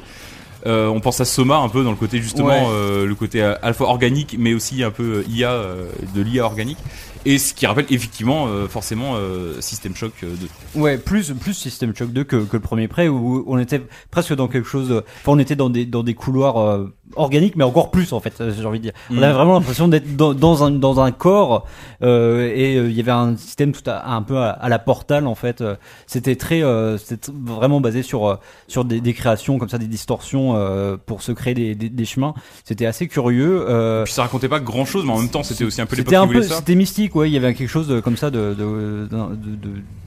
Euh, 0.67 0.89
on 0.89 1.01
pense 1.01 1.21
à 1.21 1.25
Soma 1.25 1.59
un 1.59 1.69
peu 1.69 1.85
dans 1.85 1.91
le 1.91 1.97
côté 1.97 2.19
justement 2.21 2.47
Ouais. 2.49 2.63
euh, 2.71 3.07
le 3.07 3.15
côté 3.15 3.43
euh, 3.43 3.55
alpha 3.63 3.85
organique, 3.85 4.37
mais 4.39 4.55
aussi 4.55 4.83
un 4.83 4.91
peu 4.91 5.19
euh, 5.19 5.25
IA 5.29 5.51
euh, 5.53 5.91
de 6.15 6.23
l'IA 6.23 6.45
organique. 6.45 6.79
Et 7.27 7.39
ce 7.39 7.55
qui 7.55 7.67
rappelle 7.67 7.87
effectivement 7.89 8.49
euh, 8.49 8.69
forcément 8.69 9.15
euh, 9.17 9.59
System 9.63 9.95
Shock 9.97 10.13
euh, 10.25 10.35
2. 10.75 10.81
Ouais, 10.81 10.99
plus 10.99 11.33
plus 11.33 11.55
System 11.55 11.95
Shock 11.97 12.13
2 12.13 12.25
que, 12.25 12.37
que 12.37 12.57
le 12.57 12.61
premier 12.61 12.87
prêt 12.87 13.09
où 13.09 13.45
on 13.47 13.59
était 13.59 13.81
presque 14.11 14.35
dans 14.35 14.47
quelque 14.49 14.69
chose. 14.69 14.91
Enfin, 14.93 15.33
on 15.33 15.39
était 15.39 15.57
dans 15.57 15.71
des 15.71 15.87
dans 15.87 16.03
des 16.03 16.13
couloirs 16.15 16.59
euh, 16.61 16.95
organique, 17.17 17.57
mais 17.57 17.65
encore 17.65 17.91
plus 17.91 18.13
en 18.13 18.21
fait. 18.21 18.35
euh, 18.41 18.53
J'ai 18.57 18.65
envie 18.67 18.79
de 18.79 18.85
dire. 18.85 18.93
On 19.11 19.15
Mm. 19.15 19.23
avait 19.23 19.33
vraiment 19.33 19.55
l'impression 19.55 19.89
d'être 19.89 20.17
dans, 20.17 20.35
dans 20.35 20.65
un 20.65 20.71
dans 20.71 21.01
un 21.01 21.11
corps 21.13 21.67
euh, 22.03 22.51
et 22.55 22.77
euh, 22.77 22.89
il 22.91 22.97
y 22.97 23.01
avait 23.01 23.11
un 23.13 23.37
système 23.37 23.73
tout 23.73 23.83
à, 23.89 24.13
un 24.15 24.23
peu 24.23 24.39
à, 24.39 24.51
à 24.51 24.69
la 24.69 24.79
Portal 24.79 25.27
en 25.27 25.35
fait. 25.35 25.61
Euh, 25.61 25.77
C'était 26.07 26.37
très, 26.37 26.63
euh, 26.63 26.99
c'était 26.99 27.31
vraiment 27.45 27.81
basé 27.81 28.03
sur 28.03 28.29
euh, 28.29 28.37
sur 28.69 28.85
des, 28.85 29.01
des 29.01 29.13
créations 29.15 29.59
comme 29.59 29.69
ça, 29.69 29.79
des 29.79 29.87
distorsions 29.87 30.55
euh, 30.57 30.97
pour 31.05 31.23
se 31.23 31.33
créer 31.33 31.55
des, 31.55 31.75
des, 31.75 31.89
des 31.89 32.05
chemins. 32.05 32.35
C'était 32.65 32.87
assez 32.87 33.09
curieux. 33.09 33.65
Euh, 33.69 34.05
Puis 34.05 34.13
ça 34.13 34.23
racontait 34.23 34.49
pas 34.49 34.61
grand 34.61 34.85
chose, 34.85 35.05
mais 35.05 35.13
en 35.13 35.19
même 35.19 35.29
temps, 35.31 35.43
c'était 35.43 35.65
aussi 35.65 35.81
un 35.81 35.87
peu 35.87 35.97
c'était 35.97 36.17
un 36.17 36.27
peu, 36.27 36.43
c'était 36.43 36.75
mystique, 36.75 37.15
ouais. 37.17 37.29
Il 37.31 37.33
y 37.33 37.37
avait 37.37 37.55
quelque 37.55 37.69
chose 37.69 37.89
de, 37.89 38.01
comme 38.01 38.17
ça 38.17 38.31
de 38.31 38.55
de, 38.55 39.09
de, 39.11 39.35
de, 39.37 39.57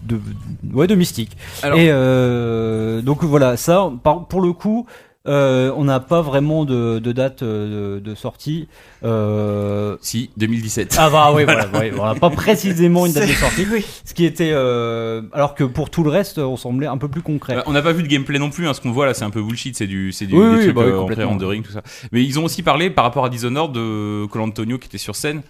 de- 0.07 0.21
de- 0.63 0.73
ouais, 0.75 0.87
de 0.87 0.95
mystique. 0.95 1.35
Alors- 1.63 1.77
Et 1.79 1.87
euh, 1.89 3.01
donc 3.01 3.23
voilà, 3.23 3.57
ça, 3.57 3.89
par- 4.03 4.25
pour 4.27 4.41
le 4.41 4.53
coup, 4.53 4.85
euh, 5.27 5.71
on 5.75 5.83
n'a 5.83 5.99
pas 5.99 6.21
vraiment 6.21 6.63
de, 6.65 6.99
de 6.99 7.11
date 7.11 7.43
euh, 7.43 7.97
de, 7.99 8.09
de 8.09 8.15
sortie. 8.15 8.67
Euh, 9.03 9.97
Si, 10.01 10.29
2017. 10.37 10.95
ah 10.99 11.09
bah 11.09 11.31
oui, 11.33 11.43
voilà, 11.43 11.67
ouais, 11.69 11.91
on 11.99 12.05
n'a 12.05 12.15
pas 12.15 12.29
précisément 12.29 13.05
une 13.05 13.13
date 13.13 13.27
de 13.27 13.33
sortie. 13.33 13.65
Oui. 13.71 13.85
Ce 14.05 14.13
qui 14.13 14.23
était, 14.25 14.51
euh, 14.53 15.21
alors 15.33 15.55
que 15.55 15.63
pour 15.63 15.89
tout 15.89 16.03
le 16.03 16.09
reste, 16.09 16.37
on 16.37 16.55
semblait 16.57 16.87
un 16.87 16.97
peu 16.97 17.07
plus 17.09 17.21
concret. 17.21 17.55
Bah, 17.55 17.63
on 17.65 17.73
n'a 17.73 17.81
pas 17.81 17.91
vu 17.91 18.03
de 18.03 18.07
gameplay 18.07 18.39
non 18.39 18.49
plus, 18.49 18.67
hein, 18.67 18.73
ce 18.73 18.81
qu'on 18.81 18.91
voit 18.91 19.05
là 19.05 19.13
c'est 19.13 19.25
un 19.25 19.29
peu 19.29 19.41
bullshit, 19.41 19.75
c'est 19.75 19.87
du, 19.87 20.11
c'est 20.11 20.25
du, 20.25 20.35
Oui, 20.35 20.43
des 20.43 20.55
oui, 20.57 20.63
trucs 20.63 20.75
bah 20.75 20.83
complètement. 20.91 21.37
tout 21.37 21.71
ça. 21.71 21.81
Mais 22.11 22.23
ils 22.23 22.39
ont 22.39 22.45
aussi 22.45 22.63
parlé 22.63 22.89
par 22.89 23.03
rapport 23.03 23.25
à 23.25 23.29
Dishonored 23.29 23.71
de 23.73 24.25
Colantonio 24.27 24.77
qui 24.77 24.87
était 24.87 24.97
sur 24.97 25.15
scène, 25.15 25.41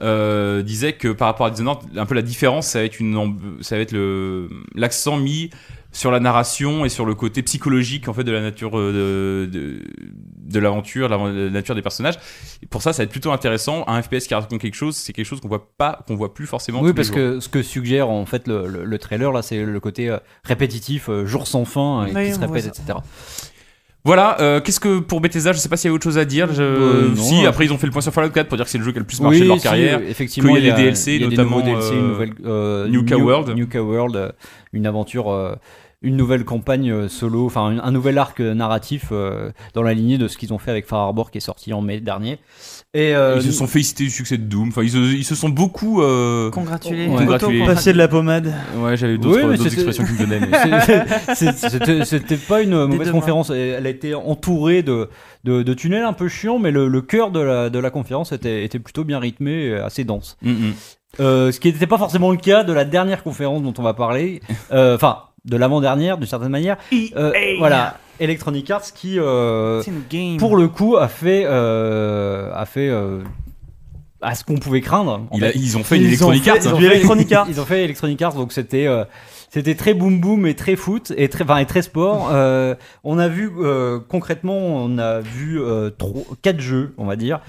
euh, 0.00 0.62
disait 0.62 0.92
que 0.92 1.08
par 1.08 1.26
rapport 1.28 1.46
à 1.46 1.50
Dishonored, 1.50 1.78
un 1.96 2.06
peu 2.06 2.14
la 2.14 2.22
différence, 2.22 2.68
ça 2.68 2.78
va 2.78 2.84
être 2.84 3.00
une, 3.00 3.14
amb- 3.16 3.38
ça 3.62 3.76
va 3.76 3.82
être 3.82 3.92
le, 3.92 4.48
l'accent 4.74 5.16
mis 5.16 5.50
sur 5.90 6.10
la 6.10 6.20
narration 6.20 6.84
et 6.84 6.88
sur 6.90 7.06
le 7.06 7.14
côté 7.14 7.42
psychologique 7.42 8.08
en 8.08 8.12
fait 8.12 8.22
de 8.24 8.30
la 8.30 8.42
nature 8.42 8.78
euh, 8.78 9.46
de, 9.46 9.58
de, 9.58 9.82
de 10.36 10.58
l'aventure, 10.58 11.08
la, 11.08 11.16
la 11.16 11.50
nature 11.50 11.74
des 11.74 11.82
personnages. 11.82 12.14
Et 12.62 12.66
pour 12.66 12.82
ça, 12.82 12.92
ça 12.92 12.98
va 12.98 13.04
être 13.04 13.10
plutôt 13.10 13.32
intéressant. 13.32 13.84
Un 13.88 14.02
FPS 14.02 14.26
qui 14.26 14.34
raconte 14.34 14.60
quelque 14.60 14.74
chose, 14.76 14.96
c'est 14.96 15.12
quelque 15.14 15.26
chose 15.26 15.40
qu'on 15.40 15.48
voit 15.48 15.66
pas, 15.78 16.00
qu'on 16.06 16.14
voit 16.16 16.34
plus 16.34 16.46
forcément. 16.46 16.80
Oui, 16.80 16.84
tous 16.84 16.88
les 16.88 16.94
parce 16.94 17.08
jours. 17.08 17.16
que 17.16 17.40
ce 17.40 17.48
que 17.48 17.62
suggère 17.62 18.10
en 18.10 18.26
fait 18.26 18.46
le, 18.46 18.66
le, 18.68 18.84
le 18.84 18.98
trailer 18.98 19.32
là, 19.32 19.40
c'est 19.42 19.64
le 19.64 19.80
côté 19.80 20.10
euh, 20.10 20.18
répétitif, 20.44 21.08
euh, 21.08 21.24
jour 21.24 21.46
sans 21.46 21.64
fin, 21.64 22.06
Oui, 22.14 22.26
qui 22.26 22.34
se 22.34 22.38
répète, 22.40 22.66
etc. 22.66 22.98
Voilà, 24.04 24.40
euh, 24.40 24.60
qu'est-ce 24.60 24.80
que 24.80 25.00
pour 25.00 25.20
Bethesda, 25.20 25.52
je 25.52 25.58
sais 25.58 25.68
pas 25.68 25.76
s'il 25.76 25.88
y 25.88 25.90
avait 25.90 25.96
autre 25.96 26.04
chose 26.04 26.16
à 26.18 26.24
dire. 26.24 26.50
Je... 26.54 26.62
Euh, 26.62 27.08
non, 27.08 27.16
si, 27.22 27.44
euh. 27.44 27.48
après 27.48 27.66
ils 27.66 27.72
ont 27.72 27.78
fait 27.78 27.86
le 27.86 27.92
point 27.92 28.00
sur 28.00 28.12
Fallout 28.12 28.30
4 28.30 28.48
pour 28.48 28.56
dire 28.56 28.64
que 28.64 28.70
c'est 28.70 28.78
le 28.78 28.84
jeu 28.84 28.92
qui 28.92 28.96
a 28.96 29.00
le 29.00 29.06
plus 29.06 29.20
marché 29.20 29.40
de 29.40 29.44
leur 29.46 29.56
si, 29.58 29.62
carrière. 29.64 30.00
effectivement, 30.00 30.54
qu'il 30.54 30.64
y 30.64 30.70
a 30.70 30.76
les 30.76 30.82
DLC, 30.84 31.16
il 31.16 31.22
y 31.22 31.24
a 31.24 31.28
des 31.28 31.36
notamment, 31.36 31.60
DLC, 31.60 31.92
euh, 31.92 32.08
nouvelle, 32.08 32.32
euh, 32.46 32.88
Nuka 32.88 33.16
New- 33.16 33.24
World. 33.26 33.54
Nuka 33.56 33.82
World, 33.82 34.16
euh, 34.16 34.30
une 34.72 34.86
aventure, 34.86 35.30
euh, 35.30 35.54
une 36.00 36.16
nouvelle 36.16 36.44
campagne 36.44 36.92
euh, 36.92 37.08
solo, 37.08 37.46
enfin 37.46 37.66
un, 37.66 37.78
un 37.80 37.90
nouvel 37.90 38.18
arc 38.18 38.38
euh, 38.40 38.54
narratif 38.54 39.06
euh, 39.10 39.50
dans 39.74 39.82
la 39.82 39.94
lignée 39.94 40.16
de 40.16 40.28
ce 40.28 40.38
qu'ils 40.38 40.52
ont 40.52 40.58
fait 40.58 40.70
avec 40.70 40.86
Far 40.86 41.00
Harbor 41.00 41.30
qui 41.32 41.38
est 41.38 41.40
sorti 41.40 41.72
en 41.72 41.80
mai 41.80 41.98
dernier. 42.00 42.38
Et 42.94 43.14
euh, 43.16 43.34
Ils 43.36 43.42
se 43.42 43.50
sont 43.52 43.66
félicités 43.66 44.04
du 44.04 44.10
succès 44.10 44.38
de 44.38 44.44
Doom. 44.44 44.68
Enfin, 44.68 44.82
ils 44.82 44.90
se, 44.90 44.96
ils 44.98 45.24
se 45.24 45.34
sont 45.34 45.48
beaucoup. 45.48 46.00
Euh... 46.02 46.50
Congratulé. 46.50 47.08
Ouais. 47.08 47.16
Congratulé. 47.16 47.64
Passer 47.66 47.92
de 47.92 47.98
la 47.98 48.06
pommade. 48.08 48.54
Ouais, 48.76 48.96
j'avais 48.96 49.18
d'autres 49.18 49.44
Oui, 49.44 49.66
expressions 49.66 50.04
qui 50.04 50.12
me 50.12 50.18
venaient. 50.18 50.40
mais- 50.40 51.34
C'est- 51.34 51.52
c'est- 51.52 52.04
C'était 52.04 52.36
pas 52.36 52.62
une 52.62 52.86
mauvaise 52.86 53.10
conférence. 53.10 53.50
Elle 53.50 53.84
a 53.86 53.90
été 53.90 54.14
entourée 54.14 54.82
de, 54.82 55.08
de, 55.44 55.62
de 55.62 55.74
tunnels 55.74 56.04
un 56.04 56.12
peu 56.12 56.28
chiants, 56.28 56.58
mais 56.60 56.70
le, 56.70 56.86
le 56.88 57.02
cœur 57.02 57.30
de 57.32 57.40
la, 57.40 57.70
de 57.70 57.78
la 57.78 57.90
conférence 57.90 58.30
était, 58.32 58.64
était 58.64 58.78
plutôt 58.78 59.04
bien 59.04 59.18
rythmé 59.18 59.74
assez 59.74 60.04
dense. 60.04 60.36
Mm, 60.42 60.50
mm. 60.52 60.72
Euh, 61.20 61.50
ce 61.52 61.58
qui 61.60 61.72
n'était 61.72 61.86
pas 61.86 61.98
forcément 61.98 62.30
le 62.30 62.36
cas 62.36 62.64
de 62.64 62.72
la 62.72 62.84
dernière 62.84 63.22
conférence 63.22 63.62
dont 63.62 63.74
on 63.78 63.82
va 63.82 63.94
parler. 63.94 64.40
Euh, 64.72 64.94
Enfin, 64.94 65.22
de 65.44 65.56
l'avant-dernière, 65.56 66.18
d'une 66.18 66.26
certaine 66.26 66.50
manière. 66.50 66.76
Euh, 67.16 67.32
voilà, 67.58 67.96
Electronic 68.20 68.70
Arts 68.70 68.92
qui, 68.94 69.18
euh, 69.18 69.82
pour 70.38 70.56
le 70.56 70.68
coup, 70.68 70.96
a 70.96 71.08
fait, 71.08 71.44
euh, 71.46 72.50
a 72.54 72.66
fait 72.66 72.88
euh, 72.88 73.22
à 74.20 74.34
ce 74.34 74.44
qu'on 74.44 74.56
pouvait 74.58 74.80
craindre. 74.80 75.22
Il 75.32 75.44
a- 75.44 75.52
ils 75.54 75.76
ont 75.78 75.84
fait 75.84 75.96
une 75.96 76.02
Ils 76.02 76.24
ont 76.24 76.30
Electronic 76.32 76.48
Arts. 76.48 76.56
ils 76.62 76.68
hein. 76.68 76.72
ont 76.74 76.78
Du 76.78 76.84
fait- 76.86 76.94
Electronic 76.96 77.32
Arts. 77.32 77.46
Ils 77.50 77.60
ont 77.60 77.64
fait 77.64 77.84
Electronic 77.84 78.22
Arts, 78.22 78.34
donc 78.34 78.52
c'était 78.52 78.86
euh, 78.86 79.04
c'était 79.50 79.76
très 79.76 79.94
boom 79.94 80.20
boom 80.20 80.46
et 80.46 80.54
très 80.54 80.76
foot 80.76 81.12
et 81.16 81.28
très 81.30 81.44
enfin, 81.44 81.56
et 81.58 81.66
très 81.66 81.80
sport. 81.82 82.28
Euh, 82.32 82.74
on 83.04 83.18
a 83.18 83.28
vu 83.28 83.50
euh, 83.60 83.98
concrètement, 84.06 84.58
on 84.58 84.98
a 84.98 85.20
vu 85.20 85.58
euh, 85.60 85.88
trois, 85.90 86.22
quatre 86.42 86.60
jeux, 86.60 86.92
on 86.98 87.06
va 87.06 87.16
dire. 87.16 87.40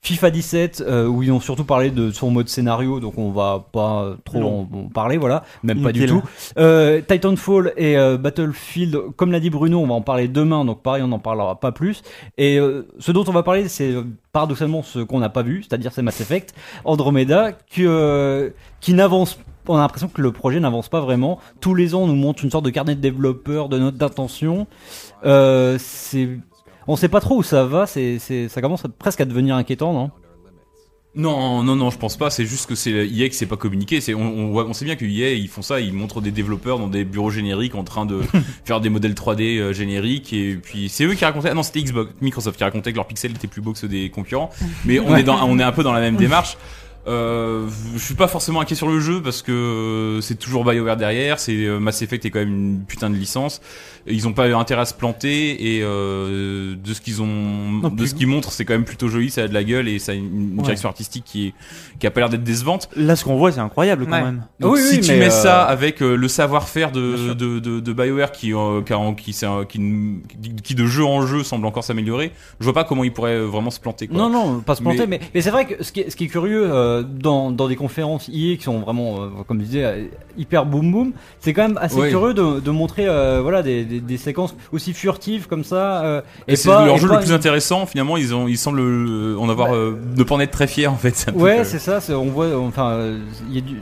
FIFA 0.00 0.30
17 0.30 0.84
euh, 0.86 1.06
où 1.06 1.22
ils 1.22 1.32
ont 1.32 1.40
surtout 1.40 1.64
parlé 1.64 1.90
de 1.90 2.10
son 2.10 2.30
mode 2.30 2.48
scénario, 2.48 3.00
donc 3.00 3.18
on 3.18 3.30
va 3.30 3.66
pas 3.72 4.16
trop 4.24 4.42
en, 4.42 4.68
en 4.72 4.88
parler, 4.88 5.18
voilà, 5.18 5.44
même 5.62 5.82
pas 5.82 5.92
du 5.92 6.06
tout. 6.06 6.22
Euh, 6.58 7.00
Titanfall 7.00 7.72
et 7.76 7.96
euh, 7.96 8.16
Battlefield, 8.16 8.98
comme 9.16 9.32
l'a 9.32 9.40
dit 9.40 9.50
Bruno, 9.50 9.80
on 9.80 9.86
va 9.86 9.94
en 9.94 10.00
parler 10.00 10.28
demain, 10.28 10.64
donc 10.64 10.82
pareil, 10.82 11.02
on 11.02 11.08
n'en 11.08 11.18
parlera 11.18 11.58
pas 11.58 11.72
plus. 11.72 12.02
Et 12.38 12.58
ce 12.98 13.12
dont 13.12 13.24
on 13.26 13.32
va 13.32 13.42
parler, 13.42 13.68
c'est 13.68 13.94
paradoxalement 14.32 14.82
ce 14.82 15.00
qu'on 15.00 15.18
n'a 15.18 15.30
pas 15.30 15.42
vu, 15.42 15.62
c'est-à-dire 15.62 15.92
c'est 15.92 16.02
Mass 16.02 16.20
Effect, 16.20 16.54
Andromeda, 16.84 17.52
qui, 17.68 17.84
euh, 17.86 18.50
qui 18.80 18.94
n'avance 18.94 19.38
on 19.70 19.76
a 19.76 19.80
l'impression 19.80 20.08
que 20.08 20.22
le 20.22 20.32
projet 20.32 20.60
n'avance 20.60 20.88
pas 20.88 21.00
vraiment. 21.00 21.40
Tous 21.60 21.74
les 21.74 21.94
ans, 21.94 22.02
on 22.02 22.06
nous 22.06 22.14
montre 22.14 22.42
une 22.42 22.50
sorte 22.50 22.64
de 22.64 22.70
carnet 22.70 22.94
de 22.94 23.02
développeurs, 23.02 23.68
de 23.68 23.78
notes 23.78 23.96
d'intention. 23.96 24.66
Euh, 25.26 25.76
c'est, 25.78 26.38
on 26.88 26.96
sait 26.96 27.08
pas 27.08 27.20
trop 27.20 27.36
où 27.38 27.42
ça 27.42 27.64
va. 27.64 27.86
C'est, 27.86 28.18
c'est, 28.18 28.48
ça 28.48 28.60
commence 28.60 28.82
presque 28.98 29.20
à 29.20 29.24
devenir 29.24 29.54
inquiétant, 29.54 29.92
non? 29.92 30.10
Non, 31.14 31.62
non, 31.64 31.74
non, 31.74 31.90
je 31.90 31.98
pense 31.98 32.16
pas. 32.16 32.30
C'est 32.30 32.44
juste 32.44 32.66
que 32.68 32.74
c'est 32.74 32.90
EA 32.90 33.28
qui 33.28 33.34
s'est 33.34 33.46
pas 33.46 33.56
communiqué. 33.56 34.00
C'est, 34.00 34.14
on, 34.14 34.20
on, 34.22 34.48
voit- 34.50 34.66
on 34.66 34.72
sait 34.72 34.84
bien 34.84 34.94
que 34.94 35.04
EA, 35.04 35.32
ils 35.34 35.48
font 35.48 35.62
ça. 35.62 35.80
Ils 35.80 35.92
montrent 35.92 36.20
des 36.20 36.30
développeurs 36.30 36.78
dans 36.78 36.86
des 36.86 37.04
bureaux 37.04 37.30
génériques 37.30 37.74
en 37.74 37.82
train 37.82 38.06
de 38.06 38.20
faire 38.64 38.80
des 38.80 38.88
modèles 38.88 39.14
3D 39.14 39.58
euh, 39.58 39.72
génériques. 39.72 40.32
Et 40.32 40.54
puis, 40.62 40.88
c'est 40.88 41.04
eux 41.04 41.14
qui 41.14 41.24
racontaient. 41.24 41.48
Ah 41.50 41.54
non, 41.54 41.62
c'était 41.62 41.82
Xbox, 41.82 42.12
Microsoft 42.20 42.56
qui 42.58 42.64
racontait 42.64 42.92
que 42.92 42.96
leurs 42.96 43.06
pixels 43.06 43.32
étaient 43.32 43.48
plus 43.48 43.62
beaux 43.62 43.72
que 43.72 43.78
ceux 43.78 43.88
des 43.88 44.10
concurrents. 44.10 44.50
Mais 44.84 45.00
on 45.00 45.16
est 45.16 45.24
dans, 45.24 45.42
on 45.48 45.58
est 45.58 45.62
un 45.64 45.72
peu 45.72 45.82
dans 45.82 45.92
la 45.94 46.00
même 46.00 46.16
démarche. 46.16 46.56
Euh, 47.08 47.66
je 47.94 47.98
suis 48.04 48.14
pas 48.14 48.28
forcément 48.28 48.60
inquiet 48.60 48.74
sur 48.74 48.88
le 48.88 49.00
jeu 49.00 49.22
parce 49.22 49.40
que 49.42 49.50
euh, 49.52 50.20
c'est 50.20 50.34
toujours 50.38 50.64
BioWare 50.64 50.96
derrière, 50.96 51.38
c'est 51.40 51.54
euh, 51.64 51.78
Mass 51.80 52.02
Effect 52.02 52.24
est 52.26 52.30
quand 52.30 52.40
même 52.40 52.48
une 52.54 52.80
putain 52.86 53.08
de 53.08 53.14
licence. 53.16 53.60
Ils 54.06 54.26
ont 54.28 54.32
pas 54.32 54.48
eu 54.48 54.54
intérêt 54.54 54.82
à 54.82 54.84
se 54.84 54.94
planter 54.94 55.76
et 55.76 55.82
euh, 55.82 56.74
de 56.82 56.94
ce 56.94 57.00
qu'ils 57.00 57.20
ont, 57.22 57.26
Non, 57.26 57.88
de 57.88 58.06
ce 58.06 58.14
qu'ils 58.14 58.26
montrent, 58.26 58.52
c'est 58.52 58.64
quand 58.64 58.72
même 58.74 58.84
plutôt 58.84 59.08
joli, 59.08 59.30
ça 59.30 59.42
a 59.42 59.48
de 59.48 59.54
la 59.54 59.64
gueule 59.64 59.88
et 59.88 59.98
ça 59.98 60.12
a 60.12 60.14
une, 60.14 60.54
Ouais. 60.58 60.62
direction 60.64 60.88
artistique 60.88 61.24
qui 61.26 61.48
est, 61.48 61.54
qui 61.98 62.06
a 62.06 62.10
pas 62.10 62.20
l'air 62.20 62.28
d'être 62.30 62.42
décevante. 62.44 62.88
Là, 62.96 63.16
ce 63.16 63.24
qu'on 63.24 63.36
voit, 63.36 63.52
c'est 63.52 63.60
incroyable 63.60 64.06
quand 64.06 64.12
Ouais. 64.12 64.22
même. 64.22 64.44
Donc, 64.60 64.74
Oui, 64.74 64.80
si 64.82 64.96
oui, 64.96 65.00
tu 65.00 65.12
mets 65.12 65.26
euh, 65.26 65.30
ça 65.30 65.62
avec 65.62 66.02
euh, 66.02 66.14
le 66.16 66.28
savoir-faire 66.28 66.90
de, 66.92 67.32
de, 67.34 67.58
de, 67.58 67.80
de 67.80 67.92
BioWare 67.92 68.32
qui, 68.32 68.52
euh, 68.54 68.80
qui, 68.82 69.32
qui, 69.68 70.54
qui, 70.62 70.74
de 70.74 70.86
jeu 70.86 71.04
en 71.04 71.26
jeu 71.26 71.42
semble 71.44 71.66
encore 71.66 71.84
s'améliorer, 71.84 72.32
je 72.60 72.64
vois 72.64 72.74
pas 72.74 72.84
comment 72.84 73.04
ils 73.04 73.12
pourraient 73.12 73.40
vraiment 73.40 73.70
se 73.70 73.80
planter. 73.80 74.08
Quoi. 74.08 74.16
Non, 74.16 74.30
non, 74.30 74.60
pas 74.60 74.74
se 74.74 74.82
planter. 74.82 75.06
Mais- 75.06 75.18
Mais, 75.18 75.20
mais, 75.34 75.40
c'est 75.42 75.50
vrai 75.50 75.66
que 75.66 75.82
ce 75.82 75.90
qui 75.92 76.04
ce 76.10 76.16
qui 76.16 76.24
est 76.24 76.28
curieux 76.28 76.66
euh, 76.98 77.02
dans, 77.02 77.50
dans 77.50 77.68
des 77.68 77.76
conférences 77.76 78.28
IA 78.28 78.56
qui 78.56 78.64
sont 78.64 78.78
vraiment, 78.80 79.22
euh, 79.22 79.28
comme 79.46 79.60
je 79.60 79.64
disais, 79.64 79.84
euh, 79.84 80.04
hyper 80.36 80.66
boom 80.66 80.92
boom, 80.92 81.12
c'est 81.40 81.52
quand 81.52 81.62
même 81.62 81.78
assez 81.80 81.96
curieux 82.10 82.34
de, 82.34 82.60
de 82.60 82.70
montrer 82.70 83.06
euh, 83.08 83.40
voilà, 83.42 83.62
des, 83.62 83.84
des, 83.84 84.00
des 84.00 84.16
séquences 84.16 84.54
aussi 84.72 84.92
furtives 84.92 85.48
comme 85.48 85.64
ça. 85.64 86.22
Et 86.46 86.52
et 86.52 86.56
c'est 86.56 86.68
leur 86.68 86.98
jeu 86.98 87.08
pas 87.08 87.14
le 87.16 87.20
plus 87.20 87.32
intéressant. 87.32 87.86
Finalement, 87.86 88.16
ils 88.16 88.34
ont, 88.34 88.48
ils 88.48 88.58
semblent 88.58 88.80
en 89.38 89.48
avoir, 89.48 89.74
euh, 89.74 89.98
ne 90.16 90.22
pas 90.22 90.34
en 90.34 90.40
être 90.40 90.50
très 90.50 90.66
fiers 90.66 90.86
en 90.86 90.96
fait. 90.96 91.26
Ouais, 91.34 91.64
c'est 91.64 91.78
ça. 91.78 91.98
On 92.10 92.26
voit, 92.26 92.48
enfin, 92.58 92.98
il 93.48 93.54
y 93.54 93.58
a 93.58 93.60
du. 93.62 93.80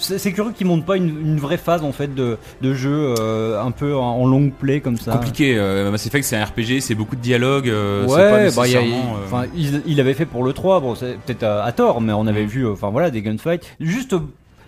C'est 0.00 0.32
curieux 0.32 0.52
qu'ils 0.52 0.66
montrent 0.66 0.84
pas 0.86 0.96
une, 0.96 1.08
une 1.20 1.36
vraie 1.38 1.56
phase 1.58 1.84
en 1.84 1.92
fait 1.92 2.14
de, 2.14 2.38
de 2.62 2.74
jeu 2.74 3.14
euh, 3.18 3.60
un 3.62 3.70
peu 3.70 3.94
en, 3.94 4.26
long 4.26 4.50
play 4.50 4.80
comme 4.80 4.96
ça. 4.96 5.12
compliqué. 5.12 5.56
Euh, 5.56 5.90
Mass 5.90 6.06
Effect, 6.06 6.24
c'est 6.24 6.36
un 6.36 6.44
RPG, 6.44 6.80
c'est 6.80 6.94
beaucoup 6.94 7.16
de 7.16 7.20
dialogue. 7.20 7.68
Euh, 7.68 8.06
c'est 8.08 8.14
pas 8.14 8.32
Ouais, 8.32 8.50
bah, 8.54 8.62
a- 8.62 9.42
euh, 9.42 9.46
il, 9.54 9.82
il 9.86 10.00
avait 10.00 10.14
fait 10.14 10.26
pour 10.26 10.42
le 10.44 10.52
3, 10.52 10.80
bon, 10.80 10.94
c'est 10.94 11.18
peut-être 11.18 11.42
à, 11.42 11.64
à 11.64 11.72
tort, 11.72 12.00
mais 12.00 12.12
on 12.12 12.26
avait 12.26 12.44
Mm. 12.44 12.48
vu, 12.48 12.66
euh, 12.66 12.72
enfin 12.72 12.90
voilà, 12.90 13.10
des 13.10 13.20
gunfights. 13.22 13.64
Juste, 13.80 14.14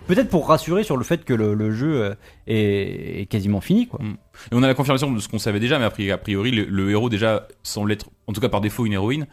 peut-être 0.07 0.29
pour 0.29 0.47
rassurer 0.47 0.83
sur 0.83 0.97
le 0.97 1.03
fait 1.03 1.25
que 1.25 1.33
le, 1.33 1.53
le 1.55 1.71
jeu 1.71 2.13
est, 2.47 3.21
est 3.21 3.25
quasiment 3.25 3.61
fini, 3.61 3.87
quoi. 3.87 3.99
Et 4.03 4.55
on 4.55 4.61
a 4.63 4.67
la 4.67 4.73
confirmation 4.75 5.11
de 5.11 5.19
ce 5.19 5.27
qu'on 5.27 5.39
savait 5.39 5.59
déjà, 5.59 5.79
mais 5.79 5.85
a 6.11 6.17
priori, 6.17 6.51
le, 6.51 6.65
le 6.65 6.91
héros 6.91 7.09
déjà 7.09 7.47
semble 7.63 7.91
être, 7.91 8.07
en 8.27 8.33
tout 8.33 8.41
cas 8.41 8.49
par 8.49 8.61
défaut, 8.61 8.85
une 8.85 8.93
héroïne. 8.93 9.25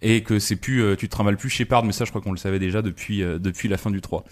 Et 0.00 0.22
que 0.22 0.38
c'est 0.38 0.54
plus, 0.54 0.96
tu 0.96 1.08
te 1.08 1.12
trimbales 1.12 1.36
plus 1.36 1.50
Shepard, 1.50 1.84
mais 1.84 1.90
ça 1.90 2.04
je 2.04 2.10
crois 2.10 2.22
qu'on 2.22 2.30
le 2.30 2.36
savait 2.36 2.60
déjà 2.60 2.82
depuis, 2.82 3.18
depuis 3.18 3.66
la 3.66 3.76
fin 3.78 3.90
du 3.90 4.00
3. 4.00 4.22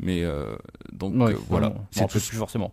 Mais 0.00 0.22
euh, 0.22 0.54
donc 0.92 1.14
Ouais, 1.14 1.32
euh, 1.32 1.38
voilà. 1.48 1.70
bon, 1.70 1.80
C'est 1.90 2.02
peut 2.06 2.18
plus 2.20 2.36
forcément. 2.36 2.72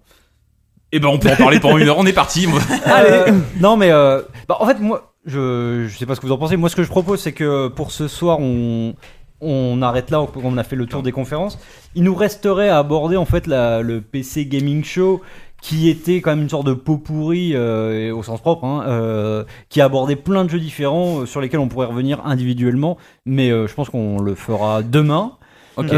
Et 0.91 0.99
ben 0.99 1.07
on 1.07 1.19
peut 1.19 1.29
en 1.29 1.35
parler 1.35 1.59
pendant 1.59 1.77
une 1.77 1.87
heure, 1.87 1.97
on 1.97 2.05
est 2.05 2.13
parti. 2.13 2.47
Allez. 2.85 3.31
non, 3.59 3.77
mais 3.77 3.91
euh, 3.91 4.21
bah, 4.49 4.57
en 4.59 4.65
fait, 4.65 4.79
moi, 4.79 5.13
je, 5.25 5.85
je 5.87 5.97
sais 5.97 6.05
pas 6.05 6.15
ce 6.15 6.19
que 6.19 6.25
vous 6.25 6.33
en 6.33 6.37
pensez. 6.37 6.57
Moi, 6.57 6.69
ce 6.69 6.75
que 6.75 6.83
je 6.83 6.89
propose, 6.89 7.21
c'est 7.21 7.31
que 7.31 7.69
pour 7.69 7.91
ce 7.91 8.07
soir, 8.07 8.39
on 8.39 8.93
on 9.41 9.81
arrête 9.81 10.11
là, 10.11 10.23
on 10.35 10.57
a 10.57 10.63
fait 10.63 10.75
le 10.75 10.85
tour 10.85 11.01
des 11.01 11.11
conférences. 11.11 11.57
Il 11.95 12.03
nous 12.03 12.13
resterait 12.13 12.69
à 12.69 12.77
aborder 12.77 13.17
en 13.17 13.25
fait 13.25 13.47
la, 13.47 13.81
le 13.81 13.99
PC 14.01 14.45
Gaming 14.45 14.83
Show 14.83 15.21
qui 15.61 15.89
était 15.89 16.21
quand 16.21 16.31
même 16.31 16.41
une 16.41 16.49
sorte 16.49 16.65
de 16.65 16.73
pot 16.73 16.97
pourri 16.97 17.51
euh, 17.53 18.13
au 18.15 18.23
sens 18.23 18.41
propre, 18.41 18.65
hein, 18.65 18.83
euh, 18.87 19.43
qui 19.69 19.79
abordait 19.79 20.15
plein 20.15 20.43
de 20.43 20.49
jeux 20.49 20.59
différents 20.59 21.21
euh, 21.21 21.25
sur 21.27 21.39
lesquels 21.39 21.59
on 21.59 21.67
pourrait 21.67 21.85
revenir 21.85 22.25
individuellement, 22.25 22.97
mais 23.25 23.51
euh, 23.51 23.67
je 23.67 23.73
pense 23.75 23.89
qu'on 23.89 24.19
le 24.19 24.33
fera 24.35 24.81
demain. 24.81 25.33
Ok. 25.77 25.91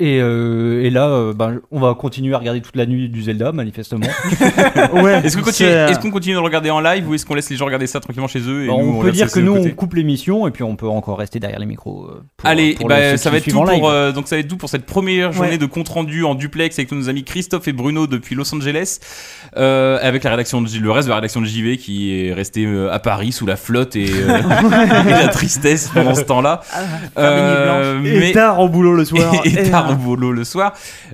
Euh, 0.00 0.04
Et, 0.04 0.20
euh, 0.20 0.82
et 0.84 0.90
là, 0.90 1.08
euh, 1.08 1.34
ben, 1.34 1.60
on 1.70 1.78
va 1.78 1.94
continuer 1.94 2.34
à 2.34 2.38
regarder 2.38 2.60
toute 2.62 2.76
la 2.76 2.86
nuit 2.86 3.08
du 3.08 3.22
Zelda, 3.22 3.52
manifestement. 3.52 4.06
Ouais. 4.94 5.20
Est-ce 5.24 5.36
qu'on 5.36 5.42
continue, 5.42 6.10
continue 6.10 6.34
de 6.34 6.40
regarder 6.40 6.70
en 6.70 6.80
live 6.80 7.08
ou 7.08 7.14
est-ce 7.14 7.24
qu'on 7.26 7.34
laisse 7.34 7.50
les 7.50 7.56
gens 7.56 7.66
regarder 7.66 7.86
ça 7.86 8.00
tranquillement 8.00 8.26
chez 8.28 8.40
eux 8.40 8.64
et 8.64 8.66
Bon, 8.66 8.82
nous, 8.82 8.98
on 8.98 9.02
peut 9.02 9.12
dire 9.12 9.30
que 9.30 9.40
nous, 9.40 9.54
côté 9.56 9.70
on 9.72 9.74
coupe 9.74 9.94
l'émission 9.94 10.46
et 10.48 10.50
puis 10.50 10.62
on 10.62 10.74
peut 10.76 10.88
encore 10.88 11.18
rester 11.18 11.38
derrière 11.38 11.58
les 11.58 11.66
micros. 11.66 12.06
euh, 12.06 12.22
pour- 12.36 12.48
Allez, 12.48 12.74
pour 12.74 12.88
bah, 12.88 12.98
le- 13.00 13.10
ceux 13.12 13.16
ça 13.18 13.30
va 13.30 13.36
être 13.38 13.44
tout 13.44 13.62
pour 13.62 13.88
euh, 13.90 14.12
donc 14.12 14.26
ça 14.26 14.36
va 14.36 14.40
être 14.40 14.48
tout 14.48 14.56
pour 14.56 14.68
cette 14.68 14.86
première 14.86 15.32
journée 15.32 15.50
Ouais. 15.52 15.58
de 15.58 15.66
compte 15.66 15.88
rendu 15.88 16.24
en 16.24 16.34
duplex 16.34 16.78
avec 16.78 16.90
nos 16.92 17.08
amis 17.08 17.24
Christophe 17.24 17.68
et 17.68 17.72
Bruno 17.72 18.06
depuis 18.06 18.34
Los 18.34 18.52
Angeles, 18.54 18.98
euh, 19.56 19.98
avec 20.02 20.24
la 20.24 20.30
rédaction 20.30 20.60
de 20.62 20.68
le 20.78 20.90
reste 20.90 21.06
de 21.06 21.10
la 21.10 21.16
rédaction 21.16 21.40
de 21.40 21.46
JV 21.46 21.76
qui 21.76 22.14
est 22.26 22.32
resté 22.32 22.64
euh, 22.66 22.90
à 22.92 22.98
Paris 22.98 23.32
sous 23.32 23.46
la 23.46 23.56
flotte 23.56 23.96
et, 23.96 24.06
euh, 24.10 24.38
et 25.06 25.10
la 25.10 25.28
tristesse 25.28 25.90
pendant 25.92 26.14
ce 26.14 26.22
temps-là. 26.22 26.60
Euh, 27.18 28.02
Et 28.04 28.18
mais 28.18 28.32
tard 28.32 28.60
au 28.60 28.68
boulot 28.68 28.94
le 28.94 29.04
soir. 29.04 29.34
et, 29.44 29.48
et 29.66 29.70
tard 29.70 29.89
au 29.92 29.96
boulot 29.96 30.32
le 30.32 30.44
soir. 30.44 30.72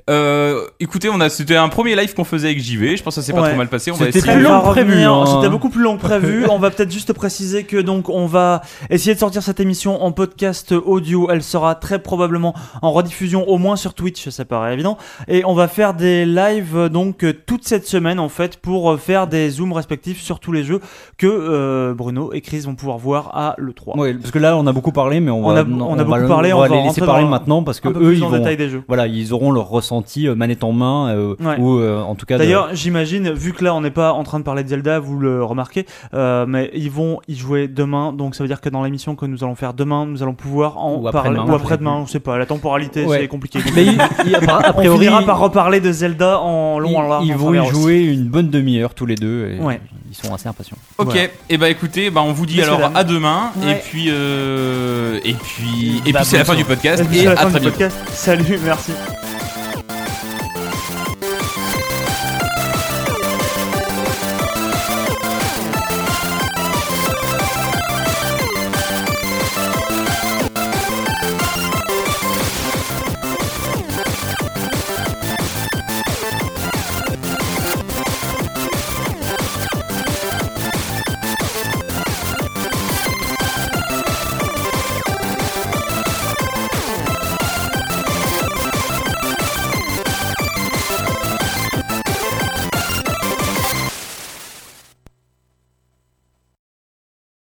Euh, 0.09 0.61
écoutez, 0.79 1.09
on 1.09 1.19
a 1.19 1.29
c'était 1.29 1.55
un 1.55 1.69
premier 1.69 1.95
live 1.95 2.13
qu'on 2.13 2.23
faisait 2.23 2.47
avec 2.49 2.61
JV. 2.61 2.97
Je 2.97 3.03
pense 3.03 3.15
que 3.15 3.21
ça 3.21 3.25
s'est 3.25 3.33
pas 3.33 3.41
Ouais. 3.41 3.49
trop 3.49 3.57
mal 3.57 3.67
passé. 3.67 3.91
On 3.91 3.95
va 3.95 4.05
C'était 4.05 4.19
essayer. 4.19 4.33
plus 4.35 4.47
On 4.47 4.51
long 4.53 4.61
prévu, 4.61 5.01
hein. 5.03 5.23
C'était 5.25 5.49
beaucoup 5.49 5.69
plus 5.69 5.81
long 5.81 5.97
que 5.97 6.01
prévu. 6.01 6.45
on 6.49 6.59
va 6.59 6.69
peut-être 6.71 6.91
juste 6.91 7.13
préciser 7.13 7.63
que 7.63 7.77
donc 7.77 8.09
on 8.09 8.25
va 8.25 8.61
essayer 8.89 9.13
de 9.13 9.19
sortir 9.19 9.43
cette 9.43 9.59
émission 9.59 10.03
en 10.03 10.11
podcast 10.11 10.71
audio. 10.71 11.27
Elle 11.31 11.43
sera 11.43 11.75
très 11.75 11.99
probablement 11.99 12.53
en 12.81 12.91
rediffusion 12.91 13.47
au 13.49 13.57
moins 13.57 13.75
sur 13.75 13.93
Twitch, 13.93 14.29
ça 14.29 14.45
paraît 14.45 14.73
évident. 14.73 14.97
Et 15.27 15.43
on 15.45 15.53
va 15.53 15.67
faire 15.67 15.93
des 15.93 16.25
lives 16.25 16.89
donc 16.91 17.25
toute 17.45 17.67
cette 17.67 17.87
semaine 17.87 18.19
en 18.19 18.29
fait 18.29 18.57
pour 18.57 18.99
faire 18.99 19.27
des 19.27 19.49
zooms 19.49 19.73
respectifs 19.73 20.21
sur 20.21 20.39
tous 20.39 20.51
les 20.51 20.63
jeux 20.63 20.79
que 21.17 21.27
euh, 21.27 21.93
Bruno 21.93 22.31
et 22.33 22.41
Chris 22.41 22.61
vont 22.61 22.75
pouvoir 22.75 22.97
voir 22.97 23.31
à 23.35 23.55
le 23.57 23.73
3. 23.73 23.97
Ouais, 23.97 24.13
parce 24.13 24.31
que 24.31 24.39
là, 24.39 24.55
on 24.57 24.65
a 24.67 24.71
beaucoup 24.73 24.91
parlé, 24.91 25.19
mais 25.19 25.31
on, 25.31 25.45
On 25.45 25.53
va, 25.53 25.59
a- 25.61 25.63
on 25.63 25.95
beaucoup 25.95 26.27
parlé, 26.27 26.53
on 26.53 26.57
on 26.57 26.61
va 26.61 26.67
va 26.67 26.75
les 26.77 26.83
laisser 26.83 27.01
parler 27.01 27.25
maintenant 27.25 27.63
parce 27.63 27.79
que 27.79 27.89
eux, 27.89 28.13
ils 28.13 28.19
vont, 28.21 28.31
jeux. 28.69 28.83
voilà, 28.87 29.07
ils 29.07 29.33
auront 29.33 29.51
leur 29.51 29.67
ressenti 29.69 30.27
euh, 30.27 30.35
manette 30.35 30.63
en 30.63 30.71
main 30.71 31.09
euh, 31.09 31.35
Ouais. 31.39 31.57
ou 31.59 31.79
euh, 31.79 32.01
en 32.01 32.15
tout 32.15 32.25
cas. 32.25 32.35
de- 32.37 32.43
D'ailleurs, 32.43 32.69
j'imagine, 32.73 33.31
vu 33.31 33.53
que 33.53 33.63
là 33.63 33.73
on 33.75 33.81
n'est 33.81 33.91
pas 33.91 34.13
en 34.13 34.23
train 34.23 34.39
de 34.39 34.43
parler 34.43 34.63
de 34.63 34.69
Zelda, 34.69 34.99
vous 34.99 35.17
le 35.19 35.43
remarquez, 35.43 35.85
euh, 36.13 36.45
mais 36.47 36.69
ils 36.73 36.91
vont 36.91 37.19
y 37.27 37.35
jouer 37.35 37.67
demain, 37.67 38.13
donc 38.13 38.35
ça 38.35 38.43
veut 38.43 38.47
dire 38.47 38.61
que 38.61 38.69
dans 38.69 38.83
l'émission 38.83 39.15
que 39.15 39.25
nous 39.25 39.43
allons 39.43 39.55
faire 39.55 39.73
demain, 39.73 40.05
nous 40.05 40.23
allons 40.23 40.33
pouvoir 40.33 40.77
en 40.77 40.95
Ou 40.95 41.11
parler. 41.11 41.39
Ou 41.39 41.53
après-demain, 41.53 42.03
je 42.05 42.11
sais 42.11 42.19
pas, 42.19 42.37
la 42.37 42.45
temporalité 42.45 43.05
Ouais. 43.05 43.19
c'est 43.21 43.27
compliqué. 43.27 43.59
mais 43.75 43.85
ils- 43.85 43.97
ils- 44.25 44.35
a 44.49 44.73
on 44.75 44.81
finira 44.97 45.21
par 45.23 45.39
reparler 45.39 45.79
de 45.79 45.91
Zelda 45.91 46.39
en 46.39 46.79
long, 46.79 46.89
ils, 46.91 46.95
en 46.97 47.07
large. 47.09 47.25
ils 47.27 47.33
vont 47.35 47.53
y 47.53 47.59
aussi. 47.59 47.71
jouer 47.71 47.99
une 48.01 48.25
bonne 48.25 48.49
demi-heure 48.49 48.93
tous 48.93 49.05
les 49.05 49.15
deux. 49.15 49.49
Et 49.51 49.59
Ouais. 49.61 49.79
Ils 50.09 50.15
sont 50.15 50.33
assez 50.33 50.47
impatients. 50.47 50.77
Ok. 50.97 51.07
Voilà. 51.11 51.27
Et 51.49 51.57
bah 51.57 51.69
écoutez, 51.69 52.09
bah 52.09 52.21
on 52.21 52.31
vous 52.33 52.45
dit 52.45 52.61
alors 52.61 52.91
à 52.95 53.03
demain. 53.03 53.51
Et 53.67 53.75
puis 53.75 54.05
euh, 54.09 55.19
et 55.25 55.33
puis 55.33 56.01
et 56.05 56.11
Bah, 56.13 56.19
puis 56.21 56.29
c'est 56.29 56.37
la 56.37 56.45
fin 56.45 56.55
du 56.55 56.63
podcast. 56.65 57.03
Et 57.13 57.27
à 57.27 57.35
très 57.35 57.49
bientôt. 57.49 57.69
podcast. 57.69 57.97
Salut, 58.13 58.59
merci. 58.63 58.91